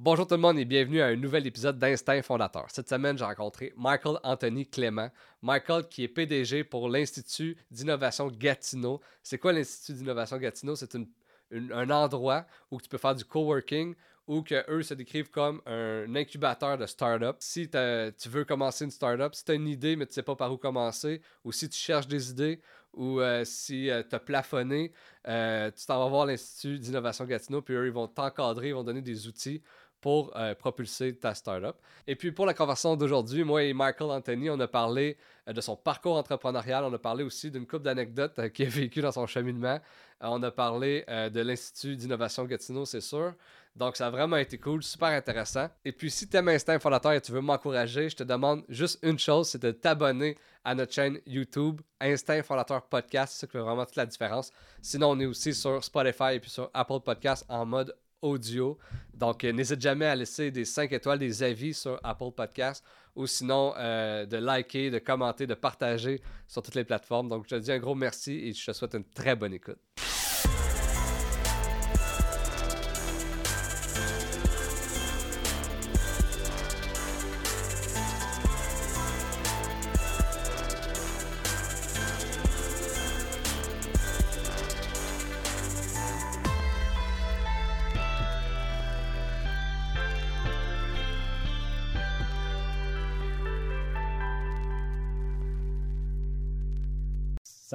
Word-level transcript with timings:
Bonjour 0.00 0.28
tout 0.28 0.36
le 0.36 0.40
monde 0.40 0.60
et 0.60 0.64
bienvenue 0.64 1.00
à 1.00 1.06
un 1.06 1.16
nouvel 1.16 1.44
épisode 1.48 1.76
d'Instinct 1.76 2.22
Fondateur. 2.22 2.66
Cette 2.68 2.88
semaine, 2.88 3.18
j'ai 3.18 3.24
rencontré 3.24 3.72
Michael 3.76 4.20
Anthony 4.22 4.64
Clément. 4.64 5.10
Michael 5.42 5.88
qui 5.88 6.04
est 6.04 6.08
PDG 6.08 6.62
pour 6.62 6.88
l'Institut 6.88 7.56
d'innovation 7.72 8.28
Gatineau. 8.28 9.00
C'est 9.24 9.38
quoi 9.38 9.52
l'Institut 9.52 9.98
d'innovation 9.98 10.36
Gatineau? 10.36 10.76
C'est 10.76 10.94
un 11.52 11.90
endroit 11.90 12.46
où 12.70 12.80
tu 12.80 12.88
peux 12.88 12.96
faire 12.96 13.16
du 13.16 13.24
coworking 13.24 13.96
ou 14.28 14.42
que 14.42 14.70
eux 14.70 14.84
se 14.84 14.94
décrivent 14.94 15.30
comme 15.30 15.60
un 15.66 16.14
incubateur 16.14 16.78
de 16.78 16.86
start-up. 16.86 17.38
Si 17.40 17.68
tu 17.68 18.28
veux 18.28 18.44
commencer 18.44 18.84
une 18.84 18.92
start-up, 18.92 19.34
si 19.34 19.44
tu 19.44 19.50
as 19.50 19.54
une 19.54 19.66
idée 19.66 19.96
mais 19.96 20.06
tu 20.06 20.10
ne 20.10 20.14
sais 20.14 20.22
pas 20.22 20.36
par 20.36 20.52
où 20.52 20.58
commencer, 20.58 21.22
ou 21.42 21.50
si 21.50 21.68
tu 21.68 21.76
cherches 21.76 22.06
des 22.06 22.30
idées, 22.30 22.60
ou 22.92 23.20
euh, 23.20 23.44
si 23.44 23.90
euh, 23.90 24.02
tu 24.08 24.14
as 24.14 24.20
plafonné, 24.20 24.92
euh, 25.26 25.70
tu 25.70 25.86
t'en 25.86 25.98
vas 25.98 26.08
voir 26.08 26.26
l'Institut 26.26 26.78
d'innovation 26.78 27.24
Gatineau, 27.24 27.62
puis 27.62 27.74
eux, 27.74 27.86
ils 27.86 27.92
vont 27.92 28.08
t'encadrer, 28.08 28.68
ils 28.68 28.74
vont 28.74 28.84
donner 28.84 29.02
des 29.02 29.26
outils 29.26 29.62
pour 30.00 30.36
euh, 30.36 30.54
propulser 30.54 31.16
ta 31.16 31.34
startup. 31.34 31.76
Et 32.06 32.14
puis 32.14 32.32
pour 32.32 32.46
la 32.46 32.54
conversation 32.54 32.96
d'aujourd'hui, 32.96 33.44
moi 33.44 33.64
et 33.64 33.72
Michael 33.72 34.10
Anthony, 34.10 34.50
on 34.50 34.60
a 34.60 34.68
parlé 34.68 35.16
euh, 35.48 35.52
de 35.52 35.60
son 35.60 35.76
parcours 35.76 36.16
entrepreneurial, 36.16 36.84
on 36.84 36.92
a 36.92 36.98
parlé 36.98 37.24
aussi 37.24 37.50
d'une 37.50 37.66
couple 37.66 37.84
d'anecdotes 37.84 38.38
euh, 38.38 38.48
qu'il 38.48 38.66
a 38.66 38.70
vécu 38.70 39.00
dans 39.00 39.12
son 39.12 39.26
cheminement. 39.26 39.80
on 40.20 40.42
a 40.42 40.50
parlé 40.50 41.04
de 41.08 41.40
l'Institut 41.40 41.96
d'innovation 41.96 42.44
Gatineau, 42.44 42.84
c'est 42.84 43.00
sûr. 43.00 43.34
Donc 43.76 43.96
ça 43.96 44.08
a 44.08 44.10
vraiment 44.10 44.36
été 44.36 44.58
cool, 44.58 44.82
super 44.82 45.08
intéressant. 45.10 45.68
Et 45.84 45.92
puis 45.92 46.10
si 46.10 46.28
tu 46.28 46.36
aimes 46.36 46.48
Instinct 46.48 46.80
Fondateur 46.80 47.12
et 47.12 47.20
tu 47.20 47.30
veux 47.30 47.40
m'encourager, 47.40 48.08
je 48.08 48.16
te 48.16 48.24
demande 48.24 48.64
juste 48.68 48.98
une 49.02 49.18
chose, 49.18 49.50
c'est 49.50 49.62
de 49.62 49.70
t'abonner 49.70 50.36
à 50.64 50.74
notre 50.74 50.92
chaîne 50.92 51.20
YouTube 51.26 51.80
Instinct 52.00 52.42
Fondateur 52.42 52.82
Podcast, 52.82 53.34
c'est 53.34 53.40
ça 53.40 53.46
qui 53.46 53.52
fait 53.52 53.60
vraiment 53.60 53.84
toute 53.84 53.96
la 53.96 54.06
différence. 54.06 54.50
Sinon, 54.82 55.10
on 55.10 55.20
est 55.20 55.26
aussi 55.26 55.54
sur 55.54 55.82
Spotify 55.82 56.34
et 56.34 56.40
puis 56.40 56.50
sur 56.50 56.70
Apple 56.74 57.00
Podcast 57.04 57.44
en 57.48 57.64
mode 57.64 57.94
audio. 58.22 58.78
Donc, 59.14 59.44
euh, 59.44 59.52
n'hésite 59.52 59.80
jamais 59.80 60.06
à 60.06 60.14
laisser 60.14 60.50
des 60.50 60.64
5 60.64 60.92
étoiles, 60.92 61.18
des 61.18 61.42
avis 61.42 61.74
sur 61.74 61.98
Apple 62.02 62.30
Podcast 62.36 62.84
ou 63.16 63.26
sinon 63.26 63.74
euh, 63.76 64.26
de 64.26 64.36
liker, 64.36 64.90
de 64.90 64.98
commenter, 64.98 65.46
de 65.46 65.54
partager 65.54 66.20
sur 66.46 66.62
toutes 66.62 66.76
les 66.76 66.84
plateformes. 66.84 67.28
Donc, 67.28 67.44
je 67.48 67.56
te 67.56 67.60
dis 67.60 67.72
un 67.72 67.78
gros 67.78 67.94
merci 67.94 68.32
et 68.32 68.52
je 68.52 68.64
te 68.64 68.72
souhaite 68.72 68.94
une 68.94 69.04
très 69.04 69.34
bonne 69.34 69.54
écoute. 69.54 69.78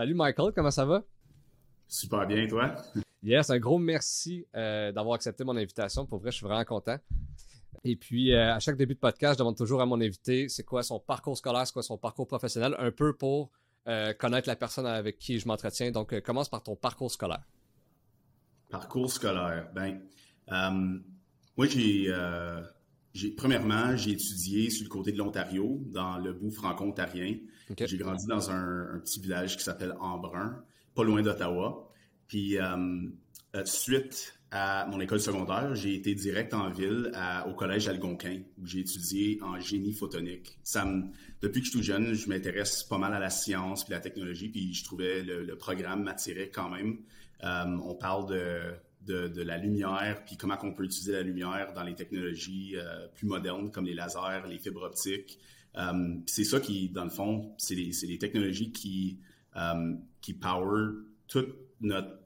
Salut 0.03 0.15
Michael, 0.15 0.51
comment 0.53 0.69
ça 0.69 0.83
va? 0.83 1.01
Super 1.87 2.27
bien, 2.27 2.45
toi? 2.45 2.75
Yes, 3.23 3.49
un 3.49 3.57
gros 3.57 3.79
merci 3.79 4.45
euh, 4.53 4.91
d'avoir 4.91 5.15
accepté 5.15 5.45
mon 5.45 5.55
invitation. 5.55 6.05
Pour 6.05 6.19
vrai, 6.19 6.29
je 6.29 6.35
suis 6.35 6.45
vraiment 6.45 6.65
content. 6.65 6.97
Et 7.85 7.95
puis, 7.95 8.33
euh, 8.33 8.53
à 8.53 8.59
chaque 8.59 8.75
début 8.75 8.95
de 8.95 8.99
podcast, 8.99 9.35
je 9.35 9.39
demande 9.39 9.55
toujours 9.55 9.79
à 9.79 9.85
mon 9.85 10.01
invité 10.01 10.49
c'est 10.49 10.65
quoi 10.65 10.83
son 10.83 10.99
parcours 10.99 11.37
scolaire, 11.37 11.65
c'est 11.65 11.71
quoi 11.71 11.83
son 11.83 11.97
parcours 11.97 12.27
professionnel, 12.27 12.75
un 12.79 12.91
peu 12.91 13.15
pour 13.15 13.49
euh, 13.87 14.11
connaître 14.11 14.49
la 14.49 14.57
personne 14.57 14.87
avec 14.87 15.19
qui 15.19 15.39
je 15.39 15.47
m'entretiens. 15.47 15.91
Donc, 15.91 16.19
commence 16.19 16.49
par 16.49 16.61
ton 16.61 16.75
parcours 16.75 17.09
scolaire. 17.09 17.47
Parcours 18.69 19.09
scolaire. 19.09 19.69
Ben, 19.73 20.01
moi, 21.55 21.65
j'ai 21.65 22.13
premièrement, 23.37 23.95
j'ai 23.95 24.11
étudié 24.11 24.69
sur 24.69 24.83
le 24.83 24.89
côté 24.89 25.11
de 25.11 25.17
l'Ontario, 25.17 25.81
dans 25.87 26.17
le 26.17 26.33
bout 26.33 26.51
franco-ontarien. 26.51 27.37
J'ai 27.77 27.97
grandi 27.97 28.25
dans 28.27 28.49
un, 28.49 28.99
petit 29.03 29.19
village 29.19 29.57
qui 29.57 29.63
s'appelle 29.63 29.95
Embrun, 29.99 30.63
pas 30.95 31.03
loin 31.03 31.21
d'Ottawa. 31.21 31.91
Puis, 32.27 32.57
euh, 32.57 32.75
euh, 33.55 33.65
suite 33.65 34.39
à 34.51 34.85
mon 34.87 34.99
école 34.99 35.19
secondaire, 35.19 35.73
j'ai 35.73 35.95
été 35.95 36.13
direct 36.13 36.53
en 36.53 36.69
ville 36.69 37.11
au 37.47 37.53
collège 37.53 37.87
Algonquin, 37.87 38.41
où 38.59 38.67
j'ai 38.67 38.79
étudié 38.81 39.39
en 39.41 39.59
génie 39.59 39.93
photonique. 39.93 40.59
Ça 40.63 40.85
depuis 41.43 41.59
que 41.59 41.65
je 41.65 41.71
suis 41.71 41.79
tout 41.79 41.85
jeune, 41.85 42.13
je 42.13 42.29
m'intéresse 42.29 42.83
pas 42.83 42.97
mal 42.97 43.13
à 43.13 43.19
la 43.19 43.29
science 43.29 43.83
puis 43.83 43.91
la 43.91 43.99
technologie, 43.99 44.47
puis 44.47 44.73
je 44.73 44.83
trouvais 44.85 45.23
le, 45.23 45.55
programme 45.57 46.03
m'attirait 46.03 46.49
quand 46.49 46.69
même. 46.69 46.99
Euh, 47.43 47.77
on 47.83 47.95
parle 47.95 48.29
de 48.29 48.73
de, 49.05 49.41
la 49.41 49.57
lumière, 49.57 50.23
puis 50.25 50.37
comment 50.37 50.57
on 50.63 50.73
peut 50.73 50.85
utiliser 50.85 51.13
la 51.13 51.21
lumière 51.21 51.73
dans 51.73 51.83
les 51.83 51.95
technologies 51.95 52.73
euh, 52.75 53.07
plus 53.13 53.27
modernes 53.27 53.71
comme 53.71 53.85
les 53.85 53.93
lasers, 53.93 54.47
les 54.49 54.59
fibres 54.59 54.83
optiques. 54.83 55.39
Euh, 55.75 56.15
c'est 56.25 56.43
ça 56.43 56.59
qui, 56.59 56.89
dans 56.89 57.03
le 57.03 57.09
fond, 57.09 57.53
c'est 57.57 57.75
les, 57.75 58.17
technologies 58.17 58.71
qui, 58.71 59.19
euh, 59.55 59.93
qui 60.21 60.33
power 60.33 60.91
toutes 61.27 61.55
notre, 61.81 62.19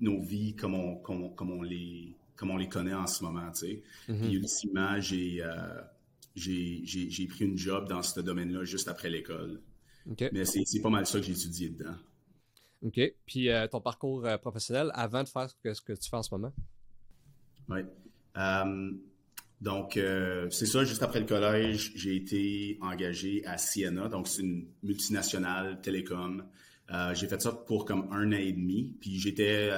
nos 0.00 0.20
vies 0.20 0.54
comme 0.54 0.74
on, 0.74 0.96
comme, 0.96 1.34
comme, 1.34 1.50
on 1.50 1.62
les, 1.62 2.14
comme 2.36 2.50
on 2.50 2.56
les 2.56 2.68
connaît 2.68 2.94
en 2.94 3.06
ce 3.06 3.24
moment. 3.24 3.50
Tu 3.52 3.58
sais. 3.58 3.82
Mm-hmm. 4.08 4.20
Puis 4.20 4.34
ultimement, 4.34 5.00
j'ai, 5.00 5.42
j'ai, 6.34 7.26
pris 7.26 7.44
une 7.44 7.58
job 7.58 7.88
dans 7.88 8.02
ce 8.02 8.20
domaine-là 8.20 8.64
juste 8.64 8.88
après 8.88 9.10
l'école. 9.10 9.60
Mais 10.32 10.44
c'est 10.44 10.80
pas 10.80 10.90
mal 10.90 11.06
ça 11.06 11.18
que 11.18 11.26
j'ai 11.26 11.32
étudié 11.32 11.70
dedans. 11.70 11.96
OK. 12.84 13.00
Puis 13.26 13.50
euh, 13.50 13.66
ton 13.66 13.80
parcours 13.80 14.24
euh, 14.24 14.38
professionnel 14.38 14.90
avant 14.94 15.22
de 15.22 15.28
faire 15.28 15.48
ce 15.50 15.80
que, 15.80 15.92
tu 15.92 16.08
fais 16.08 16.16
en 16.16 16.22
ce 16.22 16.34
moment? 16.34 16.52
Oui. 17.68 17.80
Euh, 18.36 18.92
donc, 19.60 19.98
c'est 20.50 20.64
ça, 20.64 20.84
juste 20.84 21.02
après 21.02 21.20
le 21.20 21.26
collège, 21.26 21.92
j'ai 21.94 22.16
été 22.16 22.78
engagé 22.80 23.44
à 23.44 23.58
Siena, 23.58 24.08
donc 24.08 24.26
c'est 24.26 24.40
une 24.40 24.66
multinationale 24.82 25.82
télécom. 25.82 26.46
j'ai 27.12 27.28
fait 27.28 27.42
ça 27.42 27.52
pour 27.52 27.84
comme 27.84 28.10
un 28.10 28.28
an 28.28 28.38
et 28.38 28.52
demi, 28.52 28.96
puis 29.02 29.18
j'étais 29.18 29.68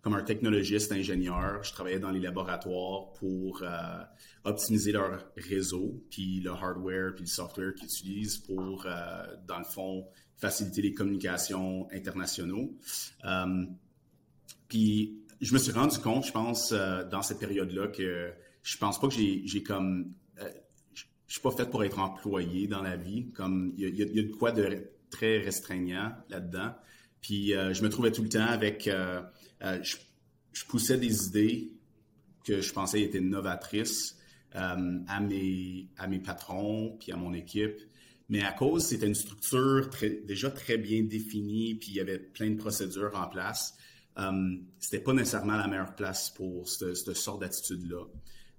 comme 0.00 0.14
un 0.14 0.24
technologiste 0.24 0.90
ingénieur. 0.90 1.62
Je 1.62 1.70
travaillais 1.70 2.00
dans 2.00 2.10
les 2.10 2.18
laboratoires 2.18 3.12
pour 3.12 3.62
optimiser 4.42 4.90
leur 4.90 5.24
réseau, 5.36 6.02
puis 6.10 6.40
le 6.40 6.50
hardware, 6.50 7.14
puis 7.14 7.22
le 7.22 7.30
software 7.30 7.74
qu'ils 7.76 7.86
utilisent 7.86 8.38
pour, 8.38 8.88
dans 9.46 9.58
le 9.58 9.64
fond, 9.64 10.08
faciliter 10.42 10.82
les 10.82 10.92
communications 10.92 11.88
internationaux. 11.92 12.76
Euh, 13.24 13.64
puis 14.66 15.20
je 15.40 15.54
me 15.54 15.58
suis 15.58 15.70
rendu 15.70 15.98
compte, 15.98 16.26
je 16.26 16.32
pense, 16.32 16.72
euh, 16.72 17.04
dans 17.08 17.22
cette 17.22 17.38
période-là, 17.38 17.86
que 17.86 18.32
je 18.64 18.76
pense 18.76 19.00
pas 19.00 19.06
que 19.06 19.14
j'ai 19.14 19.62
comme 19.62 20.12
euh, 20.40 20.50
je 20.94 21.04
suis 21.34 21.40
pas 21.40 21.52
fait 21.52 21.70
pour 21.70 21.84
être 21.84 22.00
employé 22.00 22.66
dans 22.66 22.82
la 22.82 22.96
vie. 22.96 23.30
Comme 23.30 23.72
il 23.76 23.96
y, 23.96 24.02
a, 24.02 24.22
de 24.22 24.32
quoi 24.32 24.50
de 24.50 24.90
très 25.10 25.38
restreignant 25.38 26.12
là-dedans. 26.28 26.74
Puis 27.20 27.50
je 27.50 27.82
me 27.82 27.88
trouvais 27.88 28.10
tout 28.10 28.22
le 28.22 28.28
temps 28.28 28.44
avec 28.44 28.90
je, 29.62 29.96
je, 30.52 30.64
poussais 30.66 30.98
des 30.98 31.26
idées 31.28 31.72
que 32.44 32.60
je 32.60 32.72
pensais 32.72 33.00
étaient 33.00 33.20
novatrices 33.20 34.18
à 34.52 34.76
mes 34.76 35.88
à 35.96 36.06
mes 36.08 36.18
patrons 36.18 36.98
puis 37.00 37.12
à 37.12 37.16
mon 37.16 37.32
équipe. 37.32 37.80
Mais 38.28 38.42
à 38.42 38.52
cause, 38.52 38.86
c'était 38.86 39.06
une 39.06 39.14
structure 39.14 39.90
déjà 40.24 40.50
très 40.50 40.78
bien 40.78 41.02
définie, 41.02 41.74
puis 41.74 41.90
il 41.90 41.96
y 41.96 42.00
avait 42.00 42.18
plein 42.18 42.50
de 42.50 42.56
procédures 42.56 43.12
en 43.14 43.28
place. 43.28 43.74
Euh, 44.18 44.56
c'était 44.78 45.02
pas 45.02 45.12
nécessairement 45.12 45.56
la 45.56 45.68
meilleure 45.68 45.94
place 45.94 46.30
pour 46.30 46.68
cette, 46.68 47.14
sorte 47.14 47.40
d'attitude-là. 47.40 48.04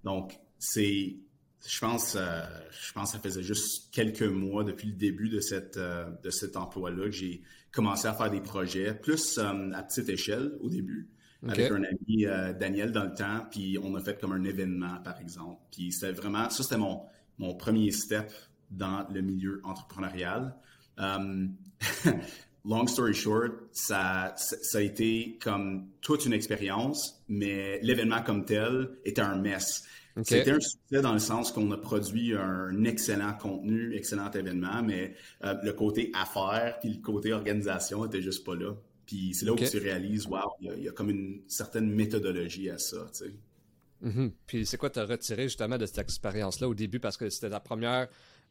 Donc, 0.03 0.40
c'est, 0.59 1.18
je 1.66 1.79
pense, 1.79 2.16
euh, 2.16 2.41
je 2.72 2.94
pense 2.94 3.12
que 3.12 3.18
ça 3.18 3.19
faisait 3.19 3.44
juste 3.44 3.94
quelques 3.94 4.24
mois 4.24 4.63
depuis 4.63 4.88
le 4.88 4.94
début 4.94 5.29
de 5.29 5.40
cette 5.40 5.78
euh, 5.78 6.09
de 6.24 6.30
cet 6.30 6.57
emploi-là 6.57 7.06
que 7.06 7.12
j'ai 7.12 7.41
commencé 7.72 8.07
à 8.07 8.13
faire 8.13 8.30
des 8.30 8.41
projets, 8.41 8.94
plus 8.94 9.38
euh, 9.38 9.72
à 9.74 9.84
petite 9.84 10.09
échelle 10.09 10.53
au 10.62 10.69
début, 10.69 11.09
avec 11.47 11.72
un 11.72 11.84
ami 11.84 12.25
Daniel 12.59 12.91
dans 12.91 13.06
le 13.06 13.13
temps, 13.13 13.45
puis 13.51 13.78
on 13.81 13.95
a 13.95 14.01
fait 14.01 14.19
comme 14.19 14.31
un 14.34 14.44
événement 14.44 15.00
par 15.03 15.19
exemple. 15.19 15.62
Puis 15.72 15.91
c'était 15.91 16.12
vraiment, 16.13 16.50
ça 16.50 16.63
c'était 16.63 16.77
mon 16.77 17.01
mon 17.39 17.56
premier 17.56 17.92
step 17.92 18.31
dans 18.74 19.08
le 19.10 19.22
milieu 19.22 19.62
entrepreneurial. 19.64 20.56
Euh, 21.00 21.48
long 22.66 22.88
story 22.88 23.14
short, 23.14 23.52
ça, 23.72 24.34
ça 24.36 24.78
a 24.78 24.81
été 24.81 25.38
comme 25.42 25.88
toute 26.02 26.25
une 26.25 26.34
expérience, 26.34 27.24
mais 27.28 27.80
l'événement 27.81 28.22
comme 28.22 28.46
tel 28.46 28.90
était 29.06 29.22
un 29.22 29.36
mess. 29.36 29.84
C'était 30.22 30.52
un 30.52 30.60
succès 30.60 31.02
dans 31.02 31.14
le 31.14 31.20
sens 31.20 31.52
qu'on 31.52 31.72
a 31.72 31.78
produit 31.78 32.36
un 32.36 32.84
excellent 32.84 33.34
contenu, 33.34 33.96
excellent 33.96 34.30
événement, 34.30 34.84
mais 34.84 35.16
euh, 35.44 35.56
le 35.64 35.74
côté 35.74 36.12
affaires 36.14 36.78
puis 36.80 36.94
le 36.94 37.02
côté 37.02 37.34
organisation 37.34 38.06
était 38.06 38.22
juste 38.22 38.46
pas 38.46 38.56
là. 38.56 38.76
Puis 39.08 39.34
c'est 39.34 39.46
là 39.46 39.54
où 39.54 39.56
tu 39.56 39.78
réalises, 39.80 40.28
wow, 40.28 40.54
il 40.62 40.84
y, 40.84 40.88
a 40.88 40.92
comme 40.92 41.10
une 41.10 41.42
certaine 41.48 41.90
méthodologie 41.90 42.69
à 42.69 42.78
ça, 42.78 43.10
tu 43.12 43.26
sais. 43.26 43.34
Mm-hmm. 44.06 44.31
Puis 44.46 44.66
c'est 44.66 44.78
quoi 44.78 44.90
tu 44.90 45.00
as 45.00 45.06
retiré 45.06 45.44
justement 45.44 45.78
de 45.78 45.86
cette 45.86 45.98
expérience-là 45.98 46.69
au 46.69 46.76
début? 46.76 47.00
Parce 47.00 47.18
que 47.18 47.30
c'était 47.30 47.50
la 47.50 47.60
première 47.60 48.08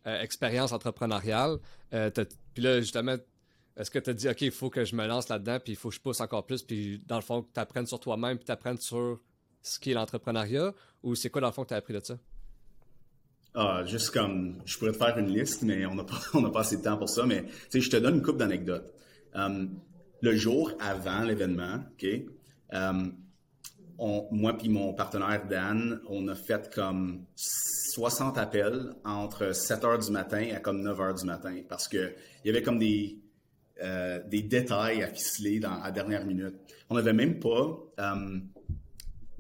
euh, 0.07 0.21
expérience 0.21 0.73
entrepreneuriale. 0.73 1.59
Euh, 1.93 2.11
puis 2.55 2.63
là, 2.63 2.81
justement, 2.81 3.17
est-ce 3.77 3.91
que 3.91 3.99
tu 3.99 4.11
as 4.11 4.15
dit, 4.15 4.29
OK, 4.29 4.41
il 4.43 4.51
faut 4.51 4.71
que 4.71 4.85
je 4.85 4.95
me 4.97 5.07
lance 5.07 5.29
là-dedans, 5.29 5.59
puis 5.63 5.73
il 5.73 5.77
faut 5.77 5.89
que 5.89 5.95
je 5.95 6.01
pousse 6.01 6.21
encore 6.21 6.45
plus, 6.45 6.63
puis 6.63 7.03
dans 7.07 7.17
le 7.17 7.23
fond, 7.23 7.43
que 7.43 7.49
tu 7.53 7.61
apprennes 7.61 7.87
sur 7.87 8.01
toi-même, 8.01 8.37
puis 8.37 8.45
tu 8.45 8.53
apprennes 8.53 8.79
sur 8.79 9.21
ce 9.63 9.79
qui 9.79 9.93
est 9.93 9.95
l'entrepreneuriat 9.95 10.75
ou 11.03 11.15
c'est 11.15 11.31
quoi 11.31 11.41
dans 11.41 11.49
le 11.49 11.53
fond 11.53 11.63
que 11.63 11.69
tu 11.69 11.75
as 11.75 11.79
appris 11.79 11.95
de 11.95 12.01
ça? 12.03 12.19
Ah, 13.55 13.85
juste 13.87 14.11
comme, 14.11 14.61
je 14.65 14.79
pourrais 14.79 14.93
te 14.93 14.97
faire 14.97 15.17
une 15.19 15.29
liste, 15.29 15.63
mais 15.63 15.85
on 15.87 15.95
n'a 15.95 16.05
pas, 16.05 16.19
pas 16.53 16.61
assez 16.61 16.79
de 16.79 16.83
temps 16.83 16.97
pour 16.97 17.09
ça. 17.09 17.27
Mais, 17.27 17.45
tu 17.45 17.53
sais, 17.71 17.81
je 17.81 17.91
te 17.91 17.97
donne 17.97 18.17
une 18.17 18.23
couple 18.23 18.39
d'anecdotes. 18.39 18.93
Um, 19.35 19.79
le 20.21 20.35
jour 20.37 20.73
avant 20.81 21.23
l'événement, 21.23 21.81
OK, 21.93 22.07
moi 24.31 24.57
puis 24.57 24.69
mon 24.69 24.95
partenaire 24.95 25.47
Dan, 25.49 26.01
on 26.09 26.27
a 26.29 26.35
fait 26.35 26.73
comme 26.75 27.25
60 27.37 28.39
appels 28.39 28.91
entre 29.05 29.55
7 29.55 29.85
heures 29.85 29.99
du 29.99 30.11
matin 30.11 30.49
à 30.55 30.61
comme 30.61 30.83
9 30.83 31.01
heures 31.01 31.15
du 31.15 31.25
matin 31.25 31.55
parce 31.69 31.89
que 31.89 32.15
il 32.45 32.49
y 32.49 32.51
avait 32.51 32.63
comme 32.63 32.79
des, 32.79 33.19
euh, 33.83 34.21
des 34.27 34.43
détails 34.43 35.03
à 35.03 35.09
ficeler 35.09 35.61
dans, 35.61 35.81
à 35.81 35.85
la 35.87 35.91
dernière 35.93 36.25
minute. 36.25 36.55
On 36.91 36.97
n'avait 36.97 37.13
même 37.13 37.39
pas 37.39 37.79
um, 37.99 38.49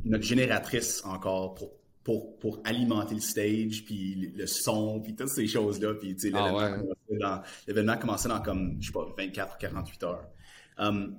notre 0.04 0.24
génératrice 0.24 1.02
encore 1.04 1.54
pour 1.54 1.70
pour, 2.04 2.36
pour 2.38 2.60
alimenter 2.64 3.14
le 3.14 3.20
stage, 3.20 3.84
puis 3.84 4.32
le 4.34 4.46
son, 4.46 5.00
puis 5.00 5.14
toutes 5.14 5.28
ces 5.28 5.46
choses-là. 5.46 5.94
Puis, 5.94 6.16
tu 6.16 6.30
sais, 6.30 6.36
ah 6.36 7.42
l'événement 7.66 7.96
commençait, 7.96 8.28
dans 8.28 8.40
comme, 8.40 8.76
je 8.80 8.88
sais 8.88 8.92
pas, 8.92 9.06
24 9.16 9.54
ou 9.54 9.58
48 9.60 10.02
heures. 10.02 10.28
Um, 10.78 11.18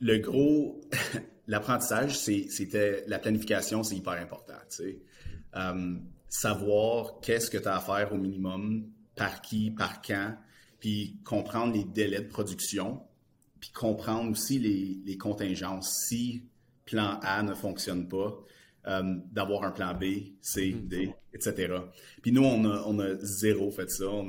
le 0.00 0.18
gros, 0.18 0.80
l'apprentissage, 1.50 2.16
c'était 2.16 3.04
la 3.08 3.18
planification, 3.18 3.82
c'est 3.82 3.96
hyper 3.96 4.12
important. 4.12 4.54
Um, 5.52 6.04
savoir 6.28 7.18
qu'est-ce 7.20 7.50
que 7.50 7.58
tu 7.58 7.66
as 7.66 7.76
à 7.76 7.80
faire 7.80 8.12
au 8.12 8.16
minimum, 8.16 8.86
par 9.16 9.42
qui, 9.42 9.72
par 9.72 10.00
quand, 10.00 10.36
puis 10.78 11.18
comprendre 11.24 11.74
les 11.74 11.82
délais 11.82 12.20
de 12.20 12.28
production, 12.28 13.02
puis 13.58 13.70
comprendre 13.72 14.30
aussi 14.30 14.60
les, 14.60 15.00
les 15.04 15.18
contingences. 15.18 16.04
Si 16.06 16.44
plan 16.86 17.18
A 17.22 17.42
ne 17.42 17.54
fonctionne 17.54 18.08
pas, 18.08 18.38
euh, 18.86 19.16
d'avoir 19.32 19.64
un 19.64 19.72
plan 19.72 19.92
B, 19.92 20.04
C, 20.40 20.72
mhm. 20.72 20.86
D, 20.86 21.14
etc. 21.34 21.74
Puis 22.22 22.30
nous, 22.30 22.44
on 22.44 22.64
a, 22.64 22.84
on 22.86 22.98
a 23.00 23.16
zéro 23.18 23.72
fait 23.72 23.90
ça. 23.90 24.08
On, 24.08 24.28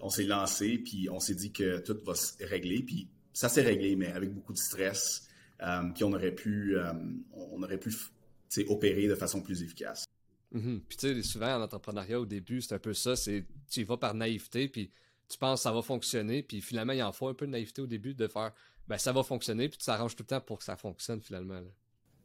on 0.00 0.08
s'est 0.08 0.24
lancé, 0.24 0.78
puis 0.78 1.10
on 1.10 1.20
s'est 1.20 1.34
dit 1.34 1.52
que 1.52 1.80
tout 1.80 1.98
va 2.04 2.14
se 2.14 2.42
régler. 2.44 2.82
Puis 2.82 3.08
ça 3.34 3.50
s'est 3.50 3.62
réglé, 3.62 3.94
mais 3.94 4.10
avec 4.12 4.32
beaucoup 4.32 4.54
de 4.54 4.58
stress, 4.58 5.28
euh, 5.28 5.31
puis 5.94 6.04
on 6.04 6.12
aurait 6.12 6.34
pu, 6.34 6.76
euh, 6.76 6.92
on 7.32 7.62
aurait 7.62 7.78
pu 7.78 7.94
opérer 8.68 9.08
de 9.08 9.14
façon 9.14 9.40
plus 9.40 9.62
efficace. 9.62 10.04
Mhm. 10.52 10.82
Puis 10.86 10.98
tu 10.98 11.14
sais, 11.14 11.22
souvent 11.22 11.56
en 11.56 11.62
entrepreneuriat, 11.62 12.20
au 12.20 12.26
début, 12.26 12.60
c'est 12.60 12.74
un 12.74 12.78
peu 12.78 12.94
ça, 12.94 13.16
c'est 13.16 13.46
tu 13.70 13.80
y 13.80 13.84
vas 13.84 13.96
par 13.96 14.14
naïveté, 14.14 14.68
puis 14.68 14.90
tu 15.28 15.38
penses 15.38 15.60
que 15.60 15.62
ça 15.62 15.72
va 15.72 15.82
fonctionner, 15.82 16.42
puis 16.42 16.60
finalement, 16.60 16.92
il 16.92 17.02
en 17.02 17.12
faut 17.12 17.28
un 17.28 17.34
peu 17.34 17.46
de 17.46 17.52
naïveté 17.52 17.80
au 17.80 17.86
début 17.86 18.14
de 18.14 18.26
faire, 18.26 18.52
ben 18.88 18.98
ça 18.98 19.12
va 19.12 19.22
fonctionner, 19.22 19.68
puis 19.68 19.78
tu 19.78 19.86
t'arranges 19.86 20.14
tout 20.14 20.24
le 20.24 20.26
temps 20.26 20.40
pour 20.40 20.58
que 20.58 20.64
ça 20.64 20.76
fonctionne 20.76 21.22
finalement. 21.22 21.60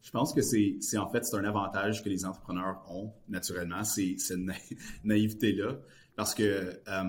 Je 0.02 0.12
pense 0.12 0.34
que 0.34 0.42
c'est, 0.42 0.98
en 0.98 1.10
fait, 1.10 1.26
c'est 1.26 1.38
un 1.38 1.44
avantage 1.44 2.04
que 2.04 2.10
les 2.10 2.26
entrepreneurs 2.26 2.84
ont 2.90 3.14
naturellement, 3.28 3.84
c'est 3.84 4.16
cette 4.18 4.40
naïveté-là. 5.04 5.80
Parce 6.16 6.34
que 6.34 6.82
euh, 6.88 7.04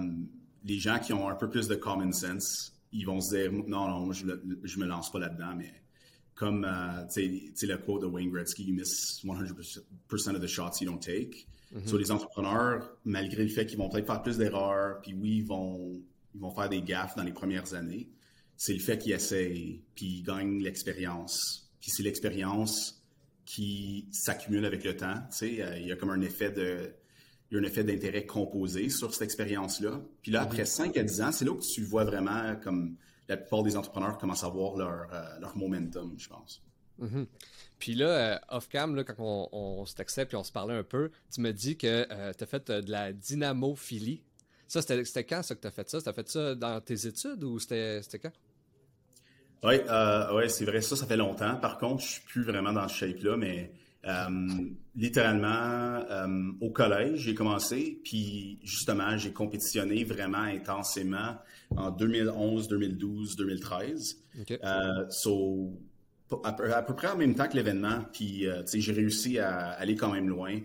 les 0.65 0.79
gens 0.79 0.99
qui 0.99 1.13
ont 1.13 1.29
un 1.29 1.35
peu 1.35 1.49
plus 1.49 1.69
de 1.69 1.75
common 1.75 2.13
sense, 2.13 2.79
ils 2.93 3.05
vont 3.05 3.21
se 3.21 3.35
dire 3.35 3.53
non, 3.53 3.89
non, 3.89 4.13
je, 4.13 4.27
je 4.63 4.79
me 4.79 4.87
lance 4.87 5.11
pas 5.13 5.19
là-dedans, 5.19 5.55
mais 5.57 5.73
comme 6.39 6.65
euh, 6.65 7.05
tu 7.13 7.53
sais 7.55 7.67
le 7.67 7.79
quote 7.79 8.03
de 8.03 8.07
Wayne 8.07 8.31
Gretzky, 8.31 8.65
you 8.65 8.75
miss 8.75 9.23
100% 9.25 10.35
of 10.35 10.41
the 10.41 10.47
shots 10.47 10.81
you 10.81 10.87
don't 10.87 11.01
take. 11.01 11.47
Mm-hmm. 11.75 11.87
Sur 11.87 11.99
les 11.99 12.11
entrepreneurs, 12.11 12.97
malgré 13.05 13.43
le 13.43 13.51
fait 13.51 13.67
qu'ils 13.67 13.79
vont 13.79 13.89
peut-être 13.89 14.07
faire 14.07 14.23
plus 14.23 14.39
d'erreurs, 14.39 15.01
puis 15.03 15.15
oui, 15.15 15.39
ils 15.39 15.47
vont, 15.47 16.01
ils 16.35 16.41
vont 16.41 16.55
faire 16.55 16.69
des 16.69 16.81
gaffes 16.81 17.17
dans 17.17 17.25
les 17.25 17.33
premières 17.33 17.75
années, 17.75 18.09
c'est 18.57 18.73
le 18.73 18.81
fait 18.81 18.99
qu'ils 18.99 19.13
essayent, 19.13 19.83
puis 19.95 20.07
ils 20.07 20.23
gagnent 20.23 20.63
l'expérience 20.63 21.69
puis 21.81 21.91
c'est 21.91 22.03
l'expérience 22.03 23.03
qui 23.45 24.09
s'accumule 24.13 24.65
avec 24.65 24.85
le 24.85 24.97
temps. 24.97 25.15
Tu 25.31 25.37
sais, 25.37 25.63
euh, 25.63 25.79
il 25.79 25.87
y 25.87 25.93
a 25.93 25.97
comme 25.97 26.11
un 26.11 26.21
effet 26.21 26.51
de 26.51 26.93
il 27.51 27.55
y 27.55 27.57
a 27.59 27.61
un 27.63 27.65
effet 27.65 27.83
d'intérêt 27.83 28.27
composé 28.27 28.91
sur 28.91 29.15
cette 29.15 29.23
expérience-là. 29.23 30.03
Puis 30.21 30.31
là, 30.31 30.43
après 30.43 30.67
5 30.67 30.95
à 30.99 31.03
10 31.03 31.23
ans, 31.23 31.33
c'est 31.33 31.47
là 31.47 31.55
que 31.55 31.65
tu 31.65 31.83
vois 31.83 32.05
vraiment 32.05 32.57
comme 32.57 32.99
la 33.29 33.37
plupart 33.37 33.63
des 33.63 33.77
entrepreneurs 33.77 34.19
commencent 34.19 34.45
à 34.45 34.49
voir 34.49 34.77
leur, 34.77 35.09
euh, 35.13 35.39
leur 35.41 35.57
momentum, 35.57 36.15
je 36.19 36.29
pense. 36.29 36.63
Mm-hmm. 37.01 37.27
Puis 37.79 37.95
là, 37.95 38.09
euh, 38.09 38.39
off-cam, 38.49 39.05
quand 39.05 39.15
on, 39.19 39.49
on 39.53 39.87
se 39.87 39.95
textait 39.95 40.27
puis 40.27 40.37
on 40.37 40.45
se 40.45 40.53
parlait 40.53 40.75
un 40.75 40.83
peu, 40.83 41.11
tu 41.33 41.41
me 41.41 41.53
dis 41.53 41.77
que 41.77 42.07
tu 42.33 42.45
as 42.45 42.47
fait 42.47 42.71
de 42.71 42.91
la 42.91 43.13
dynamophilie. 43.13 44.23
Ça, 44.67 44.83
c'était 44.83 45.25
quand 45.25 45.43
ça 45.43 45.55
que 45.55 45.61
tu 45.61 45.67
as 45.67 45.71
fait 45.71 45.89
ça? 45.89 46.03
Tu 46.03 46.09
as 46.09 46.13
fait 46.13 46.29
ça 46.29 46.55
dans 46.55 46.81
tes 46.81 47.07
études 47.07 47.43
ou 47.45 47.59
c'était 47.59 48.03
quand? 48.21 48.33
Oui, 49.65 49.81
euh, 49.89 50.35
ouais, 50.35 50.49
c'est 50.49 50.65
vrai, 50.65 50.81
ça, 50.83 50.95
ça 50.95 51.07
fait 51.07 51.17
longtemps. 51.17 51.57
Par 51.57 51.79
contre, 51.79 52.03
je 52.03 52.09
suis 52.09 52.23
plus 52.23 52.45
vraiment 52.45 52.73
dans 52.73 52.87
ce 52.87 52.95
shape-là, 52.95 53.37
mais 53.37 53.73
euh, 54.07 54.29
littéralement, 54.95 56.05
euh, 56.11 56.53
au 56.61 56.71
collège, 56.71 57.21
j'ai 57.21 57.35
commencé, 57.35 58.01
puis 58.05 58.59
justement, 58.63 59.17
j'ai 59.19 59.33
compétitionné 59.33 60.05
vraiment 60.05 60.39
intensément 60.39 61.37
en 61.77 61.91
2011, 61.91 62.69
2012, 62.69 63.37
2013. 63.37 64.17
so, 65.11 65.73
à 66.45 66.53
peu, 66.53 66.95
près 66.95 67.09
en 67.09 67.17
même 67.17 67.35
temps 67.35 67.49
que 67.49 67.57
l'événement, 67.57 68.05
puis 68.13 68.47
j'ai 68.73 68.93
réussi 68.93 69.39
à 69.39 69.71
aller 69.71 69.97
quand 69.97 70.13
même 70.13 70.29
loin. 70.29 70.61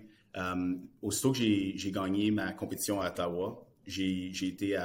aussitôt 1.02 1.32
que 1.32 1.38
j'ai 1.40 1.92
gagné 1.92 2.32
ma 2.32 2.52
compétition 2.52 3.02
à 3.02 3.10
Ottawa, 3.10 3.66
j'ai 3.86 4.48
été 4.48 4.78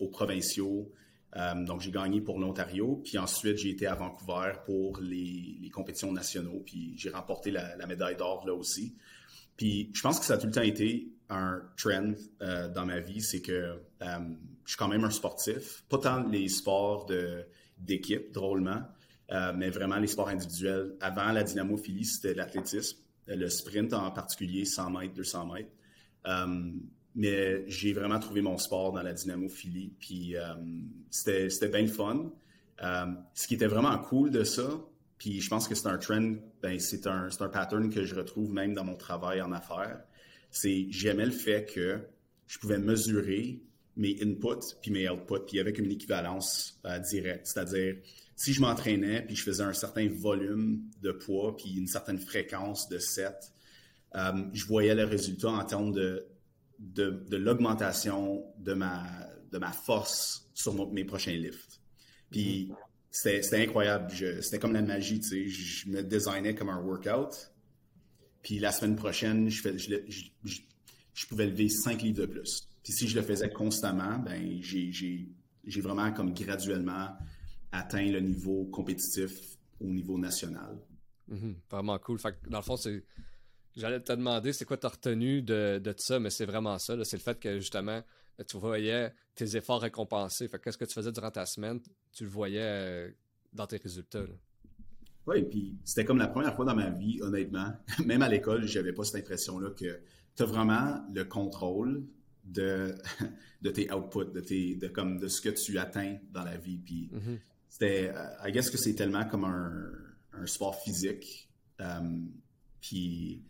aux 0.00 0.08
provinciaux, 0.08 0.90
euh, 1.36 1.64
donc, 1.64 1.80
j'ai 1.80 1.90
gagné 1.90 2.20
pour 2.20 2.38
l'Ontario. 2.38 3.00
Puis 3.04 3.18
ensuite, 3.18 3.56
j'ai 3.56 3.70
été 3.70 3.86
à 3.86 3.94
Vancouver 3.94 4.52
pour 4.64 5.00
les, 5.00 5.70
compétitions 5.72 6.12
nationaux. 6.12 6.62
Puis 6.64 6.94
j'ai 6.96 7.10
remporté 7.10 7.50
la, 7.50 7.86
médaille 7.86 8.16
d'or 8.16 8.46
là 8.46 8.54
aussi. 8.54 8.94
Puis 9.56 9.90
je 9.94 10.02
pense 10.02 10.18
que 10.18 10.26
ça 10.26 10.34
a 10.34 10.38
tout 10.38 10.46
le 10.46 10.52
temps 10.52 10.62
été 10.62 11.08
un 11.28 11.62
trend 11.76 12.12
euh, 12.42 12.68
dans 12.68 12.84
ma 12.84 13.00
vie. 13.00 13.22
C'est 13.22 13.40
que 13.40 13.78
euh, 14.02 14.18
je 14.64 14.70
suis 14.70 14.78
quand 14.78 14.88
même 14.88 15.04
un 15.04 15.10
sportif. 15.10 15.84
Pas 15.88 15.98
tant 15.98 16.26
les 16.28 16.48
sports 16.48 17.06
d'équipe, 17.78 18.32
drôlement, 18.32 18.82
mais 19.56 19.70
vraiment 19.70 19.96
les 19.96 20.06
sports 20.06 20.28
individuels. 20.28 20.94
Avant 21.00 21.32
la 21.32 21.42
dynamophilie, 21.42 22.04
c'était 22.04 22.34
l'athlétisme. 22.34 22.98
Le 23.26 23.48
sprint 23.48 23.94
en 23.94 24.10
particulier, 24.10 24.64
100 24.64 24.90
mètres, 24.90 25.14
200 25.14 25.46
mètres. 25.46 25.70
Mais 27.14 27.68
j'ai 27.68 27.92
vraiment 27.92 28.18
trouvé 28.18 28.40
mon 28.40 28.56
sport 28.56 28.92
dans 28.92 29.02
la 29.02 29.12
dynamophilie, 29.12 29.92
puis 29.98 30.36
euh, 30.36 30.54
c'était 31.10 31.68
bien 31.68 31.86
fun. 31.86 32.32
Euh, 32.82 33.06
ce 33.34 33.46
qui 33.46 33.54
était 33.54 33.66
vraiment 33.66 33.96
cool 33.98 34.30
de 34.30 34.44
ça, 34.44 34.80
puis 35.18 35.40
je 35.40 35.48
pense 35.48 35.68
que 35.68 35.74
c'est 35.74 35.88
un 35.88 35.98
trend, 35.98 36.34
ben 36.62 36.80
c'est 36.80 37.06
un, 37.06 37.28
un 37.38 37.48
pattern 37.48 37.90
que 37.90 38.04
je 38.04 38.14
retrouve 38.14 38.52
même 38.52 38.74
dans 38.74 38.84
mon 38.84 38.96
travail 38.96 39.42
en 39.42 39.52
affaires, 39.52 40.00
c'est 40.50 40.86
j'aimais 40.90 41.26
le 41.26 41.32
fait 41.32 41.66
que 41.66 42.00
je 42.46 42.58
pouvais 42.58 42.78
mesurer 42.78 43.60
mes 43.96 44.16
inputs 44.22 44.74
puis 44.80 44.90
mes 44.90 45.08
outputs, 45.08 45.44
puis 45.46 45.60
avec 45.60 45.78
une 45.78 45.90
équivalence 45.90 46.80
euh, 46.86 46.98
directe. 46.98 47.46
C'est-à-dire, 47.46 47.96
si 48.36 48.54
je 48.54 48.60
m'entraînais 48.62 49.22
puis 49.22 49.36
je 49.36 49.42
faisais 49.42 49.62
un 49.62 49.74
certain 49.74 50.08
volume 50.08 50.82
de 51.02 51.12
poids 51.12 51.56
puis 51.56 51.74
une 51.76 51.86
certaine 51.86 52.18
fréquence 52.18 52.88
de 52.88 52.98
set, 52.98 53.52
je 54.52 54.66
voyais 54.66 54.94
le 54.94 55.04
résultat 55.04 55.48
en 55.50 55.64
termes 55.64 55.92
de 55.92 56.26
de, 56.82 57.36
l'augmentation 57.36 58.44
de 58.58 58.74
ma, 58.74 59.04
de 59.50 59.58
ma 59.58 59.72
force 59.72 60.50
sur 60.54 60.92
mes 60.92 61.04
prochains 61.04 61.32
lifts. 61.32 61.80
Puis 62.30 62.70
c'était 63.10 63.62
incroyable. 63.62 64.10
C'était 64.40 64.58
comme 64.58 64.72
la 64.72 64.82
magie, 64.82 65.20
tu 65.20 65.28
sais. 65.28 65.46
Je 65.48 65.88
me 65.88 66.02
designais 66.02 66.54
comme 66.54 66.70
un 66.70 66.80
workout. 66.80 67.52
Puis 68.42 68.58
la 68.58 68.72
semaine 68.72 68.96
prochaine, 68.96 69.48
je, 69.48 69.62
fais, 69.62 69.78
je, 69.78 71.26
pouvais 71.28 71.46
lever 71.46 71.68
5 71.68 72.02
livres 72.02 72.22
de 72.22 72.26
plus. 72.26 72.68
Puis 72.82 72.92
si 72.92 73.06
je 73.06 73.14
le 73.14 73.22
faisais 73.22 73.50
constamment, 73.50 74.18
ben 74.18 74.60
j'ai 74.60 75.80
vraiment 75.80 76.12
comme 76.12 76.34
graduellement 76.34 77.10
atteint 77.70 78.04
le 78.04 78.20
niveau 78.20 78.64
compétitif 78.66 79.30
au 79.80 79.86
niveau 79.86 80.18
national. 80.18 80.76
Mm-hmm. 81.30 81.54
vraiment 81.70 81.98
cool. 81.98 82.18
Dans 82.48 82.58
le 82.58 82.64
fond, 82.64 82.76
c'est 82.76 83.04
J'allais 83.76 84.00
te 84.00 84.12
demander 84.12 84.52
c'est 84.52 84.64
quoi 84.64 84.76
ta 84.76 84.88
retenu 84.88 85.42
de, 85.42 85.80
de 85.82 85.94
ça, 85.96 86.18
mais 86.18 86.30
c'est 86.30 86.44
vraiment 86.44 86.78
ça. 86.78 86.94
C'est 87.04 87.16
le 87.16 87.22
fait 87.22 87.38
que 87.38 87.58
justement, 87.58 88.02
tu 88.46 88.56
voyais 88.56 89.12
tes 89.34 89.56
efforts 89.56 89.80
récompensés. 89.80 90.48
Fait 90.48 90.60
qu'est-ce 90.62 90.78
que 90.78 90.84
tu 90.84 90.94
faisais 90.94 91.12
durant 91.12 91.30
ta 91.30 91.46
semaine, 91.46 91.80
tu 92.12 92.24
le 92.24 92.30
voyais 92.30 92.60
euh, 92.60 93.10
dans 93.52 93.66
tes 93.66 93.76
résultats. 93.76 94.24
Oui, 95.26 95.42
puis 95.42 95.78
c'était 95.84 96.04
comme 96.04 96.18
la 96.18 96.28
première 96.28 96.54
fois 96.54 96.64
dans 96.64 96.74
ma 96.74 96.90
vie, 96.90 97.20
honnêtement. 97.22 97.72
Même 98.04 98.22
à 98.22 98.28
l'école, 98.28 98.66
j'avais 98.66 98.92
pas 98.92 99.04
cette 99.04 99.22
impression-là 99.22 99.70
que 99.70 100.00
tu 100.36 100.42
as 100.42 100.46
vraiment 100.46 101.00
le 101.12 101.24
contrôle 101.24 102.04
de, 102.44 102.94
de 103.62 103.70
tes 103.70 103.92
outputs, 103.92 104.32
de, 104.34 104.40
tes, 104.40 104.74
de, 104.76 104.88
comme, 104.88 105.18
de 105.18 105.28
ce 105.28 105.40
que 105.40 105.50
tu 105.50 105.78
atteins 105.78 106.18
dans 106.30 106.44
la 106.44 106.56
vie. 106.56 106.78
Puis 106.78 107.10
mm-hmm. 107.12 107.38
c'était, 107.68 108.12
euh, 108.14 108.48
I 108.48 108.52
guess 108.52 108.70
que 108.70 108.78
c'est 108.78 108.94
tellement 108.94 109.24
comme 109.24 109.44
un, 109.44 109.92
un 110.32 110.46
sport 110.46 110.74
physique. 110.82 111.48
Euh, 111.80 112.20
puis 112.80 113.44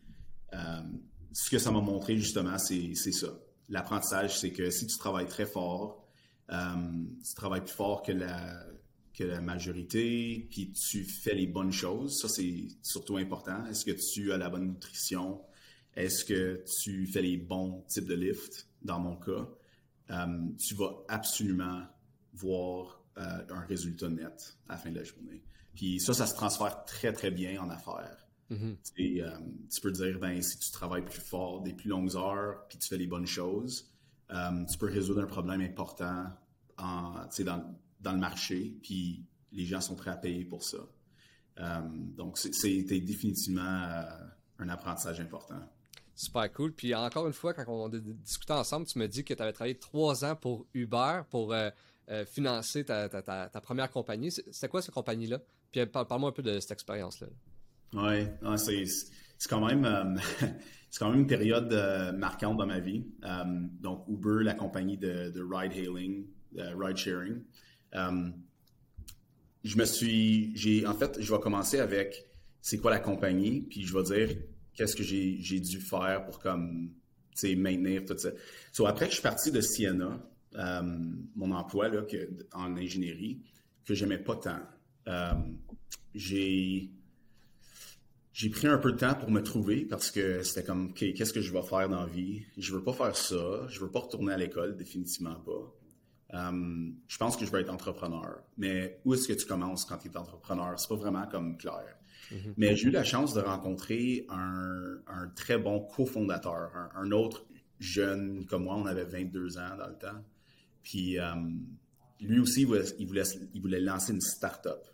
ce 1.32 1.50
que 1.50 1.58
ça 1.58 1.70
m'a 1.70 1.80
montré 1.80 2.16
justement, 2.16 2.58
c'est 2.58 2.94
ça. 2.94 3.28
L'apprentissage, 3.68 4.38
c'est 4.38 4.52
que 4.52 4.70
si 4.70 4.86
tu 4.86 4.98
travailles 4.98 5.26
très 5.26 5.46
fort, 5.46 6.02
euh, 6.50 7.04
tu 7.26 7.34
travailles 7.34 7.62
plus 7.62 7.74
fort 7.74 8.02
que 8.02 8.12
la, 8.12 8.66
majorité, 9.40 10.48
puis 10.50 10.72
tu 10.72 11.04
fais 11.04 11.34
les 11.34 11.46
bonnes 11.46 11.70
choses. 11.70 12.20
Ça, 12.20 12.28
c'est 12.28 12.66
surtout 12.82 13.18
important. 13.18 13.64
Est-ce 13.66 13.84
que 13.84 13.92
tu 13.92 14.32
as 14.32 14.36
la 14.36 14.50
bonne 14.50 14.66
nutrition? 14.66 15.40
Est-ce 15.94 16.24
que 16.24 16.64
tu 16.80 17.06
fais 17.06 17.22
les 17.22 17.36
bons 17.36 17.84
types 17.86 18.08
de 18.08 18.14
lift? 18.14 18.68
Dans 18.82 18.98
mon 18.98 19.14
cas, 19.14 19.48
euh, 20.10 20.48
tu 20.58 20.74
vas 20.74 21.04
absolument 21.08 21.82
voir 22.34 23.04
euh, 23.18 23.44
un 23.48 23.60
résultat 23.66 24.08
net 24.08 24.56
à 24.68 24.72
la 24.72 24.78
fin 24.78 24.90
de 24.90 24.96
la 24.96 25.04
journée. 25.04 25.44
Puis 25.76 26.00
ça, 26.00 26.14
ça 26.14 26.26
se 26.26 26.34
transfère 26.34 26.84
très, 26.84 27.12
très 27.12 27.30
bien 27.30 27.62
en 27.62 27.70
affaires. 27.70 28.21
Mm-hmm. 28.50 29.22
Euh, 29.22 29.38
tu 29.72 29.80
peux 29.80 29.92
dire, 29.92 30.18
ben, 30.18 30.42
si 30.42 30.58
tu 30.58 30.70
travailles 30.70 31.04
plus 31.04 31.20
fort, 31.20 31.62
des 31.62 31.72
plus 31.72 31.88
longues 31.88 32.16
heures, 32.16 32.66
puis 32.68 32.78
tu 32.78 32.88
fais 32.88 32.98
les 32.98 33.06
bonnes 33.06 33.26
choses, 33.26 33.90
tu 34.70 34.78
peux 34.78 34.86
résoudre 34.86 35.22
un 35.22 35.26
problème 35.26 35.60
important 35.60 36.26
en, 36.78 37.26
dans, 37.40 37.76
dans 38.00 38.12
le 38.12 38.18
marché, 38.18 38.74
puis 38.82 39.26
les 39.52 39.64
gens 39.64 39.80
sont 39.80 39.94
prêts 39.94 40.10
à 40.10 40.16
payer 40.16 40.44
pour 40.44 40.62
ça. 40.62 40.78
Euh, 41.60 41.80
donc, 42.16 42.38
c'était 42.38 43.00
définitivement 43.00 43.62
euh, 43.62 44.02
un 44.58 44.68
apprentissage 44.68 45.20
important. 45.20 45.60
Super 46.14 46.52
cool. 46.52 46.72
Puis 46.72 46.94
encore 46.94 47.26
une 47.26 47.32
fois, 47.32 47.54
quand 47.54 47.64
on 47.68 47.88
discutait 47.88 48.52
ensemble, 48.52 48.86
tu 48.86 48.98
me 48.98 49.08
dis 49.08 49.24
que 49.24 49.34
tu 49.34 49.42
avais 49.42 49.52
travaillé 49.52 49.78
trois 49.78 50.24
ans 50.24 50.36
pour 50.36 50.66
Uber 50.74 51.22
pour 51.30 51.52
euh, 51.52 51.70
financer 52.26 52.84
ta, 52.84 53.08
première 53.62 53.90
compagnie. 53.90 54.30
C'était 54.30 54.68
quoi 54.68 54.82
cette 54.82 54.94
compagnie-là? 54.94 55.40
Puis 55.70 55.84
parle-moi 55.86 56.30
un 56.30 56.32
peu 56.32 56.42
de 56.42 56.60
cette 56.60 56.72
expérience-là. 56.72 57.28
Oui, 57.94 58.26
c'est 58.56 59.48
quand 59.48 59.66
même 59.66 60.20
c'est 60.90 60.98
quand 60.98 61.10
même 61.10 61.20
une 61.20 61.26
période 61.26 61.72
marquante 62.16 62.56
dans 62.56 62.66
ma 62.66 62.80
vie. 62.80 63.04
donc 63.80 64.04
Uber, 64.08 64.42
la 64.42 64.54
compagnie 64.54 64.96
de, 64.96 65.30
de 65.30 65.42
ride 65.42 65.72
hailing, 65.72 66.26
ride 66.54 66.96
sharing. 66.96 67.42
Euh, 67.94 68.30
je 69.64 69.76
me 69.76 69.84
suis, 69.84 70.56
j'ai, 70.56 70.86
en 70.86 70.94
fait, 70.94 71.20
je 71.20 71.32
vais 71.32 71.40
commencer 71.40 71.78
avec 71.78 72.26
c'est 72.60 72.78
quoi 72.78 72.90
la 72.90 72.98
compagnie, 72.98 73.62
puis 73.62 73.84
je 73.84 73.96
vais 73.96 74.02
dire 74.02 74.36
qu'est-ce 74.74 74.96
que 74.96 75.02
j'ai, 75.02 75.60
dû 75.60 75.80
faire 75.80 76.24
pour 76.24 76.40
comme, 76.40 76.90
maintenir 77.56 78.04
tout 78.04 78.16
ça. 78.18 78.30
So, 78.72 78.86
après 78.86 79.06
que 79.06 79.10
je 79.10 79.16
suis 79.16 79.22
parti 79.22 79.50
de 79.50 79.60
Siena, 79.60 80.20
euh, 80.54 80.82
mon 81.36 81.52
emploi 81.52 81.88
là, 81.88 82.02
que, 82.02 82.28
en 82.52 82.76
ingénierie, 82.76 83.40
que 83.84 83.94
j'aimais 83.94 84.18
pas 84.18 84.36
tant, 84.36 84.60
euh, 85.08 85.32
j'ai, 86.14 86.90
j'ai 88.32 88.48
pris 88.48 88.66
un 88.66 88.78
peu 88.78 88.92
de 88.92 88.96
temps 88.96 89.14
pour 89.14 89.30
me 89.30 89.42
trouver 89.42 89.84
parce 89.84 90.10
que 90.10 90.42
c'était 90.42 90.64
comme, 90.64 90.94
qu'est-ce 90.94 91.32
que 91.32 91.40
je 91.40 91.52
vais 91.52 91.62
faire 91.62 91.88
dans 91.88 92.00
la 92.00 92.06
vie? 92.06 92.42
Je 92.56 92.72
veux 92.72 92.82
pas 92.82 92.92
faire 92.92 93.16
ça. 93.16 93.66
Je 93.68 93.80
veux 93.80 93.90
pas 93.90 94.00
retourner 94.00 94.32
à 94.32 94.36
l'école, 94.36 94.76
définitivement 94.76 95.34
pas. 95.34 95.74
Euh, 96.34 96.90
je 97.08 97.18
pense 97.18 97.36
que 97.36 97.44
je 97.44 97.50
vais 97.50 97.60
être 97.60 97.72
entrepreneur. 97.72 98.42
Mais 98.56 99.00
où 99.04 99.12
est-ce 99.12 99.28
que 99.28 99.34
tu 99.34 99.44
commences 99.44 99.84
quand 99.84 99.98
tu 99.98 100.08
es 100.08 100.16
entrepreneur? 100.16 100.78
C'est 100.78 100.88
pas 100.88 100.96
vraiment 100.96 101.26
comme 101.26 101.58
clair. 101.58 101.98
Mm-hmm. 102.30 102.54
Mais 102.56 102.74
j'ai 102.74 102.88
eu 102.88 102.90
la 102.90 103.04
chance 103.04 103.34
de 103.34 103.40
rencontrer 103.40 104.26
un, 104.30 105.28
très 105.36 105.58
bon 105.58 105.80
cofondateur, 105.80 106.70
un, 106.74 106.90
un, 107.02 107.10
autre 107.12 107.44
jeune 107.80 108.46
comme 108.46 108.64
moi, 108.64 108.76
on 108.76 108.86
avait 108.86 109.04
22 109.04 109.58
ans 109.58 109.76
dans 109.76 109.88
le 109.88 109.98
temps. 109.98 110.24
Puis 110.82 111.18
euh, 111.18 111.34
lui 112.20 112.40
aussi, 112.40 112.62
il 112.62 112.66
voulait, 112.66 113.22
il 113.54 113.60
voulait, 113.60 113.80
lancer 113.80 114.12
une 114.12 114.20
start-up. 114.20 114.86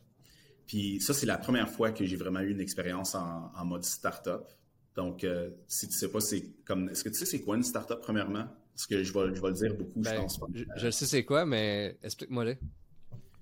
Puis 0.68 1.00
ça, 1.00 1.14
c'est 1.14 1.26
la 1.26 1.38
première 1.38 1.68
fois 1.68 1.90
que 1.90 2.04
j'ai 2.04 2.16
vraiment 2.16 2.40
eu 2.40 2.50
une 2.50 2.60
expérience 2.60 3.14
en, 3.16 3.64
mode 3.64 3.84
start-up. 3.84 4.46
Donc, 4.94 5.24
euh, 5.24 5.50
si 5.66 5.88
tu 5.88 5.94
sais 5.94 6.10
pas, 6.10 6.20
c'est 6.20 6.44
comme. 6.64 6.90
Est-ce 6.90 7.02
que 7.02 7.08
tu 7.08 7.16
sais 7.16 7.24
c'est 7.24 7.40
quoi 7.40 7.56
une 7.56 7.62
start-up 7.62 8.00
premièrement? 8.02 8.44
Parce 8.74 8.86
que 8.86 9.02
je 9.02 9.12
vais, 9.12 9.34
je 9.34 9.40
vais 9.40 9.48
le 9.48 9.54
dire 9.54 9.74
beaucoup, 9.74 10.04
je 10.04 10.10
ben, 10.10 10.20
pense. 10.20 10.38
Je, 10.54 10.64
je 10.76 10.90
sais 10.90 11.06
c'est 11.06 11.24
quoi, 11.24 11.46
mais 11.46 11.98
explique-moi-le. 12.02 12.56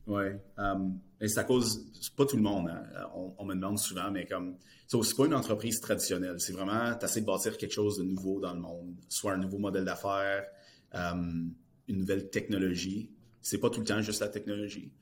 Oui. 0.06 0.24
Um, 0.56 1.00
c'est 1.20 1.38
à 1.38 1.44
cause, 1.44 1.84
c'est 2.00 2.14
pas 2.14 2.26
tout 2.26 2.36
le 2.36 2.42
monde, 2.42 2.68
hein. 2.68 3.10
on, 3.38 3.44
me 3.44 3.54
demande 3.54 3.78
souvent, 3.78 4.10
mais 4.10 4.24
comme, 4.26 4.56
c'est 4.86 5.16
pas 5.16 5.26
une 5.26 5.34
entreprise 5.34 5.80
traditionnelle. 5.80 6.38
C'est 6.38 6.52
vraiment, 6.52 6.94
tu 6.94 7.20
de 7.20 7.26
bâtir 7.26 7.56
quelque 7.56 7.72
chose 7.72 7.98
de 7.98 8.04
nouveau 8.04 8.38
dans 8.38 8.54
le 8.54 8.60
monde, 8.60 8.94
soit 9.08 9.32
un 9.32 9.38
nouveau 9.38 9.58
modèle 9.58 9.84
d'affaires, 9.84 10.44
um, 10.92 11.52
une 11.88 11.98
nouvelle 11.98 12.30
technologie. 12.30 13.10
C'est 13.40 13.58
pas 13.58 13.70
tout 13.70 13.80
le 13.80 13.86
temps 13.86 14.00
juste 14.00 14.20
la 14.20 14.28
technologie. 14.28 14.92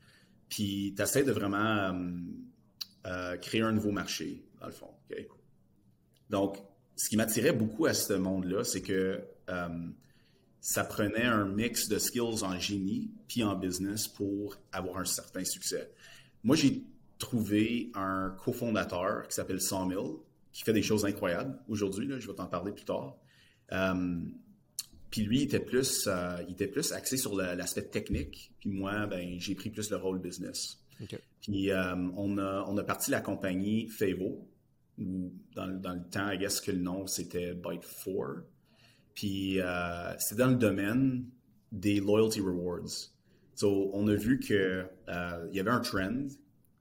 Puis 0.49 0.95
tu 0.97 1.03
essaies 1.03 1.25
de 1.25 1.33
vraiment 1.33 1.89
um, 1.91 2.27
euh, 3.07 3.37
créer 3.37 3.63
un 3.63 3.73
nouveau 3.73 3.91
marché, 3.91 4.45
dans 4.61 4.67
le 4.67 4.73
fond. 4.73 4.91
Donc, 6.31 6.59
ce 6.97 7.09
qui 7.09 7.17
m'attirait 7.17 7.53
beaucoup 7.53 7.87
à 7.87 7.95
ce 7.95 8.15
monde-là, 8.15 8.65
c'est 8.65 8.83
que 8.83 9.23
ça 10.61 10.83
prenait 10.83 11.27
un 11.27 11.45
mix 11.45 11.89
de 11.89 11.99
skills 11.99 12.43
en 12.43 12.59
génie 12.59 13.11
puis 13.29 13.43
en 13.43 13.55
business 13.55 14.09
pour 14.09 14.57
avoir 14.73 14.97
un 14.97 15.05
certain 15.05 15.45
succès. 15.45 15.93
Moi, 16.43 16.57
j'ai 16.57 16.83
trouvé 17.19 17.91
un 17.95 18.35
cofondateur 18.43 19.29
qui 19.29 19.35
s'appelle 19.35 19.61
Sawmill, 19.61 20.17
qui 20.53 20.63
fait 20.63 20.73
des 20.73 20.83
choses 20.83 21.05
incroyables 21.05 21.59
aujourd'hui. 21.69 22.09
Je 22.19 22.27
vais 22.27 22.35
t'en 22.35 22.47
parler 22.47 22.73
plus 22.73 22.87
tard. 22.87 23.17
Euh, 23.73 24.21
puis 25.15 25.23
lui, 25.23 25.39
il 25.39 25.43
était 25.45 25.61
plus, 25.61 26.09
euh, 26.09 26.39
il 26.49 26.55
était 26.55 26.67
plus 26.67 26.91
axé 26.91 27.17
sur 27.17 27.37
l'aspect 27.37 27.85
technique. 27.85 28.51
Puis 28.59 28.71
moi, 28.71 29.07
ben, 29.07 29.39
j'ai 29.39 29.55
pris 29.55 29.71
plus 29.71 29.89
le 29.93 29.97
rôle 29.97 30.19
business. 30.19 30.81
Puis 31.41 31.71
euh, 31.71 31.95
on, 32.17 32.37
a, 32.37 32.65
on 32.67 32.77
a 32.79 32.83
parti 32.83 33.13
la 33.13 33.21
compagnie 33.21 33.89
Favo, 33.91 34.45
ou 34.99 35.33
dans, 35.55 35.69
dans, 35.69 35.93
le 35.93 36.03
temps, 36.11 36.33
I 36.33 36.37
guess 36.37 36.61
que 36.61 36.73
le 36.73 36.81
nom, 36.81 37.07
c'était 37.07 37.55
Byte 37.55 37.87
4. 38.05 38.43
Puis 39.15 39.61
euh, 39.61 40.19
c'est 40.19 40.37
dans 40.37 40.49
le 40.49 40.57
domaine 40.57 41.27
des 41.71 42.01
loyalty 42.01 42.41
rewards. 42.41 43.13
So, 43.55 43.93
on 43.95 44.09
a 44.09 44.17
vu 44.17 44.41
que 44.41 44.85
euh, 45.09 45.49
il 45.49 45.57
y 45.57 45.61
avait 45.61 45.71
un 45.71 45.79
trend 45.79 46.27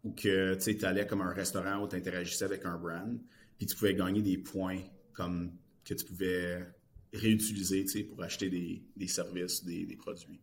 où 0.04 0.10
que 0.10 0.56
tu 0.56 0.84
allais 0.84 1.06
comme 1.06 1.22
un 1.22 1.34
restaurant 1.34 1.84
où 1.84 1.88
tu 1.88 1.96
interagissais 1.98 2.46
avec 2.46 2.66
un 2.66 2.80
brand, 2.80 3.16
puis 3.60 3.68
tu 3.68 3.76
pouvais 3.76 3.94
gagner 3.94 4.24
des 4.24 4.40
points 4.40 4.82
comme 5.14 5.52
que 5.86 5.94
tu 5.94 6.04
pouvais 6.04 6.66
réutiliser 7.14 8.04
pour 8.04 8.24
acheter 8.24 8.50
des, 8.50 9.08
services, 9.08 9.64
des, 9.64 9.96
produits. 9.96 10.40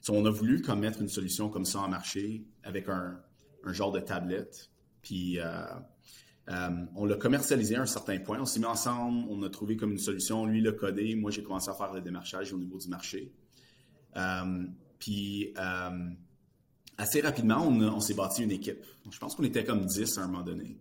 So, 0.00 0.14
on 0.14 0.24
a 0.24 0.30
voulu 0.30 0.62
comme 0.62 0.80
mettre 0.80 1.00
une 1.02 1.08
solution 1.08 1.48
comme 1.48 1.64
ça 1.64 1.80
en 1.80 1.88
marché 1.88 2.44
avec 2.62 2.88
un, 2.88 3.20
genre 3.66 3.92
de 3.92 4.00
tablette. 4.00 4.70
Puis 5.02 5.38
euh, 5.38 5.64
euh, 6.48 6.70
on 6.94 7.04
l'a 7.04 7.16
commercialisé 7.16 7.76
à 7.76 7.82
un 7.82 7.86
certain 7.86 8.18
point. 8.18 8.40
On 8.40 8.44
s'est 8.44 8.60
mis 8.60 8.66
ensemble, 8.66 9.26
on 9.28 9.42
a 9.42 9.50
trouvé 9.50 9.76
comme 9.76 9.92
une 9.92 9.98
solution. 9.98 10.46
Lui 10.46 10.60
l'a 10.60 10.72
codé, 10.72 11.14
moi 11.16 11.30
j'ai 11.30 11.42
commencé 11.42 11.68
à 11.68 11.74
faire 11.74 11.92
le 11.92 12.00
démarchage 12.00 12.52
au 12.52 12.58
niveau 12.58 12.78
du 12.78 12.88
marché. 12.88 13.32
Euh, 14.16 14.64
puis 14.98 15.52
assez 16.96 17.20
rapidement, 17.20 17.66
on, 17.66 18.00
s'est 18.00 18.14
bâti 18.14 18.44
une 18.44 18.52
équipe. 18.52 18.84
Je 19.10 19.18
pense 19.18 19.34
qu'on 19.34 19.44
était 19.44 19.64
comme 19.64 19.84
10 19.84 20.18
à 20.18 20.22
un 20.22 20.28
moment 20.28 20.44
donné 20.44 20.78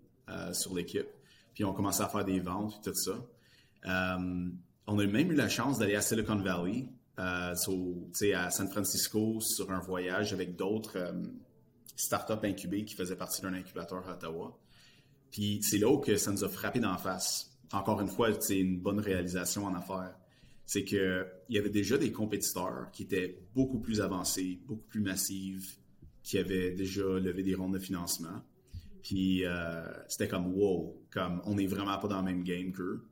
sur 0.53 0.73
l'équipe. 0.73 1.07
Puis 1.53 1.65
on 1.65 1.73
commençait 1.73 2.03
à 2.03 2.07
faire 2.07 2.23
des 2.23 2.39
ventes 2.39 2.81
tout 2.83 2.93
ça. 2.93 3.25
On 4.87 4.99
a 4.99 5.05
même 5.05 5.31
eu 5.31 5.35
la 5.35 5.49
chance 5.49 5.79
d'aller 5.79 5.95
à 5.95 6.01
Silicon 6.01 6.37
Valley, 6.37 6.87
à 7.17 7.55
San 7.55 8.67
Francisco, 8.69 9.39
sur 9.39 9.71
un 9.71 9.79
voyage 9.79 10.33
avec 10.33 10.55
d'autres 10.55 10.97
startups 11.95 12.45
incubées 12.45 12.85
qui 12.85 12.95
faisaient 12.95 13.15
partie 13.15 13.41
d'un 13.41 13.53
incubateur 13.53 14.07
à 14.07 14.13
Ottawa. 14.13 14.57
Puis 15.31 15.59
c'est 15.61 15.77
là 15.77 15.97
que 15.99 16.17
ça 16.17 16.31
nous 16.31 16.43
a 16.43 16.49
frappé 16.49 16.79
d'en 16.79 16.97
face. 16.97 17.51
Encore 17.71 17.99
une 18.01 18.07
fois, 18.07 18.29
c'est 18.39 18.59
une 18.59 18.79
bonne 18.79 18.99
réalisation 18.99 19.65
en 19.65 19.75
affaires. 19.75 20.15
C'est 20.65 20.83
qu'il 20.83 21.25
y 21.49 21.57
avait 21.57 21.69
déjà 21.69 21.97
des 21.97 22.11
compétiteurs 22.11 22.89
qui 22.91 23.03
étaient 23.03 23.39
beaucoup 23.53 23.79
plus 23.79 24.01
avancés, 24.01 24.59
beaucoup 24.65 24.85
plus 24.87 25.01
massifs, 25.01 25.79
qui 26.23 26.37
avaient 26.37 26.71
déjà 26.71 27.03
levé 27.03 27.43
des 27.43 27.53
rondes 27.53 27.73
de 27.73 27.79
financement. 27.79 28.41
Puis 29.03 29.45
euh, 29.45 29.85
c'était 30.07 30.27
comme 30.27 30.53
wow, 30.53 30.99
comme 31.11 31.41
on 31.45 31.55
n'est 31.55 31.67
vraiment 31.67 31.97
pas 31.99 32.07
dans 32.07 32.19
le 32.19 32.25
même 32.25 32.43
game 32.43 32.71
qu'eux. 32.71 33.05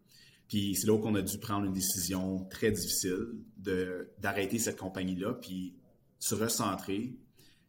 Puis 0.47 0.75
c'est 0.75 0.87
là 0.87 0.97
qu'on 0.99 1.15
a 1.15 1.21
dû 1.21 1.37
prendre 1.39 1.65
une 1.65 1.73
décision 1.73 2.45
très 2.45 2.71
difficile 2.71 3.27
de 3.57 4.09
d'arrêter 4.19 4.59
cette 4.59 4.77
compagnie-là, 4.77 5.33
puis 5.33 5.75
se 6.19 6.35
recentrer, 6.35 7.15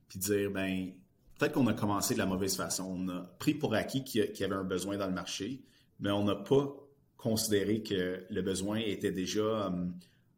puis 0.09 0.19
dire 0.19 0.51
ben 0.51 0.93
peut-être 1.39 1.53
qu'on 1.53 1.67
a 1.67 1.75
commencé 1.75 2.15
de 2.15 2.19
la 2.19 2.27
mauvaise 2.27 2.57
façon. 2.57 2.85
On 2.85 3.09
a 3.09 3.21
pris 3.39 3.55
pour 3.55 3.75
acquis 3.75 4.05
qu'il 4.05 4.31
y 4.39 4.45
avait 4.45 4.55
un 4.55 4.65
besoin 4.65 4.97
dans 4.97 5.07
le 5.07 5.13
marché, 5.13 5.63
mais 6.01 6.11
on 6.11 6.25
n'a 6.25 6.37
pas 6.37 6.75
considéré 7.17 7.83
que 7.83 8.25
le 8.29 8.43
besoin 8.43 8.79
était 8.79 9.13
déjà 9.13 9.41
euh, 9.41 9.87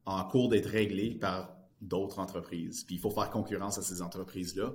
en 0.05 0.25
cours 0.25 0.49
d'être 0.49 0.69
réglé 0.69 1.14
par 1.14 1.57
d'autres 1.81 2.19
entreprises. 2.19 2.85
Puis 2.85 2.97
il 2.97 3.00
faut 3.00 3.11
faire 3.11 3.31
concurrence 3.31 3.78
à 3.78 3.83
ces 3.83 4.02
entreprises-là 4.02 4.75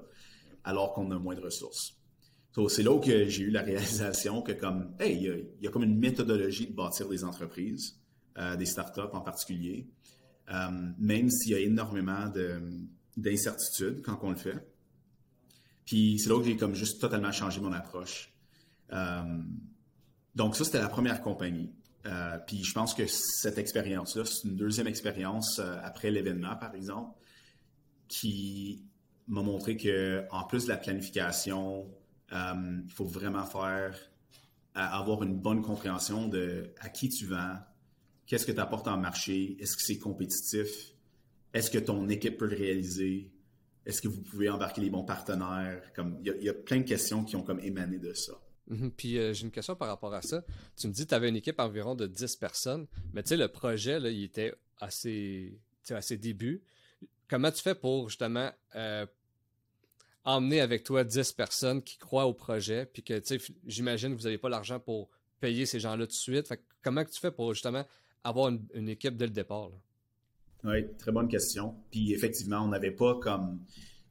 alors 0.64 0.94
qu'on 0.94 1.10
a 1.12 1.18
moins 1.18 1.36
de 1.36 1.42
ressources. 1.42 1.96
C'est 2.68 2.84
là 2.84 2.92
où 2.92 3.02
j'ai 3.04 3.40
eu 3.40 3.50
la 3.50 3.62
réalisation 3.62 4.42
que 4.42 4.52
comme, 4.52 4.94
hey, 5.00 5.16
il 5.16 5.64
y, 5.64 5.68
a, 5.68 5.72
comme 5.72 5.84
une 5.84 5.98
méthodologie 5.98 6.68
de 6.68 6.74
bâtir 6.74 7.08
des 7.08 7.24
entreprises, 7.24 7.98
euh, 8.38 8.56
des 8.56 8.66
startups 8.66 9.14
en 9.14 9.22
particulier, 9.22 9.88
euh, 10.50 10.70
même 10.98 11.30
s'il 11.30 11.54
y 11.54 11.56
a 11.56 11.60
énormément 11.60 12.32
d'incertitudes 13.16 14.02
quand 14.02 14.20
on 14.24 14.32
le 14.32 14.36
fait. 14.36 14.68
Puis 15.86 16.20
c'est 16.20 16.30
là 16.30 16.36
où 16.36 16.44
j'ai 16.44 16.58
comme 16.58 16.76
juste 16.76 17.00
totalement 17.00 17.32
changé 17.32 17.62
mon 17.62 17.72
approche. 17.72 18.34
Euh, 18.92 19.24
donc 20.36 20.56
ça, 20.56 20.66
c'était 20.66 20.80
la 20.80 20.90
première 20.90 21.22
compagnie. 21.22 21.72
Puis 22.48 22.64
je 22.64 22.74
pense 22.74 22.96
que 22.96 23.06
cette 23.06 23.60
expérience-là, 23.60 24.26
c'est 24.26 24.48
une 24.48 24.56
deuxième 24.56 24.88
expérience 24.88 25.60
après 25.84 26.10
l'événement, 26.10 26.56
par 26.56 26.74
exemple, 26.74 27.16
qui 28.08 28.82
m'a 29.28 29.44
montré 29.44 29.78
que 29.78 30.26
en 30.32 30.44
plus 30.46 30.64
de 30.64 30.70
la 30.70 30.78
planification, 30.78 31.88
il 32.32 32.92
faut 32.92 33.06
vraiment 33.06 33.46
faire 33.46 33.96
avoir 34.74 35.24
une 35.24 35.38
bonne 35.38 35.62
compréhension 35.62 36.28
de 36.28 36.74
à 36.80 36.90
qui 36.90 37.10
tu 37.10 37.26
vends, 37.26 37.58
qu'est-ce 38.26 38.46
que 38.46 38.52
tu 38.52 38.60
apportes 38.60 38.88
en 38.88 38.98
marché, 38.98 39.58
est-ce 39.60 39.76
que 39.76 39.82
c'est 39.82 39.98
compétitif, 39.98 40.94
est-ce 41.54 41.70
que 41.70 41.78
ton 41.78 42.08
équipe 42.10 42.38
peut 42.38 42.48
le 42.48 42.56
réaliser, 42.56 43.32
est-ce 43.86 44.02
que 44.02 44.08
vous 44.08 44.22
pouvez 44.22 44.50
embarquer 44.50 44.82
les 44.82 44.90
bons 44.90 45.04
partenaires, 45.04 45.82
comme 45.94 46.20
il 46.24 46.44
y, 46.44 46.50
a 46.50 46.54
plein 46.54 46.80
de 46.80 46.84
questions 46.84 47.24
qui 47.24 47.36
ont 47.36 47.44
comme 47.44 47.60
émané 47.60 47.98
de 47.98 48.14
ça. 48.14 48.34
Mhm. 48.68 48.92
Puis 48.92 49.18
euh, 49.18 49.34
j'ai 49.34 49.44
une 49.44 49.52
question 49.52 49.76
par 49.76 49.88
rapport 49.88 50.14
à 50.14 50.22
ça. 50.22 50.44
Tu 50.78 50.88
me 50.88 50.94
dis 50.94 51.04
que 51.04 51.10
tu 51.10 51.16
avais 51.16 51.30
une 51.30 51.36
équipe 51.36 51.60
environ 51.60 51.96
de 51.96 52.08
10 52.08 52.36
personnes, 52.38 52.88
mais 53.14 53.24
tu 53.24 53.30
sais, 53.30 53.38
le 53.38 53.48
projet, 53.48 54.00
là, 54.00 54.10
il 54.10 54.24
était 54.24 54.54
assez, 54.80 55.60
à 55.90 56.02
ses 56.02 56.18
débuts. 56.18 56.64
Comment 57.28 57.52
tu 57.52 57.62
fais 57.62 57.76
pour 57.76 58.10
justement 58.10 58.52
euh, 58.76 59.06
emmener 60.24 60.62
avec 60.62 60.84
toi 60.84 61.04
10 61.04 61.34
personnes 61.34 61.82
qui 61.82 61.98
croient 61.98 62.28
au 62.28 62.34
projet, 62.34 62.86
puis 62.86 63.04
que, 63.04 63.18
tu 63.20 63.40
sais, 63.40 63.54
j'imagine 63.66 64.14
que 64.14 64.18
vous 64.18 64.26
n'avez 64.26 64.38
pas 64.38 64.50
l'argent 64.50 64.80
pour 64.80 65.10
payer 65.40 65.66
ces 65.66 65.80
gens-là 65.80 66.06
tout 66.06 66.12
de 66.12 66.14
suite. 66.14 66.48
Fait 66.48 66.64
comment 66.84 67.04
tu 67.04 67.20
fais 67.20 67.32
pour 67.32 67.54
justement 67.54 67.86
avoir 68.24 68.52
une, 68.74 68.90
équipe 68.90 69.18
dès 69.18 69.26
le 69.26 69.32
départ? 69.32 69.72
Oui, 70.64 70.86
très 70.98 71.12
bonne 71.12 71.28
question. 71.28 71.76
Puis 71.90 72.14
effectivement, 72.14 72.62
on 72.64 72.68
n'avait 72.68 72.92
pas 72.92 73.16
comme 73.20 73.60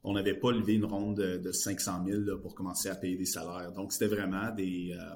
on 0.03 0.15
n'avait 0.15 0.35
pas 0.35 0.51
levé 0.51 0.75
une 0.75 0.87
ronde 0.87 1.19
de, 1.19 1.53
500 1.53 2.05
000 2.07 2.39
pour 2.39 2.55
commencer 2.55 2.89
à 2.89 2.95
payer 2.95 3.17
des 3.17 3.27
salaires. 3.27 3.71
Donc, 3.73 3.93
c'était 3.93 4.07
vraiment 4.07 4.51
des, 4.51 4.97
euh, 4.99 5.15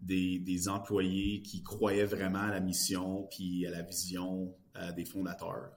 des, 0.00 0.68
employés 0.68 1.40
qui 1.42 1.62
croyaient 1.62 2.04
vraiment 2.04 2.40
à 2.40 2.50
la 2.50 2.60
mission 2.60 3.28
puis 3.30 3.64
à 3.64 3.70
la 3.70 3.82
vision 3.82 4.52
euh, 4.76 4.90
des 4.92 5.04
fondateurs. 5.04 5.70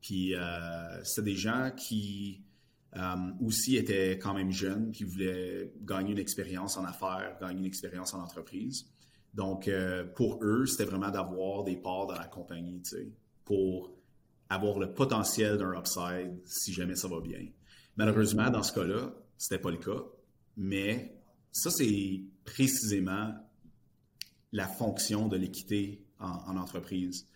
Puis, 0.00 0.36
euh, 0.36 1.02
c'était 1.02 1.30
des 1.30 1.36
gens 1.36 1.72
qui 1.76 2.43
euh, 2.96 3.16
aussi 3.44 3.76
étaient 3.76 4.18
quand 4.18 4.34
même 4.34 4.52
jeunes, 4.52 4.92
qui 4.92 5.04
voulaient 5.04 5.72
gagner 5.82 6.12
une 6.12 6.18
expérience 6.18 6.76
en 6.76 6.84
affaires, 6.84 7.36
gagner 7.40 7.58
une 7.58 7.64
expérience 7.64 8.14
en 8.14 8.22
entreprise. 8.22 8.86
Donc, 9.34 9.66
euh, 9.66 10.04
pour 10.04 10.38
eux, 10.44 10.64
c'était 10.66 10.84
vraiment 10.84 11.10
d'avoir 11.10 11.64
des 11.64 11.76
parts 11.76 12.06
dans 12.06 12.14
la 12.14 12.26
compagnie, 12.26 12.80
tu 12.82 12.90
sais, 12.90 13.08
pour 13.44 13.92
avoir 14.48 14.78
le 14.78 14.92
potentiel 14.92 15.58
d'un 15.58 15.76
upside 15.76 16.40
si 16.44 16.72
jamais 16.72 16.94
ça 16.94 17.08
va 17.08 17.20
bien. 17.20 17.44
Malheureusement, 17.96 18.48
dans 18.50 18.62
ce 18.62 18.72
cas-là, 18.72 19.12
c'était 19.36 19.58
pas 19.58 19.72
le 19.72 19.78
cas, 19.78 20.02
mais 20.56 21.20
ça, 21.50 21.70
c'est 21.70 22.22
précisément 22.44 23.34
la 24.52 24.68
fonction 24.68 25.26
de 25.26 25.36
l'équité 25.36 26.06
en, 26.20 26.28
en, 26.28 26.56
entreprise. 26.56 27.28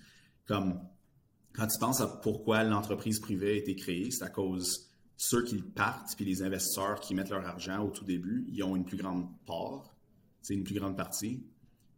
Comme 0.46 0.80
quand 1.52 1.66
tu 1.66 1.78
penses 1.80 2.00
à 2.00 2.06
pourquoi 2.06 2.62
l'entreprise 2.62 3.18
privée 3.18 3.50
a 3.50 3.56
été 3.56 3.74
créée, 3.74 4.12
c'est 4.12 4.22
à 4.22 4.30
cause 4.30 4.87
ceux 5.20 5.42
qui 5.42 5.56
partent, 5.56 6.14
puis 6.14 6.24
les 6.24 6.44
investisseurs 6.44 7.00
qui 7.00 7.12
mettent 7.12 7.30
leur 7.30 7.44
argent 7.44 7.84
au 7.84 7.90
tout 7.90 8.04
début, 8.04 8.46
ils 8.48 8.62
ont 8.62 8.76
une 8.76 8.84
plus 8.84 8.96
grande 8.96 9.26
part, 9.46 9.92
c'est 10.40 10.54
une 10.54 10.62
plus 10.62 10.76
grande 10.76 10.96
partie. 10.96 11.42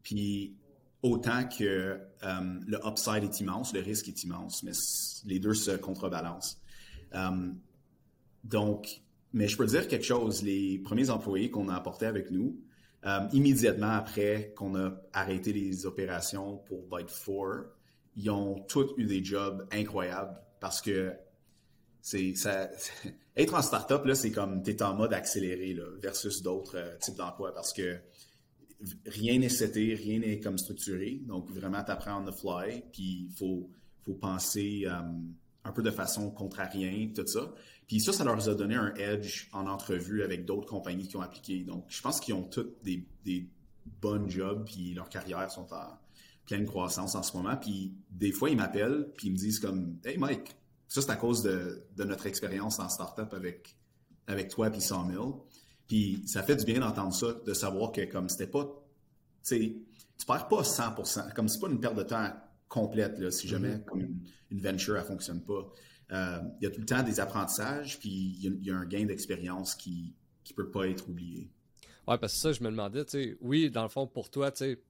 Puis 0.02 0.56
autant 1.02 1.44
que 1.46 2.00
euh, 2.24 2.60
le 2.66 2.78
upside 2.82 3.22
est 3.22 3.40
immense, 3.40 3.74
le 3.74 3.80
risque 3.80 4.08
est 4.08 4.24
immense, 4.24 4.62
mais 4.62 4.72
les 5.26 5.38
deux 5.38 5.52
se 5.52 5.72
contrebalancent. 5.72 6.62
Euh, 7.14 7.52
donc, 8.42 9.02
mais 9.34 9.48
je 9.48 9.56
peux 9.58 9.66
dire 9.66 9.86
quelque 9.86 10.06
chose, 10.06 10.42
les 10.42 10.78
premiers 10.78 11.10
employés 11.10 11.50
qu'on 11.50 11.68
a 11.68 11.74
apportés 11.74 12.06
avec 12.06 12.30
nous, 12.30 12.58
euh, 13.04 13.28
immédiatement 13.34 13.90
après 13.90 14.54
qu'on 14.56 14.74
a 14.76 14.94
arrêté 15.12 15.52
les 15.52 15.84
opérations 15.84 16.56
pour 16.56 16.88
Byte4, 16.88 17.66
ils 18.16 18.30
ont 18.30 18.60
tous 18.60 18.94
eu 18.96 19.04
des 19.04 19.22
jobs 19.22 19.68
incroyables 19.72 20.40
parce 20.58 20.80
que 20.80 21.12
être 23.36 23.54
en 23.54 23.62
startup 23.62 24.04
là 24.04 24.14
c'est 24.14 24.30
comme 24.30 24.62
tu 24.62 24.70
es 24.70 24.82
en 24.82 24.94
mode 24.94 25.12
accéléré 25.12 25.76
versus 26.02 26.42
d'autres 26.42 26.76
euh, 26.76 26.96
types 26.98 27.16
d'emplois 27.16 27.54
parce 27.54 27.72
que 27.72 27.98
rien 29.06 29.38
n'est 29.38 29.48
seté, 29.48 29.94
rien 29.94 30.20
n'est 30.20 30.40
comme 30.40 30.58
structuré. 30.58 31.20
Donc 31.26 31.50
vraiment 31.50 31.82
tu 31.84 31.90
apprends 31.90 32.22
on 32.22 32.30
the 32.30 32.34
fly 32.34 32.82
puis 32.92 33.28
il 33.28 33.32
faut 33.36 33.70
faut 34.04 34.14
penser 34.14 34.84
euh, 34.86 35.00
un 35.64 35.72
peu 35.72 35.82
de 35.82 35.90
façon 35.90 36.30
contrarienne 36.30 37.12
tout 37.12 37.26
ça. 37.26 37.52
Puis 37.86 38.00
ça 38.00 38.12
ça 38.12 38.24
leur 38.24 38.48
a 38.48 38.54
donné 38.54 38.76
un 38.76 38.94
edge 38.94 39.48
en 39.52 39.66
entrevue 39.66 40.22
avec 40.22 40.44
d'autres 40.44 40.66
compagnies 40.66 41.08
qui 41.08 41.16
ont 41.16 41.22
appliqué. 41.22 41.64
Donc 41.64 41.84
je 41.88 42.00
pense 42.00 42.20
qu'ils 42.20 42.34
ont 42.34 42.44
toutes 42.44 42.82
des, 42.82 43.06
des 43.24 43.46
bonnes 44.00 44.30
jobs 44.30 44.64
puis 44.64 44.94
leurs 44.94 45.08
carrières 45.08 45.50
sont 45.50 45.72
en 45.72 45.98
pleine 46.46 46.64
croissance 46.64 47.14
en 47.14 47.22
ce 47.22 47.36
moment. 47.36 47.56
Puis 47.56 47.94
des 48.10 48.32
fois 48.32 48.48
ils 48.50 48.56
m'appellent 48.56 49.08
puis 49.16 49.28
ils 49.28 49.32
me 49.32 49.36
disent 49.36 49.58
comme 49.58 49.98
hey 50.04 50.16
Mike 50.16 50.56
ça, 50.90 51.00
c'est 51.00 51.10
à 51.10 51.16
cause 51.16 51.42
de, 51.42 51.86
notre 51.98 52.26
expérience 52.26 52.80
en 52.80 52.88
startup 52.88 53.32
avec, 53.32 53.76
avec 54.26 54.48
toi 54.48 54.74
et 54.74 54.80
Sawmill. 54.80 55.34
Puis 55.86 56.24
ça 56.26 56.42
fait 56.42 56.56
du 56.56 56.64
bien 56.64 56.80
d'entendre 56.80 57.14
ça, 57.14 57.32
de 57.46 57.54
savoir 57.54 57.92
que 57.92 58.04
comme 58.10 58.28
c'était 58.28 58.48
pas, 58.48 58.64
tu 58.64 58.70
sais, 59.42 59.76
tu 60.18 60.26
perds 60.26 60.48
pas 60.48 60.62
100%, 60.62 61.32
comme 61.32 61.48
c'est 61.48 61.60
pas 61.60 61.68
une 61.68 61.78
perte 61.80 61.94
de 61.94 62.02
temps 62.02 62.32
complète 62.68 63.20
là, 63.20 63.30
si 63.30 63.46
jamais 63.46 63.76
mm-hmm. 63.76 63.84
comme 63.84 64.00
une, 64.50 64.60
venture 64.60 64.96
ne 64.96 65.02
fonctionne 65.02 65.40
pas. 65.42 65.72
Euh, 66.10 66.40
il 66.60 66.64
y 66.64 66.66
a 66.66 66.70
tout 66.70 66.80
le 66.80 66.86
temps 66.86 67.04
des 67.04 67.20
apprentissages, 67.20 68.00
puis 68.00 68.10
il 68.10 68.64
y, 68.64 68.70
a 68.72 68.76
un 68.76 68.84
gain 68.84 69.04
d'expérience 69.04 69.76
qui 69.76 70.12
ne 70.50 70.54
peut 70.56 70.70
pas 70.72 70.88
être 70.88 71.08
oublié. 71.08 71.52
Ouais, 72.08 72.18
parce 72.18 72.32
que 72.32 72.38
ça, 72.40 72.52
je 72.52 72.64
me 72.64 72.70
demandais, 72.70 73.04
tu 73.04 73.10
sais, 73.12 73.36
oui, 73.40 73.70
dans 73.70 73.84
le 73.84 73.88
fond, 73.88 74.08
pour 74.08 74.28
toi, 74.28 74.50
tu 74.50 74.58
sais, 74.58 74.82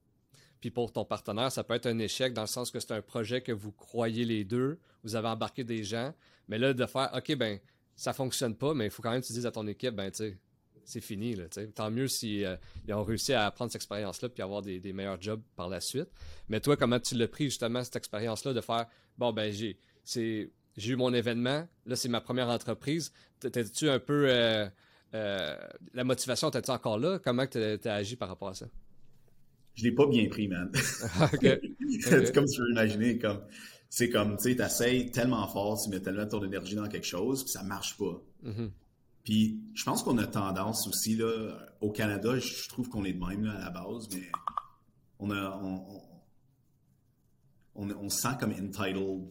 puis 0.59 0.71
pour 0.71 0.91
ton 0.91 1.05
partenaire, 1.05 1.51
ça 1.51 1.63
peut 1.63 1.75
être 1.75 1.85
un 1.85 1.99
échec 1.99 2.33
dans 2.33 2.41
le 2.41 2.47
sens 2.47 2.71
que 2.71 2.79
c'est 2.79 2.91
un 2.91 3.03
projet 3.03 3.41
que 3.41 3.51
vous 3.51 3.71
croyez 3.71 4.25
les 4.25 4.43
deux, 4.43 4.79
vous 5.03 5.15
avez 5.15 5.27
embarqué 5.27 5.63
des 5.63 5.83
gens, 5.83 6.13
mais 6.47 6.57
là, 6.57 6.73
de 6.73 6.85
faire, 6.85 7.11
OK, 7.15 7.35
ben, 7.35 7.59
ça 7.95 8.13
fonctionne 8.13 8.55
pas, 8.55 8.73
mais 8.73 8.85
il 8.85 8.91
faut 8.91 9.01
quand 9.01 9.11
même 9.11 9.21
que 9.21 9.27
tu 9.27 9.33
dises 9.33 9.45
à 9.45 9.51
ton 9.51 9.67
équipe, 9.67 9.95
ben, 9.95 10.09
tu 10.11 10.17
sais, 10.17 10.37
c'est 10.83 11.01
fini, 11.01 11.35
là, 11.35 11.45
Tant 11.75 11.91
mieux 11.91 12.07
s'ils 12.07 12.59
si, 12.85 12.93
ont 12.93 13.03
réussi 13.03 13.33
à 13.33 13.49
prendre 13.51 13.71
cette 13.71 13.81
expérience-là 13.81 14.29
puis 14.29 14.41
avoir 14.41 14.61
des, 14.61 14.81
meilleurs 14.93 15.21
jobs 15.21 15.41
par 15.55 15.69
la 15.69 15.79
suite. 15.79 16.09
Mais 16.49 16.59
toi, 16.59 16.75
comment 16.75 16.99
tu 16.99 17.15
l'as 17.15 17.27
pris, 17.27 17.45
justement, 17.45 17.83
cette 17.83 17.95
expérience-là, 17.95 18.53
de 18.53 18.61
faire, 18.61 18.87
bon, 19.17 19.31
ben, 19.31 19.51
j'ai, 19.53 19.77
j'ai 20.05 20.91
eu 20.91 20.95
mon 20.95 21.13
événement, 21.13 21.67
là, 21.85 21.95
c'est 21.95 22.09
ma 22.09 22.21
première 22.21 22.49
entreprise. 22.49 23.11
T'es-tu 23.39 23.89
un 23.89 23.99
peu. 23.99 24.25
Euh, 24.27 24.67
euh, 25.13 25.55
la 25.93 26.03
motivation, 26.03 26.49
t'es-tu 26.51 26.71
encore 26.71 26.97
là? 26.97 27.19
Comment 27.19 27.45
tu 27.45 27.59
as 27.59 27.93
agi 27.93 28.15
par 28.15 28.29
rapport 28.29 28.49
à 28.49 28.53
ça? 28.53 28.67
je 29.75 29.83
l'ai 29.83 29.91
pas 29.91 30.05
bien 30.05 30.27
pris, 30.27 30.47
man. 30.47 30.71
c'est 30.73 32.33
comme 32.33 32.45
tu 32.45 32.59
peux 32.59 32.71
imaginer, 32.71 33.17
comme 33.17 33.41
c'est 33.91 34.09
comme, 34.09 34.37
tu 34.37 34.43
sais, 34.43 34.55
t'essayes 34.55 35.11
tellement 35.11 35.45
fort, 35.49 35.77
tu 35.83 35.89
mets 35.89 35.99
tellement 35.99 36.25
ton 36.25 36.41
énergie 36.45 36.75
dans 36.75 36.87
quelque 36.87 37.05
chose, 37.05 37.43
puis 37.43 37.51
ça 37.51 37.61
marche 37.61 37.97
pas. 37.97 38.23
Mm-hmm. 38.45 38.69
Puis 39.25 39.59
je 39.73 39.83
pense 39.83 40.01
qu'on 40.01 40.17
a 40.17 40.25
tendance 40.25 40.87
aussi, 40.87 41.17
là, 41.17 41.57
au 41.81 41.91
Canada, 41.91 42.39
je 42.39 42.69
trouve 42.69 42.87
qu'on 42.87 43.03
est 43.03 43.11
de 43.11 43.19
même, 43.19 43.43
là, 43.43 43.51
à 43.51 43.65
la 43.65 43.69
base, 43.69 44.07
mais 44.13 44.31
on 45.19 45.29
a, 45.29 45.59
on, 45.61 45.83
on, 47.75 48.09
se 48.09 48.21
sent 48.21 48.37
comme 48.39 48.53
entitled 48.53 49.27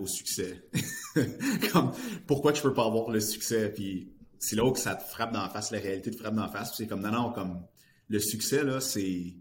au 0.00 0.06
succès. 0.08 0.68
comme, 1.72 1.92
pourquoi 2.26 2.52
tu 2.52 2.62
peux 2.62 2.74
pas 2.74 2.86
avoir 2.86 3.10
le 3.10 3.20
succès? 3.20 3.72
Puis 3.72 4.12
c'est 4.40 4.56
là 4.56 4.64
où 4.64 4.74
ça 4.74 4.96
te 4.96 5.04
frappe 5.04 5.32
dans 5.32 5.42
la 5.42 5.48
face, 5.48 5.70
la 5.70 5.78
réalité 5.78 6.10
te 6.10 6.16
frappe 6.16 6.34
dans 6.34 6.42
la 6.42 6.50
face, 6.50 6.74
c'est 6.76 6.88
comme, 6.88 7.00
non, 7.00 7.12
non, 7.12 7.32
comme, 7.32 7.64
le 8.08 8.18
succès, 8.18 8.64
là, 8.64 8.80
c'est 8.80 9.36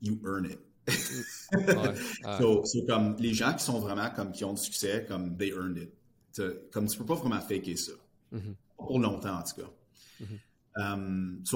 you 0.00 0.20
earn 0.24 0.44
it. 0.44 0.60
C'est 0.86 2.86
comme 2.86 3.16
les 3.18 3.34
gens 3.34 3.54
qui 3.54 3.64
sont 3.64 3.80
vraiment 3.80 4.10
comme 4.10 4.32
qui 4.32 4.44
ont 4.44 4.52
du 4.52 4.62
succès, 4.62 5.04
comme 5.08 5.36
they 5.36 5.50
earned 5.50 5.78
it. 5.78 5.90
comme 6.72 6.86
tu 6.86 6.98
peux 6.98 7.06
pas 7.06 7.14
vraiment 7.14 7.40
faker 7.40 7.76
ça. 7.76 7.92
Mm-hmm. 8.32 8.54
Pour 8.76 8.98
longtemps, 8.98 9.38
en 9.38 9.42
tout 9.42 9.62
cas. 9.62 9.70
Mm 10.20 10.24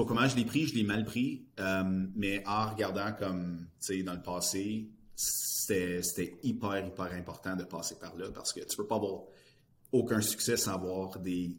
comment 0.07 0.27
je 0.27 0.35
l'ai 0.35 0.45
pris, 0.45 0.67
je 0.67 0.75
l'ai 0.75 0.83
mal 0.83 1.05
pris, 1.05 1.45
um, 1.57 2.11
mais 2.15 2.43
en 2.47 2.69
regardant 2.69 3.11
comme, 3.13 3.67
tu 3.81 3.97
sais, 3.97 4.03
dans 4.03 4.13
le 4.13 4.21
passé, 4.21 4.89
c'était 5.15 6.37
hyper, 6.43 6.87
hyper 6.87 7.11
important 7.13 7.55
de 7.55 7.63
passer 7.63 7.95
par 7.99 8.15
là 8.15 8.31
parce 8.31 8.53
que 8.53 8.61
tu 8.61 8.77
peux 8.77 8.87
pas 8.87 8.95
avoir 8.95 9.23
aucun 9.91 10.21
succès 10.21 10.57
sans 10.57 10.73
avoir 10.73 11.19
des, 11.19 11.57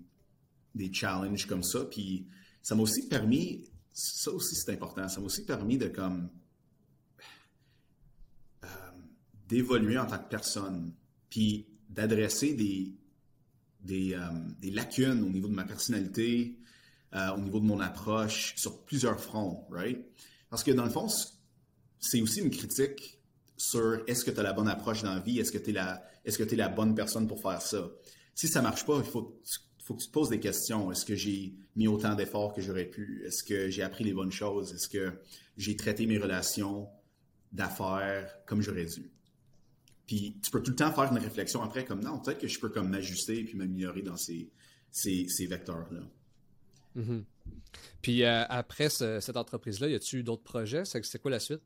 des 0.74 0.92
challenges 0.92 1.46
comme 1.46 1.62
ça. 1.62 1.84
Puis 1.84 2.26
ça 2.62 2.74
m'a 2.74 2.82
aussi 2.82 3.08
permis, 3.08 3.64
ça 3.92 4.30
aussi 4.32 4.54
c'est 4.54 4.72
important, 4.72 5.08
ça 5.08 5.20
m'a 5.20 5.26
aussi 5.26 5.44
permis 5.44 5.78
de 5.78 5.88
comme 5.88 6.30
d'évoluer 9.50 9.98
en 9.98 10.06
tant 10.06 10.18
que 10.18 10.28
personne, 10.28 10.92
puis 11.28 11.66
d'adresser 11.88 12.54
des, 12.54 14.14
euh, 14.14 14.18
lacunes 14.62 15.22
au 15.22 15.28
niveau 15.28 15.48
de 15.48 15.54
ma 15.54 15.64
personnalité, 15.64 16.56
euh, 17.14 17.30
au 17.32 17.40
niveau 17.40 17.58
de 17.58 17.66
mon 17.66 17.80
approche 17.80 18.54
sur 18.56 18.84
plusieurs 18.84 19.20
fronts, 19.20 19.66
right? 19.70 20.00
Parce 20.48 20.62
que 20.62 20.70
dans 20.70 20.84
le 20.84 20.90
fond, 20.90 21.08
c'est 21.98 22.22
aussi 22.22 22.40
une 22.40 22.50
critique 22.50 23.18
sur 23.56 24.02
est-ce 24.06 24.24
que 24.24 24.30
tu 24.30 24.38
as 24.38 24.42
la 24.42 24.52
bonne 24.52 24.68
approche 24.68 25.02
dans 25.02 25.14
la 25.14 25.20
vie, 25.20 25.40
est-ce 25.40 25.52
que 25.52 25.58
tu 25.58 25.70
es, 25.70 25.72
la, 25.72 26.02
est 26.24 26.52
la 26.52 26.68
bonne 26.68 26.94
personne 26.94 27.26
pour 27.26 27.42
faire 27.42 27.60
ça? 27.60 27.90
Si 28.34 28.48
ça 28.48 28.62
marche 28.62 28.86
pas, 28.86 28.98
il 28.98 29.04
faut, 29.04 29.40
faut 29.84 29.94
que 29.94 30.00
tu 30.00 30.06
te 30.06 30.12
poses 30.12 30.30
des 30.30 30.40
questions. 30.40 30.92
Est-ce 30.92 31.04
que 31.04 31.16
j'ai 31.16 31.54
mis 31.74 31.88
autant 31.88 32.14
d'efforts 32.14 32.54
que 32.54 32.62
j'aurais 32.62 32.86
pu? 32.86 33.22
Est-ce 33.26 33.42
que 33.42 33.68
j'ai 33.68 33.82
appris 33.82 34.04
les 34.04 34.14
bonnes 34.14 34.32
choses? 34.32 34.72
Est-ce 34.72 34.88
que 34.88 35.12
j'ai 35.56 35.76
traité 35.76 36.06
mes 36.06 36.16
relations 36.16 36.88
d'affaires 37.52 38.32
comme 38.46 38.62
j'aurais 38.62 38.86
dû? 38.86 39.10
Puis 40.10 40.34
tu 40.42 40.50
peux 40.50 40.60
tout 40.60 40.72
le 40.72 40.76
temps 40.76 40.90
faire 40.90 41.12
une 41.12 41.18
réflexion 41.18 41.62
après 41.62 41.84
comme 41.84 42.02
non, 42.02 42.18
peut-être 42.18 42.40
que 42.40 42.48
je 42.48 42.58
peux 42.58 42.68
comme 42.68 42.88
m'ajuster 42.88 43.38
et 43.38 43.44
puis 43.44 43.56
m'améliorer 43.56 44.02
dans 44.02 44.16
ces 44.16 44.50
ces, 44.90 45.28
ces 45.28 45.46
vecteurs-là. 45.46 46.00
Mm-hmm. 46.96 47.22
Puis 48.02 48.24
euh, 48.24 48.42
après 48.48 48.88
cette 48.88 49.36
entreprise-là, 49.36 49.86
y 49.86 49.94
a-tu 49.94 50.24
d'autres 50.24 50.42
projets? 50.42 50.82
C'est 50.84 51.22
quoi 51.22 51.30
la 51.30 51.38
suite? 51.38 51.60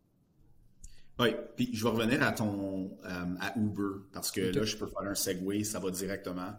Oui, 1.18 1.28
puis 1.56 1.70
je 1.72 1.82
vais 1.84 1.88
revenir 1.88 2.22
à 2.22 2.32
ton 2.32 2.98
euh, 3.06 3.34
à 3.40 3.58
Uber 3.58 4.04
parce 4.12 4.30
que 4.30 4.42
là, 4.42 4.62
je 4.62 4.76
peux 4.76 4.88
faire 4.88 5.08
un 5.08 5.14
segue, 5.14 5.64
ça 5.64 5.78
va 5.78 5.90
directement. 5.90 6.52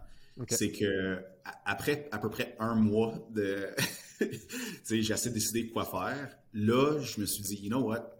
C'est 0.48 0.72
que 0.72 1.22
après 1.64 2.08
à 2.10 2.18
peu 2.18 2.30
près 2.30 2.56
un 2.58 2.74
mois 2.74 3.14
de 3.30 3.68
j'ai 4.90 5.12
assez 5.14 5.30
décidé 5.30 5.68
quoi 5.68 5.84
faire. 5.84 6.36
Là, 6.52 6.98
je 6.98 7.20
me 7.20 7.26
suis 7.26 7.44
dit, 7.44 7.60
you 7.62 7.68
know 7.68 7.84
what? 7.84 8.10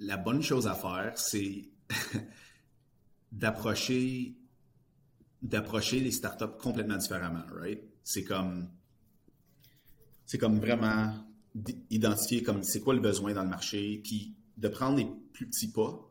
La 0.00 0.16
bonne 0.16 0.42
chose 0.42 0.66
à 0.66 0.74
faire, 0.74 1.12
c'est 1.14 1.68
d'approcher 3.32 4.36
d'approcher 5.42 5.98
les 5.98 6.12
startups 6.12 6.56
complètement 6.60 6.96
différemment, 6.96 7.42
right? 7.52 7.82
C'est 8.04 8.22
comme 8.22 8.68
c'est 10.24 10.38
comme 10.38 10.58
vraiment 10.60 11.12
identifier 11.90 12.42
comme 12.42 12.62
c'est 12.62 12.80
quoi 12.80 12.94
le 12.94 13.00
besoin 13.00 13.34
dans 13.34 13.42
le 13.42 13.48
marché, 13.48 14.00
puis 14.02 14.34
de 14.56 14.68
prendre 14.68 14.96
les 14.96 15.06
plus 15.32 15.46
petits 15.46 15.70
pas, 15.70 16.10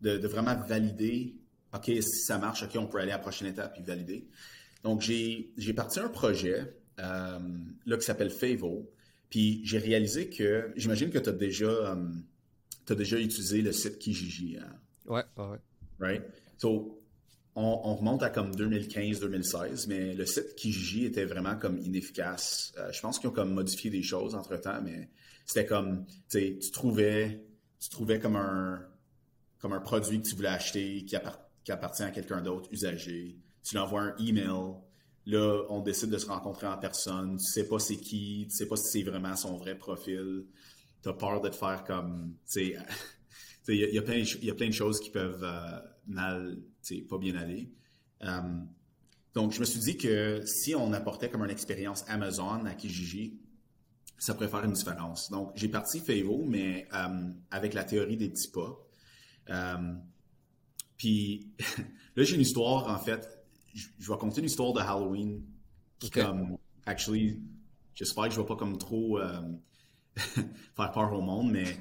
de, 0.00 0.26
vraiment 0.26 0.54
valider, 0.54 1.36
OK, 1.74 1.86
si 1.86 2.02
ça 2.02 2.38
marche, 2.38 2.62
OK, 2.62 2.76
on 2.76 2.86
peut 2.86 2.98
aller 2.98 3.10
à 3.10 3.16
la 3.16 3.22
prochaine 3.22 3.48
étape 3.48 3.76
et 3.78 3.82
valider. 3.82 4.26
Donc, 4.84 5.00
j'ai 5.02 5.72
parti 5.74 5.98
un 5.98 6.08
projet 6.08 6.74
euh, 7.00 7.38
là 7.84 7.96
qui 7.96 8.04
s'appelle 8.04 8.30
Favo, 8.30 8.90
puis 9.28 9.60
j'ai 9.64 9.78
réalisé 9.78 10.30
que, 10.30 10.72
j'imagine 10.76 11.10
que 11.10 11.18
tu 11.18 11.28
as 11.28 11.32
déjà, 11.32 11.66
euh, 11.66 12.08
as 12.88 12.94
déjà 12.94 13.18
utilisé 13.18 13.60
le 13.60 13.72
site 13.72 13.98
Kijiji. 13.98 14.58
Hein? 14.58 14.72
Ouais, 15.06 15.24
ouais, 15.36 15.58
Right? 15.98 16.22
So, 16.58 17.02
on, 17.54 17.96
remonte 17.96 18.22
à 18.22 18.30
comme 18.30 18.52
2015-2016, 18.52 19.86
mais 19.88 20.14
le 20.14 20.26
site 20.26 20.54
Kijiji 20.54 21.06
était 21.06 21.24
vraiment 21.24 21.56
comme 21.56 21.78
inefficace. 21.78 22.72
Euh, 22.78 22.92
je 22.92 23.00
pense 23.00 23.18
qu'ils 23.18 23.28
ont 23.30 23.32
comme 23.32 23.52
modifié 23.52 23.90
des 23.90 24.02
choses 24.02 24.36
entre-temps, 24.36 24.80
mais 24.82 25.10
c'était 25.44 25.66
comme, 25.66 26.06
tu 26.06 26.14
sais, 26.28 26.58
tu 26.60 26.70
trouvais 26.70 27.48
tu 27.80 27.88
trouvais 27.90 28.18
comme 28.18 28.36
un, 28.36 28.80
comme 29.60 29.72
un 29.72 29.80
produit 29.80 30.20
que 30.20 30.28
tu 30.28 30.34
voulais 30.34 30.48
acheter 30.48 31.04
qui, 31.04 31.16
appartient 31.16 32.02
à 32.02 32.10
quelqu'un 32.10 32.40
d'autre, 32.40 32.68
usagé. 32.72 33.36
Tu 33.62 33.74
lui 33.74 33.78
envoies 33.78 34.02
un 34.02 34.16
email. 34.18 34.74
Là, 35.26 35.62
on 35.68 35.80
décide 35.80 36.10
de 36.10 36.18
se 36.18 36.26
rencontrer 36.26 36.66
en 36.66 36.78
personne. 36.78 37.36
Tu 37.36 37.44
sais 37.44 37.68
pas 37.68 37.78
c'est 37.78 37.96
qui, 37.96 38.46
tu 38.48 38.56
sais 38.56 38.66
pas 38.66 38.76
si 38.76 38.90
c'est 38.90 39.02
vraiment 39.02 39.36
son 39.36 39.56
vrai 39.56 39.76
profil. 39.76 40.46
Tu 41.02 41.08
as 41.08 41.12
peur 41.12 41.40
de 41.40 41.48
te 41.48 41.56
faire 41.56 41.84
comme. 41.84 42.34
Il 43.70 43.74
y, 43.74 43.94
y, 43.94 43.98
a 43.98 44.02
plein 44.54 44.68
de 44.68 44.72
choses 44.72 44.98
qui 44.98 45.10
peuvent 45.10 45.44
euh, 45.44 45.78
mal, 46.08 46.58
pas 47.08 47.18
bien 47.18 47.36
aller. 47.36 47.70
Euh, 48.22 48.40
donc, 49.34 49.52
je 49.52 49.60
me 49.60 49.64
suis 49.64 49.80
dit 49.80 49.96
que 49.96 50.42
si 50.44 50.74
on 50.74 50.92
apportait 50.92 51.30
comme 51.30 51.44
une 51.44 51.50
expérience 51.50 52.04
Amazon 52.08 52.64
à 52.64 52.74
Kijiji, 52.74 53.38
ça 54.18 54.34
pourrait 54.34 54.48
faire 54.48 54.64
une 54.64 54.72
différence. 54.72 55.30
Donc, 55.30 55.52
j'ai 55.54 55.68
parti 55.68 56.00
Favo, 56.00 56.44
mais 56.44 56.88
euh, 56.92 57.30
avec 57.50 57.74
la 57.74 57.84
théorie 57.84 58.16
des 58.16 58.28
petits 58.28 58.50
pas. 58.50 58.76
Euh, 59.50 59.94
puis 60.96 61.52
là, 62.16 62.24
j'ai 62.24 62.34
une 62.34 62.40
histoire, 62.40 62.88
en 62.88 62.98
fait. 62.98 63.26
Je, 63.74 64.10
vais 64.10 64.18
compter 64.18 64.40
une 64.40 64.46
histoire 64.46 64.72
de 64.72 64.80
Halloween 64.80 65.40
qui, 66.00 66.10
comme, 66.10 66.58
actually, 66.84 67.40
j'espère 67.94 68.24
que 68.24 68.30
je 68.30 68.40
ne 68.40 68.42
vais 68.42 68.48
pas 68.48 68.56
comme 68.56 68.76
trop 68.76 69.20
euh, 69.20 69.40
faire 70.16 70.90
peur 70.92 71.12
au 71.12 71.20
monde, 71.20 71.52
mais 71.52 71.76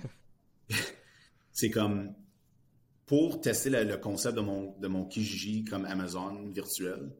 c'est 1.52 1.72
comme 1.72 2.14
pour 3.08 3.42
tester 3.42 3.72
le, 3.72 3.98
concept 3.98 4.36
de 4.36 4.42
mon, 4.42 4.78
de 4.80 4.88
mon 4.88 5.06
Kijiji 5.06 5.64
comme 5.64 5.86
Amazon 5.86 6.48
virtuel, 6.50 7.12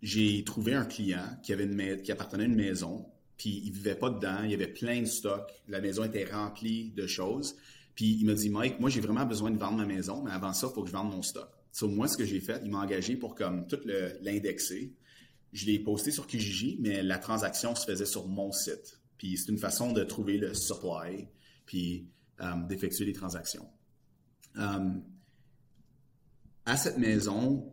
j'ai 0.00 0.42
trouvé 0.44 0.74
un 0.74 0.86
client 0.86 1.36
qui, 1.42 1.52
avait 1.52 1.64
une, 1.64 2.00
qui 2.00 2.10
appartenait 2.10 2.44
à 2.44 2.46
une 2.46 2.56
maison 2.56 3.06
puis 3.42 3.60
il 3.64 3.72
vivait 3.72 3.96
pas 3.96 4.08
dedans, 4.08 4.44
il 4.44 4.52
y 4.52 4.54
avait 4.54 4.68
plein 4.68 5.00
de 5.00 5.06
stocks, 5.06 5.50
la 5.66 5.80
maison 5.80 6.04
était 6.04 6.24
remplie 6.24 6.92
de 6.92 7.08
choses. 7.08 7.56
Puis 7.96 8.16
il 8.20 8.24
m'a 8.24 8.34
dit, 8.34 8.48
Mike, 8.48 8.78
moi 8.78 8.88
j'ai 8.88 9.00
vraiment 9.00 9.26
besoin 9.26 9.50
de 9.50 9.58
vendre 9.58 9.78
ma 9.78 9.84
maison, 9.84 10.22
mais 10.22 10.30
avant 10.30 10.52
ça, 10.52 10.68
il 10.70 10.74
faut 10.74 10.82
que 10.82 10.88
je 10.88 10.92
vende 10.92 11.10
mon 11.10 11.22
stock. 11.22 11.48
So, 11.72 11.88
moi, 11.88 12.06
ce 12.06 12.16
que 12.16 12.24
j'ai 12.24 12.38
fait, 12.38 12.60
il 12.64 12.70
m'a 12.70 12.78
engagé 12.78 13.16
pour 13.16 13.34
comme 13.34 13.66
tout 13.66 13.80
l'indexer. 14.20 14.94
Je 15.52 15.66
l'ai 15.66 15.80
posté 15.80 16.12
sur 16.12 16.28
Kijiji, 16.28 16.76
mais 16.80 17.02
la 17.02 17.18
transaction 17.18 17.74
se 17.74 17.84
faisait 17.84 18.06
sur 18.06 18.28
mon 18.28 18.52
site. 18.52 19.00
Puis 19.18 19.36
c'est 19.36 19.50
une 19.50 19.58
façon 19.58 19.92
de 19.92 20.04
trouver 20.04 20.38
le 20.38 20.54
supply, 20.54 21.26
puis 21.66 22.06
euh, 22.40 22.52
d'effectuer 22.68 23.06
les 23.06 23.12
transactions. 23.12 23.68
Euh, 24.56 24.78
à 26.66 26.76
cette 26.76 26.98
maison, 26.98 27.72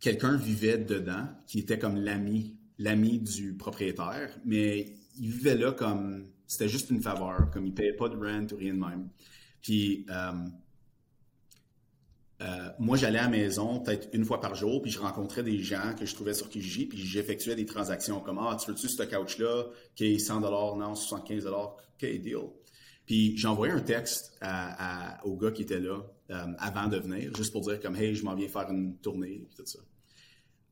quelqu'un 0.00 0.36
vivait 0.36 0.78
dedans 0.78 1.28
qui 1.46 1.60
était 1.60 1.78
comme 1.78 1.96
l'ami 1.96 2.56
l'ami 2.78 3.18
du 3.18 3.54
propriétaire, 3.54 4.30
mais 4.44 4.94
il 5.18 5.30
vivait 5.30 5.54
là 5.54 5.72
comme 5.72 6.26
c'était 6.46 6.68
juste 6.68 6.90
une 6.90 7.00
faveur, 7.00 7.50
comme 7.52 7.66
il 7.66 7.74
payait 7.74 7.92
pas 7.92 8.08
de 8.08 8.16
rent 8.16 8.46
ou 8.52 8.56
rien 8.56 8.74
de 8.74 8.80
même. 8.80 9.08
Puis 9.62 10.04
euh, 10.10 10.32
euh, 12.42 12.68
moi, 12.78 12.96
j'allais 12.96 13.18
à 13.18 13.24
la 13.24 13.28
maison 13.28 13.80
peut-être 13.80 14.08
une 14.12 14.24
fois 14.24 14.40
par 14.40 14.54
jour, 14.54 14.82
puis 14.82 14.90
je 14.90 14.98
rencontrais 14.98 15.42
des 15.42 15.58
gens 15.58 15.94
que 15.98 16.04
je 16.04 16.14
trouvais 16.14 16.34
sur 16.34 16.48
Kijiji, 16.48 16.86
puis 16.86 16.98
j'effectuais 16.98 17.54
des 17.54 17.64
transactions 17.64 18.20
comme 18.20 18.38
Ah, 18.38 18.56
tu 18.60 18.70
veux-tu 18.70 18.88
ce 18.88 19.02
couch-là, 19.02 19.66
est 19.98 20.18
100 20.18 20.40
non, 20.40 20.94
75 20.94 21.46
OK, 21.46 22.20
deal. 22.20 22.36
Puis 23.06 23.36
j'envoyais 23.36 23.72
un 23.72 23.80
texte 23.80 24.38
au 25.24 25.36
gars 25.36 25.52
qui 25.52 25.62
était 25.62 25.80
là 25.80 26.02
euh, 26.30 26.46
avant 26.58 26.88
de 26.88 26.96
venir, 26.96 27.34
juste 27.36 27.52
pour 27.52 27.62
dire 27.62 27.80
comme 27.80 27.96
Hey, 27.96 28.14
je 28.14 28.24
m'en 28.24 28.34
viens 28.34 28.48
faire 28.48 28.70
une 28.70 28.96
tournée, 28.96 29.46
tout 29.56 29.66
ça 29.66 29.78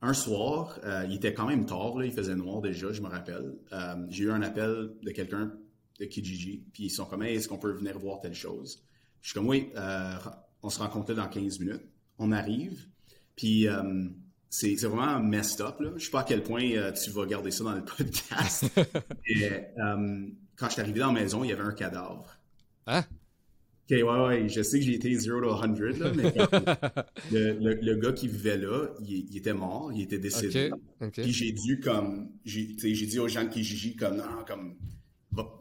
un 0.05 0.15
soir, 0.15 0.81
euh, 0.83 1.07
il 1.09 1.15
était 1.15 1.33
quand 1.33 1.47
même 1.47 1.65
tard, 1.65 2.03
il 2.03 2.11
faisait 2.11 2.35
noir 2.35 2.61
déjà, 2.61 2.93
je 2.93 3.01
me 3.01 3.07
rappelle. 3.07 3.55
Euh, 3.73 3.95
j'ai 4.09 4.25
eu 4.25 4.33
un 4.33 4.43
appel 4.43 4.91
de 5.01 5.11
quelqu'un 5.13 5.53
de 6.01 6.07
Kijiji, 6.07 6.65
puis 6.73 6.87
ils 6.87 6.91
sont 6.91 7.05
comme 7.05 7.23
est-ce 7.23 7.47
qu'on 7.47 7.59
peut 7.59 7.71
venir 7.71 7.97
voir 8.01 8.21
telle 8.21 8.35
chose? 8.35 8.83
Je 9.21 9.29
suis 9.29 9.35
comme 9.35 9.47
oui, 9.47 9.71
on 10.65 10.71
se 10.71 10.81
rencontrait 10.81 11.15
dans 11.15 11.29
15 11.29 11.61
minutes. 11.61 11.87
On 12.19 12.33
arrive, 12.33 12.89
puis 13.37 13.69
c'est, 14.51 14.75
vraiment 14.75 15.21
messed 15.21 15.61
up. 15.61 15.79
Là. 15.79 15.93
Je 15.95 16.05
sais 16.05 16.11
pas 16.11 16.23
à 16.23 16.25
quel 16.25 16.43
point 16.43 16.93
tu 17.01 17.11
vas 17.11 17.25
garder 17.25 17.53
ça 17.53 17.63
dans 17.63 17.75
le 17.75 17.85
podcast. 17.97 18.65
Et, 19.29 19.51
quand 20.57 20.67
je 20.67 20.73
suis 20.73 20.83
arrivé 20.83 20.99
dans 20.99 21.13
la 21.13 21.21
maison, 21.21 21.45
il 21.45 21.51
y 21.51 21.53
avait 21.53 21.63
un 21.63 21.73
cadavre. 21.73 22.37
Hein? 22.89 23.05
Ouais, 24.01 24.03
ouais, 24.03 24.49
je 24.49 24.63
sais 24.63 24.79
que 24.79 24.85
j'ai 24.87 24.95
été 24.95 25.15
0 25.15 25.43
to 25.43 25.57
100, 25.57 25.67
là, 25.99 26.13
mais 26.17 26.33
le, 27.31 27.75
le, 27.75 27.95
gars 27.97 28.13
qui 28.13 28.27
vivait 28.27 28.57
là, 28.57 28.89
il, 29.07 29.37
était 29.37 29.53
mort, 29.53 29.93
il 29.93 30.03
était 30.03 30.19
décédé. 30.19 30.71
Puis 31.13 31.33
j'ai 31.33 31.53
dû, 31.53 31.79
comme, 31.81 32.31
j'ai 32.45 32.65
dit 32.65 33.19
aux 33.19 33.29
gens 33.29 33.47
qui 33.47 33.63
Gigi, 33.63 33.95
comme, 33.95 34.17
non, 34.17 34.45
comme, 34.47 34.77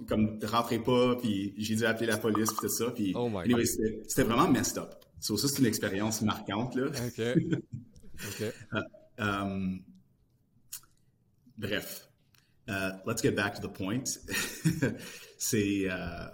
comme, 0.08 0.40
rentrez 0.44 0.80
pas, 0.80 1.16
puis 1.18 1.54
j'ai 1.58 1.76
dû 1.76 1.86
appeler 1.86 2.08
la 2.08 2.18
police, 2.18 2.52
puis 2.52 2.60
tout 2.62 2.70
ça. 2.70 2.92
Puis, 2.92 3.12
oh 3.16 3.30
c'était 3.66 4.24
vraiment 4.24 4.50
messed 4.50 4.78
up. 4.78 4.96
So, 5.20 5.38
ça, 5.38 5.48
c'est 5.48 5.60
une 5.60 5.68
expérience 5.68 6.22
marquante, 6.22 6.76
là. 6.76 6.88
OK. 6.88 7.22
OK. 8.28 8.42
Euh, 8.74 8.82
euh, 9.20 9.78
bref. 11.58 12.08
Uh, 12.68 12.92
let's 13.06 13.22
get 13.22 13.36
back 13.36 13.56
to 13.56 13.62
the 13.62 13.72
point. 13.72 14.04
c'est, 15.38 15.88
uh, 15.88 16.30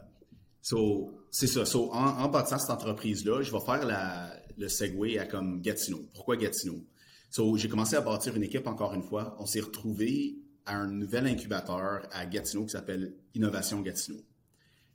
so, 0.62 1.16
c'est 1.31 1.47
ça. 1.47 1.63
en, 1.77 1.91
en, 1.91 2.29
bâtissant 2.29 2.59
cette 2.59 2.69
entreprise-là, 2.69 3.41
je 3.41 3.51
vais 3.51 3.59
faire 3.59 4.39
le 4.57 4.67
segue 4.67 5.17
à 5.17 5.25
comme 5.25 5.61
Gatineau. 5.61 6.09
Pourquoi 6.13 6.37
Gatineau? 6.37 6.85
So, 7.29 7.57
j'ai 7.57 7.67
commencé 7.67 7.95
à 7.95 8.01
bâtir 8.01 8.35
une 8.35 8.43
équipe 8.43 8.67
encore 8.67 8.93
une 8.93 9.03
fois. 9.03 9.35
On 9.39 9.45
s'est 9.45 9.59
retrouvé 9.59 10.37
à 10.65 10.75
un 10.75 10.87
nouvel 10.87 11.27
incubateur 11.27 12.07
à 12.11 12.25
Gatineau 12.25 12.65
qui 12.65 12.71
s'appelle 12.71 13.15
Innovation 13.33 13.81
Gatineau. 13.81 14.21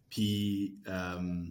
Puis 0.08 0.78
euh, 0.88 1.44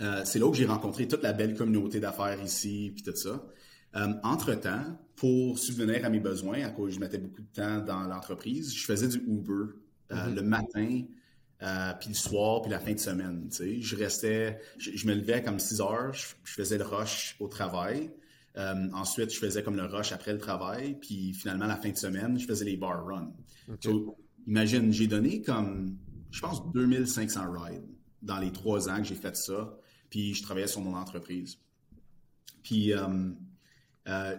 euh, 0.00 0.22
c'est 0.24 0.38
là 0.38 0.46
où 0.46 0.54
j'ai 0.54 0.66
rencontré 0.66 1.08
toute 1.08 1.22
la 1.22 1.32
belle 1.32 1.56
communauté 1.56 2.00
d'affaires 2.00 2.40
ici, 2.42 2.92
puis 2.94 3.02
tout 3.02 3.16
ça. 3.16 3.44
Euh, 3.96 4.12
entre-temps, 4.22 4.98
pour 5.16 5.58
subvenir 5.58 6.04
à 6.04 6.10
mes 6.10 6.20
besoins, 6.20 6.62
à 6.64 6.70
cause 6.70 6.94
je 6.94 7.00
mettais 7.00 7.18
beaucoup 7.18 7.42
de 7.42 7.52
temps 7.52 7.80
dans 7.80 8.02
l'entreprise, 8.02 8.74
je 8.74 8.84
faisais 8.84 9.08
du 9.08 9.18
Uber 9.18 9.72
mm-hmm. 10.10 10.34
le 10.34 10.42
matin 10.42 11.02
euh, 11.62 11.92
puis 11.98 12.10
le 12.10 12.14
soir, 12.14 12.62
puis 12.62 12.70
la 12.70 12.78
fin 12.78 12.92
de 12.92 12.98
semaine. 12.98 13.48
Tu 13.50 13.56
sais. 13.56 13.80
Je 13.80 13.96
restais, 13.96 14.60
je, 14.78 15.06
me 15.06 15.14
levais 15.14 15.42
comme 15.42 15.58
6 15.58 15.80
heures, 15.80 16.12
je, 16.12 16.26
faisais 16.44 16.78
le 16.78 16.84
rush 16.84 17.36
au 17.40 17.48
travail. 17.48 18.10
Euh, 18.56 18.88
ensuite, 18.92 19.32
je 19.32 19.38
faisais 19.38 19.62
comme 19.62 19.76
le 19.76 19.84
rush 19.84 20.12
après 20.12 20.32
le 20.32 20.38
travail. 20.38 20.98
Puis 21.00 21.32
finalement, 21.32 21.66
la 21.66 21.76
fin 21.76 21.90
de 21.90 21.96
semaine, 21.96 22.38
je 22.38 22.46
faisais 22.46 22.64
les 22.64 22.76
bar 22.76 23.04
runs. 23.04 23.32
imagine, 24.46 24.92
j'ai 24.92 25.06
donné 25.06 25.42
comme, 25.42 25.96
je 26.30 26.40
pense, 26.40 26.70
2500 26.72 27.52
rides 27.52 27.82
dans 28.22 28.38
les 28.38 28.52
trois 28.52 28.88
ans 28.88 28.98
que 28.98 29.04
j'ai 29.04 29.14
fait 29.14 29.36
ça. 29.36 29.76
Puis 30.10 30.34
je 30.34 30.42
travaillais 30.42 30.68
sur 30.68 30.80
mon 30.80 30.94
entreprise. 30.96 31.58
Puis 32.62 32.92
euh, 32.92 34.36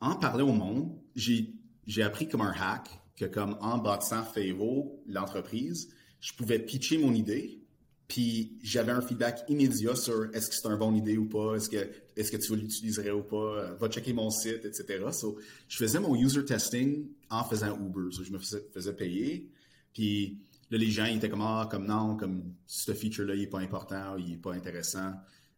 en 0.00 0.16
parler 0.16 0.42
au 0.42 0.52
monde, 0.52 0.98
j'ai 1.14 2.02
appris 2.02 2.28
comme 2.28 2.42
un 2.42 2.52
hack 2.52 2.88
que 3.16 3.24
comme 3.24 3.56
en 3.60 3.78
bâtissant 3.78 4.22
Favo, 4.22 5.02
l'entreprise, 5.06 5.88
je 6.20 6.32
pouvais 6.32 6.58
pitcher 6.58 6.98
mon 6.98 7.14
idée, 7.14 7.60
puis 8.08 8.58
j'avais 8.62 8.92
un 8.92 9.02
feedback 9.02 9.44
immédiat 9.48 9.94
sur 9.94 10.34
est-ce 10.34 10.48
que 10.48 10.54
c'est 10.54 10.66
une 10.66 10.76
bonne 10.76 10.96
idée 10.96 11.18
ou 11.18 11.26
pas, 11.26 11.54
est-ce 11.56 11.68
que, 11.68 11.90
est-ce 12.16 12.32
que 12.32 12.38
tu 12.38 12.56
l'utiliserais 12.56 13.10
ou 13.10 13.22
pas, 13.22 13.36
euh, 13.36 13.74
va 13.74 13.88
checker 13.88 14.14
mon 14.14 14.30
site, 14.30 14.64
etc. 14.64 15.04
So, 15.12 15.38
je 15.68 15.76
faisais 15.76 16.00
mon 16.00 16.16
user 16.16 16.44
testing 16.44 17.06
en 17.28 17.44
faisant 17.44 17.78
Uber. 17.78 18.10
je 18.10 18.32
me 18.32 18.38
faisais, 18.38 18.92
payer. 18.94 19.50
Puis 19.92 20.38
là, 20.70 20.78
les 20.78 20.90
gens 20.90 21.04
ils 21.04 21.18
étaient 21.18 21.28
comme, 21.28 21.42
ah, 21.42 21.68
comme 21.70 21.86
non, 21.86 22.16
comme 22.16 22.54
ce 22.66 22.92
feature-là, 22.92 23.34
il 23.34 23.40
n'est 23.40 23.46
pas 23.46 23.60
important, 23.60 24.16
il 24.16 24.30
n'est 24.30 24.36
pas 24.36 24.54
intéressant. 24.54 25.12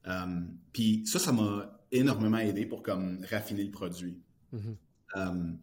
Um, 0.05 0.57
puis 0.73 1.03
ça, 1.07 1.19
ça 1.19 1.31
m'a 1.31 1.81
énormément 1.93 2.39
aidé 2.39 2.67
pour 2.67 2.83
comme 2.83 3.25
raffiner 3.31 3.65
le 3.65 3.71
produit. 3.71 4.19
Mm-hmm. 4.53 4.77
Um, 5.15 5.59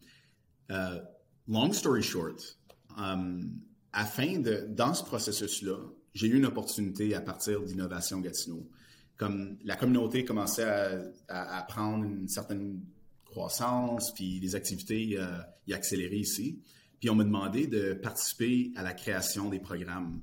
uh, 0.70 1.00
long 1.48 1.72
story 1.72 2.02
short, 2.02 2.56
um, 2.96 3.60
afin 3.92 4.38
de, 4.38 4.66
dans 4.68 4.94
ce 4.94 5.04
processus-là, 5.04 5.78
j'ai 6.14 6.26
eu 6.26 6.36
une 6.36 6.46
opportunité 6.46 7.14
à 7.14 7.20
partir 7.20 7.62
d'Innovation 7.62 8.20
Gatineau. 8.20 8.68
Comme 9.16 9.58
la 9.64 9.76
communauté 9.76 10.24
commençait 10.24 10.64
à, 11.28 11.62
prendre 11.68 12.04
une 12.04 12.28
certaine 12.28 12.80
croissance, 13.24 14.12
puis 14.14 14.40
les 14.40 14.54
activités 14.54 15.16
euh, 15.18 15.26
y 15.66 15.74
accéléraient 15.74 16.18
ici. 16.18 16.60
Puis 17.00 17.10
on 17.10 17.14
m'a 17.14 17.24
demandé 17.24 17.66
de 17.66 17.94
participer 17.94 18.72
à 18.76 18.82
la 18.82 18.92
création 18.92 19.48
des 19.48 19.60
programmes. 19.60 20.20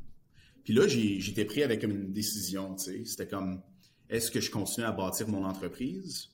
Puis 0.63 0.73
là, 0.73 0.87
j'étais 0.87 1.45
pris 1.45 1.63
avec 1.63 1.83
une 1.83 2.11
décision, 2.11 2.75
tu 2.75 2.85
sais. 2.85 3.05
C'était 3.05 3.27
comme, 3.27 3.61
est-ce 4.09 4.31
que 4.31 4.41
je 4.41 4.49
continue 4.49 4.85
à 4.85 4.91
bâtir 4.91 5.27
mon 5.27 5.45
entreprise 5.45 6.29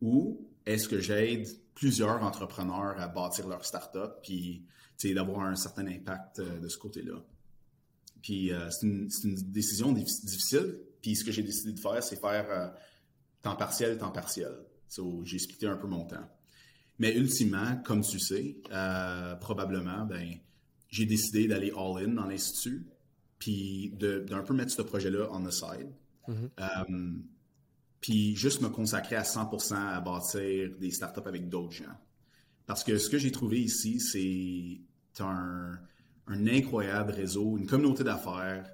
ou 0.00 0.46
est-ce 0.66 0.88
que 0.88 0.98
j'aide 0.98 1.46
plusieurs 1.80 2.22
entrepreneurs 2.22 3.00
à 3.00 3.08
bâtir 3.08 3.48
leur 3.48 3.64
start-up 3.64 4.18
puis 4.22 4.66
d'avoir 5.02 5.40
un 5.40 5.56
certain 5.56 5.86
impact 5.86 6.40
euh, 6.40 6.60
de 6.60 6.68
ce 6.68 6.76
côté-là? 6.76 7.16
Puis 8.22 8.52
euh, 8.52 8.68
c'est 8.70 8.86
une, 8.86 9.08
décision 9.50 9.92
difficile. 9.92 10.78
Puis 11.00 11.16
ce 11.16 11.24
que 11.24 11.32
j'ai 11.32 11.42
décidé 11.42 11.72
de 11.72 11.80
faire, 11.80 12.02
c'est 12.02 12.20
faire 12.20 12.46
euh, 12.50 12.68
temps 13.40 13.56
partiel, 13.56 13.96
temps 13.96 14.10
partiel. 14.10 14.52
So, 14.88 15.24
j'ai 15.24 15.38
splitté 15.38 15.66
un 15.66 15.76
peu 15.76 15.86
mon 15.86 16.04
temps. 16.04 16.28
Mais 16.98 17.16
ultimement, 17.16 17.76
comme 17.82 18.02
tu 18.02 18.18
sais, 18.18 18.56
euh, 18.70 19.34
probablement, 19.36 20.04
ben, 20.04 20.34
j'ai 20.90 21.06
décidé 21.06 21.48
d'aller 21.48 21.72
all-in 21.74 22.08
dans 22.08 22.26
l'Institut, 22.26 22.86
puis 23.38 23.94
d'un 23.98 24.42
peu 24.42 24.52
mettre 24.52 24.72
ce 24.72 24.82
projet-là 24.82 25.28
on 25.30 25.42
the 25.42 25.50
side. 25.50 25.90
Mm-hmm. 26.28 27.22
Puis 28.00 28.34
juste 28.34 28.62
me 28.62 28.68
consacrer 28.68 29.16
à 29.16 29.22
100% 29.22 29.74
à 29.74 30.00
bâtir 30.00 30.70
des 30.78 30.90
startups 30.90 31.26
avec 31.26 31.48
d'autres 31.48 31.72
gens. 31.72 31.96
Parce 32.66 32.84
que 32.84 32.98
ce 32.98 33.10
que 33.10 33.18
j'ai 33.18 33.32
trouvé 33.32 33.60
ici, 33.60 34.00
c'est 34.00 35.22
un, 35.22 35.78
incroyable 36.28 37.12
réseau, 37.12 37.58
une 37.58 37.66
communauté 37.66 38.04
d'affaires, 38.04 38.70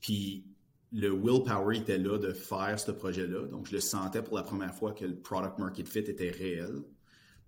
puis 0.00 0.44
le 0.92 1.10
willpower 1.10 1.78
était 1.78 1.98
là 1.98 2.18
de 2.18 2.32
faire 2.32 2.78
ce 2.78 2.90
projet-là. 2.90 3.46
Donc, 3.46 3.66
je 3.66 3.72
le 3.72 3.80
sentais 3.80 4.22
pour 4.22 4.36
la 4.36 4.42
première 4.42 4.74
fois 4.74 4.92
que 4.92 5.04
le 5.04 5.16
product 5.16 5.58
market 5.58 5.88
fit 5.88 5.98
était 6.00 6.30
réel. 6.30 6.82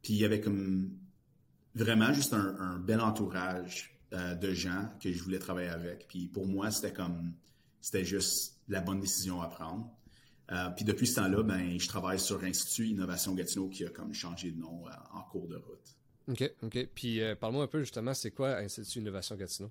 Puis, 0.02 0.14
il 0.14 0.20
y 0.20 0.24
avait 0.24 0.40
comme 0.40 0.90
vraiment 1.74 2.12
juste 2.12 2.32
un, 2.34 2.78
bel 2.78 3.00
entourage 3.00 4.00
euh, 4.12 4.34
de 4.34 4.52
gens 4.52 4.88
que 5.02 5.12
je 5.12 5.22
voulais 5.22 5.38
travailler 5.38 5.68
avec. 5.68 6.06
Puis, 6.08 6.26
pour 6.26 6.46
moi, 6.46 6.70
c'était 6.70 6.92
comme, 6.92 7.34
c'était 7.80 8.04
juste 8.04 8.60
la 8.68 8.80
bonne 8.80 9.00
décision 9.00 9.40
à 9.40 9.48
prendre. 9.48 9.90
Euh, 10.52 10.68
puis, 10.70 10.84
depuis 10.84 11.06
ce 11.06 11.16
temps-là, 11.16 11.42
ben, 11.42 11.78
je 11.78 11.88
travaille 11.88 12.18
sur 12.18 12.42
Institut 12.42 12.88
Innovation 12.88 13.34
Gatineau 13.34 13.68
qui 13.68 13.84
a 13.84 13.90
comme 13.90 14.12
changé 14.12 14.50
de 14.50 14.58
nom 14.58 14.86
euh, 14.86 14.90
en 15.12 15.22
cours 15.22 15.46
de 15.46 15.56
route. 15.56 15.96
OK, 16.28 16.52
OK. 16.62 16.88
Puis 16.94 17.20
euh, 17.20 17.34
parle-moi 17.34 17.64
un 17.64 17.68
peu 17.68 17.80
justement, 17.80 18.14
c'est 18.14 18.30
quoi 18.30 18.56
Institut 18.56 18.98
Innovation 18.98 19.36
Gatineau? 19.36 19.70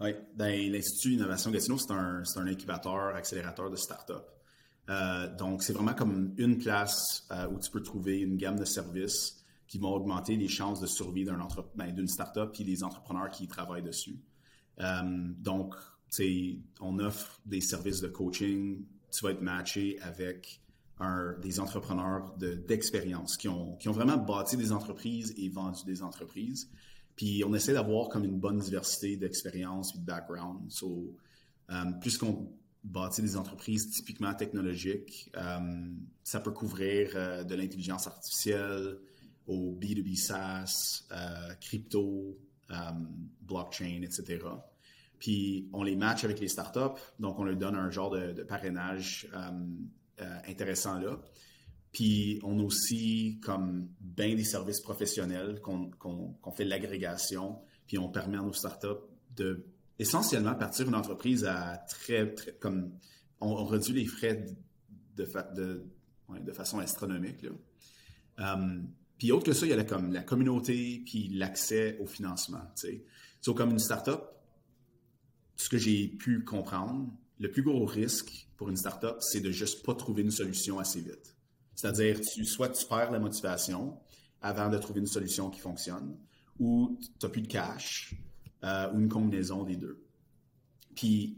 Oui, 0.00 0.14
ben, 0.34 0.72
l'Institut 0.72 1.14
Innovation 1.14 1.50
Gatineau, 1.50 1.78
c'est 1.78 1.92
un, 1.92 2.22
un, 2.36 2.46
incubateur, 2.46 3.14
accélérateur 3.14 3.70
de 3.70 3.76
start-up. 3.76 4.26
Donc, 5.38 5.62
c'est 5.62 5.72
vraiment 5.72 5.94
comme 5.94 6.34
une 6.36 6.58
place 6.58 7.28
où 7.52 7.60
tu 7.60 7.70
peux 7.70 7.80
trouver 7.80 8.18
une 8.18 8.36
gamme 8.36 8.58
de 8.58 8.64
services 8.64 9.44
qui 9.68 9.78
vont 9.78 9.92
augmenter 9.92 10.34
les 10.34 10.48
chances 10.48 10.80
de 10.80 10.88
survie 10.88 11.24
d'un 11.24 11.38
ben, 11.76 11.94
d'une 11.94 12.08
start-up 12.08 12.56
et 12.58 12.64
les 12.64 12.82
entrepreneurs 12.82 13.30
qui 13.30 13.44
y 13.44 13.46
travaillent 13.46 13.84
dessus. 13.84 14.18
donc, 14.78 15.76
on 16.80 16.98
offre 16.98 17.40
des 17.46 17.60
services 17.60 18.00
de 18.00 18.08
coaching. 18.08 18.84
Tu 19.10 19.24
vas 19.24 19.32
être 19.32 19.42
matché 19.42 19.98
avec 20.00 20.60
des 21.42 21.60
entrepreneurs 21.60 22.34
d'expérience 22.36 23.36
qui, 23.36 23.48
ont, 23.48 23.78
vraiment 23.86 24.18
bâti 24.18 24.56
des 24.56 24.70
entreprises 24.70 25.34
et 25.38 25.48
vendu 25.48 25.80
des 25.86 26.02
entreprises. 26.02 26.70
Puis 27.16 27.42
on 27.46 27.54
essaie 27.54 27.72
d'avoir 27.72 28.08
comme 28.08 28.24
une 28.24 28.38
bonne 28.38 28.58
diversité 28.58 29.16
d'expérience 29.16 29.94
et 29.94 29.98
de 29.98 30.04
background. 30.04 30.70
So, 30.70 31.14
euh, 31.70 31.84
puisqu'on 32.00 32.52
bâtit 32.84 33.22
des 33.22 33.36
entreprises 33.36 33.90
typiquement 33.90 34.34
technologiques, 34.34 35.30
euh, 35.36 35.58
ça 36.22 36.40
peut 36.40 36.52
couvrir 36.52 37.10
euh, 37.14 37.44
de 37.44 37.54
l'intelligence 37.54 38.06
artificielle 38.06 38.98
au 39.46 39.74
B2B 39.80 40.16
SaaS, 40.16 41.04
crypto, 41.60 42.38
blockchain, 43.42 44.02
etc. 44.02 44.38
Puis 45.20 45.68
on 45.72 45.84
les 45.84 45.94
match 45.94 46.24
avec 46.24 46.40
les 46.40 46.48
startups, 46.48 46.98
donc 47.20 47.38
on 47.38 47.44
leur 47.44 47.56
donne 47.56 47.76
un 47.76 47.90
genre 47.90 48.10
de, 48.10 48.42
parrainage 48.42 49.28
euh, 49.34 50.38
intéressant 50.48 50.98
là. 50.98 51.20
Puis 51.92 52.40
on 52.42 52.58
a 52.58 52.62
aussi 52.62 53.38
comme 53.42 53.88
bien 54.00 54.34
des 54.34 54.44
services 54.44 54.80
professionnels 54.80 55.60
qu'on 55.60 56.52
fait 56.56 56.64
l'agrégation, 56.64 57.58
puis 57.86 57.98
on 57.98 58.08
permet 58.08 58.38
à 58.38 58.42
nos 58.42 58.52
startups 58.52 59.06
de 59.36 59.66
essentiellement 59.98 60.54
partir 60.54 60.88
une 60.88 60.94
entreprise 60.94 61.44
à 61.44 61.84
très, 61.88 62.34
comme 62.58 62.92
on, 63.40 63.64
réduit 63.64 63.92
les 63.92 64.06
frais 64.06 64.46
de, 65.16 65.24
façon 66.52 66.78
astronomique. 66.78 67.44
Um, 68.38 68.88
puis 69.18 69.32
autre 69.32 69.44
que 69.44 69.52
ça, 69.52 69.66
il 69.66 69.68
y 69.68 69.72
a 69.72 69.76
la, 69.76 70.22
communauté 70.22 71.02
puis 71.04 71.28
l'accès 71.28 71.98
au 72.00 72.06
financement. 72.06 72.62
Tu 72.80 73.04
sais. 73.42 73.52
comme 73.52 73.70
une 73.70 73.78
startup, 73.78 74.22
ce 75.60 75.68
que 75.68 75.76
j'ai 75.76 76.08
pu 76.08 76.42
comprendre, 76.42 77.12
le 77.38 77.50
plus 77.50 77.62
gros 77.62 77.84
risque 77.84 78.48
pour 78.56 78.70
une 78.70 78.76
startup, 78.76 79.16
c'est 79.20 79.40
de 79.40 79.50
juste 79.50 79.84
pas 79.84 79.94
trouver 79.94 80.22
une 80.22 80.30
solution 80.30 80.78
assez 80.78 81.00
vite. 81.02 81.36
C'est-à-dire, 81.74 82.18
soit 82.44 82.70
tu 82.70 82.86
perds 82.86 83.10
la 83.10 83.18
motivation 83.18 83.98
avant 84.40 84.70
de 84.70 84.78
trouver 84.78 85.00
une 85.00 85.06
solution 85.06 85.50
qui 85.50 85.60
fonctionne, 85.60 86.16
ou 86.58 86.98
tu 86.98 87.10
n'as 87.22 87.28
plus 87.28 87.42
de 87.42 87.46
cash, 87.46 88.14
euh, 88.64 88.90
ou 88.92 89.00
une 89.00 89.10
combinaison 89.10 89.64
des 89.64 89.76
deux. 89.76 90.02
Puis, 90.94 91.36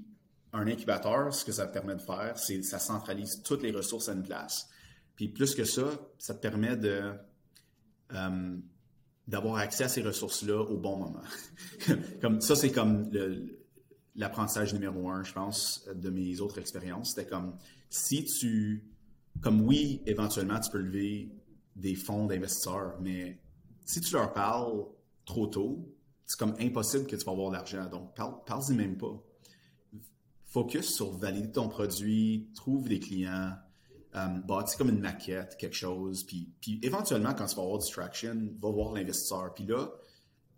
un 0.52 0.68
incubateur, 0.68 1.35
ce 1.35 1.44
que 1.44 1.50
ça 1.52 1.66
te 1.66 1.72
permet 1.72 1.96
de 1.96 2.02
faire, 2.02 2.38
c'est 2.38 2.62
ça 2.62 2.78
centralise 2.78 3.42
toutes 3.42 3.62
les 3.62 3.72
ressources 3.72 4.08
à 4.08 4.12
une 4.12 4.22
place. 4.22 4.68
Puis, 5.16 5.28
plus 5.28 5.56
que 5.56 5.64
ça, 5.64 5.90
ça 6.18 6.35
te 6.35 6.40
permet 6.40 6.76
de 6.76 7.12
euh, 8.12 8.56
d'avoir 9.26 9.56
accès 9.56 9.85
à 9.85 9.88
ces 9.88 10.02
ressources-là 10.02 10.61
au 10.62 10.76
bon 10.76 10.98
moment. 10.98 11.22
comme 12.20 12.40
ça, 12.40 12.54
c'est 12.54 12.70
comme 12.70 13.11
le, 13.11 13.62
l'apprentissage 14.14 14.75
numéro 14.75 15.09
un, 15.09 15.22
je 15.22 15.33
pense, 15.33 15.88
de 15.94 16.11
mes 16.11 16.40
autres 16.40 16.59
expériences. 16.59 17.14
C'était 17.14 17.29
comme 17.29 17.57
si 17.88 18.25
tu, 18.25 18.90
comme 19.40 19.62
oui, 19.62 20.03
éventuellement, 20.07 20.61
tu 20.61 20.70
peux 20.70 20.81
lever 20.81 21.33
des 21.77 21.94
fonds 21.94 22.27
d'investisseurs, 22.27 22.98
mais 23.01 23.40
si 23.85 24.01
tu 24.01 24.12
leur 24.14 24.33
parles 24.33 24.85
trop 25.25 25.46
tôt, 25.46 25.88
c'est 26.27 26.38
comme 26.38 26.55
impossible 26.61 27.07
que 27.07 27.16
tu 27.16 27.25
vas 27.25 27.33
avoir 27.33 27.51
de 27.51 27.57
l'argent. 27.57 27.87
Donc, 27.87 28.14
parle, 28.14 28.62
y 28.68 28.75
même 28.75 28.96
pas. 28.96 29.22
Focus 30.46 30.94
sur 30.94 31.12
valider 31.12 31.53
ton 31.53 31.68
produit, 31.68 32.51
trouve 32.55 32.88
des 32.88 33.01
clients, 33.01 33.55
euh, 34.14 34.29
bâtis 34.46 34.77
comme 34.77 34.90
une 34.90 35.01
maquette, 35.01 35.57
quelque 35.57 35.77
chose, 35.77 36.25
puis, 36.25 36.53
puis 36.61 36.79
éventuellement, 36.83 37.33
quand 37.33 37.46
tu 37.46 37.57
vas 37.57 37.62
avoir 37.62 37.79
distraction, 37.79 38.37
va 38.61 38.70
voir 38.70 38.92
l'investisseur. 38.92 39.55
Puis 39.55 39.64
là, 39.64 39.90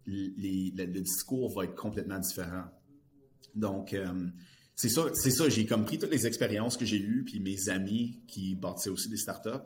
le 0.06 1.00
discours 1.00 1.54
va 1.54 1.64
être 1.64 1.76
complètement 1.76 2.18
différent. 2.18 2.64
Donc, 3.54 3.94
euh, 3.94 4.28
c'est 4.76 4.88
ça, 4.88 5.08
c'est 5.14 5.30
ça. 5.30 5.48
J'ai 5.48 5.66
comme 5.66 5.84
pris 5.84 5.98
toutes 5.98 6.10
les 6.10 6.26
expériences 6.26 6.76
que 6.76 6.84
j'ai 6.84 7.00
eues, 7.00 7.24
puis 7.24 7.40
mes 7.40 7.68
amis 7.68 8.20
qui 8.26 8.54
bâtissaient 8.54 8.90
aussi 8.90 9.08
des 9.08 9.16
startups. 9.16 9.64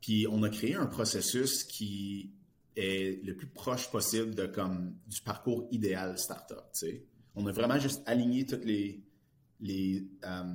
Puis 0.00 0.26
on 0.30 0.42
a 0.42 0.48
créé 0.48 0.74
un 0.74 0.86
processus 0.86 1.64
qui 1.64 2.32
est 2.76 3.24
le 3.24 3.34
plus 3.34 3.46
proche 3.46 3.90
possible 3.90 4.34
de 4.34 4.46
comme 4.46 4.94
du 5.06 5.20
parcours 5.22 5.66
idéal 5.70 6.18
startup. 6.18 6.64
Tu 6.78 7.02
On 7.34 7.46
a 7.46 7.52
vraiment 7.52 7.78
juste 7.78 8.02
aligné 8.06 8.44
toutes 8.44 8.64
les, 8.64 9.02
les, 9.60 10.06
euh, 10.24 10.54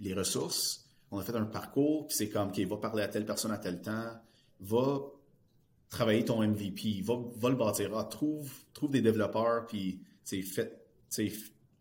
les 0.00 0.14
ressources. 0.14 0.88
On 1.10 1.18
a 1.18 1.22
fait 1.22 1.34
un 1.34 1.44
parcours, 1.44 2.06
puis 2.06 2.16
c'est 2.16 2.28
comme, 2.28 2.48
OK, 2.48 2.58
va 2.60 2.76
parler 2.76 3.02
à 3.02 3.08
telle 3.08 3.24
personne 3.24 3.50
à 3.50 3.58
tel 3.58 3.80
temps, 3.80 4.12
va 4.60 5.00
travailler 5.88 6.24
ton 6.24 6.46
MVP, 6.46 7.00
va, 7.02 7.14
va 7.36 7.48
le 7.50 7.56
bâtir, 7.56 7.96
ah, 7.96 8.04
trouve, 8.04 8.50
trouve 8.74 8.90
des 8.90 9.00
développeurs, 9.00 9.66
puis 9.66 10.00
fait, 10.24 10.86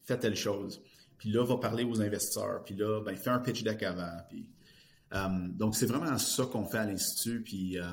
fais 0.07 0.17
telle 0.17 0.35
chose. 0.35 0.81
Puis 1.17 1.31
là, 1.31 1.43
va 1.43 1.57
parler 1.57 1.83
aux 1.83 2.01
investisseurs. 2.01 2.63
Puis 2.63 2.75
là, 2.75 3.01
ben, 3.01 3.15
fais 3.15 3.29
un 3.29 3.39
pitch 3.39 3.63
deck 3.63 3.83
avant. 3.83 4.17
Puis, 4.29 4.49
euh, 5.13 5.27
donc, 5.49 5.75
c'est 5.75 5.85
vraiment 5.85 6.17
ça 6.17 6.45
qu'on 6.45 6.65
fait 6.65 6.77
à 6.77 6.85
l'Institut. 6.85 7.43
Puis 7.43 7.77
euh, 7.77 7.83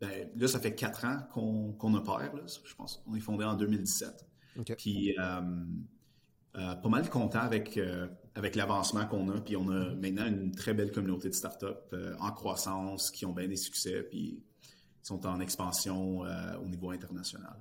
ben, 0.00 0.28
là, 0.36 0.48
ça 0.48 0.60
fait 0.60 0.74
quatre 0.74 1.04
ans 1.04 1.18
qu'on 1.32 1.72
qu'on 1.72 1.94
opère. 1.94 2.34
Là, 2.34 2.42
je 2.46 2.74
pense 2.74 3.02
qu'on 3.04 3.14
est 3.14 3.20
fondé 3.20 3.44
en 3.44 3.54
2017. 3.54 4.26
Puis 4.78 5.16
euh, 5.18 5.40
pas 6.52 6.88
mal 6.88 7.10
content 7.10 7.40
avec, 7.40 7.78
avec 8.34 8.54
l'avancement 8.54 9.06
qu'on 9.06 9.28
a. 9.30 9.40
Puis 9.40 9.56
on 9.56 9.68
a 9.70 9.94
maintenant 9.94 10.26
une 10.26 10.52
très 10.52 10.72
belle 10.72 10.92
communauté 10.92 11.28
de 11.28 11.34
startups 11.34 11.96
en 12.20 12.30
croissance 12.30 13.10
qui 13.10 13.26
ont 13.26 13.32
bien 13.32 13.48
des 13.48 13.56
succès. 13.56 14.02
Puis 14.02 14.42
sont 15.02 15.26
en 15.26 15.38
expansion 15.40 16.20
au 16.20 16.66
niveau 16.66 16.90
international. 16.90 17.56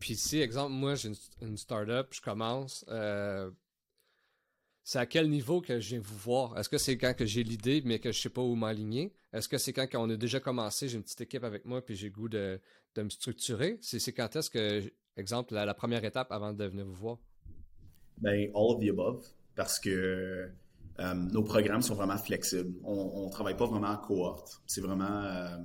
Puis 0.00 0.16
si, 0.16 0.40
exemple, 0.40 0.72
moi, 0.72 0.94
j'ai 0.94 1.12
une, 1.40 1.56
startup, 1.56 2.08
je 2.12 2.20
commence, 2.20 2.84
c'est 4.84 4.98
à 4.98 5.06
quel 5.06 5.30
niveau 5.30 5.60
que 5.60 5.78
je 5.78 5.90
viens 5.90 6.00
vous 6.00 6.16
voir? 6.16 6.58
Est-ce 6.58 6.68
que 6.68 6.78
c'est 6.78 6.98
quand 6.98 7.14
que 7.14 7.24
j'ai 7.24 7.44
l'idée, 7.44 7.82
mais 7.84 7.98
que 7.98 8.10
je 8.10 8.20
sais 8.20 8.28
pas 8.28 8.42
où 8.42 8.54
m'aligner? 8.56 9.12
Est-ce 9.32 9.48
que 9.48 9.58
c'est 9.58 9.72
quand 9.72 9.86
on 9.94 10.10
a 10.10 10.16
déjà 10.16 10.40
commencé, 10.40 10.88
j'ai 10.88 10.96
une 10.96 11.04
petite 11.04 11.20
équipe 11.20 11.44
avec 11.44 11.64
moi, 11.64 11.84
puis 11.84 11.94
j'ai 11.94 12.08
le 12.08 12.12
goût 12.12 12.28
de, 12.28 12.60
me 12.96 13.08
structurer? 13.08 13.78
C'est 13.80 14.12
quand 14.12 14.34
est-ce 14.34 14.50
que, 14.50 14.92
exemple, 15.16 15.54
la, 15.54 15.74
première 15.74 16.04
étape 16.04 16.32
avant 16.32 16.52
de 16.52 16.64
venir 16.64 16.84
vous 16.84 16.94
voir? 16.94 17.18
Ben, 18.18 18.50
all 18.54 18.74
of 18.74 18.80
the 18.80 18.88
above, 18.88 19.24
parce 19.54 19.78
que 19.78 20.50
euh, 20.98 21.14
nos 21.14 21.44
programmes 21.44 21.82
sont 21.82 21.94
vraiment 21.94 22.18
flexibles. 22.18 22.74
On 22.82 23.26
ne 23.26 23.30
travaille 23.30 23.56
pas 23.56 23.66
vraiment 23.66 23.88
en 23.90 23.96
cohorte. 23.96 24.60
C'est 24.66 24.80
vraiment 24.80 25.22
euh, 25.24 25.56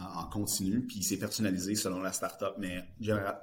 en, 0.00 0.24
continu, 0.24 0.86
puis 0.86 1.02
c'est 1.02 1.18
personnalisé 1.18 1.74
selon 1.74 2.00
la 2.00 2.12
startup, 2.12 2.54
mais 2.58 2.84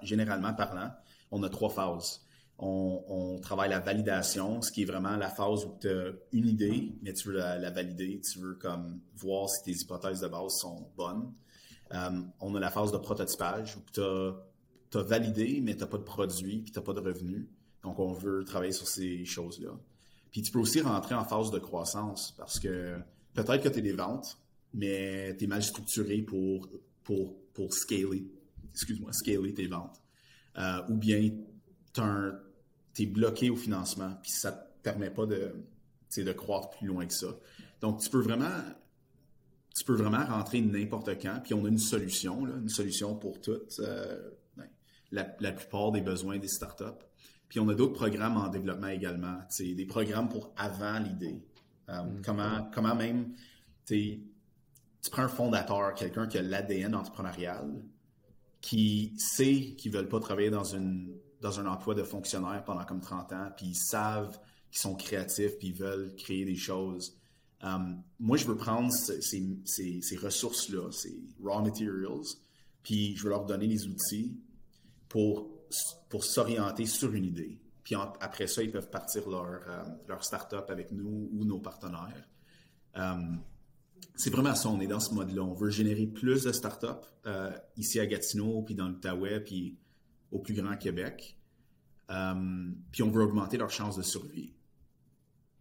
généralement 0.02 0.54
parlant, 0.54 0.91
on 1.32 1.43
a 1.43 1.50
trois 1.50 1.70
phases 1.70 2.22
on, 2.60 3.39
travaille 3.41 3.70
la 3.70 3.80
validation, 3.80 4.62
ce 4.62 4.72
qui 4.72 4.82
est 4.82 4.86
vraiment 4.86 5.15
la 5.15 5.30
phase 5.30 5.65
où 5.65 5.78
tu 5.80 5.89
as 5.89 6.12
une 6.32 6.48
idée, 6.48 6.96
mais 7.02 7.13
tu 7.13 7.30
veux 7.30 7.36
la, 7.36 7.70
valider, 7.70 8.20
tu 8.22 8.39
veux 8.39 8.56
comme 8.56 9.00
voir 9.15 9.48
si 9.50 9.63
tes 9.63 9.80
hypothèses 9.80 10.22
de 10.22 10.28
base 10.28 10.54
sont 10.60 10.89
bonnes. 10.96 11.32
Euh, 11.93 12.22
on 12.41 12.56
a 12.56 12.60
la 12.60 12.72
phase 12.72 12.91
de 12.91 12.98
prototypage 12.98 13.78
où 13.78 13.82
tu 13.93 14.02
as, 14.02 15.04
validé, 15.04 15.62
mais 15.62 15.76
tu 15.76 15.82
n'as 15.82 15.88
pas 15.88 15.98
de 15.98 16.04
produit, 16.04 16.62
puis 16.63 16.72
tu 16.72 16.80
n'as 16.80 16.84
pas 16.84 16.93
de 16.93 17.00
revenus. 17.00 17.48
Donc, 17.84 18.00
on 18.00 18.13
veut 18.13 18.43
travailler 18.43 18.72
sur 18.72 18.88
ces 18.88 19.24
choses-là. 19.26 19.70
Puis 20.32 20.41
tu 20.41 20.52
peux 20.52 20.60
aussi 20.60 20.82
rentrer 20.82 21.13
en 21.13 21.24
phase 21.24 21.52
de 21.52 21.60
croissance 21.60 22.34
parce 22.36 22.60
que 22.60 22.98
peut-être 23.34 23.63
que 23.63 23.70
tu 23.70 23.78
as 23.78 23.82
des 23.82 23.93
ventes, 23.93 24.39
mais 24.73 25.36
tu 25.38 25.45
es 25.45 25.47
mal 25.47 25.63
structuré 25.63 26.21
pour, 26.21 26.69
pour, 27.03 27.36
pour 27.53 27.73
scaler, 27.73 28.27
excuse-moi, 28.73 29.12
scaler 29.13 29.53
tes 29.53 29.67
ventes. 29.67 30.01
Euh, 30.58 30.82
ou 30.89 30.95
bien 30.95 31.30
tu 31.93 33.03
es 33.03 33.06
bloqué 33.06 33.49
au 33.49 33.56
financement, 33.56 34.17
puis 34.21 34.32
ça 34.32 34.51
ne 34.51 34.56
te 34.56 34.84
permet 34.84 35.10
pas 35.10 35.25
de, 35.25 35.53
de 36.15 36.32
croître 36.34 36.71
plus 36.71 36.88
loin 36.88 37.06
que 37.06 37.13
ça. 37.13 37.27
Donc, 37.82 38.01
tu 38.01 38.10
peux 38.10 38.21
vraiment, 38.21 38.63
tu 39.75 39.84
peux 39.84 39.95
vraiment 39.95 40.25
rentrer 40.25 40.62
n'importe 40.62 41.10
quand, 41.21 41.39
puis 41.43 41.53
on 41.53 41.65
a 41.65 41.69
une 41.69 41.77
solution, 41.77 42.47
une 42.47 42.69
solution 42.69 43.15
pour 43.15 43.39
toutes, 43.39 43.80
euh, 43.80 44.32
ben, 44.56 44.67
la, 45.12 45.51
plupart 45.51 45.91
des 45.91 46.01
besoins 46.01 46.39
des 46.39 46.47
startups. 46.47 47.03
Puis 47.49 47.60
on 47.60 47.69
a 47.69 47.75
d'autres 47.75 47.93
programmes 47.93 48.38
en 48.38 48.49
développement 48.49 48.89
également, 48.89 49.38
des 49.60 49.86
programmes 49.86 50.27
pour 50.27 50.53
avant 50.58 50.99
l'idée. 50.99 51.41
Euh, 51.89 51.93
mm-hmm. 51.93 52.21
comment, 52.25 52.71
comment 52.73 52.95
même, 52.95 53.34
tu 55.08 55.12
prends 55.12 55.24
un 55.24 55.30
fondateur, 55.30 55.93
quelqu'un 55.93 56.28
qui 56.28 56.38
a 56.38 56.41
l'ADN 56.41 56.93
entrepreneurial, 56.93 57.82
qui 58.60 59.13
sait 59.17 59.74
qu'ils 59.78 59.93
ne 59.93 59.98
veulent 59.98 60.10
pas 60.10 60.20
travailler 60.20 60.50
dans 60.50 60.65
une 60.65 61.15
dans 61.39 61.60
un 61.60 61.65
emploi 61.67 61.93
de 61.93 62.04
fonctionnaire 62.04 62.63
pendant 62.65 62.84
comme 62.84 63.00
30 63.00 63.32
ans, 63.32 63.50
puis 63.56 63.67
ils 63.67 63.76
savent 63.76 64.38
qu'ils 64.72 64.82
sont 64.82 64.96
créatifs, 64.96 65.58
puis 65.60 65.67
ils 65.67 65.76
veulent 65.76 66.13
créer 66.15 66.43
des 66.43 66.56
choses. 66.56 67.15
Um, 67.62 68.02
moi, 68.20 68.38
je 68.38 68.46
veux 68.48 68.58
prendre 68.58 68.91
ces, 68.91 69.22
ces, 69.22 70.17
ressources-là, 70.17 70.91
ces 70.91 71.24
raw 71.41 71.62
materials, 71.62 72.26
puis 72.82 73.15
je 73.15 73.24
veux 73.24 73.30
leur 73.30 73.46
donner 73.46 73.67
les 73.67 73.88
outils 73.88 74.36
pour, 75.08 75.48
pour 76.10 76.26
s'orienter 76.26 76.88
sur 76.88 77.13
une 77.13 77.26
idée. 77.26 77.62
Puis 77.84 77.96
après 78.20 78.48
ça, 78.48 78.62
ils 78.63 78.72
peuvent 78.72 78.89
partir 78.89 79.30
leur, 79.30 79.46
euh, 79.46 79.84
leur 80.08 80.24
start-up 80.24 80.70
avec 80.70 80.91
nous 80.91 81.30
ou 81.32 81.46
nos 81.46 81.60
partenaires. 81.60 82.28
Um, 82.96 83.39
c'est 84.17 84.32
vraiment 84.32 84.56
ça, 84.56 84.69
on 84.69 84.82
est 84.82 84.88
dans 84.88 84.99
ce 84.99 85.13
mode-là. 85.13 85.43
On 85.43 85.53
veut 85.53 85.69
générer 85.69 86.08
plus 86.08 86.43
de 86.43 86.51
start-up 86.51 87.06
euh, 87.25 87.51
ici 87.77 87.99
à 87.99 88.06
Gatineau, 88.08 88.63
puis 88.63 88.75
dans 88.75 88.89
l'Outaouais, 88.89 89.39
puis 89.39 89.77
au 90.32 90.39
plus 90.39 90.53
grand 90.53 90.75
Québec. 90.75 91.38
Euh, 92.10 92.69
puis 92.91 93.03
on 93.03 93.12
veut 93.12 93.23
augmenter 93.23 93.58
leurs 93.58 93.69
chances 93.69 93.95
de 93.95 94.01
survie. 94.01 94.53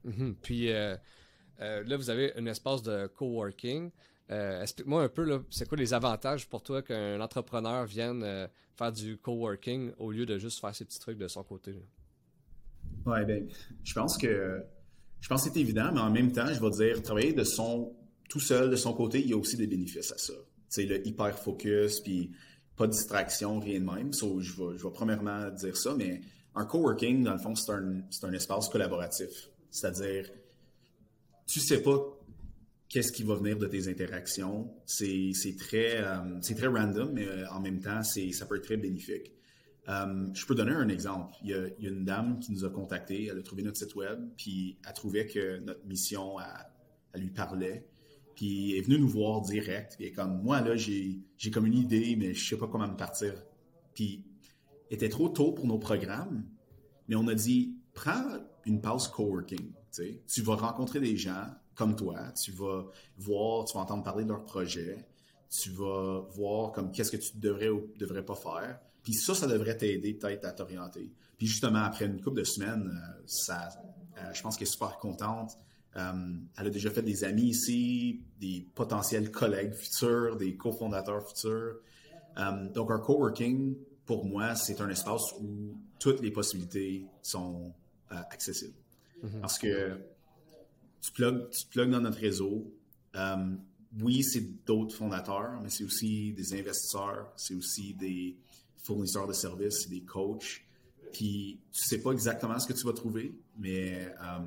Mhm. 0.04 0.36
Puis 0.40 0.72
euh, 0.72 0.96
euh, 1.60 1.82
là, 1.84 1.96
vous 1.96 2.10
avez 2.10 2.34
un 2.36 2.46
espace 2.46 2.82
de 2.82 3.06
coworking. 3.06 3.90
Explique-moi 4.28 5.04
un 5.04 5.08
peu, 5.08 5.44
c'est 5.50 5.68
quoi 5.68 5.78
les 5.78 5.94
avantages 5.94 6.48
pour 6.48 6.62
toi 6.62 6.82
qu'un 6.82 7.20
entrepreneur 7.20 7.84
vienne 7.86 8.48
faire 8.74 8.90
du 8.90 9.18
coworking 9.18 9.92
au 9.98 10.10
lieu 10.10 10.26
de 10.26 10.36
juste 10.36 10.60
faire 10.60 10.74
ses 10.74 10.84
petits 10.84 10.98
trucs 10.98 11.18
de 11.18 11.28
son 11.28 11.44
côté? 11.44 11.80
Oui, 13.04 13.24
ben, 13.24 13.46
je 13.84 13.94
pense 13.94 14.18
que 14.18 14.64
je 15.20 15.28
pense 15.28 15.44
que 15.44 15.50
c'est 15.52 15.60
évident, 15.60 15.92
mais 15.92 16.00
en 16.00 16.10
même 16.10 16.32
temps, 16.32 16.52
je 16.52 16.60
vais 16.60 16.70
dire, 16.70 17.02
travailler 17.02 17.32
de 17.34 17.44
son 17.44 17.94
tout 18.28 18.40
seul, 18.40 18.70
de 18.70 18.76
son 18.76 18.92
côté, 18.92 19.20
il 19.20 19.28
y 19.28 19.32
a 19.32 19.36
aussi 19.36 19.56
des 19.56 19.66
bénéfices 19.66 20.12
à 20.12 20.18
ça. 20.18 20.34
C'est 20.68 20.84
le 20.84 21.06
hyper 21.06 21.38
focus, 21.38 22.00
puis 22.00 22.32
pas 22.76 22.86
de 22.86 22.92
distraction, 22.92 23.58
rien 23.58 23.80
de 23.80 23.84
même. 23.84 24.12
je, 24.12 24.26
vais, 24.26 24.78
je 24.78 24.82
vais 24.82 24.92
premièrement 24.92 25.50
dire 25.50 25.76
ça, 25.76 25.94
mais 25.96 26.20
un 26.54 26.64
coworking, 26.64 27.22
dans 27.22 27.32
le 27.32 27.38
fond, 27.38 27.54
c'est 27.54 27.72
un, 27.72 28.02
un, 28.22 28.32
espace 28.32 28.68
collaboratif. 28.68 29.50
C'est-à-dire, 29.70 30.30
tu 31.46 31.60
sais 31.60 31.82
pas 31.82 32.16
qu'est-ce 32.88 33.12
qui 33.12 33.22
va 33.22 33.34
venir 33.34 33.58
de 33.58 33.66
tes 33.66 33.88
interactions. 33.88 34.72
C'est 34.86 35.32
très, 35.58 36.02
euh, 36.02 36.40
c'est 36.40 36.54
très 36.54 36.68
random, 36.68 37.10
mais 37.12 37.26
euh, 37.26 37.48
en 37.50 37.60
même 37.60 37.80
temps, 37.80 38.02
ça 38.02 38.46
peut 38.46 38.56
être 38.56 38.64
très 38.64 38.76
bénéfique. 38.76 39.32
Euh, 39.88 40.26
je 40.34 40.44
peux 40.46 40.54
donner 40.54 40.72
un 40.72 40.88
exemple. 40.88 41.36
Il 41.42 41.50
y, 41.50 41.54
a, 41.54 41.68
il 41.78 41.84
y, 41.84 41.86
a, 41.86 41.90
une 41.90 42.04
dame 42.04 42.40
qui 42.40 42.52
nous 42.52 42.64
a 42.64 42.70
contactés, 42.70 43.28
elle 43.30 43.38
a 43.38 43.42
trouvé 43.42 43.62
notre 43.62 43.78
site 43.78 43.94
web, 43.94 44.18
puis 44.36 44.78
elle 44.86 44.92
trouvait 44.94 45.26
que 45.26 45.58
notre 45.58 45.84
mission, 45.86 46.36
elle, 47.12 47.20
lui 47.20 47.30
parlait. 47.30 47.86
Puis 48.36 48.72
elle 48.72 48.78
est 48.78 48.82
venue 48.82 49.00
nous 49.00 49.08
voir 49.08 49.40
direct. 49.40 49.96
Puis 49.98 50.12
comme, 50.12 50.42
moi, 50.42 50.60
là, 50.60 50.76
j'ai 50.76 51.24
comme 51.52 51.66
une 51.66 51.74
idée, 51.74 52.14
mais 52.16 52.34
je 52.34 52.48
sais 52.48 52.56
pas 52.56 52.68
comment 52.68 52.86
me 52.86 52.96
partir. 52.96 53.34
Puis 53.94 54.24
était 54.90 55.08
trop 55.08 55.28
tôt 55.28 55.52
pour 55.52 55.66
nos 55.66 55.78
programmes, 55.78 56.44
mais 57.08 57.16
on 57.16 57.26
a 57.26 57.34
dit, 57.34 57.74
prends 57.92 58.38
une 58.64 58.80
pause 58.80 59.08
coworking. 59.08 59.72
Tu 60.28 60.42
vas 60.42 60.54
rencontrer 60.54 61.00
des 61.00 61.16
gens 61.16 61.46
comme 61.74 61.96
toi, 61.96 62.32
tu 62.32 62.52
vas 62.52 62.84
voir, 63.16 63.64
tu 63.64 63.74
vas 63.74 63.80
entendre 63.80 64.02
parler 64.02 64.24
de 64.24 64.28
leurs 64.28 64.44
projets, 64.44 65.06
tu 65.50 65.70
vas 65.70 66.20
voir 66.34 66.72
comme 66.72 66.90
qu'est-ce 66.90 67.10
que 67.10 67.16
tu 67.16 67.38
devrais 67.38 67.68
ou 67.68 67.90
devrais 67.98 68.24
pas 68.24 68.34
faire. 68.34 68.78
Puis 69.02 69.14
ça, 69.14 69.34
ça 69.34 69.46
devrait 69.46 69.76
t'aider 69.76 70.14
peut-être 70.14 70.44
à 70.44 70.52
t'orienter. 70.52 71.12
Puis 71.38 71.46
justement, 71.46 71.80
après 71.80 72.06
une 72.06 72.20
couple 72.20 72.38
de 72.38 72.44
semaines, 72.44 72.90
euh, 72.90 73.22
ça, 73.26 73.68
euh, 74.18 74.32
je 74.32 74.42
pense 74.42 74.56
qu'elle 74.56 74.66
est 74.66 74.70
super 74.70 74.98
contente. 74.98 75.58
Euh, 75.96 76.12
elle 76.58 76.66
a 76.66 76.70
déjà 76.70 76.90
fait 76.90 77.02
des 77.02 77.24
amis 77.24 77.48
ici, 77.48 78.20
des 78.38 78.66
potentiels 78.74 79.30
collègues 79.30 79.72
futurs, 79.72 80.36
des 80.36 80.56
cofondateurs 80.56 81.26
futurs. 81.26 81.80
donc 82.74 82.90
un 82.90 82.98
coworking, 82.98 83.76
pour 84.06 84.24
moi, 84.24 84.54
c'est 84.54 84.80
un 84.80 84.88
espace 84.88 85.32
où 85.40 85.76
toutes 85.98 86.20
les 86.20 86.30
possibilités 86.30 87.06
sont 87.22 87.72
euh, 88.12 88.16
accessibles. 88.30 88.76
Mhm. 89.22 89.40
Parce 89.40 89.58
que 89.58 89.98
tu 91.00 91.12
plugues, 91.12 91.48
tu 91.50 91.86
dans 91.90 92.00
notre 92.00 92.18
réseau. 92.18 92.72
Euh, 93.16 93.56
oui, 94.00 94.22
c'est 94.22 94.64
d'autres 94.64 94.94
fondateurs, 94.94 95.60
mais 95.62 95.70
c'est 95.70 95.84
aussi 95.84 96.32
des 96.32 96.54
investisseurs, 96.54 97.32
c'est 97.36 97.54
aussi 97.54 97.94
des 97.94 98.36
fournisseurs 98.76 99.26
de 99.26 99.32
services, 99.32 99.88
des 99.88 100.02
coachs. 100.02 100.62
Puis 101.12 101.60
tu 101.72 101.82
sais 101.82 102.00
pas 102.00 102.12
exactement 102.12 102.58
ce 102.58 102.66
que 102.66 102.74
tu 102.74 102.84
vas 102.86 102.92
trouver, 102.92 103.34
mais 103.58 104.06
euh, 104.22 104.38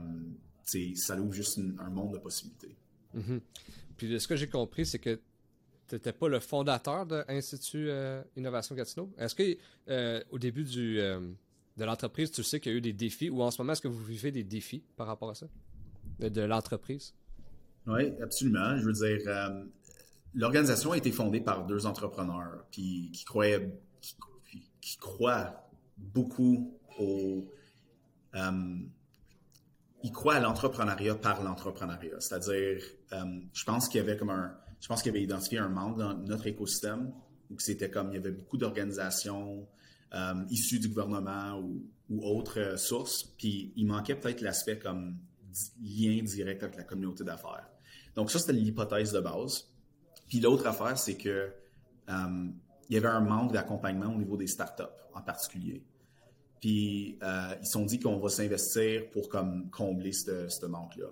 ça 0.95 1.19
ouvre 1.19 1.33
juste 1.33 1.59
un 1.79 1.89
monde 1.89 2.13
de 2.13 2.17
possibilités. 2.19 2.75
Mhm. 3.13 3.41
Puis 3.97 4.19
ce 4.19 4.27
que 4.27 4.35
j'ai 4.35 4.47
compris, 4.47 4.85
c'est 4.85 4.99
que 4.99 5.19
tu 5.89 5.95
n'étais 5.95 6.13
pas 6.13 6.29
le 6.29 6.39
fondateur 6.39 7.05
de 7.05 7.23
l'Institut 7.27 7.89
euh, 7.89 8.21
Innovation 8.37 8.75
Gatineau. 8.75 9.11
Est-ce 9.17 9.35
que 9.35 9.57
euh, 9.89 10.21
au 10.29 10.37
début 10.37 10.63
du, 10.63 10.99
euh, 10.99 11.19
de 11.77 11.83
l'entreprise, 11.83 12.31
tu 12.31 12.43
sais 12.43 12.59
qu'il 12.59 12.71
y 12.71 12.75
a 12.75 12.77
eu 12.77 12.81
des 12.81 12.93
défis 12.93 13.29
ou 13.29 13.41
en 13.41 13.51
ce 13.51 13.59
moment, 13.61 13.73
est-ce 13.73 13.81
que 13.81 13.87
vous 13.87 14.03
vivez 14.03 14.31
des 14.31 14.43
défis 14.43 14.83
par 14.95 15.07
rapport 15.07 15.31
à 15.31 15.35
ça, 15.35 15.47
de, 16.19 16.41
l'entreprise? 16.41 17.13
Oui, 17.87 18.13
absolument. 18.21 18.77
Je 18.77 18.85
veux 18.85 18.93
dire, 18.93 19.63
l'organisation 20.35 20.91
a 20.91 20.97
été 20.97 21.11
fondée 21.11 21.41
par 21.41 21.65
deux 21.65 21.85
entrepreneurs 21.85 22.65
qui, 22.71 23.09
qui 23.11 23.25
croyaient, 23.25 23.73
qui, 24.81 24.97
croient 24.97 25.69
beaucoup 25.97 26.79
au. 26.99 27.51
Ils 30.03 30.11
croient 30.11 30.35
à 30.35 30.39
l'entrepreneuriat 30.39 31.15
par 31.15 31.43
l'entrepreneuriat. 31.43 32.19
C'est-à-dire, 32.19 32.81
je 33.11 33.63
pense 33.65 33.89
qu'il 33.89 33.99
y 33.99 34.03
avait 34.03 34.17
comme 34.17 34.29
un 34.29 34.55
je 34.79 34.87
pense 34.87 35.01
qu'il 35.01 35.11
avait 35.11 35.23
identifié 35.23 35.59
un 35.59 35.69
manque 35.69 35.97
dans 35.97 36.13
notre 36.13 36.47
écosystème, 36.47 37.11
où 37.49 37.59
c'était 37.59 37.89
comme 37.89 38.09
il 38.09 38.15
y 38.15 38.17
avait 38.17 38.31
beaucoup 38.31 38.57
d'organisations 38.57 39.67
euh, 40.13 40.33
issues 40.49 40.79
du 40.79 40.89
gouvernement 40.89 41.59
ou, 41.59 41.85
autres 42.21 42.59
euh, 42.59 42.77
sources, 42.77 43.23
puis 43.23 43.73
il 43.75 43.85
manquait 43.85 44.15
peut-être 44.15 44.41
l'aspect 44.41 44.79
comme 44.79 45.17
lien 45.81 46.23
direct 46.23 46.63
avec 46.63 46.77
la 46.77 46.83
communauté 46.83 47.23
d'affaires. 47.23 47.69
Donc 48.15 48.31
ça, 48.31 48.39
c'était 48.39 48.53
l'hypothèse 48.53 49.11
de 49.11 49.19
base. 49.19 49.69
Puis 50.27 50.39
l'autre 50.39 50.65
affaire, 50.65 50.97
c'est 50.97 51.17
que 51.17 51.51
euh, 52.09 52.47
il 52.89 52.95
y 52.95 52.97
avait 52.97 53.07
un 53.07 53.19
manque 53.19 53.51
d'accompagnement 53.51 54.07
au 54.07 54.17
niveau 54.17 54.37
des 54.37 54.47
startups 54.47 54.83
en 55.13 55.21
particulier. 55.21 55.83
Puis 56.59 57.17
euh, 57.23 57.55
ils 57.61 57.65
se 57.65 57.71
sont 57.71 57.85
dit 57.85 57.99
qu'on 57.99 58.19
va 58.19 58.29
s'investir 58.29 59.09
pour 59.11 59.29
comme 59.29 59.69
combler 59.69 60.11
ce 60.11 60.65
manque-là. 60.65 61.07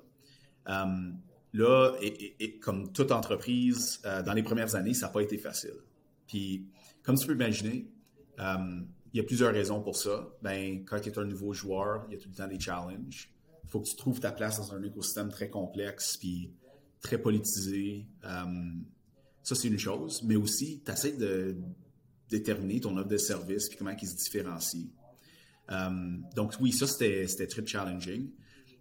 Euh, 0.69 1.11
là, 1.53 1.95
et, 2.01 2.59
comme 2.59 2.91
toute 2.91 3.11
entreprise, 3.11 4.01
euh, 4.05 4.21
dans 4.21 4.33
les 4.33 4.43
premières 4.43 4.75
années, 4.75 4.93
ça 4.93 5.07
n'a 5.07 5.13
pas 5.13 5.21
été 5.21 5.37
facile. 5.37 5.75
Puis, 6.27 6.65
comme 7.03 7.17
tu 7.17 7.25
peux 7.25 7.33
imaginer, 7.33 7.87
il 8.39 9.17
y 9.17 9.19
a 9.19 9.23
plusieurs 9.23 9.53
raisons 9.53 9.81
pour 9.81 9.95
ça. 9.95 10.27
Ben, 10.41 10.83
quand 10.83 10.99
tu 10.99 11.09
es 11.09 11.17
un 11.17 11.25
nouveau 11.25 11.53
joueur, 11.53 12.05
il 12.09 12.15
y 12.15 12.17
a 12.17 12.19
tout 12.19 12.29
le 12.29 12.35
temps 12.35 12.47
des 12.47 12.59
challenges. 12.59 13.31
Il 13.63 13.69
faut 13.69 13.79
que 13.79 13.87
tu 13.87 13.95
trouves 13.95 14.19
ta 14.19 14.31
place 14.31 14.57
dans 14.57 14.73
un 14.73 14.83
écosystème 14.83 15.29
très 15.29 15.49
complexe 15.49 16.17
puis 16.17 16.51
très 17.01 17.17
politisé. 17.17 18.05
ça, 18.21 19.55
c'est 19.55 19.69
une 19.69 19.79
chose. 19.79 20.21
Mais 20.23 20.35
aussi, 20.35 20.81
tu 20.85 20.91
essaies 20.91 21.13
de 21.13 21.55
déterminer 22.29 22.81
ton 22.81 22.97
offre 22.97 23.07
de 23.07 23.17
service 23.17 23.69
puis 23.69 23.77
comment 23.77 23.95
il 23.99 24.07
se 24.07 24.17
différencie. 24.17 24.87
Euh, 25.71 26.17
donc 26.35 26.53
oui, 26.59 26.71
ça 26.71 26.87
c'était 26.87 27.47
très 27.47 27.65
challenging. 27.65 28.29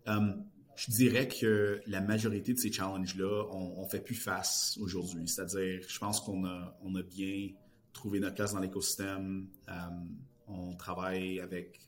Euh, 0.09 0.32
je 0.76 0.91
dirais 0.91 1.26
que 1.26 1.80
la 1.87 2.01
majorité 2.01 2.53
de 2.53 2.59
ces 2.59 2.70
challenges-là, 2.70 3.47
on, 3.51 3.78
on 3.78 3.89
fait 3.89 4.01
plus 4.01 4.14
face 4.14 4.76
aujourd'hui. 4.80 5.26
C'est-à-dire, 5.26 5.80
je 5.89 5.99
pense 5.99 6.20
qu'on 6.20 6.45
a, 6.45 7.03
bien 7.03 7.51
trouvé 7.93 8.20
notre 8.20 8.34
place 8.34 8.53
dans 8.53 8.61
l'écosystème. 8.61 9.49
Euh, 9.68 9.72
on 10.49 10.76
travaille 10.76 11.41
avec 11.41 11.80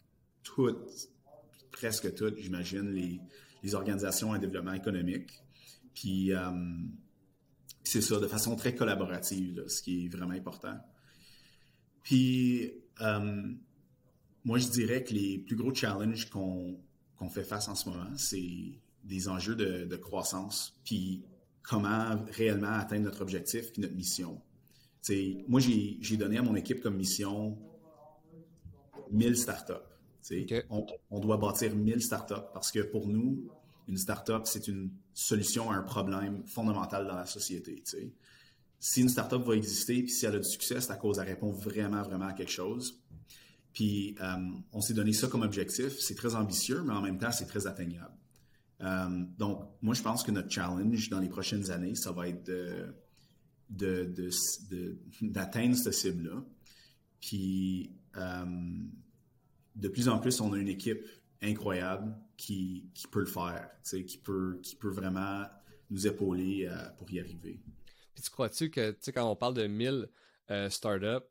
toutes, 0.43 1.11
presque 1.71 2.15
toutes, 2.15 2.39
j'imagine, 2.39 2.91
les, 2.91 3.21
les, 3.63 3.75
organisations 3.75 4.31
en 4.31 4.39
développement 4.39 4.73
économique. 4.73 5.43
Puis 5.95 6.33
c'est 7.85 8.01
ça, 8.01 8.19
de 8.19 8.27
façon 8.27 8.57
très 8.57 8.75
collaborative, 8.75 9.65
ce 9.69 9.83
qui 9.83 10.07
est 10.07 10.09
vraiment 10.09 10.35
important. 10.35 10.77
Puis 12.03 12.73
moi, 14.49 14.57
je 14.57 14.69
dirais 14.69 15.05
que 15.05 15.13
les 15.13 15.37
plus 15.37 15.57
gros 15.57 15.75
challenges 15.75 16.31
qu'on 16.31 17.29
fait 17.29 17.45
face 17.45 17.69
en 17.69 17.75
ce 17.75 17.91
moment, 17.91 18.09
c'est 18.17 18.81
des 19.05 19.29
enjeux 19.29 19.55
de, 19.55 19.97
croissance, 19.97 20.81
puis 20.87 21.23
comment 21.63 22.17
réellement 22.31 22.73
atteindre 22.73 23.05
notre 23.05 23.21
objectif 23.21 23.71
puis 23.71 23.83
notre 23.83 23.95
mission. 23.95 24.41
moi, 25.49 25.61
j'ai 25.61 26.17
donné 26.17 26.39
à 26.39 26.43
mon 26.43 26.57
équipe 26.57 26.81
comme 26.81 26.97
mission 26.97 27.59
1000 29.11 29.37
startups. 29.37 29.75
On, 30.71 30.87
on, 31.11 31.21
doit 31.21 31.37
bâtir 31.37 31.77
1000 31.77 32.01
startups 32.01 32.49
parce 32.55 32.73
que 32.73 32.81
pour 32.81 33.07
nous, 33.07 33.51
une 33.87 33.99
startup, 33.99 34.47
c'est 34.47 34.67
une 34.67 34.91
solution 35.13 35.71
à 35.71 35.75
un 35.75 35.83
problème 35.83 36.43
fondamental 36.47 37.07
dans 37.07 37.17
la 37.17 37.27
société. 37.27 37.85
Si 38.81 39.03
une 39.03 39.11
startup 39.11 39.43
va 39.43 39.57
exister, 39.57 40.03
puis 40.03 40.11
si 40.11 40.25
elle 40.25 40.37
a 40.37 40.39
du 40.39 40.49
succès, 40.49 40.81
c'est 40.81 40.91
à 40.91 40.97
cause 40.97 41.19
qu'elle 41.19 41.27
répond 41.27 41.51
vraiment, 41.51 42.01
vraiment 42.01 42.29
à 42.29 42.33
quelque 42.33 42.51
chose. 42.51 42.99
Puis 43.73 44.17
euh, 44.21 44.37
on 44.73 44.81
s'est 44.81 44.95
donné 44.95 45.13
ça 45.13 45.29
comme 45.29 45.43
objectif. 45.43 45.99
C'est 45.99 46.15
très 46.15 46.35
ambitieux, 46.35 46.83
mais 46.83 46.93
en 46.93 47.03
même 47.03 47.19
temps, 47.19 47.33
c'est 47.33 47.47
très 47.47 47.67
atteignable. 47.67 48.15
Euh, 48.81 49.25
donc, 49.39 49.65
moi, 49.83 49.95
je 49.95 50.03
pense 50.03 50.23
que 50.23 50.31
notre 50.31 50.51
challenge 50.51 51.11
dans 51.11 51.21
les 51.21 51.29
prochaines 51.29 51.71
années, 51.71 51.95
ça 51.95 52.13
va 52.13 52.29
être 52.29 52.51
d'atteindre 55.21 55.77
cette 55.77 55.95
cible-là. 55.95 56.45
Puis, 57.21 57.93
euh, 58.17 58.45
de 59.75 59.89
plus 59.89 60.09
en 60.09 60.19
plus, 60.19 60.41
on 60.41 60.53
a 60.53 60.59
une 60.59 60.69
équipe 60.69 61.05
incroyable 61.43 62.17
qui, 62.37 62.91
peut 63.11 63.21
le 63.21 63.27
faire, 63.27 63.71
qui 63.85 64.19
peut, 64.19 64.59
qui 64.63 64.77
peut 64.77 64.91
vraiment 64.91 65.45
nous 65.91 66.07
épauler 66.07 66.69
pour 66.99 67.11
y 67.11 67.21
arriver. 67.21 67.61
Puis 68.15 68.23
tu 68.23 68.31
crois-tu 68.31 68.71
que, 68.71 68.97
quand 69.13 69.31
on 69.31 69.37
parle 69.37 69.55
de 69.55 69.67
1000 69.67 70.09
startups, 70.69 71.27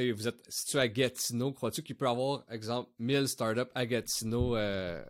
vous 0.00 0.28
êtes 0.28 0.42
situé 0.48 0.78
à 0.78 0.88
Gatineau, 0.88 1.52
crois-tu 1.52 1.82
qu'il 1.82 1.96
peut 1.96 2.06
y 2.06 2.08
avoir, 2.08 2.44
exemple, 2.50 2.90
1000 2.98 3.28
startups 3.28 3.70
à 3.74 3.86
Gatineau 3.86 4.56
euh, 4.56 5.02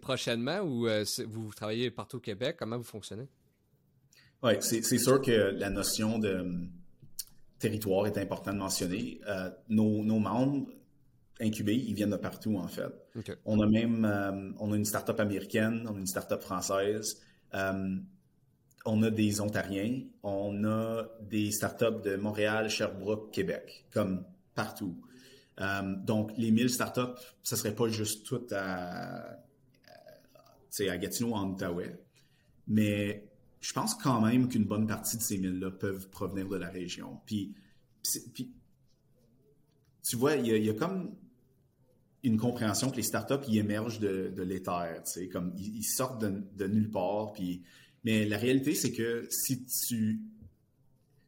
prochainement 0.00 0.60
ou 0.60 0.86
euh, 0.86 1.04
vous 1.26 1.52
travaillez 1.54 1.90
partout 1.90 2.18
au 2.18 2.20
Québec? 2.20 2.56
Comment 2.58 2.76
vous 2.76 2.84
fonctionnez? 2.84 3.28
Oui, 4.42 4.52
c'est 4.60 4.82
sûr 4.98 5.20
que 5.20 5.32
la 5.32 5.70
notion 5.70 6.18
de 6.18 6.34
hum, 6.34 6.70
territoire 7.58 8.06
est 8.06 8.18
importante 8.18 8.54
de 8.54 8.60
mentionner. 8.60 9.20
Euh, 9.26 9.50
nos, 9.68 10.02
membres 10.02 10.68
incubés, 11.40 11.76
ils 11.76 11.94
viennent 11.94 12.10
de 12.10 12.16
partout, 12.16 12.56
en 12.56 12.68
fait. 12.68 12.92
On 13.44 13.60
a 13.60 13.66
même 13.66 14.54
on 14.60 14.72
a 14.72 14.76
une 14.76 14.84
startup 14.84 15.18
américaine, 15.18 15.86
on 15.88 15.96
a 15.96 15.98
une 15.98 16.06
startup 16.06 16.40
française. 16.40 17.20
On 18.90 19.02
a 19.02 19.10
des 19.10 19.42
Ontariens, 19.42 20.00
on 20.22 20.64
a 20.64 21.04
des 21.20 21.50
startups 21.50 22.00
de 22.02 22.16
Montréal, 22.16 22.70
Sherbrooke, 22.70 23.30
Québec, 23.30 23.84
comme 23.92 24.24
partout. 24.54 24.96
Euh, 25.60 25.94
donc, 25.94 26.32
les 26.38 26.50
1000 26.50 26.70
startups, 26.70 27.00
ne 27.50 27.56
serait 27.56 27.74
pas 27.74 27.88
juste 27.88 28.24
tout 28.24 28.46
à, 28.50 29.36
à, 30.78 30.96
Gatineau, 30.96 31.34
en 31.34 31.50
Outaouais. 31.50 32.00
Mais 32.66 33.28
je 33.60 33.74
pense 33.74 33.94
quand 33.94 34.22
même 34.22 34.48
qu'une 34.48 34.64
bonne 34.64 34.86
partie 34.86 35.18
de 35.18 35.22
ces 35.22 35.36
1000-là 35.36 35.70
peuvent 35.70 36.08
provenir 36.08 36.48
de 36.48 36.56
la 36.56 36.70
région. 36.70 37.20
Puis, 37.26 37.54
tu 40.02 40.16
vois, 40.16 40.36
il 40.36 40.64
y, 40.64 40.70
a 40.70 40.72
comme 40.72 41.14
une 42.22 42.38
compréhension 42.38 42.90
que 42.90 42.96
les 42.96 43.02
startups, 43.02 43.52
émergent 43.52 44.00
de, 44.00 44.32
de 44.34 44.42
l'éther, 44.42 45.02
comme 45.30 45.52
ils, 45.58 45.84
sortent 45.84 46.22
de, 46.22 46.42
de, 46.56 46.66
nulle 46.66 46.90
part, 46.90 47.32
puis 47.32 47.62
mais 48.04 48.24
la 48.24 48.38
réalité, 48.38 48.74
c'est 48.74 48.92
que 48.92 49.26
si 49.30 49.64
tu, 49.64 50.20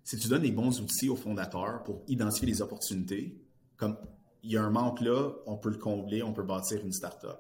si 0.05 0.16
tu 0.16 0.29
donnes 0.29 0.43
les 0.43 0.53
bons 0.53 0.81
outils 0.81 1.09
aux 1.09 1.16
fondateurs 1.16 1.83
pour 1.85 2.03
identifier 2.09 2.47
les 2.47 2.62
opportunités, 2.62 3.37
comme 3.77 3.97
il 4.43 4.53
y 4.53 4.57
a 4.57 4.62
un 4.62 4.71
manque 4.71 5.01
là, 5.01 5.33
on 5.47 5.57
peut 5.57 5.71
le 5.71 5.79
combler, 5.79 6.23
on 6.23 6.33
peut 6.33 6.43
bâtir 6.43 6.85
une 6.85 6.93
startup. 6.93 7.39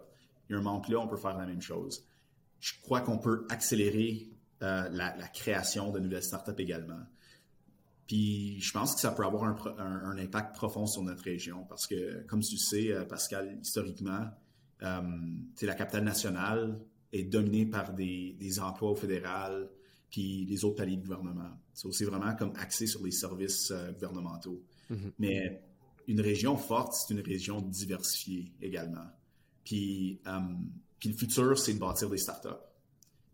Il 0.48 0.52
y 0.52 0.56
a 0.56 0.58
un 0.58 0.62
manque 0.62 0.88
là, 0.88 0.98
on 0.98 1.08
peut 1.08 1.16
faire 1.16 1.36
la 1.36 1.46
même 1.46 1.62
chose. 1.62 2.04
Je 2.58 2.72
crois 2.82 3.00
qu'on 3.00 3.18
peut 3.18 3.46
accélérer 3.48 4.28
euh, 4.62 4.88
la, 4.90 5.12
création 5.28 5.90
de 5.90 5.98
nouvelles 5.98 6.22
startups 6.22 6.58
également. 6.60 7.00
Puis 8.06 8.60
je 8.60 8.72
pense 8.72 8.94
que 8.94 9.00
ça 9.00 9.12
peut 9.12 9.24
avoir 9.24 9.44
un, 9.44 10.18
impact 10.18 10.56
profond 10.56 10.86
sur 10.86 11.02
notre 11.02 11.22
région 11.22 11.64
parce 11.68 11.86
que, 11.86 12.26
comme 12.26 12.40
tu 12.40 12.58
sais, 12.58 12.92
euh, 12.92 13.04
Pascal, 13.04 13.58
historiquement, 13.62 14.26
euh, 14.82 15.00
c'est 15.54 15.66
la 15.66 15.74
capitale 15.74 16.04
nationale, 16.04 16.78
est 17.12 17.24
dominé 17.24 17.66
par 17.66 17.92
des, 17.92 18.60
emplois 18.60 18.90
au 18.90 18.94
fédéral, 18.94 19.68
puis 20.10 20.44
les 20.44 20.64
autres 20.64 20.76
paliers 20.76 20.96
de 20.96 21.02
gouvernement. 21.02 21.50
C'est 21.74 22.04
vraiment 22.04 22.34
comme 22.34 22.52
axé 22.56 22.86
sur 22.86 23.02
les 23.04 23.10
services 23.10 23.70
euh, 23.70 23.92
gouvernementaux. 23.92 24.62
Mm-hmm. 24.90 25.12
Mais 25.18 25.62
une 26.08 26.20
région 26.20 26.56
forte, 26.56 26.94
c'est 26.94 27.14
une 27.14 27.20
région 27.20 27.60
diversifiée 27.60 28.52
également. 28.60 29.06
Puis, 29.64 30.20
euh, 30.26 30.40
puis 30.98 31.10
le 31.10 31.14
futur, 31.16 31.58
c'est 31.58 31.74
de 31.74 31.78
bâtir 31.78 32.10
des 32.10 32.18
startups. 32.18 32.48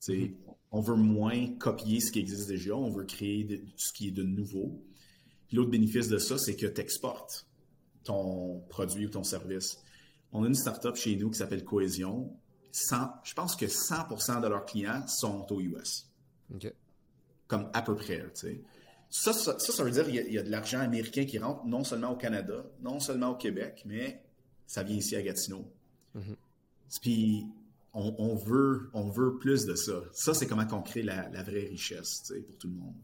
Mm 0.09 0.27
On 0.71 0.81
veut 0.81 0.97
moins 0.97 1.47
copier 1.59 2.01
ce 2.01 2.13
qui 2.13 2.19
existe 2.19 2.49
déjà, 2.49 2.77
on 2.77 2.91
veut 2.91 3.05
créer 3.05 3.65
ce 3.77 3.93
qui 3.93 4.09
est 4.09 4.13
de 4.13 4.23
nouveau. 4.23 4.83
L'autre 5.53 5.71
bénéfice 5.71 6.09
de 6.09 6.19
ça, 6.19 6.39
c'est 6.39 6.57
que 6.57 6.67
tu 6.67 6.81
exportes 6.81 7.47
ton 8.05 8.61
produit 8.69 9.07
ou 9.07 9.11
ton 9.11 9.25
service. 9.25 9.79
On 10.33 10.45
a 10.45 10.49
une 10.49 10.55
startup 10.55 10.97
chez 10.97 11.17
nous 11.17 11.31
qui 11.31 11.39
s'appelle 11.39 11.65
Cohésion 11.65 12.37
je 13.25 13.35
pense 13.35 13.57
que 13.57 13.67
100% 13.67 14.41
de 14.43 14.49
leurs 14.49 14.67
clients 14.67 15.07
sont 15.07 15.51
aux 15.53 15.61
US. 15.61 16.11
Comme 17.47 17.71
à 17.73 17.83
peu 17.83 17.95
près, 17.95 18.19
tu 18.19 18.31
sais. 18.35 18.61
Ça, 19.09 19.33
ça, 19.33 19.85
veut 19.85 19.91
dire 19.93 20.05
qu'il 20.05 20.33
y, 20.33 20.39
a 20.39 20.43
de 20.43 20.51
l'argent 20.51 20.81
américain 20.81 21.25
qui 21.25 21.39
rentre 21.39 21.65
non 21.65 21.85
seulement 21.85 22.11
au 22.11 22.17
Canada, 22.17 22.67
non 22.83 22.99
seulement 22.99 23.31
au 23.31 23.37
Québec, 23.37 23.83
mais 23.87 24.21
ça 24.67 24.83
vient 24.83 24.97
ici 24.97 25.15
à 25.15 25.23
Gatineau. 25.23 25.65
Mm-hmm. 26.17 26.37
Puis 27.01 27.47
on, 27.95 28.35
veut, 28.35 28.91
on 28.93 29.09
veut 29.09 29.39
plus 29.39 29.65
de 29.65 29.75
ça. 29.75 30.03
Ça, 30.13 30.35
c'est 30.35 30.47
comment 30.47 30.67
on 30.73 30.83
crée 30.83 31.03
la, 31.03 31.29
vraie 31.43 31.67
richesse 31.67 32.25
tu 32.27 32.35
sais, 32.35 32.41
pour 32.41 32.59
tout 32.59 32.69
le 32.69 32.75
monde. 32.75 32.95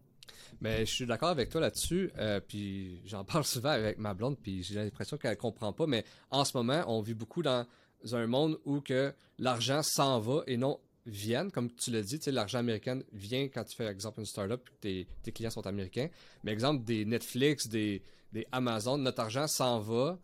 Mais 0.60 0.84
je 0.84 0.92
suis 0.92 1.06
d'accord 1.06 1.30
avec 1.30 1.48
toi 1.48 1.60
là-dessus. 1.60 2.10
Euh, 2.18 2.40
puis 2.40 3.00
j'en 3.06 3.24
parle 3.24 3.44
souvent 3.44 3.70
avec 3.70 3.98
ma 3.98 4.12
blonde, 4.12 4.36
puis 4.38 4.62
j'ai 4.62 4.74
l'impression 4.74 5.16
qu'elle 5.16 5.36
comprend 5.36 5.72
pas. 5.72 5.86
Mais 5.86 6.04
en 6.30 6.44
ce 6.44 6.56
moment, 6.56 6.84
on 6.88 7.00
vit 7.00 7.14
beaucoup 7.14 7.42
dans 7.42 7.66
un 8.12 8.26
monde 8.26 8.58
où 8.64 8.80
que 8.80 9.12
l'argent 9.38 9.82
s'en 9.82 10.20
va 10.20 10.42
et 10.46 10.56
non 10.56 10.78
vienne, 11.06 11.50
comme 11.50 11.70
tu 11.72 11.90
l'as 11.90 12.02
dit, 12.02 12.18
l'argent 12.28 12.58
américain 12.58 13.00
vient 13.12 13.48
quand 13.48 13.64
tu 13.64 13.74
fais, 13.74 13.86
exemple, 13.86 14.20
une 14.20 14.26
startup 14.26 14.60
et 14.68 14.80
tes, 14.80 15.08
tes 15.22 15.32
clients 15.32 15.50
sont 15.50 15.66
américains. 15.66 16.08
Mais 16.44 16.52
exemple, 16.52 16.84
des 16.84 17.04
Netflix, 17.04 17.68
des, 17.68 18.02
des 18.32 18.46
Amazon, 18.52 18.98
notre 18.98 19.20
argent 19.20 19.46
s'en 19.46 19.80
va, 19.80 20.18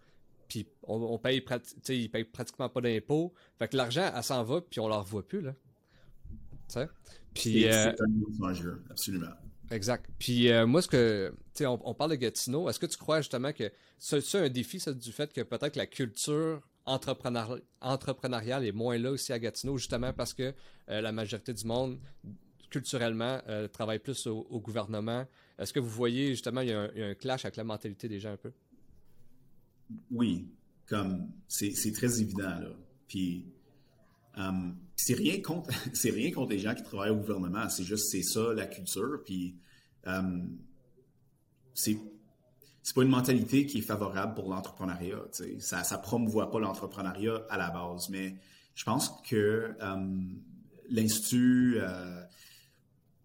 puis 0.49 0.67
on, 0.85 1.19
paye, 1.19 1.45
ils 1.89 2.11
payent 2.11 2.25
pratiquement 2.25 2.69
pas 2.69 2.81
d'impôts. 2.81 3.35
Fait 3.59 3.69
que 3.69 3.77
l'argent, 3.77 4.11
elle 4.15 4.23
s'en 4.23 4.43
va, 4.45 4.61
puis 4.63 4.81
on 4.81 4.89
la 4.89 4.97
revoit 4.97 5.27
plus, 5.27 5.43
là. 5.43 5.55
Puis, 7.35 7.67
euh, 7.67 7.93
un 7.93 8.91
absolument. 8.91 9.31
Exact. 9.71 10.07
Puis 10.19 10.51
euh, 10.51 10.67
moi, 10.67 10.81
ce 10.83 10.89
que, 10.89 11.33
tu 11.55 11.59
sais, 11.59 11.67
on, 11.67 11.95
parle 11.95 12.13
de 12.13 12.17
Gatineau. 12.17 12.69
Est-ce 12.69 12.79
que 12.79 12.87
tu 12.87 12.97
crois 12.97 13.21
justement 13.21 13.53
que 13.53 13.71
c'est 13.99 14.35
un 14.37 14.49
défi, 14.49 14.81
ça, 14.81 14.93
du 14.93 15.13
fait 15.13 15.33
que 15.33 15.43
peut-être 15.43 15.77
la 15.77 15.87
culture 15.87 16.67
entrepreneurial 16.89 18.65
est 18.65 18.73
moins 18.73 18.99
là 18.99 19.11
aussi 19.11 19.33
à 19.33 19.39
Gatineau, 19.39 19.77
justement 19.79 20.13
parce 20.13 20.35
que 20.35 20.55
euh, 20.89 21.01
la 21.01 21.13
majorité 21.13 21.53
du 21.53 21.67
monde, 21.67 21.99
culturellement, 22.71 23.41
euh, 23.49 23.69
travaille 23.69 23.99
plus 23.99 24.27
au, 24.27 24.61
gouvernement. 24.61 25.27
Est-ce 25.59 25.73
que 25.73 25.81
vous 25.81 25.89
voyez, 25.89 26.29
justement, 26.31 26.61
il 26.61 26.69
y, 26.69 26.73
a 26.73 26.91
un, 27.07 27.15
clash 27.15 27.45
avec 27.45 27.57
la 27.57 27.65
mentalité 27.65 28.09
des 28.09 28.21
gens 28.21 28.33
un 28.33 28.37
peu? 28.37 28.53
Oui. 30.11 30.49
Comme, 30.87 31.31
c'est 31.49 31.93
très 31.93 32.21
évident. 32.21 32.61
Puis, 33.07 33.47
um, 34.37 34.77
c'est 34.97 35.15
rien 35.15 35.41
contre 35.41 35.71
c'est 35.93 36.11
rien 36.11 36.31
contre 36.31 36.53
les 36.53 36.59
gens 36.59 36.75
qui 36.75 36.83
travaillent 36.83 37.11
au 37.11 37.17
gouvernement. 37.17 37.69
C'est 37.69 37.85
juste, 37.85 38.09
c'est 38.11 38.23
ça, 38.23 38.53
la 38.55 38.67
culture. 38.67 39.23
Puis, 39.25 39.57
um, 40.05 40.59
c'est 41.75 41.99
c'est 42.83 42.95
pas 42.95 43.03
une 43.03 43.11
mentalité 43.11 43.67
qui 43.67 43.79
est 43.79 43.83
favorable 43.83 44.35
pour 44.35 44.49
l'entrepreneuriat. 44.49 45.21
Ça 45.59 45.81
ne 45.81 46.03
promouvoit 46.03 46.51
pas 46.51 46.61
l'entrepreneuriat 46.61 47.45
à 47.51 47.59
la 47.59 47.71
base. 47.71 48.09
Mais 48.09 48.37
je 48.75 48.85
pense 48.85 49.11
que 49.29 49.75
um, 49.81 50.41
l'Institut, 50.89 51.79
euh, 51.81 52.23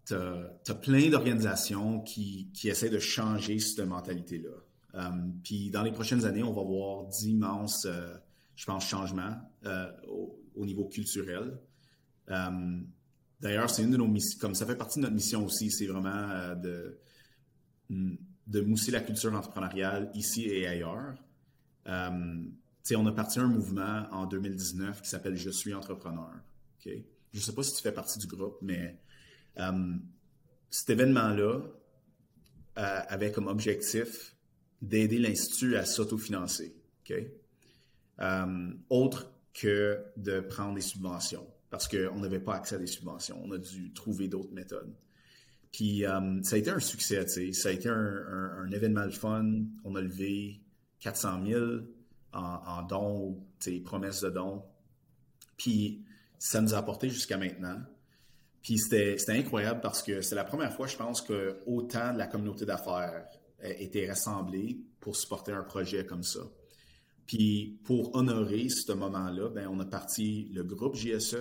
tu 0.06 0.14
as, 0.14 0.74
plein 0.74 1.08
d'organisations 1.08 2.00
qui, 2.00 2.50
qui, 2.52 2.68
essaient 2.68 2.90
de 2.90 2.98
changer 2.98 3.58
cette 3.58 3.86
mentalité-là. 3.86 4.50
Um, 4.94 5.40
puis 5.42 5.70
dans 5.70 5.82
les 5.82 5.92
prochaines 5.92 6.24
années, 6.24 6.42
on 6.42 6.52
va 6.52 6.62
voir 6.62 7.06
d'immenses, 7.06 7.86
euh, 7.86 8.14
je 8.56 8.66
pense, 8.66 8.86
changements 8.86 9.36
euh, 9.64 9.90
au, 10.54 10.66
niveau 10.66 10.84
culturel. 10.84 11.58
D'ailleurs, 13.44 13.68
c'est 13.68 13.82
une 13.82 13.90
de 13.90 13.98
nos 13.98 14.06
missions, 14.06 14.38
comme 14.40 14.54
ça 14.54 14.64
fait 14.64 14.74
partie 14.74 14.98
de 14.98 15.02
notre 15.02 15.14
mission 15.14 15.44
aussi, 15.44 15.70
c'est 15.70 15.86
vraiment 15.86 16.30
euh, 16.30 16.54
de, 16.54 16.98
mm, 17.90 18.14
de 18.46 18.60
mousser 18.60 18.90
la 18.90 19.00
culture 19.00 19.34
entrepreneuriale 19.34 20.10
ici 20.14 20.46
et 20.48 20.66
ailleurs. 20.66 21.14
Um, 21.86 22.52
on 22.94 23.06
a 23.06 23.12
parti 23.12 23.38
un 23.38 23.48
mouvement 23.48 24.06
en 24.10 24.26
2019 24.26 25.02
qui 25.02 25.08
s'appelle 25.08 25.36
Je 25.36 25.50
suis 25.50 25.72
entrepreneur. 25.72 26.32
Je 26.84 26.90
ne 27.32 27.40
sais 27.40 27.54
pas 27.54 27.62
si 27.62 27.74
tu 27.74 27.82
fais 27.82 27.92
partie 27.92 28.18
du 28.18 28.26
groupe, 28.26 28.58
mais 28.60 28.98
cet 30.70 30.90
événement-là 30.90 31.60
avait 32.76 33.32
comme 33.32 33.46
objectif 33.46 34.34
d'aider 34.82 35.18
l'Institut 35.18 35.76
à 35.76 35.84
s'autofinancer. 35.84 36.76
Euh, 38.20 38.72
autre 38.90 39.32
que 39.52 40.04
de 40.16 40.40
prendre 40.40 40.74
des 40.74 40.80
subventions, 40.80 41.46
parce 41.70 41.88
qu'on 41.88 42.18
n'avait 42.18 42.40
pas 42.40 42.54
accès 42.54 42.76
à 42.76 42.78
des 42.78 42.86
subventions. 42.86 43.40
On 43.44 43.52
a 43.52 43.58
dû 43.58 43.92
trouver 43.92 44.28
d'autres 44.28 44.52
méthodes. 44.52 44.94
Puis 45.74 46.06
euh, 46.06 46.40
ça 46.44 46.54
a 46.54 46.58
été 46.60 46.70
un 46.70 46.78
succès, 46.78 47.26
ça 47.26 47.68
a 47.68 47.72
été 47.72 47.88
un, 47.88 48.70
événement 48.70 49.06
de 49.06 49.10
fun. 49.10 49.64
On 49.82 49.96
a 49.96 50.00
levé 50.00 50.60
400 51.00 51.44
000 51.44 51.62
en, 52.32 52.82
dons, 52.82 53.44
promesses 53.84 54.20
de 54.20 54.30
dons. 54.30 54.62
Puis 55.56 56.04
ça 56.38 56.60
nous 56.60 56.74
a 56.74 56.78
apporté 56.78 57.08
jusqu'à 57.10 57.38
maintenant. 57.38 57.80
Puis 58.62 58.78
c'était 58.78 59.18
incroyable 59.30 59.80
parce 59.80 60.00
que 60.00 60.22
c'est 60.22 60.36
la 60.36 60.44
première 60.44 60.72
fois, 60.72 60.86
je 60.86 60.96
pense, 60.96 61.20
que 61.20 61.58
autant 61.66 62.12
de 62.12 62.18
la 62.18 62.28
communauté 62.28 62.64
d'affaires 62.64 63.26
était 63.60 64.08
rassemblés 64.08 64.78
pour 65.00 65.16
supporter 65.16 65.50
un 65.50 65.64
projet 65.64 66.06
comme 66.06 66.22
ça. 66.22 66.42
Puis 67.26 67.80
pour 67.82 68.14
honorer 68.14 68.68
ce 68.68 68.92
moment-là, 68.92 69.48
ben, 69.48 69.66
on 69.66 69.80
a 69.80 69.84
parti 69.84 70.52
le 70.54 70.62
groupe 70.62 70.94
JSE. 70.94 71.36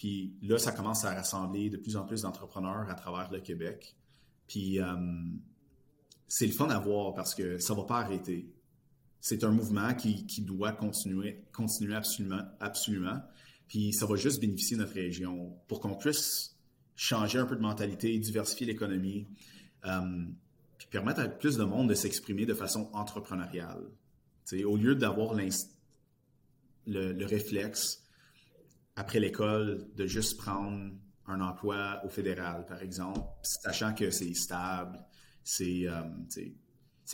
Puis 0.00 0.32
là, 0.40 0.56
ça 0.58 0.72
commence 0.72 1.04
à 1.04 1.12
rassembler 1.12 1.68
de 1.68 1.76
plus 1.76 1.94
en 1.94 2.06
plus 2.06 2.22
d'entrepreneurs 2.22 2.88
à 2.88 2.94
travers 2.94 3.30
le 3.30 3.38
Québec. 3.38 3.94
Puis 4.46 4.80
euh, 4.80 4.86
c'est 6.26 6.46
le 6.46 6.52
fun 6.52 6.70
à 6.70 6.78
voir 6.78 7.12
parce 7.12 7.34
que 7.34 7.58
ça 7.58 7.74
ne 7.74 7.80
va 7.80 7.84
pas 7.84 7.98
arrêter. 7.98 8.50
C'est 9.20 9.44
un 9.44 9.50
mouvement 9.50 9.92
qui, 9.92 10.24
doit 10.40 10.72
continuer, 10.72 11.44
continuer 11.52 11.94
absolument, 11.94 12.40
absolument. 12.60 13.20
Puis 13.68 13.92
ça 13.92 14.06
va 14.06 14.16
juste 14.16 14.40
bénéficier 14.40 14.78
notre 14.78 14.94
région 14.94 15.54
pour 15.68 15.80
qu'on 15.80 15.94
puisse 15.94 16.56
changer 16.96 17.38
un 17.38 17.44
peu 17.44 17.56
de 17.56 17.60
mentalité, 17.60 18.18
diversifier 18.18 18.66
l'économie. 18.66 19.28
Euh, 19.84 20.24
puis 20.78 20.86
permettre 20.90 21.20
à 21.20 21.28
plus 21.28 21.58
de 21.58 21.64
monde 21.64 21.90
de 21.90 21.94
s'exprimer 21.94 22.46
de 22.46 22.54
façon 22.54 22.88
entrepreneuriale. 22.94 23.84
au 24.64 24.76
lieu 24.78 24.94
d'avoir 24.94 25.34
le, 25.34 27.12
le, 27.12 27.26
réflexe, 27.26 28.02
après 29.00 29.18
l'école, 29.18 29.88
de 29.96 30.06
juste 30.06 30.36
prendre 30.36 30.92
un 31.26 31.40
emploi 31.40 32.02
au 32.04 32.08
fédéral, 32.10 32.66
par 32.66 32.82
exemple, 32.82 33.20
sachant 33.42 33.94
que 33.94 34.10
c'est 34.10 34.34
stable, 34.34 35.02
c'est 35.42 35.88
euh, 35.88 36.02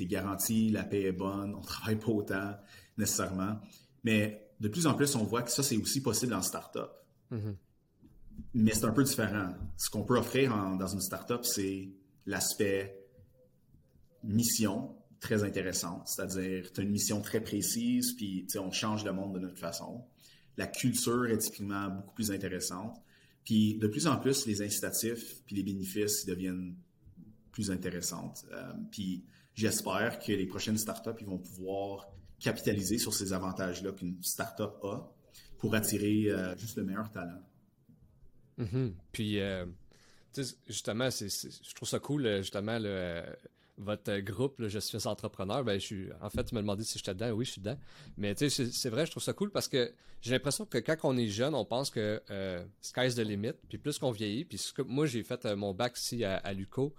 garanti, 0.00 0.70
la 0.70 0.82
paie 0.82 1.02
est 1.02 1.12
bonne, 1.12 1.54
on 1.54 1.60
ne 1.60 1.64
travaille 1.66 1.96
pas 1.96 2.10
autant 2.10 2.56
nécessairement. 2.98 3.60
Mais 4.02 4.50
de 4.58 4.66
plus 4.66 4.88
en 4.88 4.94
plus, 4.94 5.14
on 5.14 5.22
voit 5.22 5.42
que 5.42 5.50
ça, 5.50 5.62
c'est 5.62 5.76
aussi 5.76 6.02
possible 6.02 6.34
en 6.34 6.42
start-up. 6.42 6.90
Mm-hmm. 7.30 7.54
Mais 8.54 8.74
c'est 8.74 8.84
un 8.84 8.92
peu 8.92 9.04
différent. 9.04 9.54
Ce 9.76 9.88
qu'on 9.88 10.02
peut 10.02 10.18
offrir 10.18 10.50
dans 10.76 10.88
une 10.88 11.00
start-up, 11.00 11.44
c'est 11.44 11.88
l'aspect 12.26 13.06
mission 14.24 14.96
très 15.20 15.44
intéressante, 15.44 16.08
c'est-à-dire 16.08 16.72
tu 16.72 16.80
as 16.80 16.82
une 16.82 16.90
mission 16.90 17.20
très 17.20 17.40
précise, 17.40 18.12
puis 18.16 18.44
on 18.58 18.72
change 18.72 19.04
le 19.04 19.12
monde 19.12 19.34
de 19.34 19.38
notre 19.38 19.58
façon. 19.58 20.04
La 20.56 20.66
culture 20.66 21.26
est 21.26 21.38
typiquement 21.38 21.88
beaucoup 21.88 22.14
plus 22.14 22.30
intéressante. 22.30 22.96
Puis 23.44 23.78
de 23.78 23.86
plus 23.86 24.06
en 24.06 24.16
plus, 24.18 24.46
les 24.46 24.62
incitatifs 24.62 25.42
puis 25.44 25.56
les 25.56 25.62
bénéfices 25.62 26.26
deviennent 26.26 26.76
plus 27.52 27.70
intéressantes. 27.70 28.44
Euh, 28.52 28.72
puis 28.90 29.24
j'espère 29.54 30.18
que 30.18 30.32
les 30.32 30.46
prochaines 30.46 30.78
startups 30.78 31.10
ils 31.20 31.26
vont 31.26 31.38
pouvoir 31.38 32.08
capitaliser 32.38 32.98
sur 32.98 33.14
ces 33.14 33.32
avantages-là 33.32 33.92
qu'une 33.92 34.22
startup 34.22 34.74
a 34.82 35.10
pour 35.58 35.74
attirer 35.74 36.26
euh, 36.28 36.56
juste 36.56 36.76
le 36.76 36.84
meilleur 36.84 37.10
talent. 37.10 37.42
Mm-hmm. 38.58 38.92
Puis 39.12 39.40
euh, 39.40 39.64
justement, 40.66 41.08
je 41.10 41.74
trouve 41.74 41.88
ça 41.88 41.98
cool, 41.98 42.38
justement, 42.38 42.78
le, 42.78 43.22
votre 43.78 44.18
groupe, 44.18 44.54
Je 44.66 44.78
suis 44.78 45.06
entrepreneur, 45.06 45.62
ben, 45.62 45.78
je 45.78 45.84
suis, 45.84 46.08
en 46.20 46.30
fait, 46.30 46.44
tu 46.44 46.54
m'as 46.54 46.62
demandé 46.62 46.82
si 46.84 46.98
j'étais 46.98 47.14
dedans. 47.14 47.30
Oui, 47.32 47.44
je 47.44 47.52
suis 47.52 47.60
dedans. 47.60 47.78
Mais 48.16 48.34
tu 48.34 48.48
sais, 48.48 48.70
c'est 48.70 48.90
vrai, 48.90 49.06
je 49.06 49.10
trouve 49.10 49.22
ça 49.22 49.32
cool 49.32 49.50
parce 49.50 49.68
que 49.68 49.92
j'ai 50.22 50.32
l'impression 50.32 50.64
que 50.64 50.78
quand 50.78 50.96
on 51.04 51.16
est 51.16 51.28
jeune, 51.28 51.54
on 51.54 51.64
pense 51.64 51.90
que 51.90 52.22
euh, 52.30 52.64
sky's 52.80 53.14
the 53.14 53.20
limit. 53.20 53.52
Puis 53.68 53.78
plus 53.78 53.98
qu'on 53.98 54.10
vieillit, 54.10 54.44
puis 54.44 54.60
moi, 54.86 55.06
j'ai 55.06 55.22
fait 55.22 55.44
euh, 55.44 55.56
mon 55.56 55.74
bac 55.74 55.98
ici 55.98 56.24
à, 56.24 56.52
Luco. 56.52 56.94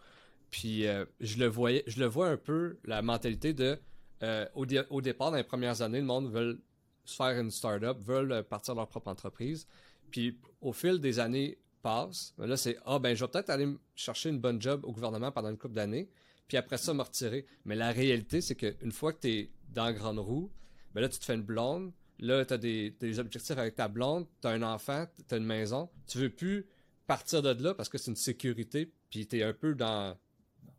Puis 0.51 0.87
euh, 0.87 1.05
je 1.19 1.37
le 1.39 1.47
voyais, 1.47 1.83
je 1.87 1.99
le 1.99 2.05
vois 2.05 2.29
un 2.29 2.37
peu, 2.37 2.77
la 2.85 3.01
mentalité 3.01 3.53
de, 3.53 3.79
euh, 4.23 4.45
au, 4.55 4.65
au, 4.89 5.01
départ, 5.01 5.31
dans 5.31 5.37
les 5.37 5.43
premières 5.43 5.81
années, 5.81 5.99
le 5.99 6.05
monde 6.05 6.31
veut 6.31 6.61
se 7.05 7.15
faire 7.15 7.39
une 7.39 7.51
start-up, 7.51 7.97
veulent 7.99 8.43
partir 8.43 8.75
leur 8.75 8.87
propre 8.87 9.07
entreprise. 9.09 9.67
Puis 10.11 10.39
au 10.61 10.73
fil 10.73 10.99
des 10.99 11.19
années 11.19 11.57
passent, 11.81 12.33
là, 12.37 12.55
c'est, 12.55 12.77
ah, 12.85 12.99
ben, 12.99 13.15
je 13.15 13.25
vais 13.25 13.31
peut-être 13.31 13.49
aller 13.49 13.67
chercher 13.95 14.29
une 14.29 14.39
bonne 14.39 14.61
job 14.61 14.85
au 14.85 14.91
gouvernement 14.91 15.31
pendant 15.31 15.49
une 15.49 15.57
couple 15.57 15.75
d'années 15.75 16.09
puis 16.47 16.57
après 16.57 16.77
ça, 16.77 16.93
me 16.93 17.01
retirer. 17.01 17.45
Mais 17.65 17.75
la 17.75 17.91
réalité, 17.91 18.41
c'est 18.41 18.55
qu'une 18.55 18.91
fois 18.91 19.13
que 19.13 19.21
tu 19.21 19.29
es 19.29 19.51
dans 19.73 19.85
la 19.85 19.93
grande 19.93 20.19
roue, 20.19 20.51
ben 20.93 21.01
là, 21.01 21.09
tu 21.09 21.19
te 21.19 21.25
fais 21.25 21.35
une 21.35 21.43
blonde. 21.43 21.91
Là, 22.19 22.45
tu 22.45 22.53
as 22.53 22.57
des, 22.57 23.19
objectifs 23.19 23.57
avec 23.57 23.75
ta 23.75 23.87
blonde, 23.87 24.25
tu 24.41 24.47
as 24.47 24.51
un 24.51 24.63
enfant, 24.63 25.05
tu 25.27 25.35
as 25.35 25.37
une 25.37 25.45
maison. 25.45 25.89
Tu 26.07 26.17
veux 26.17 26.29
plus 26.29 26.65
partir 27.05 27.41
de 27.41 27.63
là 27.63 27.73
parce 27.73 27.89
que 27.89 27.97
c'est 27.97 28.11
une 28.11 28.17
sécurité, 28.17 28.91
puis 29.09 29.27
tu 29.27 29.37
es 29.37 29.43
un 29.43 29.53
peu 29.53 29.75
dans. 29.75 30.17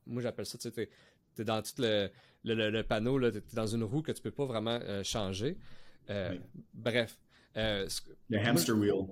Moi, 0.06 0.22
j'appelle 0.22 0.46
ça, 0.46 0.58
tu 0.58 0.70
sais, 0.70 0.90
tu 1.36 1.42
es, 1.42 1.44
dans 1.44 1.62
tout 1.62 1.74
le, 1.78 2.10
le, 2.44 2.82
panneau, 2.82 3.20
tu 3.30 3.38
es 3.38 3.42
dans 3.52 3.66
une 3.66 3.84
roue 3.84 4.02
que 4.02 4.12
tu 4.12 4.22
peux 4.22 4.30
pas 4.30 4.46
vraiment 4.46 4.78
euh, 4.82 5.04
changer. 5.04 5.58
Euh, 6.10 6.36
bref. 6.72 7.18
Euh, 7.56 7.86
le 8.30 8.38
hamster 8.38 8.76
wheel. 8.76 9.06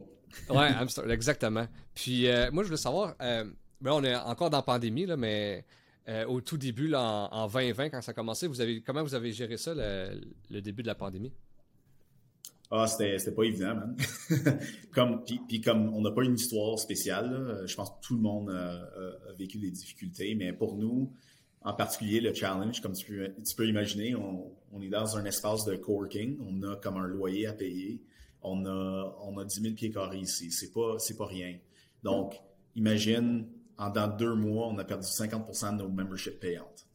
ouais, 0.49 0.69
hamster, 0.69 1.09
exactement. 1.11 1.69
Puis 1.95 2.27
moi, 2.51 2.63
je 2.63 2.69
voulais 2.69 2.77
savoir, 2.77 3.15
ben, 3.19 3.55
on 3.85 4.03
est 4.03 4.15
encore 4.17 4.51
dans 4.51 4.59
la 4.59 4.63
pandémie, 4.63 5.07
là, 5.07 5.17
mais 5.17 5.65
euh, 6.09 6.25
au 6.27 6.41
tout 6.41 6.57
début, 6.57 6.93
en, 6.95 7.49
2020, 7.49 7.91
quand 7.91 8.01
ça 8.01 8.13
a 8.13 8.15
commencé, 8.15 8.49
comment 8.85 9.03
vous 9.03 9.15
avez 9.15 9.33
géré 9.33 9.57
ça, 9.57 9.75
le, 9.75 10.61
début 10.61 10.83
de 10.83 10.87
la 10.87 10.95
pandémie? 10.95 11.33
Ah, 12.71 12.87
c'était 12.87 13.33
pas 13.33 13.43
évident, 13.45 13.75
man. 13.75 13.97
comme, 14.93 15.25
puis, 15.25 15.61
comme 15.61 15.93
on 15.95 16.01
n'a 16.01 16.11
pas 16.11 16.25
une 16.25 16.35
histoire 16.35 16.79
spéciale, 16.79 17.63
je 17.67 17.75
pense 17.75 17.91
que 17.91 18.07
tout 18.07 18.15
le 18.15 18.23
monde 18.23 18.51
a, 18.51 19.33
vécu 19.37 19.59
des 19.59 19.71
difficultés, 19.71 20.35
mais 20.35 20.53
pour 20.53 20.77
nous, 20.77 21.13
en 21.63 21.75
particulier 21.75 22.21
le 22.21 22.33
challenge, 22.33 22.81
comme 22.81 22.93
tu 22.93 23.07
peux, 23.57 23.69
imaginer, 23.69 24.15
on, 24.15 24.81
est 24.81 24.89
dans 24.89 25.17
un 25.17 25.25
espace 25.25 25.65
de 25.65 25.75
coworking, 25.75 26.39
on 26.41 26.63
a 26.63 26.77
comme 26.77 26.97
un 26.97 27.07
loyer 27.07 27.49
à 27.49 27.53
payer, 27.53 28.01
on 28.43 28.65
a, 28.67 29.17
on 29.23 29.39
a 29.39 29.45
10 29.45 29.61
000 29.61 29.75
pieds 29.75 29.91
carrés 29.91 30.19
ici, 30.19 30.53
c'est 30.53 30.73
pas, 30.73 30.97
pas 31.19 31.27
rien. 31.27 31.59
Donc, 32.05 32.41
imagine 32.77 33.47
en 33.79 33.91
dans 33.91 34.09
deux 34.09 34.35
mois, 34.35 34.69
on 34.69 34.79
a 34.79 34.85
perdu 34.85 35.07
50% 35.07 35.77
de 35.77 35.83
nos 35.83 35.89
memberships 35.89 36.41
payantes. 36.41 36.87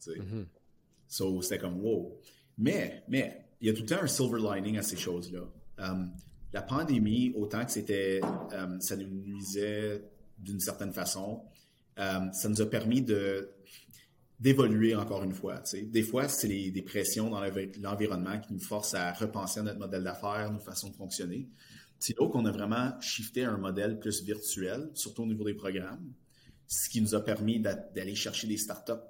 So, 1.08 1.42
c'était 1.42 1.58
comme 1.58 1.80
wow. 1.80 2.18
Mais, 2.58 3.04
mais, 3.08 3.46
il 3.60 3.68
y 3.68 3.70
a 3.70 3.74
tout 3.74 3.82
le 3.82 3.88
temps 3.88 4.02
un 4.02 4.06
silver 4.06 4.40
lining 4.40 4.78
à 4.78 4.82
ces 4.82 4.96
choses-là. 4.96 5.42
Um, 5.78 6.12
la 6.52 6.62
pandémie, 6.62 7.32
autant 7.36 7.64
que 7.64 7.70
c'était, 7.70 8.20
um, 8.52 8.80
ça 8.80 8.96
nous 8.96 9.08
nuisait 9.08 10.02
d'une 10.38 10.60
certaine 10.60 10.92
façon, 10.92 11.42
um, 11.96 12.32
ça 12.32 12.48
nous 12.48 12.60
a 12.60 12.66
permis 12.66 13.02
de 13.02 13.50
d'évoluer 14.40 14.96
encore 14.96 15.22
une 15.22 15.32
fois. 15.32 15.62
Des 15.72 16.02
fois, 16.02 16.26
c'est 16.26 16.48
des 16.48 16.82
pressions 16.82 17.30
dans 17.30 17.40
l'environnement 17.80 18.40
qui 18.40 18.52
nous 18.52 18.58
forcent 18.58 18.94
à 18.94 19.12
repenser 19.12 19.60
à 19.60 19.62
notre 19.62 19.78
modèle 19.78 20.02
d'affaires, 20.02 20.50
nos 20.50 20.58
façons 20.58 20.88
de 20.88 20.96
fonctionner. 20.96 21.48
C'est 22.00 22.18
là 22.18 22.28
qu'on 22.28 22.44
a 22.46 22.50
vraiment 22.50 23.00
shifté 23.00 23.44
à 23.44 23.52
un 23.52 23.56
modèle 23.56 24.00
plus 24.00 24.24
virtuel, 24.24 24.90
surtout 24.94 25.22
au 25.22 25.26
niveau 25.26 25.44
des 25.44 25.54
programmes 25.54 26.12
ce 26.72 26.88
qui 26.88 27.02
nous 27.02 27.14
a 27.14 27.22
permis 27.22 27.60
d'aller 27.60 28.14
chercher 28.14 28.46
des 28.46 28.56
startups 28.56 29.04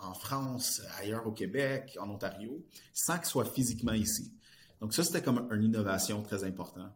en 0.00 0.14
France, 0.14 0.80
ailleurs 1.00 1.26
au 1.26 1.32
Québec, 1.32 1.96
en 2.00 2.08
Ontario, 2.08 2.64
sans 2.92 3.18
qu'ils 3.18 3.26
soient 3.26 3.44
physiquement 3.44 3.92
ici. 3.92 4.32
Donc 4.80 4.94
ça, 4.94 5.02
c'était 5.02 5.22
comme 5.22 5.48
une 5.52 5.64
innovation 5.64 6.22
très 6.22 6.44
importante. 6.44 6.92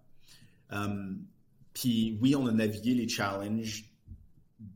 puis 1.73 2.19
oui, 2.23 2.37
on 2.37 2.47
a 2.47 2.53
navigué 2.53 2.95
les 2.95 3.09
challenges 3.09 3.91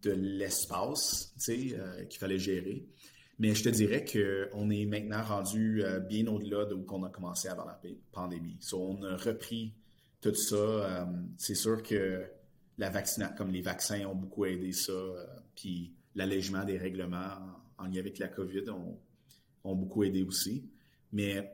de 0.03 0.11
l'espace, 0.11 1.33
euh, 1.49 2.05
qu'il 2.05 2.19
fallait 2.19 2.39
gérer. 2.39 2.87
Mais 3.39 3.55
je 3.55 3.63
te 3.63 3.69
dirais 3.69 4.05
qu'on 4.05 4.71
est 4.71 4.85
maintenant 4.87 5.23
rendu 5.23 5.85
euh, 5.85 6.01
bien 6.01 6.27
au-delà 6.27 6.65
de 6.65 6.75
où 6.75 6.85
on 6.91 7.05
a 7.05 7.09
commencé 7.11 7.49
avant 7.49 7.65
la 7.65 7.81
pandémie. 8.11 8.59
on 8.73 9.03
a 9.05 9.17
repris 9.17 9.73
tout 10.21 10.35
ça. 10.35 10.57
Euh, 10.57 11.05
c'est 11.37 11.55
sûr 11.55 11.83
que 11.83 12.29
la 12.79 12.91
vaccination, 12.91 13.35
comme 13.37 13.51
les 13.51 13.61
vaccins 13.61 14.07
ont 14.07 14.15
beaucoup 14.15 14.45
aidé 14.45 14.73
ça, 14.73 14.93
puis 15.55 15.95
l'allègement 16.15 16.65
des 16.65 16.79
règlements 16.79 17.37
en, 17.77 17.87
lien 17.87 17.99
avec 17.99 18.19
la 18.19 18.29
COVID 18.29 18.71
ont, 18.71 18.99
ont, 19.65 19.75
beaucoup 19.77 20.05
aidé 20.05 20.23
aussi. 20.23 20.71
Mais 21.13 21.53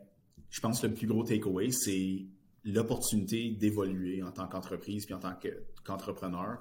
je 0.50 0.60
pense 0.60 0.80
que 0.80 0.86
le 0.86 0.94
plus 0.94 1.06
gros 1.06 1.24
takeaway, 1.24 1.70
c'est 1.70 2.26
l'opportunité 2.64 3.50
d'évoluer 3.50 4.22
en 4.22 4.32
tant 4.32 4.48
qu'entreprise 4.48 5.04
puis 5.04 5.14
en 5.14 5.18
tant 5.18 5.34
qu'entrepreneur 5.84 6.58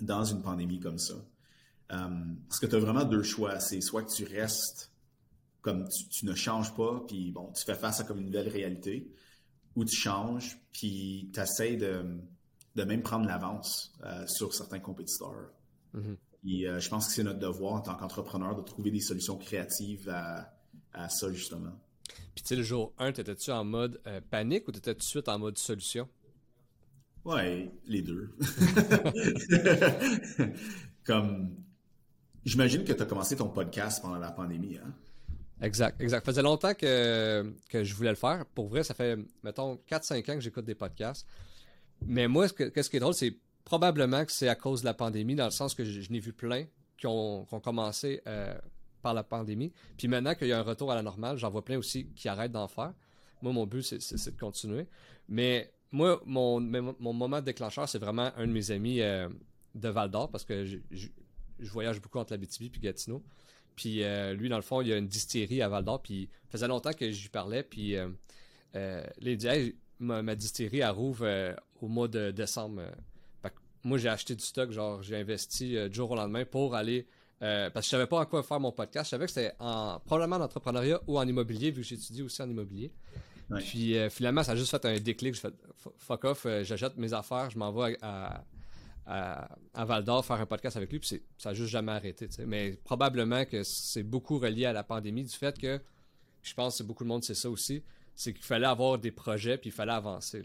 dans 0.00 0.24
une 0.24 0.42
pandémie 0.42 0.80
comme 0.80 0.98
ça. 0.98 1.14
Euh, 1.92 2.08
parce 2.48 2.60
que 2.60 2.66
tu 2.66 2.76
as 2.76 2.78
vraiment 2.78 3.04
deux 3.04 3.22
choix. 3.22 3.60
C'est 3.60 3.80
soit 3.80 4.02
que 4.02 4.12
tu 4.12 4.24
restes 4.24 4.90
comme 5.60 5.86
tu, 6.10 6.26
ne 6.26 6.34
changes 6.34 6.74
pas, 6.74 7.04
puis 7.06 7.30
bon, 7.30 7.52
tu 7.52 7.64
fais 7.64 7.76
face 7.76 8.00
à 8.00 8.04
comme 8.04 8.18
une 8.18 8.26
nouvelle 8.26 8.48
réalité, 8.48 9.08
ou 9.76 9.84
tu 9.84 9.94
changes, 9.94 10.58
puis 10.72 11.30
tu 11.32 11.40
essaies 11.40 11.76
de, 11.76 12.04
de, 12.74 12.84
même 12.84 13.02
prendre 13.02 13.26
l'avance 13.26 13.92
euh, 14.04 14.26
sur 14.26 14.54
certains 14.54 14.80
compétiteurs. 14.80 15.52
Mm-hmm. 15.94 16.16
Et 16.44 16.68
euh, 16.68 16.80
je 16.80 16.88
pense 16.88 17.06
que 17.06 17.12
c'est 17.12 17.22
notre 17.22 17.38
devoir 17.38 17.74
en 17.74 17.80
tant 17.80 17.94
qu'entrepreneur 17.94 18.56
de 18.56 18.62
trouver 18.62 18.90
des 18.90 19.00
solutions 19.00 19.36
créatives 19.36 20.08
à, 20.08 20.52
à 20.92 21.08
ça, 21.08 21.30
justement. 21.32 21.72
Puis 22.34 22.42
tu 22.42 22.48
sais, 22.48 22.56
le 22.56 22.62
jour 22.62 22.92
1, 22.98 23.12
t'étais-tu 23.12 23.50
en 23.50 23.64
mode 23.64 24.00
panique 24.30 24.66
ou 24.68 24.72
t'étais 24.72 24.94
tout 24.94 25.00
de 25.00 25.04
suite 25.04 25.28
en 25.28 25.38
mode 25.38 25.58
solution? 25.58 26.08
Ouais, 27.24 27.70
les 27.86 28.02
deux. 28.02 28.34
Comme, 31.04 31.54
j'imagine 32.44 32.84
que 32.84 32.92
tu 32.92 33.02
as 33.02 33.06
commencé 33.06 33.36
ton 33.36 33.48
podcast 33.48 34.02
pendant 34.02 34.18
la 34.18 34.32
pandémie, 34.32 34.78
hein? 34.78 34.92
Exact, 35.60 36.00
exact. 36.00 36.26
Ça 36.26 36.32
faisait 36.32 36.42
longtemps 36.42 36.74
que, 36.74 37.54
que 37.68 37.84
je 37.84 37.94
voulais 37.94 38.10
le 38.10 38.16
faire. 38.16 38.44
Pour 38.46 38.66
vrai, 38.66 38.82
ça 38.82 38.94
fait, 38.94 39.16
mettons, 39.44 39.78
4-5 39.88 40.32
ans 40.32 40.34
que 40.34 40.40
j'écoute 40.40 40.64
des 40.64 40.74
podcasts. 40.74 41.24
Mais 42.06 42.28
moi, 42.28 42.48
ce, 42.48 42.52
que, 42.52 42.82
ce 42.82 42.90
qui 42.90 42.96
est 42.96 43.00
drôle, 43.00 43.14
c'est 43.14 43.36
probablement 43.64 44.24
que 44.24 44.32
c'est 44.32 44.48
à 44.48 44.54
cause 44.54 44.80
de 44.80 44.86
la 44.86 44.94
pandémie, 44.94 45.34
dans 45.34 45.44
le 45.44 45.50
sens 45.50 45.74
que 45.74 45.84
je, 45.84 46.10
n'ai 46.10 46.20
vu 46.20 46.32
plein 46.32 46.66
qui 46.98 47.06
ont, 47.06 47.44
commencé 47.62 48.20
euh, 48.26 48.54
par 49.02 49.14
la 49.14 49.24
pandémie. 49.24 49.72
Puis 49.96 50.08
maintenant 50.08 50.34
qu'il 50.34 50.48
y 50.48 50.52
a 50.52 50.58
un 50.58 50.62
retour 50.62 50.92
à 50.92 50.94
la 50.94 51.02
normale, 51.02 51.36
j'en 51.36 51.50
vois 51.50 51.64
plein 51.64 51.78
aussi 51.78 52.06
qui 52.14 52.28
arrêtent 52.28 52.52
d'en 52.52 52.68
faire. 52.68 52.92
Moi, 53.40 53.52
mon 53.52 53.66
but, 53.66 53.82
c'est 53.82 54.34
de 54.34 54.38
continuer. 54.38 54.86
Mais 55.28 55.72
moi, 55.90 56.22
mon, 56.26 56.60
mon 56.60 57.12
moment 57.12 57.40
déclencheur, 57.40 57.88
c'est 57.88 57.98
vraiment 57.98 58.30
un 58.36 58.46
de 58.46 58.52
mes 58.52 58.70
amis 58.70 59.00
euh, 59.00 59.28
de 59.74 59.88
Val 59.88 60.10
d'Or 60.10 60.30
parce 60.30 60.44
que 60.44 60.64
je, 60.64 61.08
voyage 61.60 62.00
beaucoup 62.00 62.18
entre 62.18 62.32
la 62.32 62.38
BTB 62.38 62.62
et 62.62 62.80
Gatineau. 62.80 63.22
Puis 63.74 64.02
euh, 64.02 64.34
lui, 64.34 64.48
dans 64.48 64.56
le 64.56 64.62
fond, 64.62 64.80
il 64.80 64.88
y 64.88 64.92
a 64.92 64.96
une 64.96 65.08
distillerie 65.08 65.62
à 65.62 65.68
Val 65.68 65.84
d'Or. 65.84 66.02
Puis 66.02 66.28
faisait 66.50 66.68
longtemps 66.68 66.92
que 66.92 67.10
je 67.10 67.22
lui 67.22 67.28
parlais. 67.28 67.62
Puis 67.62 67.96
euh 67.96 68.08
il 69.20 69.36
dit 69.36 69.74
ma, 69.98 70.34
distillerie, 70.34 70.80
elle 70.80 70.94
au 71.82 71.88
mois 71.88 72.08
de 72.08 72.30
décembre. 72.30 72.82
moi, 73.84 73.98
j'ai 73.98 74.08
acheté 74.08 74.34
du 74.34 74.44
stock. 74.44 74.70
Genre, 74.70 75.02
j'ai 75.02 75.16
investi 75.16 75.76
du 75.88 75.94
jour 75.94 76.10
au 76.10 76.16
lendemain 76.16 76.46
pour 76.46 76.74
aller. 76.74 77.06
parce 77.40 77.72
que 77.74 77.82
je 77.82 77.88
savais 77.88 78.06
pas 78.06 78.20
en 78.20 78.24
quoi 78.24 78.42
faire 78.42 78.60
mon 78.60 78.72
podcast. 78.72 79.06
Je 79.06 79.10
savais 79.10 79.26
que 79.26 79.32
c'était 79.32 79.54
en, 79.58 80.00
probablement 80.00 80.36
en 80.36 80.46
entrepreneuriat 80.46 81.00
ou 81.06 81.18
en 81.18 81.28
immobilier, 81.28 81.70
vu 81.70 81.82
que 81.82 81.88
j'étudie 81.88 82.22
aussi 82.22 82.40
en 82.40 82.48
immobilier. 82.48 82.90
Puis 83.60 83.96
euh, 83.96 84.10
finalement, 84.10 84.42
ça 84.42 84.52
a 84.52 84.56
juste 84.56 84.70
fait 84.70 84.84
un 84.84 84.98
déclic. 84.98 85.34
Je 85.34 85.40
fais 85.40 85.52
fuck 85.98 86.24
off, 86.24 86.46
euh, 86.46 86.64
j'achète 86.64 86.96
mes 86.96 87.12
affaires, 87.12 87.50
je 87.50 87.58
m'envoie 87.58 87.90
à, 88.00 88.44
à, 89.06 89.84
Val 89.84 90.04
d'Or 90.04 90.24
faire 90.24 90.40
un 90.40 90.46
podcast 90.46 90.76
avec 90.76 90.90
lui, 90.90 91.00
puis 91.00 91.20
ça 91.38 91.50
n'a 91.50 91.54
juste 91.54 91.70
jamais 91.70 91.92
arrêté. 91.92 92.28
Mais 92.46 92.78
probablement 92.84 93.44
que 93.44 93.62
c'est 93.62 94.02
beaucoup 94.02 94.38
relié 94.38 94.66
à 94.66 94.72
la 94.72 94.84
pandémie 94.84 95.24
du 95.24 95.34
fait 95.34 95.58
que, 95.58 95.80
je 96.42 96.54
pense 96.54 96.78
que 96.78 96.82
beaucoup 96.82 97.04
de 97.04 97.08
monde 97.08 97.24
sait 97.24 97.34
ça 97.34 97.50
aussi, 97.50 97.82
c'est 98.14 98.32
qu'il 98.32 98.44
fallait 98.44 98.66
avoir 98.66 98.98
des 98.98 99.10
projets, 99.10 99.58
puis 99.58 99.70
il 99.70 99.72
fallait 99.72 99.92
avancer. 99.92 100.44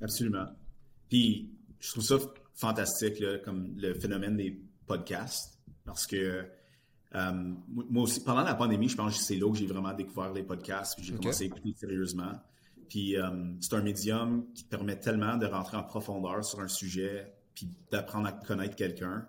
Absolument. 0.00 0.46
Puis 1.08 1.50
je 1.80 1.90
trouve 1.90 2.04
ça 2.04 2.16
fantastique, 2.54 3.22
comme 3.44 3.74
le 3.76 3.94
phénomène 3.94 4.36
des 4.36 4.60
podcasts, 4.86 5.58
parce 5.84 6.06
que 6.06 6.44
euh, 7.14 7.54
moi 7.72 8.02
aussi, 8.02 8.22
pendant 8.22 8.42
la 8.42 8.54
pandémie, 8.54 8.88
je 8.88 8.96
pense 8.96 9.16
que 9.16 9.22
c'est 9.22 9.36
là 9.36 9.50
que 9.50 9.56
j'ai 9.56 9.66
vraiment 9.66 9.94
découvert 9.94 10.32
les 10.32 10.42
podcasts, 10.42 10.94
puis 10.96 11.06
j'ai 11.06 11.14
commencé 11.14 11.44
à 11.44 11.46
écouter 11.46 11.72
sérieusement. 11.74 12.32
Puis 12.88 13.16
euh, 13.16 13.54
c'est 13.60 13.74
un 13.74 13.82
médium 13.82 14.46
qui 14.54 14.64
permet 14.64 14.98
tellement 14.98 15.36
de 15.36 15.46
rentrer 15.46 15.76
en 15.76 15.84
profondeur 15.84 16.44
sur 16.44 16.60
un 16.60 16.68
sujet, 16.68 17.32
puis 17.54 17.68
d'apprendre 17.90 18.28
à 18.28 18.32
connaître 18.32 18.76
quelqu'un, 18.76 19.26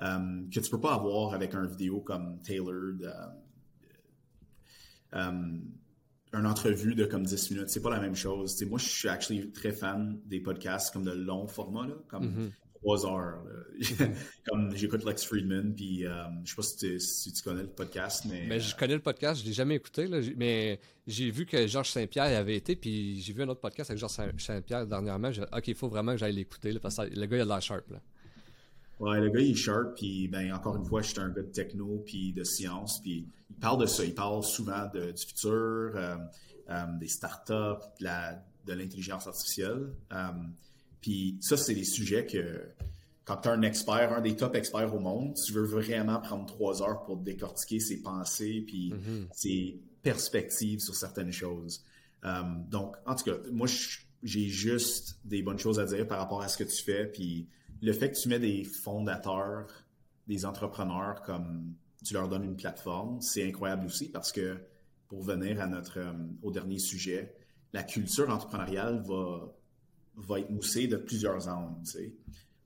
euh, 0.00 0.42
que 0.52 0.60
tu 0.60 0.70
peux 0.70 0.80
pas 0.80 0.94
avoir 0.94 1.34
avec 1.34 1.54
un 1.54 1.66
vidéo 1.66 2.00
comme 2.00 2.40
Tailored, 2.42 3.12
une 6.34 6.46
entrevue 6.46 6.94
de 6.94 7.04
comme 7.04 7.24
10 7.24 7.50
minutes. 7.50 7.68
C'est 7.68 7.82
pas 7.82 7.90
la 7.90 8.00
même 8.00 8.14
chose. 8.14 8.62
moi, 8.68 8.78
je 8.78 8.88
suis 8.88 9.08
actually 9.08 9.50
très 9.50 9.72
fan 9.72 10.18
des 10.26 10.40
podcasts 10.40 10.92
comme 10.92 11.04
de 11.04 11.12
long 11.12 11.46
format, 11.46 11.86
là, 11.86 11.94
comme 12.08 12.26
mm-hmm 12.26 12.50
trois 12.84 13.06
heures. 13.06 13.42
Comme 14.46 14.76
j'écoute 14.76 15.04
Lex 15.04 15.24
Friedman, 15.24 15.74
puis 15.74 16.06
euh, 16.06 16.24
je 16.44 16.50
sais 16.50 16.56
pas 16.56 16.98
si 17.00 17.32
tu, 17.32 17.42
connais 17.42 17.62
le 17.62 17.68
podcast, 17.68 18.24
mais. 18.28 18.44
mais 18.46 18.60
je 18.60 18.76
connais 18.76 18.94
le 18.94 19.00
podcast, 19.00 19.40
je 19.40 19.46
l'ai 19.46 19.52
jamais 19.52 19.74
écouté, 19.76 20.06
mais 20.36 20.78
j'ai 21.06 21.30
vu 21.30 21.46
que 21.46 21.66
Georges 21.66 21.90
Saint-Pierre 21.90 22.38
avait 22.38 22.56
été, 22.56 22.76
puis 22.76 23.20
j'ai 23.20 23.32
vu 23.32 23.42
un 23.42 23.48
autre 23.48 23.60
podcast 23.60 23.90
avec 23.90 23.98
Georges 23.98 24.14
Saint-Pierre 24.38 24.86
dernièrement. 24.86 25.32
J'ai 25.32 25.42
ok, 25.42 25.68
il 25.68 25.74
faut 25.74 25.88
vraiment 25.88 26.12
que 26.12 26.18
j'aille 26.18 26.34
l'écouter, 26.34 26.78
parce 26.78 26.96
que 26.96 27.02
le 27.02 27.26
gars, 27.26 27.36
il 27.38 27.40
a 27.40 27.44
de 27.44 27.48
la 27.48 27.60
sharp. 27.60 27.90
Là. 27.90 28.00
Ouais, 29.00 29.20
le 29.20 29.30
gars, 29.30 29.40
il 29.40 29.50
est 29.50 29.54
sharp, 29.54 29.96
puis 29.96 30.28
ben, 30.28 30.52
encore 30.52 30.76
une 30.76 30.84
fois, 30.84 31.02
je 31.02 31.08
suis 31.08 31.20
un 31.20 31.28
gars 31.28 31.42
de 31.42 31.48
techno, 31.48 32.02
puis 32.06 32.32
de 32.32 32.44
science, 32.44 33.00
puis 33.00 33.26
il 33.50 33.56
parle 33.56 33.80
de 33.80 33.86
ça. 33.86 34.04
Il 34.04 34.14
parle 34.14 34.42
souvent 34.42 34.88
de, 34.92 35.10
du 35.10 35.26
futur, 35.26 35.50
euh, 35.50 36.16
euh, 36.70 36.86
des 36.98 37.08
startups, 37.08 37.84
de 38.00 38.72
l'intelligence 38.72 39.26
artificielle. 39.26 39.90
Puis 41.00 41.36
ça, 41.40 41.56
c'est 41.56 41.74
des 41.74 41.84
sujets 41.84 42.24
que 42.24 42.62
quand 43.24 43.36
tu 43.38 43.48
es 43.48 43.52
un 43.52 43.62
expert, 43.62 44.12
un 44.12 44.20
des 44.20 44.36
top 44.36 44.54
experts 44.54 44.94
au 44.94 45.00
monde, 45.00 45.34
tu 45.34 45.52
veux 45.52 45.64
vraiment 45.64 46.20
prendre 46.20 46.46
trois 46.46 46.82
heures 46.82 47.04
pour 47.04 47.16
décortiquer 47.16 47.80
ses 47.80 48.00
pensées 48.00 48.64
puis 48.66 48.90
mm-hmm. 48.90 49.26
ses 49.32 49.80
perspectives 50.02 50.80
sur 50.80 50.94
certaines 50.94 51.32
choses. 51.32 51.84
Euh, 52.24 52.42
donc, 52.70 52.96
en 53.06 53.14
tout 53.14 53.24
cas, 53.24 53.36
moi, 53.52 53.66
j'ai 54.22 54.48
juste 54.48 55.18
des 55.24 55.42
bonnes 55.42 55.58
choses 55.58 55.78
à 55.78 55.84
dire 55.84 56.06
par 56.06 56.18
rapport 56.18 56.42
à 56.42 56.48
ce 56.48 56.56
que 56.56 56.64
tu 56.64 56.82
fais. 56.82 57.06
Puis 57.06 57.48
le 57.84 57.92
fait 57.92 58.10
que 58.10 58.18
tu 58.18 58.28
mets 58.28 58.38
des 58.38 58.64
fondateurs, 58.64 59.66
des 60.26 60.46
entrepreneurs 60.46 61.22
comme 61.22 61.74
tu 62.04 62.14
leur 62.14 62.28
donnes 62.28 62.44
une 62.44 62.56
plateforme, 62.56 63.20
c'est 63.20 63.46
incroyable 63.46 63.86
aussi 63.86 64.08
parce 64.08 64.32
que 64.32 64.56
pour 65.08 65.22
venir 65.22 65.60
à 65.60 65.66
notre 65.66 65.98
euh, 65.98 66.12
au 66.42 66.50
dernier 66.50 66.78
sujet, 66.78 67.34
la 67.72 67.82
culture 67.82 68.30
entrepreneuriale 68.30 69.02
va 69.06 69.52
va 70.16 70.38
être 70.38 70.50
moussé 70.50 70.86
de 70.86 70.96
plusieurs 70.96 71.48
angles. 71.48 71.82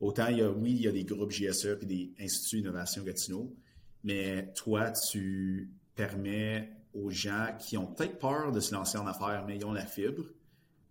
Autant, 0.00 0.26
il 0.28 0.38
y 0.38 0.42
a, 0.42 0.50
oui, 0.50 0.72
il 0.72 0.82
y 0.82 0.88
a 0.88 0.92
des 0.92 1.04
groupes 1.04 1.30
GSE 1.30 1.78
et 1.80 1.86
des 1.86 2.12
instituts 2.20 2.58
d'innovation 2.58 3.02
Gatineau, 3.02 3.56
mais 4.04 4.52
toi, 4.54 4.92
tu 4.92 5.72
permets 5.94 6.70
aux 6.92 7.10
gens 7.10 7.56
qui 7.58 7.76
ont 7.78 7.86
peut-être 7.86 8.18
peur 8.18 8.52
de 8.52 8.60
se 8.60 8.74
lancer 8.74 8.98
en 8.98 9.06
affaires, 9.06 9.44
mais 9.46 9.56
ils 9.56 9.64
ont 9.64 9.72
la 9.72 9.86
fibre, 9.86 10.24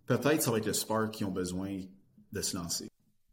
peut-être 0.06 0.42
ça 0.42 0.50
va 0.50 0.58
être 0.58 0.66
le 0.66 0.72
spark 0.72 1.12
qui 1.12 1.24
ont 1.24 1.30
besoin 1.30 1.80
de 2.32 2.42
se 2.42 2.56
lancer. 2.56 2.87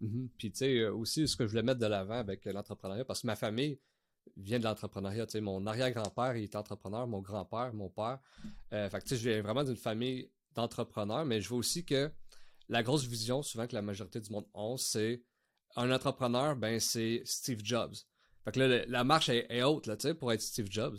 Mm-hmm. 0.06 0.30
Puis, 0.38 0.52
tu 0.52 0.58
sais, 0.58 0.86
aussi, 0.88 1.28
ce 1.28 1.36
que 1.36 1.46
je 1.46 1.50
voulais 1.50 1.64
mettre 1.64 1.80
de 1.80 1.86
l'avant 1.86 2.18
avec 2.18 2.46
l'entrepreneuriat, 2.46 3.06
parce 3.06 3.22
que 3.22 3.28
ma 3.28 3.36
famille 3.36 3.80
vient 4.38 4.60
de 4.60 4.64
l'entrepreneuriat. 4.64 5.26
Tu 5.26 5.34
sais, 5.34 5.42
mon 5.42 5.66
arrière-grand-père, 5.66 6.36
il 6.36 6.44
est 6.44 6.56
entrepreneur, 6.56 7.08
mon 7.08 7.22
grand-père, 7.22 7.74
mon 7.74 7.90
père. 7.90 8.20
Euh, 8.74 8.90
fait 8.90 9.00
que, 9.00 9.04
tu 9.04 9.10
sais, 9.10 9.18
je 9.18 9.30
viens 9.30 9.42
vraiment 9.42 9.64
d'une 9.64 9.76
famille 9.76 10.32
d'entrepreneurs, 10.54 11.26
mais 11.26 11.42
je 11.42 11.50
vois 11.50 11.60
aussi 11.60 11.86
que 11.86 12.12
la 12.70 12.84
grosse 12.84 13.06
vision 13.06 13.44
souvent 13.44 13.68
que 13.68 13.76
la 13.76 13.82
majorité 13.82 14.20
du 14.20 14.32
monde 14.32 14.48
a, 14.54 14.76
c'est 14.78 15.22
un 15.76 15.92
entrepreneur, 15.92 16.56
ben 16.56 16.80
c'est 16.80 17.22
Steve 17.26 17.60
Jobs. 17.64 17.96
Fait 18.44 18.52
que 18.52 18.60
là, 18.60 18.86
la 18.88 19.04
marche 19.04 19.30
est, 19.30 19.64
haute 19.64 19.88
là, 19.88 19.98
pour 20.16 20.32
être 20.32 20.42
Steve 20.42 20.68
Jobs. 20.70 20.98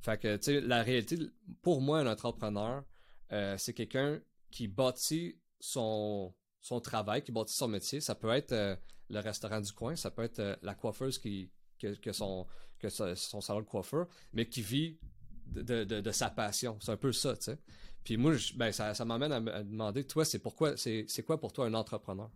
Fait 0.00 0.18
que 0.18 0.36
tu 0.36 0.44
sais, 0.44 0.60
la 0.60 0.82
réalité, 0.82 1.18
pour 1.62 1.80
moi, 1.80 2.00
un 2.00 2.06
entrepreneur, 2.06 2.84
euh, 3.32 3.56
c'est 3.58 3.74
quelqu'un 3.74 4.20
qui 4.50 4.68
bâtit 4.68 5.38
son, 5.60 6.34
son 6.68 6.80
travail, 6.80 7.22
qui 7.22 7.32
bâtit 7.32 7.54
son 7.54 7.68
métier. 7.68 8.00
Ça 8.00 8.14
peut 8.14 8.30
être 8.30 8.52
euh, 8.52 8.76
le 9.08 9.20
restaurant 9.20 9.60
du 9.60 9.72
coin, 9.72 9.96
ça 9.96 10.10
peut 10.10 10.22
être 10.22 10.38
euh, 10.38 10.56
la 10.62 10.74
coiffeuse 10.74 11.18
qui, 11.18 11.50
que, 11.78 12.12
son, 12.12 12.46
que 12.78 12.88
son 12.88 13.40
salon 13.40 13.60
de 13.60 13.66
coiffeur, 13.66 14.06
mais 14.34 14.46
qui 14.46 14.60
vit 14.60 14.98
de, 15.46 15.84
de, 15.84 16.10
sa 16.12 16.28
passion. 16.28 16.76
C'est 16.80 16.92
un 16.92 16.96
peu 16.96 17.12
ça, 17.12 17.34
tu 17.36 17.44
sais. 17.44 17.58
Puis 18.04 18.16
moi, 18.16 18.34
ben, 18.56 18.70
ça, 18.70 19.04
m'amène 19.04 19.32
à 19.32 19.40
me 19.40 19.64
demander, 19.64 20.04
toi, 20.04 20.24
c'est 20.24 20.38
pourquoi, 20.38 20.76
c'est 20.76 21.22
quoi 21.26 21.40
pour 21.40 21.52
toi 21.52 21.66
un 21.66 21.74
entrepreneur? 21.74 22.30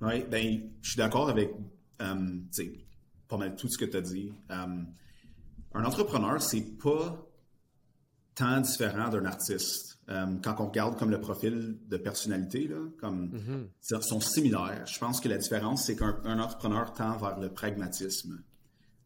Oui, 0.00 0.24
ben, 0.24 0.70
je 0.80 0.88
suis 0.88 0.96
d'accord 0.96 1.28
avec 1.28 1.50
euh, 2.00 2.40
pas 3.28 3.36
mal 3.36 3.54
tout 3.54 3.68
ce 3.68 3.78
que 3.78 3.84
tu 3.84 3.96
as 3.96 4.00
dit. 4.00 4.32
Un 4.48 5.84
entrepreneur, 5.84 6.40
c'est 6.40 6.78
pas 6.78 7.26
tant 8.34 8.60
différent 8.60 9.08
d'un 9.08 9.26
artiste. 9.26 9.93
Euh, 10.10 10.26
quand 10.42 10.56
on 10.58 10.66
regarde 10.66 10.98
comme 10.98 11.10
le 11.10 11.20
profil 11.20 11.78
de 11.88 11.96
personnalité, 11.96 12.68
là, 12.68 12.76
comme 12.98 13.30
mm-hmm. 13.80 14.02
sont 14.02 14.20
similaires. 14.20 14.84
Je 14.86 14.98
pense 14.98 15.20
que 15.20 15.28
la 15.28 15.38
différence, 15.38 15.86
c'est 15.86 15.96
qu'un 15.96 16.38
entrepreneur 16.38 16.92
tend 16.92 17.16
vers 17.16 17.38
le 17.38 17.50
pragmatisme, 17.50 18.42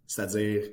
c'est-à-dire 0.07 0.65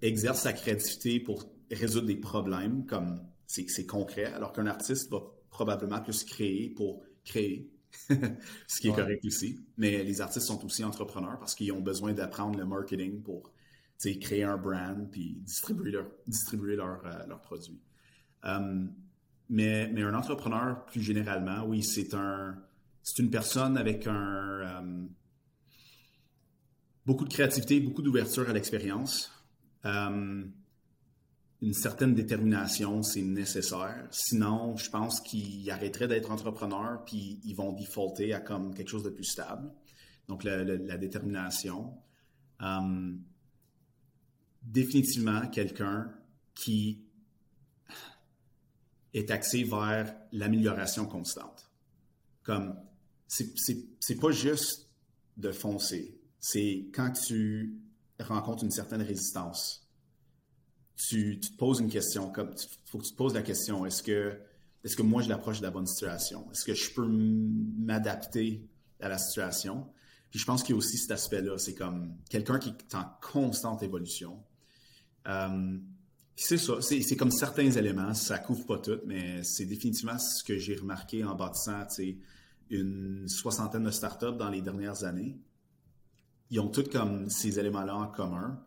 exerce 0.00 0.40
sa 0.42 0.52
créativité 0.52 1.20
pour 1.20 1.44
résoudre 1.70 2.06
des 2.06 2.16
problèmes, 2.16 2.86
comme 2.86 3.20
c'est 3.46 3.86
concret, 3.86 4.24
alors 4.24 4.52
qu'un 4.52 4.66
artiste 4.66 5.10
va 5.10 5.20
probablement 5.50 6.00
plus 6.00 6.24
créer 6.24 6.70
pour 6.70 7.02
créer, 7.24 7.70
ce 8.08 8.80
qui 8.80 8.88
est 8.88 8.94
correct 8.94 9.24
aussi. 9.24 9.60
Mais 9.76 10.02
les 10.02 10.20
artistes 10.20 10.46
sont 10.46 10.64
aussi 10.64 10.82
entrepreneurs 10.82 11.38
parce 11.38 11.54
qu'ils 11.54 11.72
ont 11.72 11.80
besoin 11.80 12.12
d'apprendre 12.12 12.58
le 12.58 12.64
marketing 12.64 13.22
pour 13.22 13.50
créer 13.98 14.44
un 14.44 14.56
brand 14.56 15.08
puis 15.10 15.38
distribuer, 15.40 15.90
leur, 15.90 16.06
distribuer 16.26 16.76
leurs 16.76 17.04
euh, 17.06 17.34
produits. 17.42 17.80
Um, 18.42 18.92
mais, 19.48 19.90
un 19.96 20.14
entrepreneur, 20.14 20.84
plus 20.86 21.02
généralement, 21.02 21.64
oui, 21.64 21.82
c'est 21.82 22.14
un 22.14 22.56
une 23.18 23.30
personne 23.30 23.78
avec 23.78 24.06
un 24.06 24.78
um, 24.80 25.08
beaucoup 27.06 27.24
de 27.24 27.32
créativité, 27.32 27.80
beaucoup 27.80 28.02
d'ouverture 28.02 28.48
à 28.50 28.52
l'expérience. 28.52 29.32
Um, 29.84 30.52
une 31.62 31.72
certaine 31.72 32.14
détermination, 32.14 33.02
c'est 33.02 33.22
nécessaire. 33.22 34.06
Sinon, 34.10 34.76
je 34.76 34.90
pense 34.90 35.20
qu'ils 35.20 35.70
arrêteraient 35.70 36.08
d'être 36.08 36.30
entrepreneurs 36.30 37.04
puis 37.06 37.40
ils 37.44 37.54
vont 37.54 37.72
defaulter 37.72 38.34
à 38.34 38.40
comme 38.40 38.74
quelque 38.74 38.88
chose 38.88 39.04
de 39.04 39.10
plus 39.10 39.24
stable. 39.24 39.72
Donc, 40.28 40.44
la, 40.44 40.64
détermination. 40.98 41.94
Um, 42.60 43.22
définitivement 44.62 45.46
quelqu'un 45.46 46.10
qui 46.54 47.05
est 49.18 49.30
axé 49.30 49.64
vers 49.64 50.14
l'amélioration 50.32 51.06
constante. 51.06 51.70
Comme, 52.42 52.76
c'est 53.26 54.20
pas 54.20 54.30
juste 54.30 54.88
de 55.36 55.50
foncer, 55.50 56.20
c'est 56.38 56.88
quand 56.94 57.10
tu 57.12 57.80
rencontres 58.20 58.64
une 58.64 58.70
certaine 58.70 59.02
résistance, 59.02 59.88
tu, 60.96 61.40
te 61.40 61.52
poses 61.56 61.80
une 61.80 61.90
question, 61.90 62.30
comme, 62.30 62.54
faut 62.84 62.98
que 62.98 63.04
tu 63.04 63.12
te 63.12 63.16
poses 63.16 63.34
la 63.34 63.42
question, 63.42 63.84
est-ce 63.84 64.02
que, 64.02 64.38
est-ce 64.84 64.96
que 64.96 65.02
moi 65.02 65.22
je 65.22 65.28
l'approche 65.28 65.58
de 65.58 65.64
la 65.64 65.70
bonne 65.70 65.86
situation? 65.86 66.50
Est-ce 66.52 66.64
que 66.64 66.74
je 66.74 66.92
peux 66.92 67.06
m'adapter 67.06 68.66
à 69.00 69.08
la 69.08 69.18
situation? 69.18 69.90
Puis 70.30 70.38
je 70.38 70.46
pense 70.46 70.62
qu'il 70.62 70.74
y 70.74 70.76
a 70.76 70.78
aussi 70.78 70.96
cet 70.96 71.10
aspect-là, 71.10 71.58
c'est 71.58 71.74
comme 71.74 72.16
quelqu'un 72.30 72.58
qui 72.58 72.70
est 72.70 72.94
en 72.94 73.04
constante 73.20 73.82
évolution, 73.82 74.42
euh, 75.26 75.78
c'est 76.36 76.58
ça, 76.58 76.80
c'est 76.82 77.16
comme 77.16 77.30
certains 77.30 77.70
éléments, 77.70 78.12
ça 78.12 78.38
couvre 78.38 78.66
pas 78.66 78.78
tout, 78.78 79.00
mais 79.06 79.42
c'est 79.42 79.64
définitivement 79.64 80.18
ce 80.18 80.44
que 80.44 80.58
j'ai 80.58 80.76
remarqué 80.76 81.24
en 81.24 81.34
bâtissant 81.34 81.86
une 82.68 83.26
soixantaine 83.26 83.84
de 83.84 83.90
startups 83.90 84.36
dans 84.36 84.50
les 84.50 84.60
dernières 84.60 85.04
années. 85.04 85.38
Ils 86.50 86.60
ont 86.60 86.68
tous 86.68 86.84
comme 86.90 87.30
ces 87.30 87.58
éléments-là 87.58 87.96
en 87.96 88.08
commun, 88.08 88.62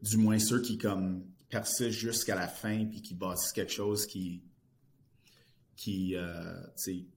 du 0.00 0.16
moins 0.16 0.38
ceux 0.38 0.60
qui 0.60 0.78
comme 0.78 1.24
persistent 1.48 1.90
jusqu'à 1.90 2.36
la 2.36 2.46
fin 2.46 2.86
puis 2.86 3.02
qui 3.02 3.14
bâtissent 3.14 3.52
quelque 3.52 3.72
chose 3.72 4.06
qui 4.06 4.42
qui 5.74 6.14
euh, 6.14 6.60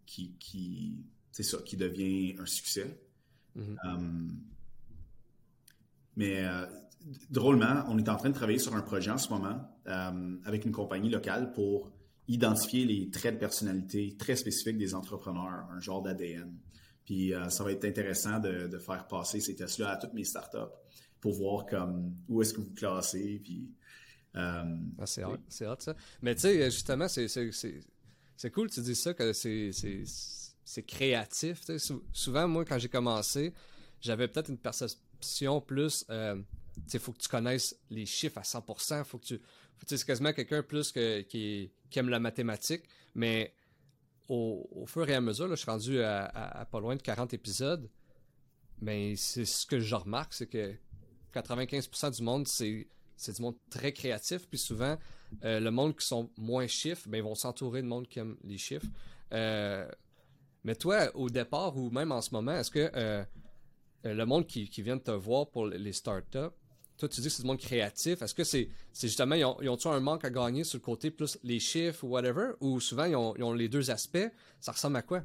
qui 0.06 0.36
qui 0.40 1.06
c'est 1.32 1.44
ça 1.44 1.60
qui 1.64 1.78
devient 1.78 2.36
un 2.40 2.46
succès. 2.46 3.00
Mm-hmm. 3.56 3.78
Euh, 3.86 4.30
mais 6.16 6.46
euh, 6.46 6.66
drôlement, 7.30 7.84
on 7.88 7.98
est 7.98 8.10
en 8.10 8.16
train 8.16 8.30
de 8.30 8.34
travailler 8.34 8.60
sur 8.60 8.76
un 8.76 8.82
projet 8.82 9.12
en 9.12 9.18
ce 9.18 9.30
moment 9.30 9.60
euh, 9.88 10.36
avec 10.46 10.66
une 10.66 10.72
compagnie 10.72 11.10
locale 11.10 11.52
pour 11.54 11.92
identifier 12.28 12.86
les 12.86 13.10
traits 13.12 13.36
de 13.36 13.40
personnalité 13.40 14.16
très 14.18 14.36
spécifiques 14.36 14.78
des 14.78 14.96
entrepreneurs, 14.96 15.68
un 15.72 15.80
genre 15.80 16.02
d'ADN. 16.02 16.52
Puis 17.06 17.34
euh, 17.34 17.50
ça 17.50 17.64
va 17.64 17.72
être 17.72 17.86
intéressant 17.86 18.40
de, 18.40 18.78
faire 18.80 19.08
passer 19.08 19.40
ces 19.40 19.56
tests-là 19.56 19.92
à 19.92 19.98
toutes 19.98 20.14
mes 20.14 20.24
startups 20.24 20.74
pour 21.22 21.34
voir 21.34 21.66
comme 21.66 22.16
où 22.28 22.42
est-ce 22.42 22.54
que 22.54 22.62
vous 22.62 22.74
classez. 22.74 23.40
Puis, 23.44 23.70
euh, 24.36 24.64
ah, 24.98 25.06
c'est 25.06 25.24
hot, 25.24 25.38
c'est 25.48 25.68
hot 25.68 25.76
ça. 25.80 25.96
Mais 26.22 26.34
tu 26.34 26.42
sais, 26.42 26.72
justement, 26.72 27.08
c'est 27.08 28.52
cool 28.52 28.70
tu 28.70 28.82
dis 28.82 28.96
ça, 28.96 29.14
que 29.14 29.32
c'est 29.34 30.84
créatif. 30.84 31.62
Souvent, 32.12 32.48
moi, 32.48 32.66
quand 32.66 32.80
j'ai 32.80 32.90
commencé, 32.90 33.54
j'avais 34.02 34.28
peut-être 34.28 34.50
une 34.50 34.58
perception 34.58 35.62
plus 35.62 36.06
il 36.94 37.00
faut 37.00 37.12
que 37.12 37.20
tu 37.20 37.30
connaisses 37.30 37.78
les 37.90 38.06
chiffres 38.06 38.38
à 38.38 38.42
100%. 38.42 39.04
Faut 39.04 39.18
que 39.18 39.26
tu, 39.26 39.42
c'est 39.88 40.06
quasiment 40.06 40.34
quelqu'un 40.34 40.64
plus 40.64 40.92
que, 40.92 41.22
qui, 41.22 41.72
aime 41.96 42.10
la 42.10 42.20
mathématique. 42.20 42.84
Mais 43.14 43.54
au, 44.28 44.86
fur 44.88 45.10
et 45.10 45.16
à 45.16 45.22
mesure, 45.22 45.50
je 45.50 45.56
suis 45.56 45.70
rendu 45.70 46.02
à, 46.02 46.68
pas 46.72 46.80
loin 46.80 46.96
de 46.96 47.02
40 47.02 47.34
épisodes. 47.34 47.90
Mais 48.82 49.16
c'est 49.16 49.46
ce 49.46 49.66
que 49.66 49.80
je 49.80 49.96
remarque, 49.96 50.34
c'est 50.34 50.48
que 50.48 50.76
95% 51.34 52.16
du 52.16 52.24
monde, 52.24 52.48
c'est, 52.48 52.88
du 53.34 53.42
monde 53.42 53.56
très 53.70 53.94
créatif. 53.94 54.48
Puis 54.50 54.60
souvent, 54.60 54.98
euh, 55.44 55.60
le 55.60 55.72
monde 55.72 55.96
qui 55.96 56.06
sont 56.06 56.30
moins 56.38 56.68
chiffres, 56.68 57.08
ben, 57.08 57.18
ils 57.18 57.24
vont 57.24 57.36
s'entourer 57.36 57.82
de 57.82 57.88
monde 57.88 58.08
qui 58.08 58.20
aime 58.20 58.38
les 58.44 58.58
chiffres. 58.58 58.88
Euh, 59.32 59.90
mais 60.64 60.76
toi, 60.76 61.16
au 61.16 61.30
départ 61.30 61.78
ou 61.78 61.90
même 61.90 62.12
en 62.12 62.22
ce 62.22 62.32
moment, 62.34 62.54
est-ce 62.54 62.72
que 62.72 62.92
euh, 62.96 63.24
le 64.04 64.26
monde 64.26 64.46
qui 64.46 64.82
vient 64.82 64.98
de 64.98 65.02
te 65.02 65.12
voir 65.12 65.50
pour 65.50 65.68
les 65.68 65.94
startups, 65.94 66.52
toi, 66.98 67.10
tu 67.10 67.20
dis 67.20 67.28
que 67.28 67.34
c'est 67.34 67.42
du 67.42 67.48
monde 67.48 67.60
créatif. 67.60 68.22
Est-ce 68.22 68.34
que 68.34 68.44
c'est 68.44 68.70
justement, 68.94 69.36
ils 69.36 69.44
ont, 69.44 69.58
ils 69.62 69.88
un 69.88 70.00
manque 70.00 70.24
à 70.24 70.30
gagner 70.30 70.64
sur 70.64 70.78
le 70.78 70.84
côté 70.84 71.12
plus 71.12 71.38
les 71.44 71.60
chiffres 71.60 72.04
ou 72.06 72.08
whatever, 72.08 72.52
ou 72.62 72.80
souvent 72.80 73.06
ils 73.06 73.16
ont, 73.16 73.54
les 73.54 73.68
deux 73.68 73.92
aspects? 73.92 74.32
Ça 74.60 74.72
ressemble 74.72 74.98
à 74.98 75.02
quoi? 75.02 75.22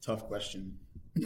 Tough 0.00 0.28
question. 0.28 0.62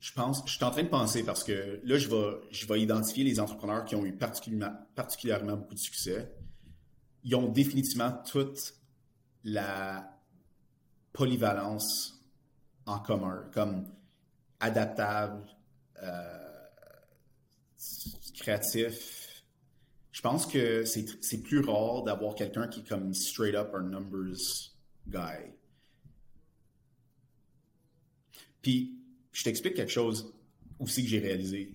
Je 0.00 0.16
pense, 0.16 0.42
je 0.44 0.54
suis 0.54 0.64
en 0.64 0.72
train 0.72 0.82
de 0.82 0.88
penser 0.88 1.22
parce 1.22 1.44
que 1.44 1.80
là, 1.84 1.96
je 1.96 2.08
vais, 2.08 2.40
je 2.50 2.66
vais 2.66 2.80
identifier 2.80 3.22
les 3.22 3.38
entrepreneurs 3.38 3.84
qui 3.84 3.94
ont 3.94 4.04
eu 4.04 4.12
particulièrement, 4.12 4.76
particulièrement 4.96 5.56
beaucoup 5.56 5.74
de 5.74 5.78
succès. 5.78 6.34
Ils 7.22 7.36
ont 7.36 7.46
définitivement 7.46 8.10
toute 8.28 8.74
la 9.44 10.18
polyvalence 11.12 12.19
en 12.90 12.98
commun, 13.00 13.44
comme 13.52 13.86
adaptable, 14.58 15.42
euh, 16.02 16.66
créatif. 18.34 19.44
Je 20.12 20.20
pense 20.20 20.46
que 20.46 20.84
c'est 20.84 21.42
plus 21.42 21.60
rare 21.60 22.02
d'avoir 22.02 22.34
quelqu'un 22.34 22.68
qui 22.68 22.80
est 22.80 22.88
comme 22.88 23.14
straight 23.14 23.54
up 23.54 23.70
un 23.74 23.82
numbers 23.82 24.72
guy. 25.06 25.54
Puis, 28.60 28.98
je 29.32 29.44
t'explique 29.44 29.74
quelque 29.74 29.92
chose 29.92 30.34
aussi 30.78 31.02
que 31.02 31.08
j'ai 31.08 31.20
réalisé. 31.20 31.74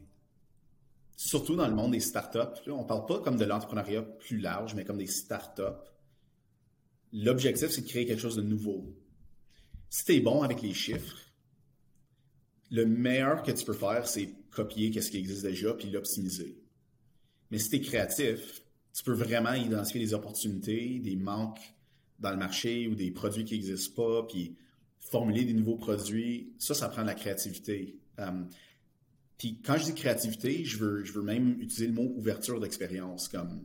Surtout 1.16 1.56
dans 1.56 1.68
le 1.68 1.74
monde 1.74 1.94
des 1.94 2.02
startups, 2.02 2.70
on 2.70 2.84
parle 2.84 3.06
pas 3.06 3.22
comme 3.22 3.38
de 3.38 3.46
l'entrepreneuriat 3.46 4.02
plus 4.02 4.38
large, 4.38 4.76
mais 4.76 4.84
comme 4.84 4.98
des 4.98 5.08
startups. 5.08 5.64
L'objectif, 7.14 7.70
c'est 7.70 7.82
de 7.82 7.88
créer 7.88 8.06
quelque 8.06 8.20
chose 8.20 8.36
de 8.36 8.42
nouveau, 8.42 8.94
si 9.96 10.04
tu 10.04 10.16
es 10.16 10.20
bon 10.20 10.42
avec 10.42 10.62
les 10.62 10.74
chiffres, 10.74 11.16
le 12.70 12.86
meilleur 12.86 13.44
que 13.44 13.52
tu 13.54 13.64
peux 13.64 13.72
faire, 13.72 14.10
c'est 14.10 14.30
copier 14.52 14.92
ce 15.02 15.10
qui 15.10 15.18
existe 15.18 15.44
déjà 15.44 15.74
puis 15.74 15.90
l'optimiser. 15.90 16.62
Mais 17.50 17.60
si 17.60 17.70
tu 17.70 17.76
es 17.78 17.80
créatif, 17.80 18.62
tu 18.94 19.04
peux 19.06 19.14
vraiment 19.14 19.54
identifier 19.54 20.02
des 20.02 20.14
opportunités, 20.14 21.00
des 21.00 21.16
manques 21.16 21.62
dans 22.20 22.32
le 22.32 22.36
marché 22.36 22.90
ou 22.90 22.96
des 22.96 23.10
produits 23.10 23.46
qui 23.46 23.54
n'existent 23.54 23.96
pas, 23.96 24.28
puis 24.28 24.58
formuler 25.00 25.46
des 25.46 25.54
nouveaux 25.54 25.78
produits. 25.78 26.52
Ça, 26.60 26.74
ça 26.74 26.90
prend 26.90 27.04
de 27.04 27.08
la 27.08 27.16
créativité. 27.16 27.98
Um, 28.18 28.50
puis 29.38 29.62
quand 29.64 29.78
je 29.78 29.86
dis 29.86 29.94
créativité, 29.94 30.66
je 30.66 30.78
veux, 30.78 31.06
je 31.06 31.14
veux 31.14 31.24
même 31.24 31.52
utiliser 31.62 31.88
le 31.88 31.94
mot 31.94 32.12
ouverture 32.18 32.60
d'expérience. 32.60 33.30
Comme... 33.30 33.64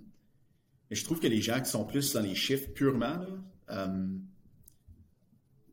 Mais 0.91 0.97
je 0.97 1.03
trouve 1.03 1.19
que 1.19 1.27
les 1.27 1.41
gens 1.41 1.61
qui 1.61 1.71
sont 1.71 1.85
plus 1.85 2.13
dans 2.13 2.23
les 2.23 2.37
chiffres 2.37 2.69
purement, 2.73 3.17
là, 3.17 3.85
um, 3.85 4.23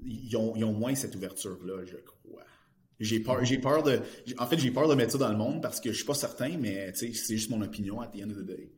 ils 0.03 0.35
ont, 0.37 0.73
moins 0.73 0.95
cette 0.95 1.15
ouverture-là, 1.15 1.85
je 1.85 1.97
crois. 1.97 2.43
J'ai 2.99 3.19
peur, 3.19 3.43
j'ai 3.45 3.59
peur 3.59 3.83
de, 3.83 4.01
en 4.39 4.47
fait, 4.47 4.57
j'ai 4.57 4.71
peur 4.71 4.87
de 4.87 4.95
mettre 4.95 5.11
ça 5.11 5.17
dans 5.19 5.29
le 5.29 5.37
monde 5.37 5.61
parce 5.61 5.79
que 5.79 5.91
je 5.91 5.97
suis 5.97 6.05
pas 6.05 6.15
certain, 6.15 6.57
mais 6.57 6.91
c'est 6.95 7.13
juste 7.13 7.49
mon 7.49 7.61
opinion 7.61 8.01
à 8.01 8.07
the 8.07 8.23
end 8.23 8.31
of 8.31 8.37
the 8.37 8.45
day. 8.45 8.71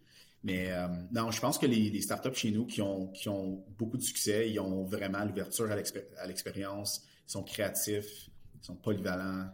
Mais 0.43 0.71
euh, 0.71 0.87
non, 1.11 1.31
je 1.31 1.39
pense 1.39 1.57
que 1.57 1.65
les, 1.65 2.01
startups 2.01 2.33
chez 2.33 2.51
nous 2.51 2.65
qui 2.65 2.81
ont, 2.81 3.07
qui 3.07 3.29
ont 3.29 3.65
beaucoup 3.77 3.97
de 3.97 4.01
succès, 4.01 4.49
ils 4.49 4.59
ont 4.59 4.83
vraiment 4.83 5.23
l'ouverture 5.25 5.69
à 5.71 6.27
l'expérience, 6.27 7.03
ils 7.27 7.31
sont 7.31 7.43
créatifs, 7.43 8.29
ils 8.61 8.65
sont 8.65 8.75
polyvalents. 8.75 9.49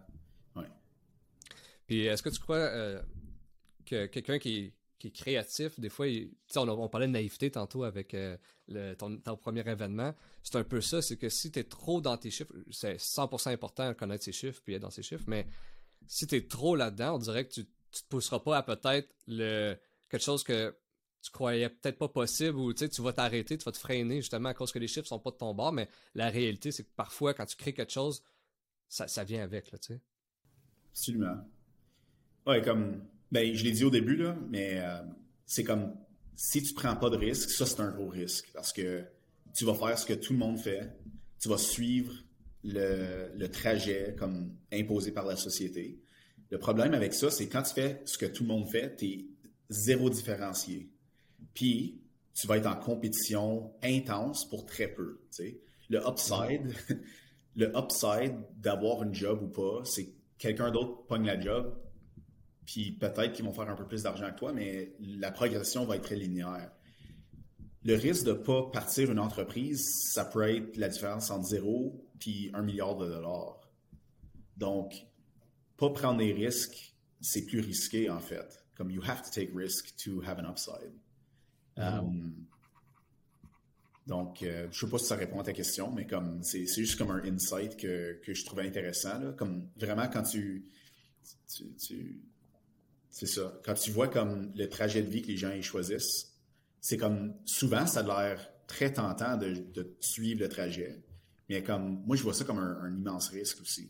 Ouais. 0.55 0.70
Puis 1.88 2.05
est-ce 2.05 2.22
que 2.22 2.30
tu 2.30 2.39
crois 2.39 2.57
euh, 2.57 3.01
que 3.86 4.05
quelqu'un 4.07 4.38
qui, 4.38 4.74
créatif, 5.11 5.79
des 5.79 5.89
fois, 5.89 6.07
on, 6.55 6.67
on, 6.69 6.89
parlait 6.89 7.07
de 7.07 7.11
naïveté 7.11 7.51
tantôt 7.51 7.83
avec 7.83 8.13
euh, 8.13 8.37
ton, 8.95 9.19
premier 9.37 9.67
événement. 9.67 10.13
C'est 10.43 10.57
un 10.57 10.63
peu 10.63 10.81
ça, 10.81 11.01
c'est 11.01 11.17
que 11.17 11.29
si 11.29 11.51
tu 11.51 11.59
es 11.59 11.63
trop 11.63 12.01
dans 12.01 12.17
tes 12.17 12.31
chiffres, 12.31 12.53
c'est 12.71 12.97
100% 12.97 13.51
important 13.51 13.87
de 13.89 13.93
connaître 13.93 14.23
ses 14.23 14.31
chiffres 14.31 14.61
puis 14.63 14.75
être 14.75 14.81
dans 14.81 14.89
ses 14.89 15.03
chiffres, 15.03 15.25
mais 15.27 15.47
si 16.07 16.27
tu 16.27 16.35
es 16.35 16.47
trop 16.47 16.75
là-dedans, 16.75 17.15
on 17.15 17.19
dirait 17.19 17.47
que 17.47 17.53
tu, 17.53 17.65
tu 17.91 18.03
te 18.03 18.07
pousseras 18.09 18.39
pas 18.39 18.57
à 18.57 18.63
peut-être 18.63 19.09
le 19.27 19.75
quelque 20.09 20.23
chose 20.23 20.43
que 20.43 20.75
tu 21.25 21.31
croyais 21.31 21.69
peut-être 21.69 21.97
pas 21.97 22.07
possible 22.07 22.57
ou 22.57 22.73
tu 22.73 23.01
vas 23.01 23.13
t'arrêter, 23.13 23.57
tu 23.57 23.65
vas 23.65 23.71
te 23.71 23.79
freiner 23.79 24.17
justement 24.17 24.49
à 24.49 24.53
cause 24.53 24.71
que 24.71 24.77
les 24.77 24.87
chiffres 24.87 25.07
sont 25.07 25.19
pas 25.19 25.31
de 25.31 25.37
ton 25.37 25.55
bord, 25.55 25.73
mais 25.73 25.89
la 26.13 26.29
réalité, 26.29 26.71
c'est 26.71 26.83
que 26.83 26.91
parfois, 26.95 27.33
quand 27.33 27.47
tu 27.47 27.55
crées 27.55 27.73
quelque 27.73 27.91
chose, 27.91 28.23
ça, 28.87 29.07
ça 29.07 29.23
vient 29.23 29.41
avec, 29.41 29.71
là, 29.71 29.79
tu 29.79 29.93
sais. 29.93 30.01
Absolument. 30.91 31.37
Ouais, 32.45 32.61
comme, 32.61 33.01
ben, 33.32 33.53
je 33.53 33.63
l'ai 33.63 33.71
dit 33.71 33.84
au 33.84 33.89
début, 33.89 34.15
là, 34.15 34.38
mais 34.49 34.80
euh, 34.80 34.97
c'est 35.45 35.63
comme, 35.63 35.93
si 36.36 36.61
tu 36.63 36.73
prends 36.73 36.95
pas 36.95 37.09
de 37.09 37.17
risque, 37.17 37.49
ça, 37.49 37.65
c'est 37.65 37.80
un 37.80 37.91
gros 37.91 38.07
risque 38.07 38.49
parce 38.53 38.73
que 38.73 39.03
tu 39.53 39.65
vas 39.65 39.73
faire 39.73 39.97
ce 39.97 40.05
que 40.05 40.13
tout 40.13 40.34
le 40.34 40.39
monde 40.39 40.59
fait, 40.59 40.91
tu 41.39 41.49
vas 41.49 41.57
suivre 41.57 42.13
le, 42.63 43.47
trajet 43.47 44.15
comme 44.17 44.55
imposé 44.71 45.11
par 45.11 45.26
la 45.26 45.36
société. 45.36 45.99
Le 46.49 46.57
problème 46.57 46.93
avec 46.93 47.13
ça, 47.13 47.32
c'est 47.32 47.47
quand 47.47 47.63
tu 47.63 47.73
fais 47.73 48.01
ce 48.05 48.17
que 48.17 48.26
tout 48.26 48.43
le 48.43 48.49
monde 48.49 48.69
fait, 48.69 48.95
tu 48.95 49.05
es 49.05 49.26
zéro 49.69 50.09
différencié. 50.09 50.89
Puis, 51.53 52.01
tu 52.34 52.47
vas 52.47 52.57
être 52.57 52.67
en 52.67 52.76
compétition 52.76 53.73
intense 53.82 54.47
pour 54.49 54.65
très 54.65 54.88
peu. 54.88 55.21
Le 55.89 55.99
upside, 56.05 56.73
le 57.55 57.71
upside 57.78 58.36
d'avoir 58.57 59.03
une 59.03 59.13
job 59.13 59.41
ou 59.41 59.47
pas, 59.47 59.86
c'est 59.86 60.13
quelqu'un 60.38 60.71
d'autre 60.71 61.05
pogne 61.05 61.26
la 61.26 61.39
job, 61.39 61.78
puis 62.66 62.91
peut-être 62.91 63.34
qu'ils 63.34 63.45
vont 63.45 63.53
faire 63.53 63.70
un 63.70 63.76
peu 63.76 63.86
plus 63.86 64.03
d'argent 64.03 64.32
que 64.32 64.38
toi, 64.38 64.53
mais 64.53 64.95
la 64.99 65.32
progression 65.32 65.86
va 65.86 65.97
être 65.97 66.03
très 66.03 66.16
linéaire. 66.16 66.72
Le 67.84 67.95
risque 67.95 68.26
de 68.26 68.32
ne 68.32 68.38
pas 68.38 68.63
partir 68.72 69.11
une 69.11 69.20
entreprise, 69.20 69.86
ça 70.11 70.26
peut 70.26 70.49
être 70.49 70.76
la 70.78 70.89
différence 70.89 71.30
entre 71.30 71.45
zéro 71.45 72.03
puis 72.20 72.49
un 72.53 72.63
milliard 72.63 72.95
de 72.95 73.07
dollars. 73.07 73.59
Donc, 74.57 75.05
pas 75.78 75.89
prendre 75.91 76.18
des 76.18 76.34
risques, 76.34 76.95
c'est 77.22 77.45
plus 77.45 77.59
risqué 77.59 78.09
en 78.09 78.20
fait. 78.20 78.66
Comme 78.76 78.89
you 78.89 79.01
have 79.03 79.22
to 79.22 79.30
take 79.30 79.51
risk 79.53 79.95
to 79.97 80.22
have 80.22 80.39
an 80.39 80.49
upside. 80.49 80.93
Mm-hmm. 81.78 81.99
Euh, 81.99 82.30
donc, 84.07 84.43
euh, 84.43 84.68
je 84.72 84.80
sais 84.80 84.89
pas 84.89 84.97
si 84.97 85.05
ça 85.05 85.16
répond 85.16 85.39
à 85.39 85.43
ta 85.43 85.53
question, 85.53 85.91
mais 85.91 86.05
comme 86.05 86.43
c'est 86.43 86.66
juste 86.68 86.97
comme 86.97 87.11
un 87.11 87.24
insight 87.24 87.76
que, 87.76 88.20
que 88.24 88.34
je 88.34 88.45
trouvais 88.45 88.68
intéressant. 88.68 89.34
Comme 89.34 89.70
vraiment 89.78 90.07
quand 90.07 90.24
tu, 90.24 90.70
tu, 91.80 92.22
c'est 93.16 93.28
ça. 93.28 93.53
Quand 93.63 93.76
tu 93.76 93.91
vois 93.91 94.09
comme 94.09 94.51
le 94.57 94.68
trajet 94.68 95.01
de 95.01 95.09
vie 95.09 95.22
que 95.22 95.30
les 95.30 95.38
gens 95.38 95.53
y 95.53 95.63
choisissent, 95.63 96.34
c'est 96.82 96.97
comme 96.97 97.34
souvent 97.45 97.88
ça 97.88 98.01
a 98.01 98.03
l'air 98.03 98.51
très 98.68 98.91
tentant 98.91 99.38
de, 99.38 99.53
de, 99.74 99.95
suivre 100.01 100.41
le 100.41 100.49
trajet, 100.49 101.01
mais 101.47 101.63
comme 101.63 102.03
moi 102.05 102.18
je 102.18 102.24
vois 102.24 102.34
ça 102.34 102.43
comme 102.43 102.59
un 102.59 102.93
immense 102.93 103.30
risque 103.30 103.61
aussi. 103.61 103.89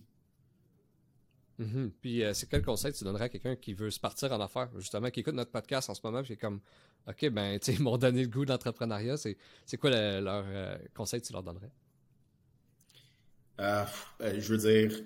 Mhm. 1.58 1.92
Puis 2.02 2.24
euh, 2.24 2.36
c'est 2.36 2.48
quel 2.48 2.62
conseil 2.62 2.94
tu 2.94 3.04
donnerais 3.04 3.24
à 3.24 3.30
quelqu'un 3.30 3.56
qui 3.56 3.74
veut 3.74 3.90
se 3.90 4.00
partir 4.00 4.32
en 4.32 4.40
affaires, 4.40 4.70
justement, 4.78 5.10
qui 5.10 5.22
écoute 5.22 5.34
notre 5.34 5.50
podcast 5.50 5.90
en 5.90 5.96
ce 5.96 6.02
moment, 6.04 6.22
qui 6.22 6.34
est 6.34 6.38
comme, 6.38 6.62
OK, 7.08 7.28
ben, 7.30 7.58
tu 7.58 7.66
sais, 7.66 7.74
ils 7.74 7.82
m'ont 7.82 7.98
donné 7.98 8.22
le 8.22 8.30
goût 8.30 8.46
d'entrepreneuriat. 8.46 9.18
C'est, 9.18 9.38
c'est 9.66 9.78
quoi 9.78 9.90
leur 9.90 10.46
euh, 10.48 10.78
conseil 10.94 11.20
que 11.20 11.26
tu 11.26 11.34
leur 11.34 11.42
donnerais? 11.42 11.72
Euh, 13.60 13.86
je 14.20 14.54
veux 14.54 14.58
dire, 14.60 15.04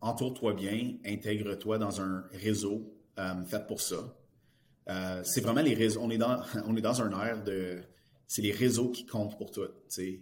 entoure-toi 0.00 0.54
bien, 0.54 0.94
intègre-toi 1.04 1.78
dans 1.78 2.00
un 2.00 2.24
réseau 2.32 2.92
fait 3.46 3.66
pour 3.66 3.80
ça. 3.80 4.14
c'est 5.24 5.40
vraiment 5.40 5.62
les 5.62 5.74
réseaux. 5.74 6.00
On 6.02 6.10
est 6.10 6.18
dans, 6.18 6.42
on 6.66 6.76
est 6.76 6.82
dans 6.82 7.00
un 7.00 7.10
air 7.26 7.42
de 7.42 7.82
c'est 8.26 8.42
les 8.42 8.52
réseaux 8.52 8.90
qui 8.90 9.06
comptent 9.06 9.36
pour 9.38 9.50
tout. 9.50 9.68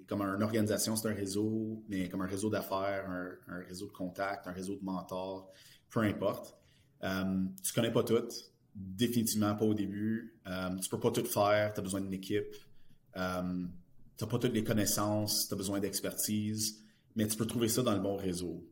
Comme 0.07 0.23
une 0.23 0.43
organisation, 0.43 0.95
c'est 0.95 1.09
un 1.09 1.15
réseau, 1.15 1.83
mais 1.89 2.09
comme 2.09 2.21
un 2.21 2.27
réseau 2.27 2.51
d'affaires, 2.51 3.09
un, 3.09 3.59
réseau 3.67 3.87
de 3.87 3.93
contacts, 3.93 4.47
un 4.47 4.53
réseau 4.53 4.77
de 4.77 4.85
mentors, 4.85 5.51
peu 5.91 6.01
importe. 6.01 6.55
Euh, 7.03 7.45
tu 7.63 7.73
connais 7.73 7.91
pas 7.93 8.03
tout, 8.03 8.29
définitivement 8.75 9.55
pas 9.55 9.65
au 9.65 9.75
début. 9.75 10.39
Euh, 10.47 10.77
tu 10.77 10.89
peux 10.91 11.01
pas 11.01 11.11
tout 11.11 11.25
faire, 11.25 11.73
tu 11.73 11.81
as 11.81 11.83
besoin 11.83 12.01
d'une 12.01 12.13
équipe. 12.13 12.55
Euh, 13.17 13.65
tu 14.17 14.25
n'as 14.25 14.31
pas 14.31 14.39
toutes 14.39 14.55
les 14.55 14.65
connaissances, 14.65 15.49
tu 15.49 15.55
as 15.55 15.57
besoin 15.57 15.81
d'expertise, 15.81 16.85
mais 17.17 17.27
tu 17.27 17.37
peux 17.37 17.47
trouver 17.47 17.69
ça 17.69 17.83
dans 17.83 17.95
le 17.95 18.01
bon 18.01 18.17
réseau. 18.17 18.63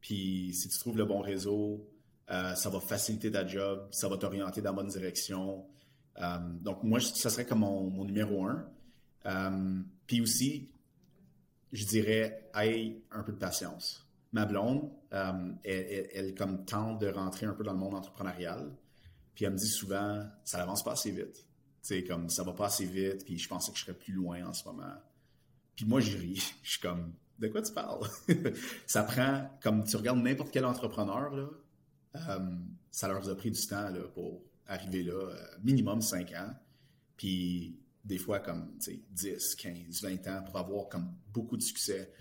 Puis 0.00 0.54
si 0.54 0.68
tu 0.68 0.78
trouves 0.78 0.96
le 0.96 1.04
bon 1.04 1.20
réseau, 1.20 1.86
euh, 2.30 2.54
ça 2.54 2.70
va 2.70 2.80
faciliter 2.80 3.30
ta 3.30 3.46
job, 3.46 3.88
ça 3.90 4.08
va 4.08 4.16
t'orienter 4.16 4.60
dans 4.62 4.70
la 4.70 4.76
bonne 4.76 4.88
direction. 4.88 5.66
donc 6.60 6.82
moi, 6.82 7.00
ça 7.00 7.30
serait 7.30 7.46
comme 7.46 7.60
mon, 7.60 8.04
numéro 8.04 8.44
un. 8.44 8.68
Euh, 9.26 9.80
puis 10.06 10.20
aussi, 10.20 10.70
je 11.72 11.84
dirais, 11.84 12.50
aie 12.54 13.02
un 13.10 13.22
peu 13.22 13.32
de 13.32 13.38
patience. 13.38 14.06
Ma 14.32 14.46
blonde, 14.46 14.90
euh, 15.12 15.52
elle, 15.64 16.34
comme 16.34 16.64
tente 16.64 17.00
de 17.00 17.08
rentrer 17.08 17.46
un 17.46 17.52
peu 17.52 17.64
dans 17.64 17.72
le 17.72 17.78
monde 17.78 17.94
entrepreneurial. 17.94 18.70
Puis 19.34 19.44
elle 19.44 19.52
me 19.52 19.58
dit 19.58 19.68
souvent, 19.68 20.24
ça 20.44 20.58
n'avance 20.58 20.84
pas 20.84 20.92
assez 20.92 21.10
vite. 21.10 21.46
Tu 21.82 22.04
comme 22.04 22.28
ça 22.28 22.44
va 22.44 22.52
pas 22.52 22.66
assez 22.66 22.84
vite, 22.84 23.24
puis 23.24 23.38
je 23.38 23.48
pensais 23.48 23.72
que 23.72 23.78
je 23.78 23.84
serais 23.84 23.96
plus 23.96 24.12
loin 24.12 24.46
en 24.46 24.52
ce 24.52 24.64
moment. 24.64 24.92
Puis 25.74 25.86
moi, 25.86 26.00
j'y 26.00 26.16
ris. 26.16 26.52
Je 26.62 26.72
suis 26.72 26.80
comme, 26.80 27.14
de 27.40 27.48
quoi 27.48 27.62
tu 27.62 27.72
parles? 27.72 28.06
ça 28.86 29.02
prend, 29.02 29.50
comme 29.62 29.84
tu 29.84 29.96
regardes 29.96 30.22
n'importe 30.22 30.50
quel 30.52 30.64
entrepreneur, 30.64 31.32
euh, 32.14 32.38
ça 32.90 33.08
leur 33.08 33.28
a 33.28 33.34
pris 33.34 33.50
du 33.50 33.66
temps 33.66 33.90
pour 34.14 34.42
arriver 34.66 35.02
là, 35.02 35.32
minimum 35.62 36.02
cinq 36.02 36.32
ans. 36.32 36.52
Puis 37.16 37.80
des 38.04 38.18
fois 38.18 38.40
comme 38.40 38.72
10, 38.78 39.54
15, 39.56 40.02
20 40.02 40.26
ans 40.28 40.42
pour 40.44 40.56
avoir 40.58 40.88
comme 40.88 41.14
beaucoup 41.32 41.56
de 41.56 41.62
succès. 41.62 42.12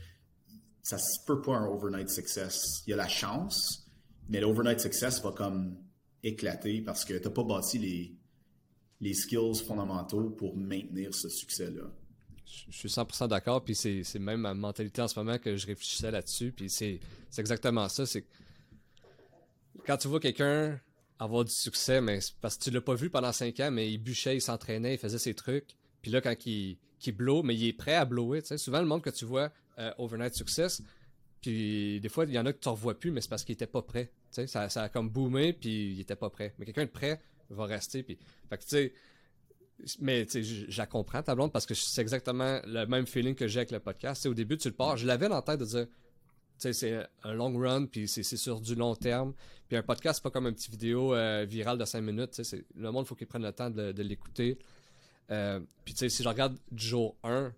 Ça 0.81 0.97
se 0.97 1.23
peut 1.25 1.41
pas 1.41 1.55
un 1.55 1.67
overnight 1.67 2.09
success. 2.09 2.83
Il 2.87 2.91
y 2.91 2.93
a 2.93 2.97
la 2.97 3.07
chance, 3.07 3.87
mais 4.27 4.41
l'overnight 4.41 4.79
success 4.79 5.21
va 5.21 5.31
comme 5.31 5.77
éclater 6.23 6.81
parce 6.81 7.05
que 7.05 7.13
tu 7.13 7.23
n'as 7.23 7.29
pas 7.29 7.43
bâti 7.43 7.77
les, 7.77 8.17
les 9.01 9.13
skills 9.13 9.63
fondamentaux 9.65 10.29
pour 10.31 10.57
maintenir 10.57 11.13
ce 11.13 11.29
succès-là. 11.29 11.91
Je 12.49 12.75
suis 12.75 12.89
100% 12.89 13.27
d'accord, 13.27 13.63
puis 13.63 13.75
c'est 13.75 14.03
même 14.19 14.41
ma 14.41 14.53
mentalité 14.53 15.01
en 15.01 15.07
ce 15.07 15.19
moment 15.19 15.37
que 15.37 15.55
je 15.55 15.67
réfléchissais 15.67 16.09
là-dessus, 16.09 16.51
puis 16.51 16.69
c'est 16.69 16.99
exactement 17.37 17.87
ça. 17.89 18.05
C'est 18.05 18.25
quand 19.85 19.97
tu 19.97 20.07
vois 20.07 20.19
quelqu'un 20.19 20.79
avoir 21.19 21.43
du 21.43 21.51
succès, 21.51 22.01
mais 22.01 22.19
parce 22.41 22.57
que 22.57 22.63
tu 22.63 22.71
l'as 22.71 22.81
pas 22.81 22.95
vu 22.95 23.09
pendant 23.09 23.31
cinq 23.33 23.59
ans, 23.59 23.71
mais 23.71 23.91
il 23.91 23.97
bûchait, 23.97 24.37
il 24.37 24.41
s'entraînait, 24.41 24.95
il 24.95 24.97
faisait 24.97 25.19
ses 25.19 25.33
trucs. 25.33 25.75
Puis 26.01 26.11
là, 26.11 26.21
quand 26.21 26.33
il, 26.45 26.77
il 27.05 27.11
blow, 27.11 27.43
mais 27.43 27.55
il 27.55 27.67
est 27.67 27.73
prêt 27.73 27.95
à 27.95 28.05
blower, 28.05 28.41
tu 28.41 28.47
sais. 28.47 28.57
Souvent, 28.57 28.79
le 28.79 28.85
monde 28.85 29.01
que 29.01 29.09
tu 29.09 29.25
vois 29.25 29.51
euh, 29.77 29.91
Overnight 29.97 30.33
Success, 30.33 30.81
puis 31.41 31.99
des 31.99 32.09
fois, 32.09 32.25
il 32.25 32.33
y 32.33 32.39
en 32.39 32.45
a 32.45 32.53
que 32.53 32.59
tu 32.59 32.69
ne 32.69 32.73
revois 32.73 32.97
plus, 32.97 33.11
mais 33.11 33.21
c'est 33.21 33.29
parce 33.29 33.43
qu'il 33.43 33.53
était 33.53 33.67
pas 33.67 33.81
prêt. 33.81 34.05
Tu 34.31 34.41
sais, 34.41 34.47
ça, 34.47 34.69
ça 34.69 34.83
a 34.83 34.89
comme 34.89 35.09
boomé, 35.09 35.53
puis 35.53 35.91
il 35.91 35.99
était 35.99 36.15
pas 36.15 36.29
prêt. 36.29 36.53
Mais 36.57 36.65
quelqu'un 36.65 36.85
de 36.85 36.89
prêt 36.89 37.21
va 37.49 37.65
rester, 37.65 38.01
puis... 38.01 38.17
Fait 38.49 38.57
que, 38.57 38.63
tu 38.63 38.69
sais... 38.69 38.93
Mais 39.99 40.25
tu 40.25 40.43
sais, 40.43 40.65
je 40.69 40.77
la 40.77 40.85
comprends, 40.85 41.21
ta 41.23 41.35
blonde, 41.35 41.51
parce 41.51 41.65
que 41.65 41.73
c'est 41.73 42.01
exactement 42.01 42.59
le 42.65 42.85
même 42.85 43.05
feeling 43.05 43.35
que 43.35 43.47
j'ai 43.47 43.59
avec 43.59 43.71
le 43.71 43.79
podcast. 43.79 44.25
au 44.25 44.33
début, 44.33 44.57
tu 44.57 44.67
le 44.67 44.73
pars. 44.73 44.97
Je 44.97 45.07
l'avais 45.07 45.29
dans 45.29 45.35
la 45.35 45.41
tête 45.41 45.59
de 45.59 45.65
dire, 45.65 45.87
c'est 46.57 47.07
un 47.23 47.33
long 47.33 47.57
run, 47.57 47.85
puis 47.85 48.07
c'est 48.07 48.23
sur 48.23 48.59
du 48.59 48.75
long 48.75 48.95
terme. 48.95 49.33
Puis 49.67 49.77
un 49.77 49.83
podcast, 49.83 50.17
c'est 50.17 50.23
pas 50.23 50.31
comme 50.31 50.47
une 50.47 50.55
petite 50.55 50.71
vidéo 50.71 51.13
euh, 51.13 51.45
virale 51.47 51.77
de 51.77 51.85
5 51.85 52.01
minutes. 52.01 52.41
Le 52.75 52.91
monde, 52.91 53.05
faut 53.05 53.15
qu'il 53.15 53.27
prenne 53.27 53.43
le 53.43 53.53
temps 53.53 53.69
de, 53.69 54.01
l'écouter. 54.01 54.57
Euh, 55.31 55.59
puis 55.85 55.93
tu 55.93 55.99
sais, 55.99 56.09
si 56.09 56.23
je 56.23 56.27
regarde 56.27 56.57
du 56.71 56.85
jour 56.85 57.15
1 57.23 57.53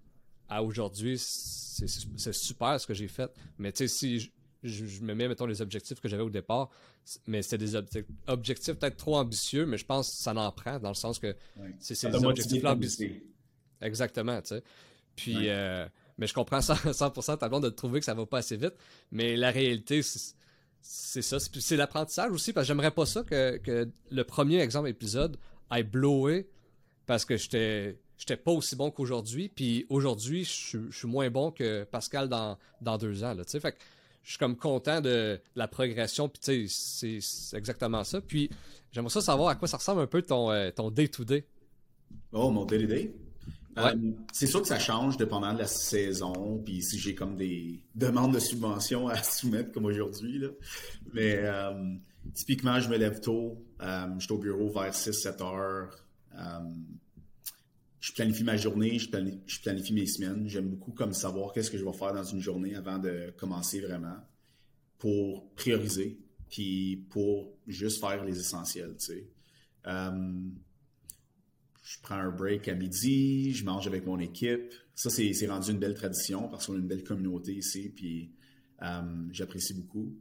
à 0.50 0.64
aujourd'hui, 0.64 1.18
c'est 1.18 1.88
super 2.34 2.80
ce 2.80 2.86
que 2.86 2.94
j'ai 2.94 3.08
fait. 3.08 3.32
Mais 3.58 3.72
tu 3.72 3.88
sais, 3.88 3.88
si 3.88 4.32
je, 4.64 5.02
me 5.02 5.14
mets, 5.14 5.28
mettons, 5.28 5.46
les 5.46 5.62
objectifs 5.62 6.00
que 6.00 6.08
j'avais 6.08 6.24
au 6.24 6.30
départ, 6.30 6.70
mais 7.28 7.42
c'était 7.42 7.58
des 7.58 7.76
objectifs 8.28 8.76
peut-être 8.76 8.98
trop 8.98 9.18
ambitieux, 9.18 9.66
mais 9.66 9.78
je 9.78 9.86
pense 9.86 10.10
que 10.10 10.18
ça 10.18 10.34
en 10.34 10.52
prend, 10.52 10.80
dans 10.80 10.90
le 10.90 10.96
sens 10.96 11.20
que 11.20 11.36
c'est 11.80 11.96
ces 11.96 12.14
objectifs 12.14 12.66
ambitieux. 12.66 13.24
Exactement, 13.82 14.42
tu 14.42 14.50
sais. 14.50 14.64
Puis... 15.16 15.50
Euh, 15.50 15.88
mais 16.22 16.28
je 16.28 16.36
comprends 16.36 16.60
100%, 16.60 17.38
ta 17.40 17.50
blonde 17.50 17.64
de 17.64 17.70
trouver 17.70 18.00
que 18.00 18.06
ça 18.06 18.14
va 18.14 18.28
pas 18.28 18.38
assez 18.38 18.56
vite. 18.56 18.76
Mais 19.12 19.36
la 19.36 19.50
réalité, 19.50 20.02
c'est 20.04 21.22
ça. 21.24 21.40
C'est 21.40 21.76
l'apprentissage 21.76 22.32
aussi, 22.32 22.54
parce 22.54 22.66
que 22.66 22.68
j'aimerais 22.68 22.92
pas 22.92 23.08
ça 23.08 23.24
que, 23.24 23.90
le 24.12 24.24
premier 24.24 24.60
exemple 24.60 24.88
épisode 24.88 25.38
aille 25.72 25.84
blowé 25.84 26.48
parce 27.08 27.26
que 27.26 27.38
j'étais 27.38 27.98
j'étais 28.20 28.38
pas 28.38 28.52
aussi 28.52 28.76
bon 28.76 28.92
qu'aujourd'hui. 28.92 29.50
Puis 29.50 29.88
aujourd'hui, 29.90 30.46
je 30.46 30.92
suis 30.92 31.08
moins 31.08 31.32
bon 31.32 31.50
que 31.50 31.86
Pascal 31.86 32.30
dans, 32.30 32.56
dans 32.82 33.00
deux 33.00 33.24
ans. 33.24 33.34
Là, 33.34 33.44
fait 33.44 33.72
que 33.72 33.78
je 34.24 34.32
suis 34.32 34.38
comme 34.38 34.56
content 34.56 35.02
de, 35.02 35.40
la 35.56 35.68
progression. 35.68 36.30
Puis 36.30 36.70
c'est 36.70 37.58
exactement 37.58 38.04
ça. 38.04 38.22
Puis 38.22 38.50
j'aimerais 38.92 39.12
ça 39.12 39.22
savoir 39.22 39.50
à 39.50 39.56
quoi 39.56 39.68
ça 39.68 39.78
ressemble 39.78 40.02
un 40.02 40.08
peu 40.08 40.22
ton 40.22 40.52
euh, 40.52 40.72
day-to-day. 40.92 41.46
oh, 42.34 42.52
mon 42.52 42.66
day-to-day? 42.66 43.14
Euh, 43.78 43.96
c'est 44.34 44.48
sûr 44.48 44.62
que 44.62 44.68
ça 44.68 44.80
change 44.80 45.16
dépendant 45.16 45.54
de 45.54 45.60
la 45.60 45.68
saison, 45.68 46.62
puis 46.66 46.82
si 46.82 47.00
j'ai 47.00 47.16
comme 47.16 47.38
des 47.38 47.82
demandes 47.96 48.34
de 48.34 48.40
subventions 48.40 49.08
à 49.08 49.24
soumettre 49.24 49.72
comme 49.72 49.86
aujourd'hui. 49.86 50.44
Mais 51.14 51.38
euh, 51.38 51.96
typiquement, 52.34 52.82
je 52.82 52.90
me 52.90 52.98
lève 52.98 53.22
tôt, 53.22 53.64
je 53.80 54.20
suis 54.20 54.34
au 54.34 54.38
bureau 54.38 54.70
vers 54.70 54.92
6-7 54.92 55.42
heures. 55.42 55.96
Je 58.02 58.12
planifie 58.14 58.44
ma 58.44 58.58
journée, 58.58 58.98
je 58.98 59.10
planifie, 59.10 59.94
mes 59.94 60.08
semaines. 60.08 60.50
J'aime 60.50 60.70
beaucoup 60.70 60.92
comme 60.92 61.14
savoir 61.14 61.54
qu'est-ce 61.54 61.70
que 61.70 61.78
je 61.78 61.86
vais 61.86 61.94
faire 61.94 62.14
dans 62.14 62.24
une 62.24 62.42
journée 62.42 62.76
avant 62.76 62.98
de 62.98 63.32
commencer 63.38 63.80
vraiment. 63.80 64.18
pour 64.98 65.50
prioriser, 65.56 66.20
puis 66.50 67.08
pour 67.10 67.58
juste 67.66 68.00
faire 68.00 68.24
les 68.24 68.38
essentiels, 68.40 68.96
tu 69.00 69.06
sais. 69.06 69.30
Euh, 69.88 70.50
je 71.84 71.98
prends 72.04 72.16
un 72.16 72.30
break 72.30 72.68
à 72.68 72.76
midi, 72.76 73.52
je 73.54 73.66
mange 73.66 73.88
avec 73.88 74.06
mon 74.06 74.20
équipe. 74.20 74.72
Ça, 74.94 75.10
c'est 75.10 75.48
rendu 75.48 75.72
une 75.72 75.80
belle 75.80 75.96
tradition 75.96 76.48
parce 76.50 76.68
qu'on 76.68 76.76
a 76.76 76.78
une 76.78 76.88
belle 76.88 77.04
communauté 77.04 77.54
ici, 77.56 77.90
puis 77.96 78.32
euh, 78.84 79.28
j'apprécie 79.32 79.74
beaucoup. 79.74 80.16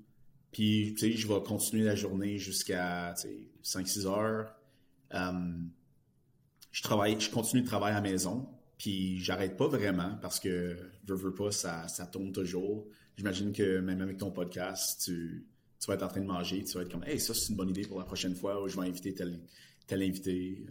Puis, 0.50 0.94
tu 0.94 1.12
sais, 1.12 1.12
je 1.12 1.28
vais 1.28 1.42
continuer 1.42 1.84
la 1.84 1.94
journée 1.94 2.38
jusqu'à 2.38 3.14
5-6 3.62 4.06
heures. 4.06 4.54
Euh, 5.14 5.62
je 6.72 6.82
travaille, 6.82 7.20
je 7.20 7.30
continue 7.30 7.62
de 7.62 7.66
travailler 7.66 7.96
à 7.96 8.00
la 8.00 8.10
maison, 8.10 8.48
puis 8.78 9.18
j'arrête 9.18 9.56
pas 9.56 9.68
vraiment 9.68 10.16
parce 10.22 10.40
que, 10.40 10.76
veux, 11.06 11.16
veux 11.16 11.34
pas, 11.34 11.50
ça, 11.50 11.88
ça 11.88 12.06
tourne 12.06 12.32
toujours. 12.32 12.86
J'imagine 13.16 13.52
que 13.52 13.80
même 13.80 14.00
avec 14.00 14.18
ton 14.18 14.30
podcast, 14.30 15.02
tu, 15.04 15.46
tu 15.78 15.86
vas 15.86 15.94
être 15.94 16.02
en 16.02 16.08
train 16.08 16.20
de 16.20 16.26
manger, 16.26 16.62
tu 16.64 16.74
vas 16.74 16.82
être 16.82 16.90
comme, 16.90 17.04
hey, 17.04 17.18
ça, 17.18 17.34
c'est 17.34 17.48
une 17.48 17.56
bonne 17.56 17.70
idée 17.70 17.86
pour 17.86 17.98
la 17.98 18.04
prochaine 18.04 18.34
fois 18.34 18.62
où 18.62 18.68
je 18.68 18.80
vais 18.80 18.86
inviter 18.86 19.14
tel, 19.14 19.40
invité. 19.90 20.64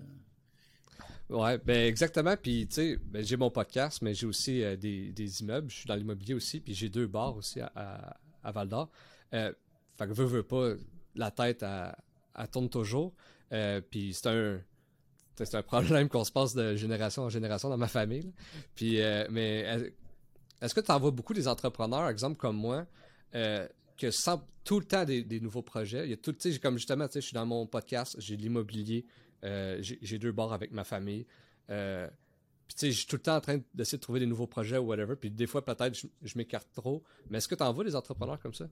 Euh. 1.30 1.36
Ouais, 1.36 1.58
ben 1.58 1.88
exactement. 1.88 2.36
Puis, 2.41 2.68
tu 2.68 2.76
sais, 2.76 2.97
ben, 3.04 3.24
j'ai 3.24 3.38
mon 3.38 3.52
podcast, 3.52 4.02
mais 4.02 4.14
j'ai 4.14 4.26
aussi 4.26 4.64
euh, 4.64 4.76
des, 4.76 5.12
des, 5.12 5.41
immeubles. 5.41 5.70
Je 5.70 5.78
suis 5.78 5.88
dans 5.88 5.95
l'immobilier 5.95 6.34
aussi, 6.34 6.60
puis 6.60 6.74
j'ai 6.74 6.89
deux 6.89 7.08
bars 7.08 7.36
aussi 7.36 7.60
à, 7.60 8.18
à, 8.43 8.52
Val 8.52 8.70
d'Or. 8.70 8.89
Euh, 9.34 9.54
fait 9.97 10.08
que 10.08 10.14
veux, 10.14 10.26
veux 10.26 10.43
pas, 10.43 10.74
la 11.16 11.32
tête, 11.32 11.62
à 11.62 11.95
tourne 12.52 12.70
toujours. 12.70 13.14
puis 13.91 14.14
c'est 14.14 14.28
un, 14.28 14.62
c'est 15.46 15.58
un 15.58 15.64
problème 15.64 16.10
qu'on 16.10 16.24
se 16.24 16.32
passe 16.32 16.54
de 16.54 16.76
génération 16.76 17.24
en 17.24 17.30
génération 17.30 17.70
dans 17.70 17.78
ma 17.78 17.88
famille. 17.88 18.32
Puis, 18.76 19.00
mais 19.30 19.92
est-ce 20.62 20.76
que 20.76 20.82
tu 20.82 20.92
en 20.92 21.00
vois 21.00 21.12
beaucoup 21.12 21.34
des 21.34 21.48
entrepreneurs, 21.48 22.08
exemple 22.10 22.38
comme 22.38 22.58
moi, 22.58 22.86
euh, 23.36 23.68
que 23.98 24.12
sans 24.12 24.46
tout 24.64 24.80
le 24.80 24.86
temps 24.86 25.06
des, 25.06 25.40
nouveaux 25.40 25.62
projets, 25.62 26.06
il 26.06 26.10
y 26.12 26.14
a 26.14 26.18
tout, 26.18 26.36
comme 26.62 26.78
justement, 26.78 27.08
je 27.14 27.20
suis 27.20 27.34
dans 27.34 27.46
mon 27.46 27.66
podcast, 27.66 28.16
j'ai 28.20 28.36
l'immobilier, 28.36 29.06
euh, 29.44 29.82
j'ai 29.82 30.20
deux 30.20 30.32
bars 30.32 30.54
avec 30.54 30.72
ma 30.72 30.84
famille. 30.84 31.26
Euh, 31.70 32.08
puis 32.68 32.76
tu 32.76 32.80
sais, 32.86 32.92
je 32.92 32.98
suis 32.98 33.08
tout 33.08 33.16
le 33.16 33.22
temps 33.22 33.36
en 33.36 33.42
train 33.42 33.60
d'essayer 33.74 33.98
de 33.98 34.02
trouver 34.04 34.20
des 34.20 34.28
nouveaux 34.28 34.46
projets 34.48 34.78
ou 34.78 34.88
whatever. 34.88 35.16
Puis 35.16 35.32
des 35.32 35.48
fois, 35.48 35.66
peut-être, 35.66 35.98
je, 36.22 36.38
m'écarte 36.38 36.68
trop. 36.74 37.04
Mais 37.30 37.40
est-ce 37.40 37.48
que 37.48 37.56
tu 37.56 37.64
en 37.64 37.74
vois 37.74 37.84
des 37.84 37.96
entrepreneurs 37.96 38.40
comme 38.40 38.54
ça? 38.54 38.68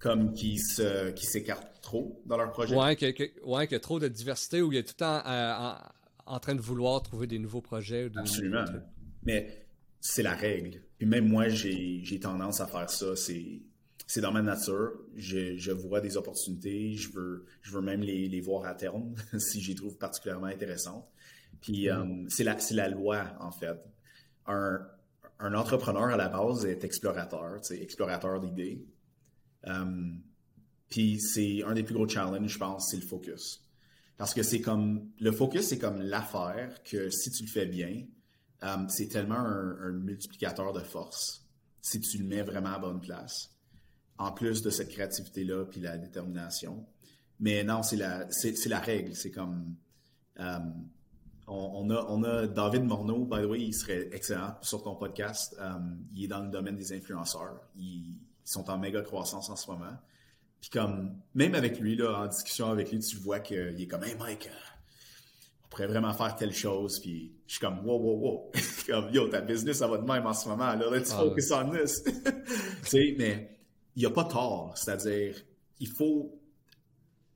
Comme 0.00 0.32
qui 0.32 0.58
se 0.58 1.10
qui 1.10 1.26
s'écartent 1.26 1.80
trop 1.82 2.22
dans 2.26 2.36
leur 2.36 2.50
projet? 2.50 2.74
Ouais, 2.74 2.96
qu'il 2.96 3.14
ouais, 3.44 3.66
y 3.70 3.74
a 3.74 3.80
trop 3.80 4.00
de 4.00 4.08
diversité 4.08 4.62
ou 4.62 4.72
il 4.72 4.76
y 4.76 4.78
a 4.78 4.82
tout 4.82 4.94
le 4.98 5.04
temps 5.04 5.22
en, 6.26 6.38
train 6.40 6.54
de 6.54 6.60
vouloir 6.60 7.02
trouver 7.02 7.26
des 7.26 7.38
nouveaux 7.38 7.60
projets. 7.60 8.10
Absolument. 8.16 8.64
Mais 9.24 9.66
c'est 10.00 10.22
la 10.22 10.34
règle. 10.34 10.80
Puis 10.98 11.06
même 11.06 11.28
moi, 11.28 11.48
j'ai 11.48 12.20
tendance 12.20 12.60
à 12.60 12.66
faire 12.66 12.88
ça. 12.88 13.14
C'est 13.14 14.20
dans 14.20 14.32
ma 14.32 14.42
nature. 14.42 14.92
Je, 15.16 15.56
je, 15.56 15.70
vois 15.70 16.00
des 16.00 16.16
opportunités. 16.16 16.94
Je 16.94 17.12
veux, 17.12 17.46
je 17.62 17.70
veux 17.70 17.82
même 17.82 18.00
les, 18.00 18.26
les 18.26 18.40
voir 18.40 18.64
à 18.64 18.74
terme 18.74 19.14
si 19.38 19.60
j'y 19.60 19.74
trouve 19.74 19.96
particulièrement 19.98 20.46
intéressantes. 20.46 21.06
Puis 21.60 21.88
mm. 21.88 21.90
euh, 21.90 22.24
c'est 22.28 22.44
la, 22.44 22.56
la 22.72 22.88
loi, 22.88 23.24
en 23.38 23.52
fait. 23.52 23.78
Un, 24.46 24.80
un 25.38 25.54
entrepreneur 25.54 26.04
à 26.04 26.16
la 26.16 26.28
base 26.28 26.66
est 26.66 26.84
explorateur, 26.84 27.60
explorateur 27.70 28.40
d'idées. 28.40 28.84
Euh, 29.66 30.12
puis 30.88 31.20
c'est 31.20 31.62
un 31.64 31.74
des 31.74 31.82
plus 31.82 31.94
gros 31.94 32.08
challenges, 32.08 32.52
je 32.52 32.58
pense, 32.58 32.90
c'est 32.90 32.96
le 32.96 33.06
focus. 33.06 33.62
Parce 34.16 34.34
que 34.34 34.42
c'est 34.42 34.60
comme, 34.60 35.08
le 35.18 35.32
focus, 35.32 35.68
c'est 35.68 35.78
comme 35.78 36.00
l'affaire 36.02 36.82
que 36.82 37.10
si 37.10 37.30
tu 37.30 37.44
le 37.44 37.48
fais 37.48 37.66
bien, 37.66 38.04
euh, 38.64 38.76
c'est 38.88 39.08
tellement 39.08 39.38
un, 39.38 39.92
multiplicateur 39.92 40.72
de 40.72 40.80
force 40.80 41.46
si 41.80 42.00
tu 42.00 42.18
le 42.18 42.24
mets 42.24 42.42
vraiment 42.42 42.74
à 42.74 42.78
bonne 42.78 43.00
place. 43.00 43.50
En 44.18 44.32
plus 44.32 44.60
de 44.60 44.68
cette 44.68 44.90
créativité-là, 44.90 45.64
puis 45.64 45.80
la 45.80 45.96
détermination. 45.96 46.86
Mais 47.38 47.64
non, 47.64 47.82
c'est 47.82 47.96
la, 47.96 48.30
c'est, 48.30 48.66
la 48.66 48.80
règle. 48.80 49.14
C'est 49.14 49.30
comme... 49.30 49.76
Euh, 50.38 50.58
on, 51.46 51.88
a, 51.90 52.04
on 52.08 52.22
a 52.22 52.46
David 52.46 52.84
Morneau, 52.84 53.24
by 53.24 53.42
the 53.42 53.46
way, 53.46 53.60
il 53.62 53.72
serait 53.72 54.10
excellent 54.12 54.56
sur 54.60 54.82
ton 54.82 54.94
podcast. 54.94 55.56
Il 56.12 56.24
est 56.24 56.28
dans 56.28 56.44
le 56.44 56.50
domaine 56.50 56.76
des 56.76 56.92
influenceurs. 56.92 57.60
Ils, 58.50 58.52
sont 58.52 58.68
en 58.68 58.78
méga 58.78 59.02
croissance 59.02 59.48
en 59.48 59.56
ce 59.56 59.70
moment. 59.70 59.96
Puis 60.60 60.70
comme, 60.70 61.16
même 61.34 61.54
avec 61.54 61.78
lui, 61.78 61.96
là, 61.96 62.22
en 62.22 62.26
discussion 62.26 62.70
avec 62.70 62.90
lui, 62.90 62.98
tu 62.98 63.16
vois 63.16 63.40
qu'il 63.40 63.80
est 63.80 63.86
comme, 63.86 64.04
hey 64.04 64.16
Mike, 64.18 64.50
pourrait 65.70 65.86
vraiment 65.86 66.12
faire 66.12 66.34
telle 66.34 66.52
chose, 66.52 66.98
puis 66.98 67.32
je 67.46 67.52
suis 67.52 67.60
comme, 67.60 67.78
wow, 67.86 67.96
wow, 67.96 68.18
wow. 68.18 68.52
comme, 68.86 69.10
yo, 69.12 69.28
ta 69.28 69.40
business, 69.40 69.78
ça 69.78 69.86
va 69.86 69.98
de 69.98 70.04
même 70.04 70.26
en 70.26 70.34
ce 70.34 70.48
moment, 70.48 70.74
là, 70.74 70.90
let's 70.90 71.12
ah, 71.12 71.20
focus 71.20 71.52
on 71.52 71.70
this. 71.70 72.02
tu 72.04 72.12
sais, 72.82 73.14
mais 73.16 73.56
il 73.94 74.00
n'y 74.00 74.06
a 74.06 74.10
pas 74.10 74.24
tort. 74.24 74.72
C'est-à-dire, 74.76 75.36
il 75.78 75.88
faut 75.88 76.40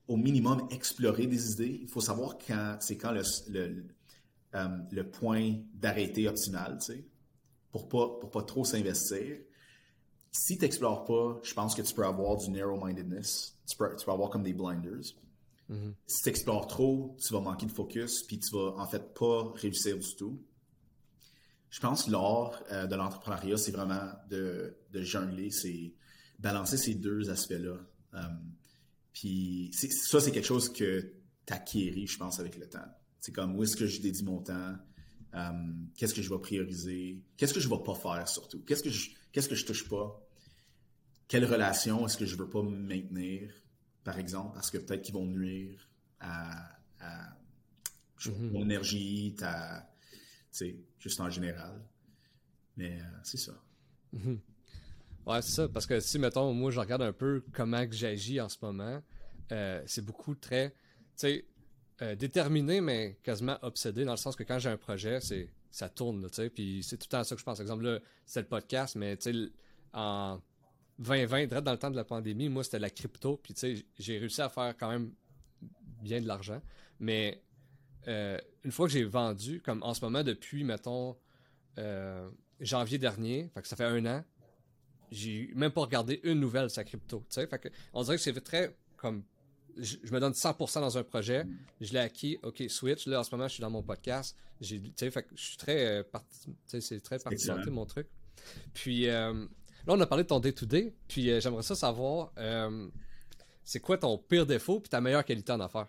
au 0.08 0.16
minimum 0.16 0.66
explorer 0.70 1.26
des 1.26 1.52
idées. 1.52 1.78
Il 1.82 1.88
faut 1.88 2.00
savoir 2.00 2.36
quand 2.36 2.76
c'est 2.80 2.96
quand 2.96 3.12
le, 3.12 3.22
le, 3.50 3.84
euh, 4.54 4.68
le 4.90 5.10
point 5.10 5.54
d'arrêter 5.72 6.28
optimal, 6.28 6.78
tu 6.78 6.92
sais, 6.92 7.04
pour 7.70 7.88
pas, 7.88 8.08
pour 8.20 8.30
pas 8.30 8.42
trop 8.42 8.64
s'investir. 8.64 9.38
Si 10.37 10.57
tu 10.57 10.62
n'explores 10.62 11.05
pas, 11.05 11.41
je 11.45 11.55
pense 11.55 11.76
que 11.76 11.82
tu 11.82 11.95
peux 11.95 12.05
avoir 12.05 12.37
du 12.37 12.51
narrow-mindedness. 12.51 13.57
Tu 13.68 13.76
peux, 13.76 13.95
tu 13.95 14.05
peux 14.05 14.11
avoir 14.11 14.30
comme 14.30 14.43
des 14.43 14.53
blinders. 14.53 15.14
Mm-hmm. 15.70 15.93
Si 16.09 16.22
tu 16.24 16.28
explores 16.28 16.66
trop, 16.66 17.16
tu 17.24 17.32
vas 17.32 17.41
manquer 17.41 17.66
de 17.66 17.70
focus, 17.70 18.24
puis 18.24 18.41
tu 18.41 18.51
vas 18.53 18.74
en 18.76 18.87
fait 18.87 19.14
pas 19.14 19.53
réussir 19.55 19.97
du 19.97 20.16
tout. 20.16 20.43
Je 21.70 21.78
pense 21.78 22.05
que 22.05 22.11
l'art 22.11 22.64
euh, 22.72 22.87
de 22.87 22.97
l'entrepreneuriat, 22.97 23.57
c'est 23.57 23.70
vraiment 23.70 24.11
de, 24.28 24.76
de 24.93 25.03
jongler, 25.03 25.51
c'est 25.51 25.95
balancer 26.41 26.78
ces 26.78 26.97
deux 26.97 27.30
aspects-là. 27.30 27.78
Euh, 28.14 28.18
puis 29.12 29.70
ça, 29.72 30.20
c'est 30.20 30.32
quelque 30.32 30.47
chose 30.47 30.68
que 30.68 31.12
tu 31.47 31.53
acquéris, 31.53 32.09
je 32.09 32.18
pense, 32.18 32.41
avec 32.41 32.57
le 32.59 32.68
temps. 32.68 32.91
C'est 33.20 33.32
comme 33.32 33.55
où 33.57 33.62
est-ce 33.62 33.76
que 33.76 33.87
je 33.87 34.01
dédie 34.01 34.24
mon 34.24 34.43
temps, 34.43 34.74
euh, 35.35 35.51
qu'est-ce 35.97 36.12
que 36.12 36.22
je 36.22 36.28
vais 36.28 36.41
prioriser, 36.41 37.22
qu'est-ce 37.37 37.55
que 37.55 37.61
je 37.61 37.68
vais 37.68 37.82
pas 37.85 37.95
faire 37.95 38.28
surtout, 38.28 38.64
qu'est-ce 38.64 38.82
que 38.82 38.91
je 38.91 39.11
qu'est-ce 39.35 39.49
que 39.49 39.57
je 39.57 39.66
touche 39.66 39.89
pas, 39.89 40.23
quelle 41.35 41.47
relation 41.47 42.07
est-ce 42.07 42.16
que 42.16 42.26
je 42.26 42.37
veux 42.37 42.49
pas 42.49 42.62
maintenir, 42.62 43.53
par 44.05 44.20
exemple, 44.20 44.55
parce 44.55 44.70
que 44.70 44.78
peut-être 44.78 45.03
qu'ils 45.03 45.14
vont 45.14 45.26
nuire 45.26 45.91
à, 46.20 46.78
à 47.01 47.37
mm-hmm. 48.20 48.53
mon 48.53 48.62
énergie, 48.62 49.35
ta, 49.37 49.93
juste 50.97 51.18
en 51.18 51.28
général. 51.30 51.82
Mais 52.76 53.01
euh, 53.01 53.05
c'est 53.24 53.39
ça. 53.39 53.61
Mm-hmm. 54.14 54.39
Ouais, 55.26 55.43
c'est 55.43 55.51
ça. 55.51 55.68
Parce 55.68 55.87
que 55.87 55.99
si, 55.99 56.20
mettons, 56.20 56.55
moi, 56.55 56.70
je 56.70 56.78
regarde 56.78 57.03
un 57.03 57.12
peu 57.12 57.43
comment 57.53 57.85
j'agis 57.91 58.41
en 58.41 58.49
ce 58.49 58.59
moment, 58.62 59.03
euh, 59.51 59.82
c'est 59.87 60.05
beaucoup 60.05 60.37
très, 60.37 60.70
tu 60.70 60.76
sais, 61.16 61.47
euh, 62.01 62.14
déterminé, 62.14 62.80
mais 62.80 63.18
quasiment 63.24 63.59
obsédé, 63.62 64.05
dans 64.05 64.12
le 64.12 64.18
sens 64.18 64.37
que 64.37 64.45
quand 64.45 64.61
j'ai 64.61 64.70
un 64.70 64.76
projet, 64.76 65.20
c'est 65.20 65.53
ça 65.72 65.89
tourne, 65.89 66.30
tu 66.30 66.37
sais, 66.37 66.49
puis 66.49 66.85
c'est 66.85 66.97
tout 66.97 67.07
le 67.07 67.16
temps 67.16 67.24
ça 67.24 67.35
que 67.35 67.41
je 67.41 67.45
pense. 67.45 67.59
Par 67.59 67.64
exemple, 67.64 67.82
là, 67.82 67.99
c'est 68.24 68.43
le 68.43 68.47
podcast, 68.47 68.95
mais 68.95 69.16
tu 69.16 69.32
sais, 69.32 69.53
en 69.93 70.41
2020, 70.99 71.61
dans 71.62 71.72
le 71.72 71.78
temps 71.78 71.90
de 71.90 71.97
la 71.97 72.05
pandémie, 72.05 72.49
moi, 72.49 72.64
c'était 72.64 72.78
la 72.78 72.90
crypto. 72.90 73.36
Puis, 73.42 73.55
tu 73.55 73.61
sais, 73.61 73.86
j'ai 73.99 74.18
réussi 74.18 74.40
à 74.40 74.49
faire 74.49 74.76
quand 74.78 74.90
même 74.90 75.12
bien 76.03 76.20
de 76.20 76.26
l'argent. 76.26 76.61
Mais 77.01 77.42
euh, 78.09 78.38
une 78.62 78.72
fois 78.72 78.86
que 78.86 78.92
j'ai 78.92 79.05
vendu, 79.05 79.61
comme 79.61 79.82
en 79.82 79.95
ce 79.95 80.05
moment, 80.05 80.22
depuis, 80.22 80.64
mettons, 80.64 81.16
euh, 81.78 82.30
janvier 82.61 82.99
dernier, 82.99 83.51
fait 83.55 83.62
que 83.62 83.68
ça 83.68 83.76
fait 83.76 83.84
un 83.84 84.05
an, 84.07 84.24
j'ai 85.11 85.51
même 85.55 85.70
pas 85.70 85.82
regardé 85.82 86.20
une 86.22 86.40
nouvelle 86.40 86.70
sur 86.70 86.80
la 86.80 86.84
crypto. 86.84 87.24
Tu 87.28 87.34
sais, 87.34 87.47
fait 87.47 87.59
que 87.59 87.68
on 87.92 88.03
dirait 88.03 88.16
que 88.16 88.22
c'est 88.22 88.40
très 88.40 88.76
comme. 88.97 89.24
Je, 89.76 89.97
me 90.12 90.20
donne 90.20 90.32
100% 90.32 90.80
dans 90.80 90.99
un 90.99 91.03
projet, 91.03 91.45
je 91.80 91.92
l'ai 91.92 91.99
acquis, 91.99 92.38
ok, 92.45 92.62
switch. 92.68 93.07
Là, 93.09 93.18
en 93.20 93.24
ce 93.24 93.34
moment, 93.34 93.49
je 93.49 93.55
suis 93.55 93.61
dans 93.61 93.70
mon 93.70 93.82
podcast. 93.82 94.36
J'ai, 94.61 94.80
tu 94.80 94.92
sais, 94.95 95.11
fait 95.11 95.24
que 95.24 95.30
je 95.34 95.42
suis 95.42 95.57
très, 95.57 95.86
euh, 95.86 96.03
c'est 96.66 97.01
très 97.03 97.18
particulier 97.18 97.70
mon 97.70 97.84
truc. 97.84 98.07
Puis, 98.72 99.09
Là, 99.87 99.93
on 99.95 100.01
a 100.01 100.07
parlé 100.07 100.24
de 100.24 100.28
ton 100.28 100.41
day-to-day, 100.41 100.95
puis 101.09 101.30
euh, 101.30 101.41
j'aimerais 101.41 101.62
ça 101.62 101.74
savoir, 101.74 102.32
euh, 102.39 102.89
c'est 103.64 103.80
quoi 103.80 103.99
ton 103.99 104.16
pire 104.16 104.47
défaut 104.47 104.80
puis 104.80 104.89
ta 104.89 105.01
meilleure 105.01 105.24
qualité 105.24 105.53
en 105.53 105.61
affaires? 105.61 105.89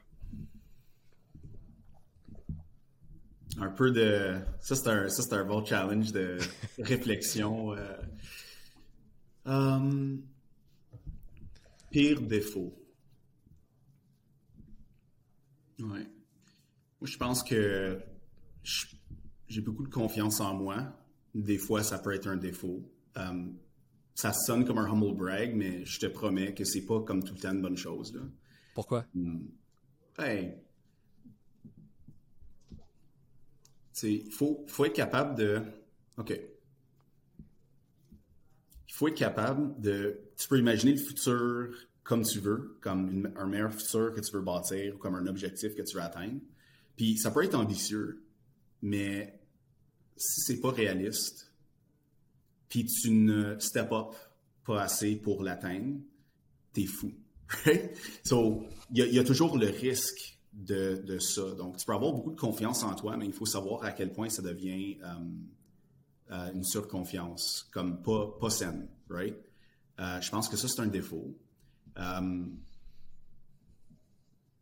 Un 3.57 3.69
peu 3.69 3.91
de... 3.91 4.35
Ça, 4.59 4.75
c'est 4.75 4.89
un, 4.89 5.39
un 5.39 5.45
bon 5.45 5.63
challenge 5.65 6.11
de 6.11 6.37
réflexion. 6.79 7.73
Euh. 7.73 7.97
Um, 9.45 10.21
pire 11.89 12.19
défaut. 12.19 12.73
Ouais. 15.79 16.07
Moi, 16.99 17.03
je 17.03 17.17
pense 17.17 17.43
que 17.43 18.01
j'ai 19.47 19.61
beaucoup 19.61 19.83
de 19.83 19.93
confiance 19.93 20.41
en 20.41 20.53
moi. 20.53 20.83
Des 21.33 21.57
fois, 21.57 21.81
ça 21.83 21.99
peut 21.99 22.13
être 22.13 22.27
un 22.27 22.37
défaut. 22.37 22.81
Um, 23.15 23.57
ça 24.15 24.31
sonne 24.31 24.65
comme 24.65 24.77
un 24.77 24.89
humble 24.89 25.13
brag, 25.13 25.53
mais 25.55 25.83
je 25.85 25.99
te 25.99 26.05
promets 26.05 26.53
que 26.53 26.63
c'est 26.63 26.85
pas 26.85 27.01
comme 27.01 27.23
tout 27.23 27.33
le 27.33 27.39
temps 27.39 27.51
une 27.51 27.61
bonne 27.61 27.77
chose. 27.77 28.15
Là. 28.15 28.21
Pourquoi? 28.73 29.05
Hmm. 29.13 29.47
Ben, 30.17 30.55
il 34.03 34.31
faut, 34.31 34.65
faut 34.67 34.85
être 34.85 34.93
capable 34.93 35.35
de. 35.37 35.61
OK. 36.17 36.31
Il 38.87 38.93
faut 38.93 39.09
être 39.09 39.17
capable 39.17 39.79
de. 39.81 40.21
Tu 40.37 40.47
peux 40.47 40.57
imaginer 40.57 40.93
le 40.93 40.97
futur 40.97 41.75
comme 42.03 42.23
tu 42.23 42.39
veux, 42.39 42.77
comme 42.81 43.33
un 43.35 43.47
meilleur 43.47 43.73
futur 43.73 44.13
que 44.13 44.21
tu 44.21 44.31
veux 44.31 44.41
bâtir, 44.41 44.95
ou 44.95 44.97
comme 44.97 45.15
un 45.15 45.27
objectif 45.27 45.75
que 45.75 45.81
tu 45.81 45.97
veux 45.97 46.03
atteindre. 46.03 46.39
Puis 46.95 47.17
ça 47.17 47.31
peut 47.31 47.43
être 47.43 47.55
ambitieux, 47.55 48.23
mais 48.81 49.41
si 50.15 50.41
c'est 50.41 50.61
pas 50.61 50.71
réaliste, 50.71 51.44
puis 52.69 52.85
tu 52.85 53.11
ne 53.11 53.57
step 53.59 53.91
up 53.91 54.15
pas 54.63 54.81
assez 54.81 55.15
pour 55.15 55.43
l'atteindre, 55.43 55.99
t'es 56.73 56.85
fou. 56.85 57.11
so, 58.23 58.63
il 58.91 59.13
y, 59.13 59.19
a 59.19 59.23
toujours 59.23 59.57
le 59.57 59.67
risque 59.67 60.39
de, 60.51 61.19
ça. 61.19 61.51
Donc, 61.53 61.77
tu 61.77 61.85
peux 61.85 61.93
avoir 61.93 62.13
beaucoup 62.13 62.31
de 62.31 62.39
confiance 62.39 62.83
en 62.83 62.95
toi, 62.95 63.17
mais 63.17 63.27
il 63.27 63.33
faut 63.33 63.45
savoir 63.45 63.83
à 63.83 63.91
quel 63.91 64.11
point 64.11 64.29
ça 64.29 64.41
devient 64.41 64.97
euh, 65.03 65.07
euh, 66.31 66.53
une 66.53 66.63
surconfiance, 66.63 67.67
comme 67.71 68.01
pas, 68.01 68.35
pas 68.39 68.49
saine, 68.49 68.87
right? 69.09 69.37
Euh, 69.99 70.19
je 70.21 70.29
pense 70.31 70.49
que 70.49 70.57
ça, 70.57 70.67
c'est 70.67 70.81
un 70.81 70.87
défaut. 70.87 71.37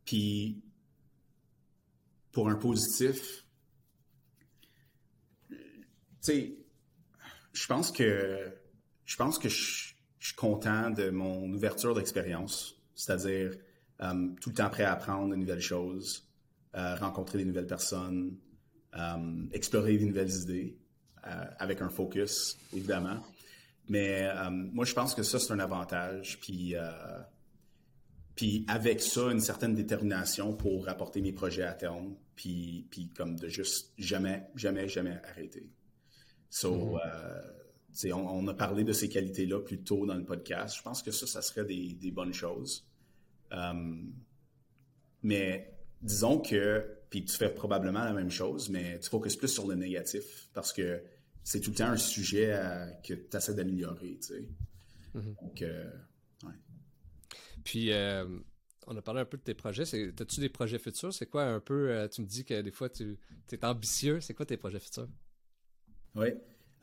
Puis, 0.06 0.62
pour 2.32 2.50
un 2.50 2.56
positif, 2.56 3.46
tu 5.50 5.58
sais, 6.22 6.63
je 7.54 7.68
pense 7.68 7.92
que 7.92 9.50
je 9.50 9.94
suis 10.20 10.36
content 10.36 10.90
de 10.90 11.10
mon 11.10 11.52
ouverture 11.54 11.94
d'expérience, 11.94 12.76
c'est-à-dire 12.96 13.52
euh, 14.02 14.30
tout 14.42 14.50
le 14.50 14.56
temps 14.56 14.70
prêt 14.70 14.84
à 14.84 14.94
apprendre 14.94 15.30
de 15.32 15.36
nouvelles 15.36 15.62
choses, 15.62 16.28
euh, 16.76 16.96
rencontrer 16.96 17.38
des 17.38 17.46
nouvelles 17.46 17.68
personnes, 17.68 18.38
euh, 18.98 19.46
explorer 19.52 19.98
de 19.98 20.06
nouvelles 20.06 20.32
idées, 20.32 20.78
avec 21.58 21.82
un 21.82 21.88
focus, 21.88 22.58
évidemment. 22.74 23.26
Mais 23.88 24.28
moi, 24.50 24.84
je 24.84 24.94
pense 24.94 25.16
que 25.16 25.24
ça, 25.24 25.40
c'est 25.40 25.54
un 25.54 25.60
avantage. 25.60 26.38
Puis, 26.42 26.76
puis 28.36 28.66
avec 28.68 29.00
ça, 29.00 29.32
une 29.32 29.40
certaine 29.40 29.74
détermination 29.74 30.54
pour 30.54 30.86
rapporter 30.86 31.22
mes 31.22 31.32
projets 31.32 31.64
à 31.64 31.72
terme, 31.72 32.16
puis, 32.36 32.88
puis 32.92 33.08
comme 33.16 33.40
de 33.40 33.48
juste 33.48 33.94
jamais, 33.98 34.44
jamais, 34.58 34.90
jamais 34.90 35.18
arrêter. 35.24 35.70
So, 36.54 37.00
mm-hmm. 37.96 38.14
On, 38.14 38.48
a 38.48 38.54
parlé 38.54 38.84
de 38.84 38.94
ces 38.94 39.10
qualités-là 39.10 39.60
plus 39.62 39.80
tôt 39.80 40.06
dans 40.06 40.14
le 40.14 40.24
podcast. 40.24 40.78
Je 40.78 40.84
pense 40.84 41.02
que 41.02 41.10
ça, 41.12 41.26
ça 41.26 41.42
serait 41.42 41.66
des, 41.66 42.12
bonnes 42.12 42.34
choses. 42.34 42.88
Euh, 43.52 44.04
mais 45.24 45.74
disons 46.02 46.40
que, 46.40 46.86
puis 47.10 47.26
tu 47.26 47.36
fais 47.36 47.50
probablement 47.50 48.04
la 48.04 48.14
même 48.14 48.30
chose, 48.30 48.70
mais 48.70 49.00
tu 49.00 49.10
focuses 49.10 49.36
plus 49.36 49.48
sur 49.48 49.68
le 49.68 49.74
négatif 49.74 50.50
parce 50.54 50.72
que 50.72 51.02
c'est 51.44 51.60
tout 51.60 51.72
le 51.72 51.76
temps 51.76 51.90
un 51.90 51.98
sujet 51.98 52.56
que 53.04 53.16
tu 53.16 53.36
essaies 53.36 53.56
d'améliorer. 53.56 54.20
Mm-hmm. 55.16 55.42
Donc, 55.42 55.62
euh, 55.64 55.90
Puis, 57.64 57.92
euh, 57.92 58.26
on 58.86 58.96
a 58.96 59.02
parlé 59.02 59.22
un 59.22 59.26
peu 59.26 59.38
de 59.38 59.44
tes 59.44 59.56
projets. 59.56 59.84
As-tu 59.84 60.40
des 60.40 60.50
projets 60.50 60.78
futurs? 60.78 61.14
C'est 61.14 61.28
quoi 61.28 61.46
un 61.46 61.60
peu, 61.60 62.08
tu 62.12 62.22
me 62.22 62.28
dis 62.28 62.46
que 62.46 62.62
des 62.62 62.72
fois 62.72 62.90
tu 62.90 63.18
es 63.52 63.66
ambitieux. 63.66 64.22
C'est 64.22 64.36
quoi 64.36 64.46
tes 64.46 64.58
projets 64.58 64.80
futurs? 64.80 65.10
Oui. 66.16 66.28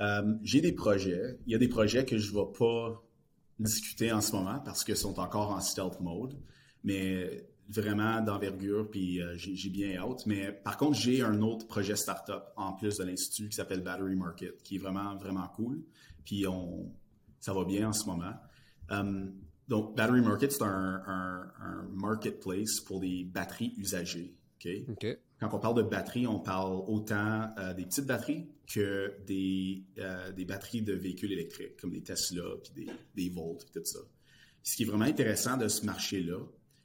Euh, 0.01 0.35
j'ai 0.43 0.61
des 0.61 0.72
projets. 0.72 1.39
Il 1.47 1.53
y 1.53 1.55
a 1.55 1.59
des 1.59 1.68
projets 1.68 2.05
que 2.05 2.16
je 2.18 2.33
ne 2.33 2.39
vais 2.39 2.53
pas 2.59 3.03
discuter 3.59 4.12
en 4.12 4.20
ce 4.20 4.33
moment 4.33 4.59
parce 4.61 4.85
qu'ils 4.85 4.97
sont 4.97 5.18
encore 5.20 5.51
en 5.51 5.61
stealth 5.61 6.01
mode, 6.01 6.37
mais 6.83 7.47
vraiment 7.68 8.20
d'envergure, 8.20 8.91
puis 8.91 9.22
euh, 9.22 9.35
j'ai 9.37 9.70
bien 9.70 9.97
hâte. 9.97 10.26
Mais 10.26 10.53
par 10.53 10.76
contre, 10.76 10.99
j'ai 10.99 11.22
un 11.22 11.41
autre 11.43 11.66
projet 11.66 11.97
startup 11.97 12.43
en 12.57 12.72
plus 12.72 12.97
de 12.99 13.05
l'Institut 13.05 13.49
qui 13.49 13.57
s'appelle 13.57 13.83
Battery 13.83 14.16
Market, 14.16 14.62
qui 14.62 14.76
est 14.76 14.78
vraiment, 14.78 15.14
vraiment 15.16 15.47
cool. 15.49 15.83
Puis 16.24 16.47
on, 16.47 16.93
ça 17.39 17.53
va 17.53 17.64
bien 17.64 17.89
en 17.89 17.93
ce 17.93 18.07
moment. 18.07 18.35
Euh, 18.91 19.26
donc, 19.68 19.97
Battery 19.97 20.20
Market, 20.20 20.51
c'est 20.51 20.64
un, 20.64 21.03
un, 21.07 21.89
marketplace 21.93 22.81
pour 22.81 22.99
des 22.99 23.24
batteries 23.24 23.74
usagées. 23.76 24.35
Quand 25.41 25.49
on 25.53 25.59
parle 25.59 25.76
de 25.76 25.82
batteries, 25.82 26.26
on 26.26 26.38
parle 26.38 26.82
autant 26.86 27.53
des 27.76 27.86
petites 27.86 28.07
batteries 28.07 28.47
que 28.66 29.14
des, 29.26 29.84
euh, 29.99 30.32
des 30.32 30.45
batteries 30.45 30.82
de 30.82 30.93
véhicules 30.93 31.32
électriques, 31.32 31.76
comme 31.80 31.93
des 31.93 32.03
Tesla, 32.03 32.43
puis 32.62 32.84
des, 32.84 32.93
des 33.14 33.30
Volt, 33.30 33.66
tout 33.72 33.84
ça. 33.84 34.01
Ce 34.62 34.76
qui 34.76 34.82
est 34.82 34.86
vraiment 34.86 35.07
intéressant 35.07 35.57
de 35.57 35.66
ce 35.68 35.86
marché-là, 35.86 36.38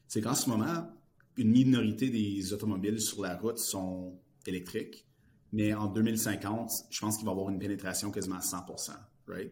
c'est 0.07 0.21
qu'en 0.21 0.35
ce 0.35 0.49
moment, 0.49 0.89
une 1.37 1.51
minorité 1.51 2.09
des 2.09 2.53
automobiles 2.53 3.01
sur 3.01 3.21
la 3.21 3.35
route 3.35 3.57
sont 3.57 4.17
électriques, 4.47 5.05
mais 5.51 5.73
en 5.73 5.87
2050, 5.87 6.71
je 6.89 6.99
pense 6.99 7.17
qu'il 7.17 7.25
va 7.25 7.31
y 7.31 7.33
avoir 7.33 7.49
une 7.49 7.59
pénétration 7.59 8.09
quasiment 8.09 8.37
à 8.37 8.39
100% 8.39 8.91
right? 9.27 9.51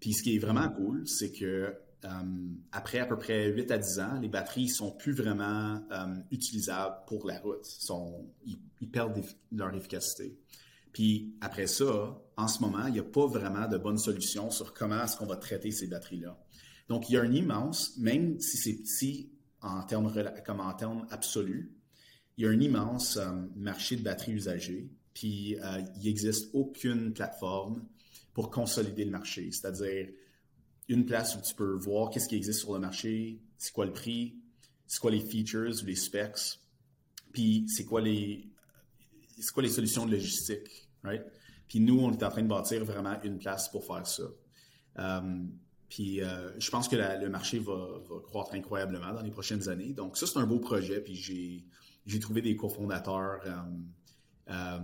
Puis 0.00 0.12
ce 0.12 0.22
qui 0.22 0.36
est 0.36 0.38
vraiment 0.38 0.68
cool, 0.68 1.06
c'est 1.06 1.32
que 1.32 1.44
euh, 1.44 1.70
après 2.72 2.98
à 2.98 3.06
peu 3.06 3.16
près 3.16 3.48
8 3.48 3.70
à 3.70 3.78
10 3.78 4.00
ans, 4.00 4.20
les 4.20 4.28
batteries 4.28 4.68
sont 4.68 4.92
plus 4.92 5.12
vraiment 5.12 5.82
euh, 5.90 6.16
utilisables 6.30 6.96
pour 7.06 7.26
la 7.26 7.38
route. 7.38 7.66
Ils, 8.46 8.90
perdent 8.90 9.24
leur 9.50 9.74
efficacité. 9.74 10.38
Puis 10.92 11.34
après 11.40 11.66
ça, 11.66 12.20
en 12.36 12.48
ce 12.48 12.60
moment, 12.60 12.86
il 12.86 12.92
n'y 12.92 12.98
a 12.98 13.04
pas 13.04 13.26
vraiment 13.26 13.66
de 13.66 13.78
bonne 13.78 13.98
solution 13.98 14.50
sur 14.50 14.74
comment 14.74 15.02
est-ce 15.02 15.16
qu'on 15.16 15.26
va 15.26 15.36
traiter 15.36 15.70
ces 15.70 15.86
batteries-là. 15.86 16.38
Donc, 16.88 17.08
il 17.08 17.14
y 17.14 17.16
a 17.16 17.22
un 17.22 17.32
immense, 17.32 17.96
même 17.96 18.38
si 18.40 18.58
c'est 18.58 18.74
petit 18.74 19.32
en 19.62 19.82
termes, 19.84 20.12
comme 20.44 20.60
en 20.60 20.74
termes 20.74 21.06
absolus, 21.10 21.72
il 22.36 22.44
y 22.44 22.46
a 22.46 22.50
un 22.50 22.60
immense 22.60 23.16
euh, 23.16 23.30
marché 23.56 23.96
de 23.96 24.02
batteries 24.02 24.32
usagées, 24.32 24.90
puis 25.14 25.56
euh, 25.60 25.80
il 25.96 26.04
n'existe 26.04 26.50
aucune 26.52 27.14
plateforme 27.14 27.82
pour 28.34 28.50
consolider 28.50 29.04
le 29.04 29.12
marché, 29.12 29.50
c'est-à-dire 29.50 30.08
une 30.88 31.06
place 31.06 31.36
où 31.36 31.40
tu 31.42 31.54
peux 31.54 31.74
voir 31.74 32.10
qu'est-ce 32.10 32.28
qui 32.28 32.36
existe 32.36 32.60
sur 32.60 32.74
le 32.74 32.80
marché, 32.80 33.40
c'est 33.58 33.72
quoi 33.72 33.86
le 33.86 33.92
prix, 33.92 34.36
c'est 34.86 35.00
quoi 35.00 35.10
les 35.10 35.20
features 35.20 35.74
ou 35.82 35.86
les 35.86 35.96
specs, 35.96 36.60
puis 37.32 37.64
c'est 37.68 37.84
quoi 37.84 38.00
les 38.00 38.48
c'est 39.38 39.52
quoi 39.52 39.62
les 39.62 39.68
solutions 39.68 40.06
de 40.06 40.12
logistique 40.12 40.88
puis 41.68 41.80
nous, 41.80 41.98
on 41.98 42.12
est 42.12 42.22
en 42.22 42.30
train 42.30 42.42
de 42.42 42.48
bâtir 42.48 42.84
vraiment 42.84 43.20
une 43.22 43.38
place 43.38 43.68
pour 43.68 43.84
faire 43.84 44.06
ça. 44.06 44.24
Euh, 44.98 45.44
puis 45.88 46.22
euh, 46.22 46.58
je 46.58 46.70
pense 46.70 46.88
que 46.88 46.96
le 46.96 47.28
marché 47.28 47.58
va, 47.58 48.00
croître 48.24 48.54
incroyablement 48.54 49.12
dans 49.12 49.22
les 49.22 49.30
prochaines 49.30 49.68
années. 49.68 49.92
Donc 49.92 50.16
ça, 50.16 50.26
c'est 50.26 50.38
un 50.38 50.46
beau 50.46 50.58
projet. 50.58 51.00
Puis 51.00 51.14
j'ai, 52.06 52.18
trouvé 52.20 52.42
des 52.42 52.56
cofondateurs 52.56 53.40
euh, 54.48 54.78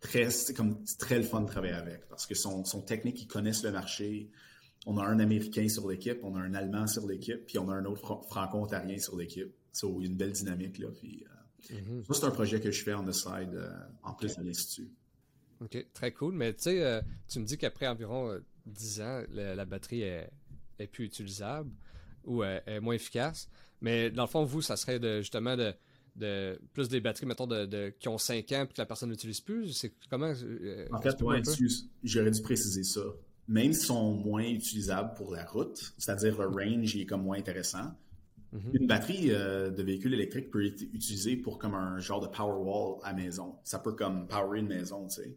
très, 0.00 0.28
comme, 0.54 0.82
très 0.98 1.18
le 1.18 1.24
fun 1.24 1.42
de 1.42 1.46
travailler 1.46 1.74
avec 1.74 2.08
parce 2.08 2.26
que 2.26 2.34
sont, 2.34 2.64
sont 2.64 2.82
techniques, 2.82 3.22
ils 3.22 3.28
connaissent 3.28 3.62
le 3.62 3.72
marché. 3.72 4.30
On 4.90 4.96
a 4.96 5.04
un 5.04 5.18
Américain 5.18 5.68
sur 5.68 5.86
l'équipe, 5.88 6.18
on 6.22 6.34
a 6.34 6.40
un 6.40 6.54
Allemand 6.54 6.86
sur 6.86 7.06
l'équipe, 7.06 7.44
puis 7.46 7.58
on 7.58 7.68
a 7.68 7.74
un 7.74 7.84
autre 7.84 8.22
franco-ontarien 8.28 8.98
sur 8.98 9.16
l'équipe. 9.16 9.52
il 9.82 9.88
y 9.88 10.02
a 10.02 10.06
une 10.06 10.16
belle 10.16 10.32
dynamique 10.32 10.78
là. 10.78 10.88
Puis, 10.98 11.24
mm-hmm. 11.70 12.06
Ça, 12.06 12.14
c'est 12.14 12.24
un 12.24 12.30
projet 12.30 12.60
que 12.60 12.70
je 12.70 12.82
fais 12.82 12.94
on 12.94 13.04
the 13.04 13.12
side 13.12 13.54
en 14.02 14.14
plus 14.14 14.36
de 14.36 14.42
l'Institut. 14.42 14.88
OK, 15.60 15.86
très 15.92 16.12
cool. 16.12 16.34
Mais 16.34 16.52
tu 16.54 16.64
sais, 16.64 16.82
euh, 16.82 17.00
tu 17.28 17.40
me 17.40 17.44
dis 17.44 17.58
qu'après 17.58 17.88
environ 17.88 18.38
10 18.66 19.00
euh, 19.00 19.04
ans, 19.04 19.24
la, 19.30 19.64
batterie 19.64 20.02
est, 20.02 20.30
plus 20.92 21.06
utilisable 21.06 21.70
ou 22.24 22.42
euh, 22.42 22.60
est 22.66 22.80
moins 22.80 22.94
efficace. 22.94 23.48
Mais 23.80 24.10
dans 24.10 24.24
le 24.24 24.28
fond, 24.28 24.44
vous, 24.44 24.62
ça 24.62 24.76
serait 24.76 24.98
de, 24.98 25.18
justement 25.20 25.56
de, 25.56 25.74
de 26.16 26.60
plus 26.72 26.88
des 26.88 27.00
batteries, 27.00 27.26
mettons, 27.26 27.46
de, 27.46 27.92
qui 27.98 28.08
ont 28.08 28.18
5 28.18 28.52
ans 28.52 28.64
puis 28.66 28.74
que 28.74 28.80
la 28.80 28.86
personne 28.86 29.10
n'utilise 29.10 29.40
plus? 29.40 29.72
C'est 29.72 29.92
comment 30.08 30.32
En 30.92 31.00
fait, 31.00 31.16
j'aurais 32.04 32.30
dû 32.30 32.42
préciser 32.42 32.84
ça. 32.84 33.02
Même 33.48 33.72
s'ils 33.72 33.86
sont 33.86 34.14
moins 34.14 34.44
utilisables 34.44 35.14
pour 35.14 35.34
la 35.34 35.44
route, 35.44 35.94
c'est-à-dire 35.96 36.38
le 36.40 36.48
range 36.48 36.96
est 36.96 37.06
comme 37.06 37.22
moins 37.22 37.38
intéressant. 37.38 37.94
Mhm. 38.52 38.70
Une 38.74 38.86
batterie 38.86 39.28
de 39.28 39.82
véhicule 39.82 40.14
électrique 40.14 40.50
peut 40.50 40.64
être 40.66 40.82
utilisée 40.82 41.36
pour 41.36 41.58
comme 41.58 41.74
un 41.74 41.98
genre 41.98 42.20
de 42.20 42.28
power 42.28 42.62
wall 42.62 42.98
à 43.02 43.12
maison. 43.12 43.56
Ça 43.64 43.78
peut 43.78 43.92
comme 43.92 44.26
power 44.26 44.58
une 44.58 44.68
maison, 44.68 45.06
tu 45.06 45.22
sais 45.22 45.36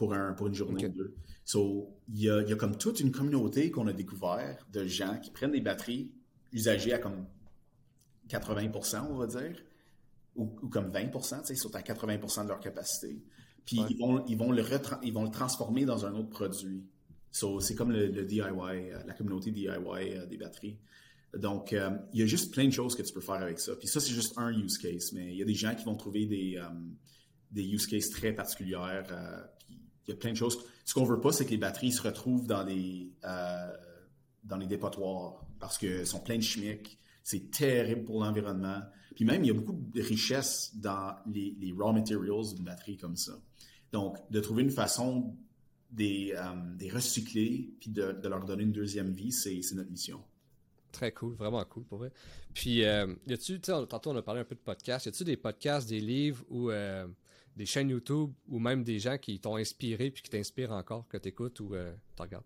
pour, 0.00 0.14
un, 0.14 0.32
pour 0.32 0.46
une 0.46 0.54
journée 0.54 0.86
ou 0.86 0.88
deux. 0.88 1.14
So, 1.44 1.94
il 2.08 2.22
y 2.22 2.30
a, 2.30 2.40
y 2.40 2.52
a, 2.54 2.56
comme 2.56 2.78
toute 2.78 3.00
une 3.00 3.12
communauté 3.12 3.70
qu'on 3.70 3.86
a 3.86 3.92
découvert 3.92 4.66
de 4.72 4.86
gens 4.86 5.18
qui 5.18 5.30
prennent 5.30 5.52
des 5.52 5.60
batteries 5.60 6.10
usagées 6.52 6.94
à 6.94 6.98
comme 6.98 7.26
80% 8.30 9.08
on 9.10 9.18
va 9.18 9.26
dire, 9.26 9.62
ou, 10.36 10.46
comme 10.46 10.88
20 10.88 11.10
ils 11.50 11.56
sont 11.58 11.76
à 11.76 11.80
80% 11.80 12.44
de 12.44 12.48
leur 12.48 12.60
capacité. 12.60 13.22
Puis 13.66 13.82
ils, 13.90 13.98
vont, 13.98 14.24
ils, 14.26 14.38
vont 14.38 14.52
le 14.52 14.64
ils 15.02 15.12
vont 15.12 15.24
le 15.24 15.30
transformer 15.30 15.84
dans 15.84 16.06
un 16.06 16.14
autre 16.14 16.30
produit. 16.30 16.82
So, 17.32 17.60
c'est 17.60 17.74
comme 17.74 17.92
le, 17.92 18.24
DIY, 18.24 18.40
euh, 18.40 18.98
la 19.06 19.14
communauté 19.14 19.50
DIY 19.50 19.68
euh, 19.68 20.26
des 20.26 20.36
batteries. 20.36 20.78
Donc, 21.36 21.72
euh, 21.72 21.90
il 22.12 22.20
y 22.20 22.22
a 22.22 22.26
juste 22.26 22.52
plein 22.52 22.66
de 22.66 22.72
choses 22.72 22.96
que 22.96 23.02
tu 23.02 23.12
peux 23.12 23.20
faire 23.20 23.36
avec 23.36 23.60
ça. 23.60 23.76
Puis 23.76 23.86
ça, 23.86 24.00
c'est 24.00 24.12
juste 24.12 24.36
un 24.36 24.52
use 24.52 24.78
case, 24.78 25.12
mais 25.12 25.32
il 25.32 25.36
y 25.36 25.42
a 25.42 25.44
des 25.44 25.54
gens 25.54 25.74
qui 25.74 25.84
vont 25.84 25.94
trouver 25.94 26.26
des, 26.26 26.58
use 27.62 27.86
cases 27.86 28.10
très 28.10 28.32
particulières. 28.32 29.04
il 29.68 30.10
y 30.10 30.12
a 30.12 30.16
plein 30.16 30.32
de 30.32 30.36
choses. 30.36 30.58
Ce 30.84 30.92
qu'on 30.92 31.04
veut 31.04 31.20
pas, 31.20 31.30
c'est 31.30 31.44
que 31.44 31.50
les 31.50 31.56
batteries 31.56 31.92
se 31.92 32.02
retrouvent 32.02 32.48
dans 32.48 32.64
les, 32.64 33.12
dans 33.22 34.56
les 34.56 34.66
dépotoirs 34.66 35.46
parce 35.60 35.78
qu'elles 35.78 36.06
sont 36.06 36.18
pleines 36.18 36.40
de 36.40 36.44
chimiques. 36.44 36.98
C'est 37.22 37.52
terrible 37.52 38.04
pour 38.06 38.24
l'environnement. 38.24 38.80
Puis 39.14 39.24
même, 39.24 39.44
il 39.44 39.48
y 39.48 39.50
a 39.50 39.54
beaucoup 39.54 39.78
de 39.94 40.02
richesse 40.02 40.72
dans 40.74 41.14
les, 41.26 41.74
raw 41.78 41.92
materials 41.92 42.54
d'une 42.56 42.64
batterie 42.64 42.96
comme 42.96 43.16
ça. 43.16 43.32
Donc, 43.92 44.16
de 44.30 44.40
trouver 44.40 44.62
une 44.62 44.70
façon 44.70 45.36
des, 45.90 46.34
des 46.76 46.90
recycler, 46.90 47.70
puis 47.80 47.90
de, 47.90 48.12
de, 48.12 48.28
leur 48.28 48.44
donner 48.44 48.62
une 48.62 48.72
deuxième 48.72 49.12
vie, 49.12 49.32
c'est 49.32 49.60
notre 49.74 49.90
mission. 49.90 50.22
Très 50.92 51.12
cool, 51.12 51.34
vraiment 51.34 51.64
cool 51.64 51.84
pour 51.84 51.98
vrai. 51.98 52.12
Puis, 52.54 52.84
euh, 52.84 53.14
y 53.26 53.32
a-tu, 53.32 53.60
tantôt 53.60 54.10
on 54.10 54.16
a 54.16 54.22
parlé 54.22 54.40
un 54.40 54.44
peu 54.44 54.54
de 54.54 54.60
podcasts, 54.60 55.06
y 55.06 55.08
a-tu 55.08 55.24
des 55.24 55.36
podcasts, 55.36 55.88
des 55.88 56.00
livres 56.00 56.44
ou 56.48 56.70
euh, 56.70 57.06
des 57.56 57.66
chaînes 57.66 57.90
YouTube 57.90 58.30
ou 58.48 58.58
même 58.58 58.82
des 58.82 58.98
gens 58.98 59.16
qui 59.18 59.38
t'ont 59.38 59.56
inspiré 59.56 60.10
puis 60.10 60.22
qui 60.22 60.30
t'inspirent 60.30 60.72
encore, 60.72 61.06
que 61.08 61.16
tu 61.16 61.28
écoutes 61.28 61.60
ou 61.60 61.74
euh, 61.74 61.92
tu 62.16 62.22
regardes? 62.22 62.44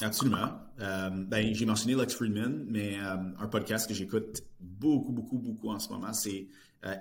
Absolument. 0.00 0.50
Euh, 0.80 1.10
ben, 1.10 1.54
j'ai 1.54 1.66
mentionné 1.66 1.94
Lex 1.94 2.14
Friedman, 2.14 2.64
mais 2.68 2.96
un 2.96 3.46
podcast 3.46 3.86
que 3.88 3.94
j'écoute 3.94 4.42
beaucoup, 4.58 5.12
beaucoup, 5.12 5.38
beaucoup 5.38 5.70
en 5.70 5.78
ce 5.78 5.88
moment, 5.88 6.12
c'est 6.12 6.48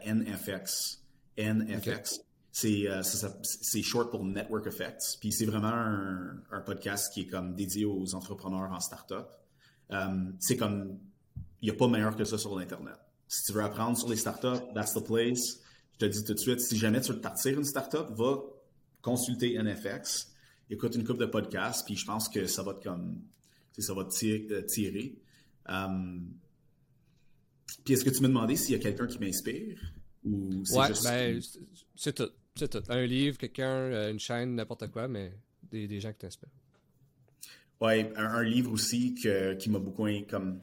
NFX. 0.05 1.01
NFX. 1.35 2.19
C'est, 2.55 2.87
c'est 3.01 3.81
short 3.81 4.11
pour 4.11 4.23
Network 4.23 4.67
Effects. 4.67 5.17
Puis 5.19 5.31
c'est 5.31 5.45
vraiment 5.45 5.73
un, 5.73 6.37
un, 6.51 6.61
podcast 6.61 7.11
qui 7.11 7.21
est 7.21 7.27
comme 7.27 7.55
dédié 7.55 7.83
aux 7.83 8.13
entrepreneurs 8.13 8.71
en 8.71 8.79
startup. 8.79 9.25
Euh, 9.91 10.31
c'est 10.39 10.57
comme, 10.57 10.99
il 11.61 11.69
n'y 11.69 11.71
a 11.71 11.73
pas 11.73 11.87
meilleur 11.87 12.15
que 12.15 12.23
ça 12.23 12.37
sur 12.37 12.57
l'Internet. 12.57 12.97
Si 13.27 13.45
tu 13.45 13.53
veux 13.53 13.63
apprendre 13.63 13.97
sur 13.97 14.09
les 14.09 14.15
startups, 14.15 14.73
that's 14.73 14.93
the 14.93 15.03
place. 15.03 15.59
Je 15.93 15.97
te 15.99 16.05
dis 16.05 16.23
tout 16.23 16.33
de 16.33 16.39
suite, 16.39 16.59
si 16.59 16.77
jamais 16.77 17.01
tu 17.01 17.11
veux 17.11 17.21
partir 17.21 17.57
une 17.57 17.65
startup, 17.65 18.07
va 18.11 18.41
consulter 19.01 19.61
NFX, 19.61 20.33
écoute 20.69 20.95
une 20.95 21.03
coupe 21.03 21.19
de 21.19 21.25
podcasts, 21.25 21.85
puis 21.85 21.95
je 21.95 22.05
pense 22.05 22.29
que 22.29 22.45
ça 22.45 22.63
va 22.63 22.73
te 22.73 22.83
comme, 22.83 23.21
ça 23.77 23.93
va 23.93 24.05
te 24.05 24.25
euh, 24.25 24.61
tirer. 24.63 25.15
Euh, 25.69 26.19
puis 27.83 27.93
est-ce 27.93 28.05
que 28.05 28.09
tu 28.09 28.21
m'as 28.21 28.27
demandé 28.27 28.55
s'il 28.55 28.75
y 28.75 28.79
a 28.79 28.81
quelqu'un 28.81 29.07
qui 29.07 29.19
m'inspire 29.19 29.79
ou 30.23 30.63
c'est 30.63 30.77
ouais, 30.77 30.89
ben, 31.03 31.41
c'est 31.95 32.13
tout, 32.13 32.29
c'est 32.55 32.69
tout. 32.69 32.83
Un 32.89 33.05
livre, 33.05 33.37
quelqu'un, 33.37 34.09
une 34.09 34.19
chaîne, 34.19 34.55
n'importe 34.55 34.89
quoi, 34.91 35.07
mais 35.07 35.33
des, 35.71 35.87
des 35.87 35.99
gens 35.99 36.11
qui 36.11 36.19
t'inspirent. 36.19 36.49
Ouais, 37.81 38.13
un, 38.15 38.43
livre 38.43 38.71
aussi 38.71 39.13
que, 39.15 39.55
qui 39.55 39.69
m'a 39.69 39.79
beaucoup 39.79 40.07
comme 40.29 40.61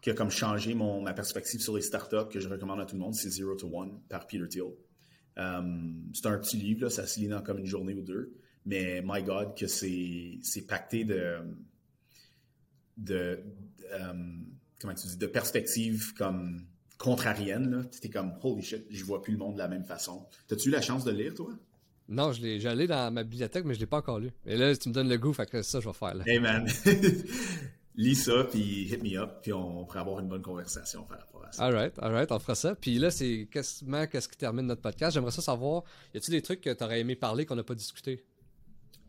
qui 0.00 0.10
a 0.10 0.14
comme 0.14 0.30
changé 0.30 0.74
mon, 0.74 1.02
ma 1.02 1.12
perspective 1.12 1.60
sur 1.60 1.76
les 1.76 1.82
startups 1.82 2.28
que 2.32 2.40
je 2.40 2.48
recommande 2.48 2.80
à 2.80 2.86
tout 2.86 2.94
le 2.94 3.00
monde, 3.00 3.14
c'est 3.14 3.28
Zero 3.28 3.54
to 3.54 3.68
One 3.72 4.00
par 4.08 4.26
Peter 4.26 4.48
Thiel. 4.48 4.72
Um, 5.36 6.10
c'est 6.14 6.26
un 6.26 6.38
petit 6.38 6.56
livre, 6.56 6.84
là, 6.84 6.90
ça 6.90 7.06
se 7.06 7.20
lit 7.20 7.28
dans 7.28 7.42
comme 7.42 7.58
une 7.58 7.66
journée 7.66 7.94
ou 7.94 8.02
deux, 8.02 8.32
mais 8.64 9.02
my 9.04 9.22
God, 9.22 9.56
que 9.56 9.66
c'est, 9.66 10.38
c'est 10.42 10.66
pacté 10.66 11.04
de, 11.04 11.36
de, 12.96 13.40
um, 14.00 14.46
comment 14.80 14.94
tu 14.94 15.06
dis, 15.06 15.16
de 15.16 15.26
perspectives 15.26 16.14
comme 16.14 16.66
contrariennes. 17.00 17.70
Là. 17.70 17.82
C'était 17.90 18.10
comme, 18.10 18.34
holy 18.42 18.62
shit, 18.62 18.86
je 18.90 19.04
vois 19.04 19.22
plus 19.22 19.32
le 19.32 19.38
monde 19.38 19.54
de 19.54 19.58
la 19.58 19.68
même 19.68 19.84
façon. 19.84 20.26
T'as-tu 20.46 20.68
eu 20.68 20.70
la 20.70 20.82
chance 20.82 21.04
de 21.04 21.10
lire, 21.10 21.34
toi? 21.34 21.50
Non, 22.08 22.32
je 22.32 22.42
l'ai, 22.42 22.60
j'allais 22.60 22.86
dans 22.86 23.12
ma 23.12 23.24
bibliothèque, 23.24 23.64
mais 23.64 23.74
je 23.74 23.80
l'ai 23.80 23.86
pas 23.86 23.98
encore 23.98 24.18
lu. 24.18 24.30
Et 24.44 24.56
là, 24.56 24.76
tu 24.76 24.88
me 24.88 24.94
donnes 24.94 25.08
le 25.08 25.16
goût, 25.16 25.32
fait 25.32 25.48
que 25.48 25.62
ça, 25.62 25.80
je 25.80 25.88
vais 25.88 25.94
faire. 25.94 26.14
Là. 26.14 26.24
Hey 26.26 26.40
man, 26.40 26.68
lis 27.96 28.16
ça, 28.16 28.44
puis 28.50 28.84
hit 28.84 29.02
me 29.02 29.16
up, 29.16 29.38
puis 29.42 29.52
on, 29.52 29.84
pourrait 29.84 30.00
avoir 30.00 30.18
une 30.20 30.28
bonne 30.28 30.42
conversation 30.42 31.04
par 31.04 31.20
rapport 31.20 31.44
à 31.44 31.52
ça. 31.52 31.64
Alright, 31.64 31.98
alright, 31.98 32.30
on 32.32 32.38
fera 32.38 32.56
ça. 32.56 32.74
Puis 32.74 32.98
là, 32.98 33.10
c'est 33.10 33.48
quasiment 33.50 34.06
qu'est-ce 34.06 34.28
qui 34.28 34.36
termine 34.36 34.66
notre 34.66 34.82
podcast. 34.82 35.14
J'aimerais 35.14 35.30
ça 35.30 35.40
savoir, 35.40 35.84
y 36.12 36.18
a-t-il 36.18 36.32
des 36.32 36.42
trucs 36.42 36.60
que 36.60 36.70
tu 36.70 36.84
aurais 36.84 37.00
aimé 37.00 37.14
parler 37.14 37.46
qu'on 37.46 37.56
n'a 37.56 37.64
pas 37.64 37.76
discuté? 37.76 38.24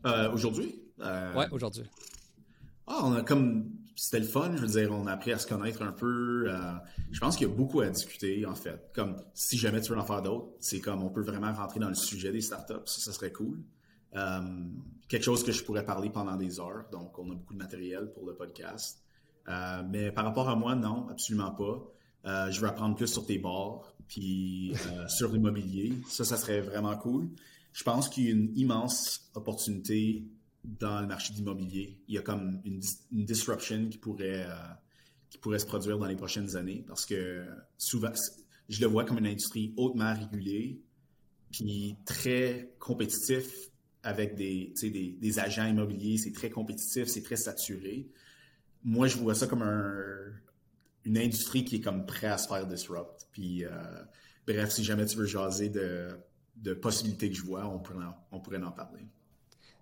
Euh, 0.06 0.32
aujourd'hui? 0.32 0.80
Euh... 1.00 1.34
Ouais, 1.34 1.46
aujourd'hui. 1.50 1.84
Ah, 2.86 3.00
on 3.02 3.14
a 3.14 3.22
comme 3.22 3.68
c'était 4.02 4.18
le 4.18 4.26
fun, 4.26 4.50
je 4.56 4.62
veux 4.62 4.66
dire, 4.66 4.90
on 4.90 5.06
a 5.06 5.12
appris 5.12 5.32
à 5.32 5.38
se 5.38 5.46
connaître 5.46 5.80
un 5.80 5.92
peu. 5.92 6.46
Euh, 6.48 6.72
je 7.12 7.20
pense 7.20 7.36
qu'il 7.36 7.46
y 7.46 7.50
a 7.50 7.54
beaucoup 7.54 7.82
à 7.82 7.88
discuter, 7.88 8.44
en 8.44 8.56
fait. 8.56 8.90
Comme 8.92 9.14
si 9.32 9.56
jamais 9.56 9.80
tu 9.80 9.92
veux 9.92 9.98
en 9.98 10.04
faire 10.04 10.22
d'autres, 10.22 10.48
c'est 10.58 10.80
comme 10.80 11.04
on 11.04 11.08
peut 11.08 11.22
vraiment 11.22 11.52
rentrer 11.52 11.78
dans 11.78 11.88
le 11.88 11.94
sujet 11.94 12.32
des 12.32 12.40
startups, 12.40 12.82
ça, 12.84 13.00
ça 13.00 13.12
serait 13.12 13.30
cool. 13.30 13.62
Euh, 14.16 14.40
quelque 15.06 15.22
chose 15.22 15.44
que 15.44 15.52
je 15.52 15.62
pourrais 15.62 15.84
parler 15.84 16.10
pendant 16.10 16.34
des 16.34 16.58
heures, 16.58 16.84
donc 16.90 17.16
on 17.16 17.30
a 17.30 17.34
beaucoup 17.36 17.54
de 17.54 17.60
matériel 17.60 18.10
pour 18.12 18.26
le 18.26 18.34
podcast. 18.34 19.04
Euh, 19.48 19.84
mais 19.88 20.10
par 20.10 20.24
rapport 20.24 20.48
à 20.48 20.56
moi, 20.56 20.74
non, 20.74 21.06
absolument 21.08 21.52
pas. 21.52 22.50
je 22.50 22.60
veux 22.60 22.66
apprendre 22.66 22.96
plus 22.96 23.06
sur 23.06 23.24
tes 23.24 23.38
bars, 23.38 23.94
puis 24.08 24.74
sur 25.06 25.30
l'immobilier. 25.30 25.92
Ça, 26.08 26.24
ça 26.24 26.36
serait 26.36 26.60
vraiment 26.60 26.96
cool. 26.96 27.28
Je 27.72 27.84
pense 27.84 28.08
qu'il 28.08 28.24
y 28.24 28.28
a 28.28 28.32
une 28.32 28.50
immense 28.56 29.30
opportunité 29.36 30.24
dans 30.64 31.00
le 31.00 31.06
marché 31.06 31.32
d'immobilier. 31.34 31.98
Il 32.08 32.14
y 32.14 32.18
a 32.18 32.22
comme 32.22 32.60
une, 32.64 32.80
disruption 33.24 33.88
qui 33.88 33.98
pourrait, 33.98 34.46
euh, 34.46 34.54
qui 35.28 35.38
pourrait 35.38 35.58
se 35.58 35.66
produire 35.66 35.98
dans 35.98 36.06
les 36.06 36.16
prochaines 36.16 36.56
années 36.56 36.84
parce 36.86 37.04
que 37.04 37.44
souvent, 37.78 38.12
je 38.68 38.80
le 38.80 38.86
vois 38.86 39.04
comme 39.04 39.18
une 39.18 39.26
industrie 39.26 39.74
hautement 39.76 40.14
régulée 40.14 40.80
puis 41.50 41.96
très 42.06 42.74
compétitif 42.78 43.44
avec 44.02 44.34
des, 44.34 44.72
des, 44.80 45.16
des 45.20 45.38
agents 45.38 45.66
immobiliers. 45.66 46.16
C'est 46.16 46.32
très 46.32 46.50
compétitif, 46.50 47.06
c'est 47.06 47.22
très 47.22 47.36
saturé. 47.36 48.08
Moi, 48.82 49.06
je 49.06 49.16
vois 49.18 49.34
ça 49.34 49.46
comme 49.46 49.62
un, 49.62 50.32
une 51.04 51.18
industrie 51.18 51.64
qui 51.64 51.76
est 51.76 51.80
comme 51.80 52.06
prêt 52.06 52.28
à 52.28 52.38
se 52.38 52.48
faire 52.48 52.66
disrupt. 52.66 53.28
Puis, 53.32 53.64
euh, 53.64 53.70
bref, 54.46 54.70
si 54.70 54.82
jamais 54.82 55.06
tu 55.06 55.16
veux 55.16 55.26
jaser 55.26 55.68
de, 55.68 56.08
de 56.56 56.74
possibilités 56.74 57.30
que 57.30 57.36
je 57.36 57.42
vois, 57.42 57.66
on 57.66 57.78
pourrait 57.78 58.06
on 58.32 58.40
pourrait 58.40 58.62
en 58.62 58.72
parler. 58.72 59.06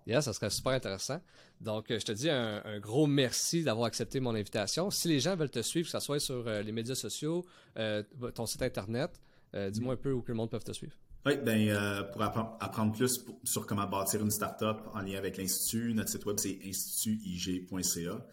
Yeah, 0.07 0.21
ça 0.21 0.33
serait 0.33 0.49
super 0.49 0.73
intéressant. 0.73 1.21
Donc, 1.59 1.91
euh, 1.91 1.99
je 1.99 2.05
te 2.05 2.11
dis 2.11 2.29
un, 2.29 2.79
gros 2.79 3.05
merci 3.05 3.63
d'avoir 3.63 3.85
accepté 3.85 4.19
mon 4.19 4.33
invitation. 4.33 4.89
Si 4.89 5.07
les 5.07 5.19
gens 5.19 5.35
veulent 5.35 5.51
te 5.51 5.61
suivre, 5.61 5.85
que 5.85 5.91
ce 5.91 5.99
soit 5.99 6.19
sur 6.19 6.47
euh, 6.47 6.61
les 6.63 6.71
médias 6.71 6.95
sociaux, 6.95 7.45
euh, 7.77 8.03
ton 8.33 8.45
site 8.45 8.61
internet, 8.63 9.19
dis-moi 9.53 9.93
un 9.93 9.97
peu 9.97 10.11
où 10.13 10.21
que 10.21 10.31
le 10.31 10.37
monde 10.37 10.49
peut 10.49 10.59
te 10.59 10.71
suivre. 10.71 10.93
Oui, 11.25 11.33
ben, 11.43 12.07
pour 12.13 12.23
apprendre 12.23 12.93
plus 12.93 13.23
sur 13.43 13.67
comment 13.67 13.85
bâtir 13.85 14.21
une 14.21 14.31
startup 14.31 14.77
en 14.93 15.01
lien 15.01 15.17
avec 15.17 15.37
l'Institut, 15.37 15.93
notre 15.93 16.09
site 16.09 16.25
web 16.25 16.37
c'est 16.39 16.57
institutig.ca. 16.65 18.25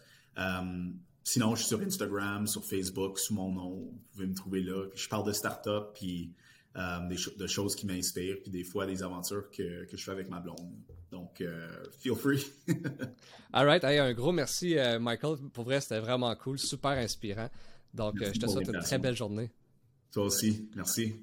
sinon, 1.23 1.55
je 1.55 1.59
suis 1.59 1.67
sur 1.67 1.81
Instagram, 1.81 2.47
sur 2.47 2.63
Facebook, 2.63 3.19
sous 3.19 3.33
mon 3.33 3.51
nom. 3.51 3.75
Vous 3.75 4.01
pouvez 4.13 4.27
me 4.27 4.33
trouver 4.33 4.61
là. 4.61 4.87
je 4.95 5.09
parle 5.09 5.27
de 5.27 5.33
startup, 5.33 5.93
puis 5.93 6.33
des 6.73 7.17
de 7.37 7.47
choses 7.47 7.75
qui 7.75 7.85
m'inspirent, 7.85 8.37
puis 8.41 8.49
des 8.49 8.63
fois 8.63 8.85
des 8.85 9.03
aventures 9.03 9.51
que, 9.51 9.83
que 9.83 9.97
je 9.97 10.03
fais 10.03 10.11
avec 10.11 10.29
ma 10.29 10.39
blonde. 10.39 10.73
Donc, 11.11 11.41
euh, 11.41 11.67
feel 11.99 12.15
free. 12.15 12.45
All 13.53 13.65
right. 13.65 13.83
un 13.83 14.13
gros 14.13 14.31
merci, 14.31 14.77
euh, 14.77 14.99
Michael. 14.99 15.37
Pour 15.53 15.63
vrai, 15.63 15.81
c'était 15.81 15.99
vraiment 15.99 16.33
cool, 16.35 16.59
super 16.59 16.91
inspirant. 16.91 17.49
Donc, 17.93 18.21
euh, 18.21 18.31
je 18.33 18.39
te 18.39 18.47
souhaite 18.47 18.67
une 18.67 18.79
très 18.81 18.99
belle 18.99 19.15
journée. 19.15 19.49
Toi 20.11 20.25
aussi. 20.25 20.69
Merci. 20.75 21.19